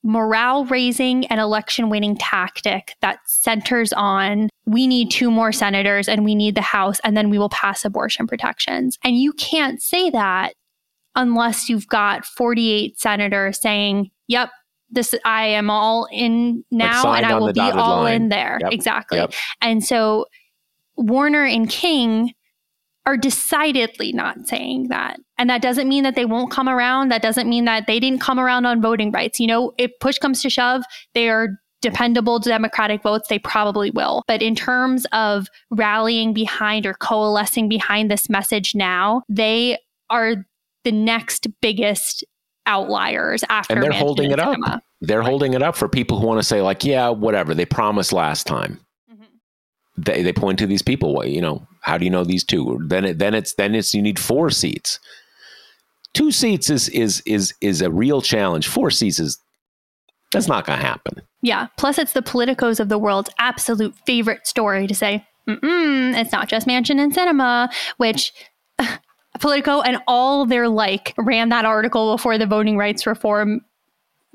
morale 0.06 0.64
raising 0.66 1.26
and 1.26 1.40
election 1.40 1.90
winning 1.90 2.16
tactic 2.16 2.94
that 3.00 3.18
centers 3.26 3.92
on 3.92 4.48
we 4.64 4.86
need 4.86 5.10
two 5.10 5.30
more 5.30 5.52
senators 5.52 6.08
and 6.08 6.24
we 6.24 6.34
need 6.34 6.54
the 6.54 6.60
House, 6.60 7.00
and 7.04 7.16
then 7.16 7.30
we 7.30 7.38
will 7.38 7.48
pass 7.48 7.84
abortion 7.84 8.26
protections. 8.26 8.98
And 9.04 9.16
you 9.16 9.32
can't 9.32 9.80
say 9.80 10.10
that 10.10 10.54
unless 11.14 11.68
you've 11.68 11.88
got 11.88 12.24
48 12.24 12.98
senators 12.98 13.60
saying, 13.60 14.10
yep, 14.26 14.50
this 14.90 15.14
I 15.24 15.46
am 15.46 15.70
all 15.70 16.08
in 16.12 16.64
now 16.70 17.04
like 17.04 17.22
and 17.22 17.32
I 17.32 17.38
will 17.38 17.52
be 17.52 17.60
all 17.60 18.02
line. 18.02 18.22
in 18.22 18.28
there. 18.28 18.58
Yep. 18.62 18.72
Exactly. 18.72 19.18
Yep. 19.18 19.32
And 19.60 19.84
so 19.84 20.26
Warner 20.96 21.44
and 21.44 21.68
King 21.68 22.32
are 23.06 23.16
decidedly 23.16 24.12
not 24.12 24.46
saying 24.46 24.88
that. 24.88 25.18
And 25.38 25.48
that 25.48 25.62
doesn't 25.62 25.88
mean 25.88 26.02
that 26.02 26.16
they 26.16 26.24
won't 26.24 26.50
come 26.50 26.68
around. 26.68 27.10
That 27.10 27.22
doesn't 27.22 27.48
mean 27.48 27.64
that 27.66 27.86
they 27.86 28.00
didn't 28.00 28.20
come 28.20 28.40
around 28.40 28.66
on 28.66 28.82
voting 28.82 29.12
rights. 29.12 29.38
You 29.38 29.46
know, 29.46 29.72
if 29.78 29.92
push 30.00 30.18
comes 30.18 30.42
to 30.42 30.50
shove, 30.50 30.82
they 31.14 31.28
are 31.28 31.48
dependable 31.82 32.40
Democratic 32.40 33.02
votes, 33.02 33.28
they 33.28 33.38
probably 33.38 33.90
will. 33.90 34.22
But 34.26 34.42
in 34.42 34.54
terms 34.54 35.06
of 35.12 35.46
rallying 35.70 36.32
behind 36.32 36.84
or 36.84 36.94
coalescing 36.94 37.68
behind 37.68 38.10
this 38.10 38.28
message 38.28 38.74
now, 38.74 39.22
they 39.28 39.78
are 40.10 40.36
the 40.84 40.92
next 40.92 41.46
biggest 41.60 42.24
outliers 42.66 43.44
after 43.48 43.74
and 43.74 43.82
they're 43.82 43.92
Manchin 43.92 43.98
holding 43.98 44.32
and 44.32 44.40
it 44.40 44.64
up. 44.64 44.82
They're 45.00 45.22
holding 45.22 45.54
it 45.54 45.62
up 45.62 45.76
for 45.76 45.88
people 45.88 46.18
who 46.18 46.26
want 46.26 46.40
to 46.40 46.42
say, 46.42 46.62
like, 46.62 46.82
yeah, 46.82 47.10
whatever. 47.10 47.54
They 47.54 47.66
promised 47.66 48.12
last 48.12 48.46
time. 48.46 48.80
They, 49.98 50.22
they 50.22 50.32
point 50.32 50.58
to 50.58 50.66
these 50.66 50.82
people. 50.82 51.14
Well, 51.14 51.26
you 51.26 51.40
know, 51.40 51.66
how 51.80 51.96
do 51.96 52.04
you 52.04 52.10
know 52.10 52.24
these 52.24 52.44
two? 52.44 52.78
Then 52.86 53.04
it, 53.04 53.18
then 53.18 53.34
it's 53.34 53.54
then 53.54 53.74
it's 53.74 53.94
you 53.94 54.02
need 54.02 54.18
four 54.18 54.50
seats. 54.50 55.00
Two 56.12 56.30
seats 56.30 56.70
is 56.70 56.88
is 56.90 57.22
is 57.26 57.54
is 57.60 57.80
a 57.82 57.90
real 57.90 58.20
challenge. 58.20 58.68
Four 58.68 58.90
seats 58.90 59.18
is 59.18 59.38
that's 60.32 60.48
not 60.48 60.66
going 60.66 60.78
to 60.78 60.84
happen. 60.84 61.22
Yeah. 61.42 61.68
Plus, 61.76 61.98
it's 61.98 62.12
the 62.12 62.22
politicos 62.22 62.80
of 62.80 62.88
the 62.88 62.98
world's 62.98 63.30
absolute 63.38 63.94
favorite 64.06 64.46
story 64.46 64.86
to 64.86 64.94
say, 64.94 65.26
Mm-mm, 65.48 66.18
it's 66.18 66.32
not 66.32 66.48
just 66.48 66.66
Manchin 66.66 67.00
and 67.00 67.14
Sinema, 67.14 67.72
which 67.98 68.32
Politico 69.40 69.80
and 69.82 69.98
all 70.06 70.44
their 70.46 70.68
like 70.68 71.14
ran 71.18 71.50
that 71.50 71.64
article 71.64 72.16
before 72.16 72.38
the 72.38 72.46
voting 72.46 72.76
rights 72.76 73.06
reform 73.06 73.60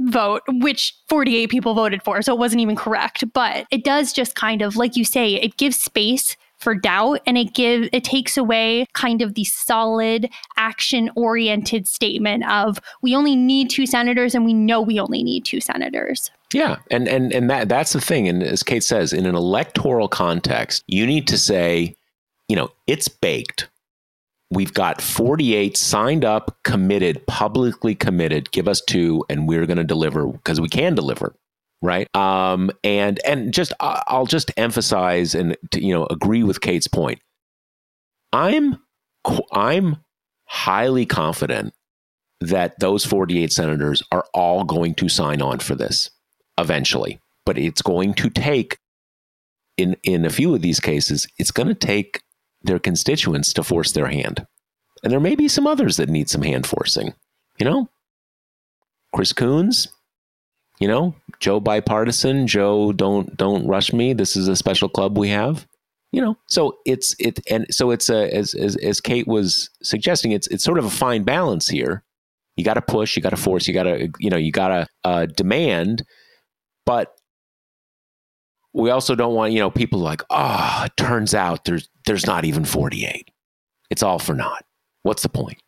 vote, 0.10 0.44
which 0.48 0.96
48 1.10 1.50
people 1.50 1.74
voted 1.74 2.04
for. 2.04 2.22
So 2.22 2.34
it 2.34 2.40
wasn't 2.40 2.62
even 2.62 2.76
correct. 2.76 3.24
But 3.34 3.66
it 3.72 3.84
does 3.84 4.14
just 4.14 4.36
kind 4.36 4.62
of, 4.62 4.76
like 4.76 4.96
you 4.96 5.06
say, 5.06 5.36
it 5.36 5.58
gives 5.58 5.78
space 5.78 6.38
for 6.62 6.76
doubt 6.76 7.22
and 7.26 7.38
it 7.38 7.56
give 7.56 7.90
it 7.92 8.04
takes 8.04 8.38
away 8.38 8.86
kind 8.94 9.22
of 9.22 9.34
the 9.34 9.44
solid 9.44 10.30
action 10.58 11.10
oriented 11.16 11.88
statement 11.88 12.48
of 12.48 12.80
we 13.02 13.16
only 13.16 13.36
need 13.36 13.70
two 13.70 13.88
senators 13.88 14.36
and 14.36 14.46
we 14.46 14.54
know 14.54 14.80
we 14.80 15.00
only 15.00 15.24
need 15.24 15.44
two 15.44 15.60
senators. 15.60 16.30
Yeah, 16.54 16.78
and 16.92 17.08
and 17.08 17.34
and 17.34 17.50
that 17.50 17.68
that's 17.68 17.94
the 17.94 18.02
thing. 18.02 18.28
And 18.28 18.44
as 18.44 18.62
Kate 18.62 18.84
says, 18.84 19.12
in 19.12 19.26
an 19.26 19.36
electoral 19.36 20.08
context, 20.08 20.84
you 20.88 21.08
need 21.08 21.28
to 21.30 21.38
say, 21.38 21.96
you 22.48 22.56
know, 22.56 22.70
it's 22.88 23.08
baked. 23.08 23.68
We've 24.52 24.74
got 24.74 25.02
48 25.02 25.78
signed 25.78 26.26
up, 26.26 26.58
committed, 26.64 27.26
publicly 27.26 27.96
committed. 27.96 28.52
Give 28.52 28.68
us 28.68 28.82
two, 28.82 29.24
and 29.30 29.48
we're 29.48 29.66
going 29.66 29.78
to 29.78 29.84
deliver 29.84 30.28
because 30.28 30.60
we 30.60 30.68
can 30.68 30.94
deliver, 30.94 31.34
right? 31.82 32.14
Um, 32.16 32.70
and 32.84 33.20
and 33.26 33.54
just 33.54 33.72
I'll 33.80 34.26
just 34.26 34.52
emphasize 34.58 35.34
and 35.34 35.58
to, 35.72 35.84
you 35.84 35.94
know 35.94 36.06
agree 36.08 36.44
with 36.44 36.62
Kate's 36.62 36.88
point. 36.88 37.20
I'm 38.34 38.78
I'm 39.54 39.98
highly 40.46 41.06
confident 41.06 41.74
that 42.42 42.80
those 42.80 43.06
48 43.06 43.54
senators 43.54 44.04
are 44.12 44.26
all 44.34 44.64
going 44.64 44.96
to 44.96 45.08
sign 45.08 45.42
on 45.42 45.60
for 45.60 45.76
this 45.76 46.10
eventually. 46.58 47.20
But 47.46 47.58
it's 47.58 47.82
going 47.82 48.16
to 48.16 48.30
take, 48.30 48.78
in, 49.78 49.96
in 50.04 50.26
a 50.26 50.30
few 50.30 50.54
of 50.54 50.62
these 50.62 50.80
cases, 50.80 51.28
it's 51.38 51.52
going 51.52 51.68
to 51.68 51.76
take 51.76 52.22
their 52.64 52.80
constituents 52.80 53.54
to 53.54 53.64
force 53.64 53.92
their 53.92 54.08
hand. 54.08 54.46
And 55.04 55.12
there 55.12 55.20
may 55.20 55.36
be 55.36 55.48
some 55.48 55.68
others 55.68 55.98
that 55.98 56.10
need 56.10 56.30
some 56.30 56.44
hand 56.44 56.68
forcing. 56.68 57.14
You 57.58 57.66
know, 57.66 57.90
Chris 59.14 59.34
Coons, 59.34 59.88
you 60.80 60.88
know, 60.88 61.16
Joe 61.40 61.60
bipartisan, 61.60 62.48
Joe 62.48 62.92
don't 62.92 63.36
don't 63.38 63.68
rush 63.68 63.94
me. 63.94 64.14
This 64.14 64.36
is 64.36 64.48
a 64.48 64.56
special 64.56 64.90
club 64.90 65.18
we 65.18 65.30
have. 65.30 65.68
You 66.12 66.22
know, 66.22 66.38
so 66.48 66.78
it's 66.86 67.16
it 67.20 67.40
and 67.50 67.66
so 67.74 67.92
it's 67.92 68.10
a 68.10 68.34
as 68.34 68.54
as, 68.54 68.76
as 68.78 69.00
Kate 69.00 69.28
was 69.28 69.70
suggesting, 69.82 70.32
it's 70.32 70.48
it's 70.48 70.64
sort 70.64 70.78
of 70.78 70.86
a 70.86 70.90
fine 70.90 71.24
balance 71.24 71.68
here. 71.68 72.04
You 72.58 72.66
got 72.66 72.74
to 72.74 72.82
push, 72.82 73.16
you 73.16 73.22
got 73.22 73.30
to 73.30 73.38
force, 73.38 73.68
you 73.68 73.74
got 73.74 73.84
to 73.84 74.10
you 74.20 74.30
know, 74.30 74.38
you 74.38 74.52
got 74.52 74.68
to 74.70 74.88
uh, 75.04 75.26
demand, 75.28 76.04
but 76.86 77.16
we 78.74 78.90
also 78.90 79.16
don't 79.16 79.36
want 79.36 79.54
you 79.54 79.60
know 79.60 79.72
people 79.72 80.00
like 80.00 80.22
oh 80.30 80.84
it 80.86 80.96
turns 80.98 81.34
out 81.34 81.66
there's 81.66 81.90
there's 82.06 82.26
not 82.26 82.46
even 82.46 82.66
48 82.66 83.30
it's 83.90 84.04
all 84.04 84.20
for 84.20 84.34
naught 84.34 84.66
what's 85.04 85.24
the 85.24 85.30
point 85.30 85.62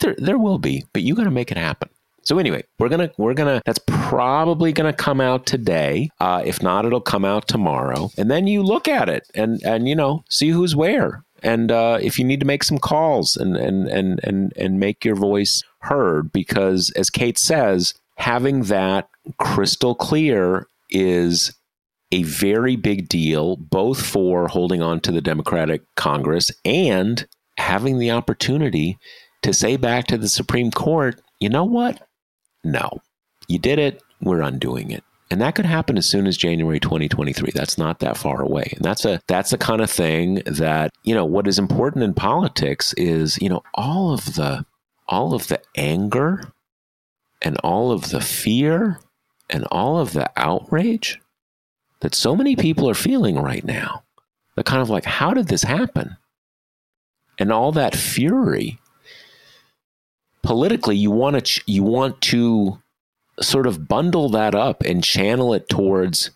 there 0.00 0.14
there 0.18 0.38
will 0.38 0.58
be 0.58 0.84
but 0.92 1.02
you 1.02 1.14
got 1.14 1.24
to 1.24 1.30
make 1.30 1.50
it 1.50 1.56
happen 1.56 1.88
so 2.24 2.38
anyway, 2.38 2.62
we're 2.78 2.88
gonna 2.88 3.10
we're 3.18 3.34
gonna 3.34 3.60
that's 3.66 3.80
probably 3.86 4.72
gonna 4.72 4.92
come 4.92 5.20
out 5.20 5.44
today. 5.44 6.08
Uh, 6.20 6.42
if 6.44 6.62
not, 6.62 6.86
it'll 6.86 7.00
come 7.00 7.24
out 7.24 7.48
tomorrow. 7.48 8.10
And 8.16 8.30
then 8.30 8.46
you 8.46 8.62
look 8.62 8.88
at 8.88 9.08
it 9.08 9.24
and 9.34 9.60
and 9.64 9.88
you 9.88 9.96
know 9.96 10.24
see 10.30 10.50
who's 10.50 10.76
where. 10.76 11.24
And 11.42 11.72
uh, 11.72 11.98
if 12.00 12.18
you 12.18 12.24
need 12.24 12.38
to 12.40 12.46
make 12.46 12.62
some 12.62 12.78
calls 12.78 13.36
and 13.36 13.56
and 13.56 13.88
and 13.88 14.20
and 14.22 14.52
and 14.56 14.78
make 14.78 15.04
your 15.04 15.16
voice 15.16 15.62
heard, 15.80 16.32
because 16.32 16.90
as 16.94 17.10
Kate 17.10 17.38
says, 17.38 17.94
having 18.16 18.62
that 18.64 19.08
crystal 19.38 19.96
clear 19.96 20.68
is 20.90 21.52
a 22.12 22.22
very 22.22 22.76
big 22.76 23.08
deal, 23.08 23.56
both 23.56 24.04
for 24.04 24.46
holding 24.46 24.82
on 24.82 25.00
to 25.00 25.12
the 25.12 25.22
Democratic 25.22 25.82
Congress 25.96 26.50
and 26.64 27.26
having 27.58 27.98
the 27.98 28.10
opportunity 28.10 28.98
to 29.42 29.52
say 29.52 29.76
back 29.76 30.06
to 30.06 30.18
the 30.18 30.28
Supreme 30.28 30.70
Court, 30.70 31.20
you 31.40 31.48
know 31.48 31.64
what? 31.64 32.06
No, 32.62 33.00
you 33.48 33.58
did 33.58 33.78
it. 33.78 34.02
We're 34.20 34.42
undoing 34.42 34.90
it. 34.90 35.02
And 35.30 35.40
that 35.40 35.54
could 35.54 35.64
happen 35.64 35.96
as 35.96 36.04
soon 36.04 36.26
as 36.26 36.36
January 36.36 36.78
2023. 36.78 37.52
That's 37.54 37.78
not 37.78 38.00
that 38.00 38.18
far 38.18 38.42
away. 38.42 38.70
And 38.76 38.84
that's 38.84 39.06
a 39.06 39.18
that's 39.28 39.50
the 39.50 39.58
kind 39.58 39.80
of 39.80 39.90
thing 39.90 40.42
that, 40.44 40.92
you 41.04 41.14
know, 41.14 41.24
what 41.24 41.48
is 41.48 41.58
important 41.58 42.04
in 42.04 42.12
politics 42.12 42.92
is, 42.98 43.38
you 43.40 43.48
know, 43.48 43.62
all 43.72 44.12
of 44.12 44.34
the 44.34 44.66
all 45.08 45.32
of 45.32 45.48
the 45.48 45.60
anger 45.74 46.52
and 47.40 47.56
all 47.64 47.92
of 47.92 48.10
the 48.10 48.20
fear 48.20 49.00
and 49.48 49.64
all 49.72 49.98
of 49.98 50.12
the 50.12 50.30
outrage 50.36 51.18
that 52.02 52.14
so 52.14 52.36
many 52.36 52.54
people 52.54 52.88
are 52.88 52.94
feeling 52.94 53.36
right 53.36 53.64
now. 53.64 54.02
The 54.54 54.62
kind 54.62 54.82
of 54.82 54.90
like, 54.90 55.04
how 55.04 55.32
did 55.32 55.48
this 55.48 55.62
happen? 55.62 56.16
And 57.38 57.50
all 57.50 57.72
that 57.72 57.96
fury 57.96 58.78
politically 60.42 60.96
you 60.96 61.10
want 61.10 61.36
to 61.36 61.40
ch- 61.40 61.62
you 61.66 61.82
want 61.82 62.20
to 62.20 62.78
sort 63.40 63.66
of 63.66 63.88
bundle 63.88 64.28
that 64.28 64.54
up 64.54 64.82
and 64.82 65.02
channel 65.02 65.54
it 65.54 65.68
towards 65.68 66.30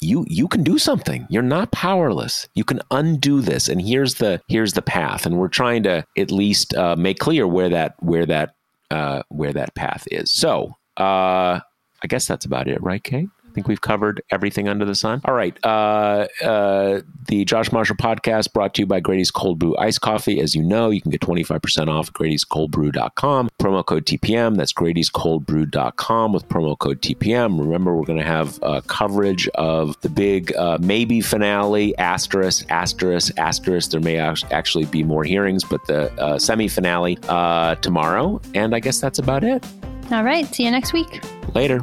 you 0.00 0.24
you 0.28 0.48
can 0.48 0.62
do 0.62 0.78
something. 0.78 1.26
You're 1.28 1.42
not 1.42 1.72
powerless. 1.72 2.48
You 2.54 2.64
can 2.64 2.80
undo 2.90 3.42
this. 3.42 3.68
And 3.68 3.82
here's 3.82 4.14
the 4.14 4.40
here's 4.48 4.72
the 4.72 4.80
path. 4.80 5.26
And 5.26 5.36
we're 5.36 5.48
trying 5.48 5.82
to 5.82 6.06
at 6.16 6.30
least 6.30 6.72
uh, 6.74 6.96
make 6.96 7.18
clear 7.18 7.46
where 7.46 7.68
that 7.68 7.96
where 7.98 8.24
that 8.24 8.54
uh, 8.90 9.22
where 9.28 9.52
that 9.52 9.74
path 9.74 10.08
is. 10.10 10.30
So 10.30 10.76
uh, 10.96 11.60
i 12.02 12.06
guess 12.08 12.26
that's 12.26 12.44
about 12.44 12.68
it 12.68 12.82
right 12.82 13.02
kate 13.04 13.28
I 13.50 13.52
think 13.54 13.68
we've 13.68 13.80
covered 13.80 14.22
everything 14.30 14.68
under 14.68 14.84
the 14.84 14.94
sun. 14.94 15.20
All 15.24 15.34
right. 15.34 15.56
Uh, 15.64 16.28
uh, 16.42 17.00
the 17.28 17.44
Josh 17.44 17.72
Marshall 17.72 17.96
podcast 17.96 18.52
brought 18.52 18.74
to 18.74 18.82
you 18.82 18.86
by 18.86 19.00
Grady's 19.00 19.30
Cold 19.30 19.58
Brew 19.58 19.76
Iced 19.76 20.00
Coffee. 20.00 20.40
As 20.40 20.54
you 20.54 20.62
know, 20.62 20.90
you 20.90 21.00
can 21.00 21.10
get 21.10 21.20
25% 21.20 21.88
off 21.88 22.12
Grady's 22.12 22.44
at 22.44 22.48
Grady'sColdBrew.com. 22.48 23.50
Promo 23.58 23.84
code 23.84 24.06
TPM. 24.06 24.56
That's 24.56 24.72
Grady's 24.72 25.10
Cold 25.10 25.30
Grady'sColdBrew.com 25.46 26.32
with 26.32 26.48
promo 26.48 26.78
code 26.78 27.00
TPM. 27.00 27.58
Remember, 27.58 27.94
we're 27.94 28.04
going 28.04 28.18
to 28.18 28.24
have 28.24 28.62
uh, 28.62 28.80
coverage 28.86 29.48
of 29.48 30.00
the 30.00 30.08
big 30.08 30.54
uh, 30.56 30.78
maybe 30.80 31.20
finale, 31.20 31.96
asterisk, 31.98 32.70
asterisk, 32.70 33.36
asterisk. 33.38 33.90
There 33.90 34.00
may 34.00 34.18
actually 34.18 34.86
be 34.86 35.02
more 35.02 35.24
hearings, 35.24 35.64
but 35.64 35.84
the 35.86 36.12
uh, 36.20 36.38
semi 36.38 36.68
finale 36.68 37.18
uh, 37.28 37.76
tomorrow. 37.76 38.40
And 38.54 38.74
I 38.74 38.80
guess 38.80 39.00
that's 39.00 39.18
about 39.18 39.44
it. 39.44 39.64
All 40.10 40.24
right. 40.24 40.46
See 40.54 40.64
you 40.64 40.70
next 40.70 40.92
week. 40.92 41.22
Later. 41.54 41.82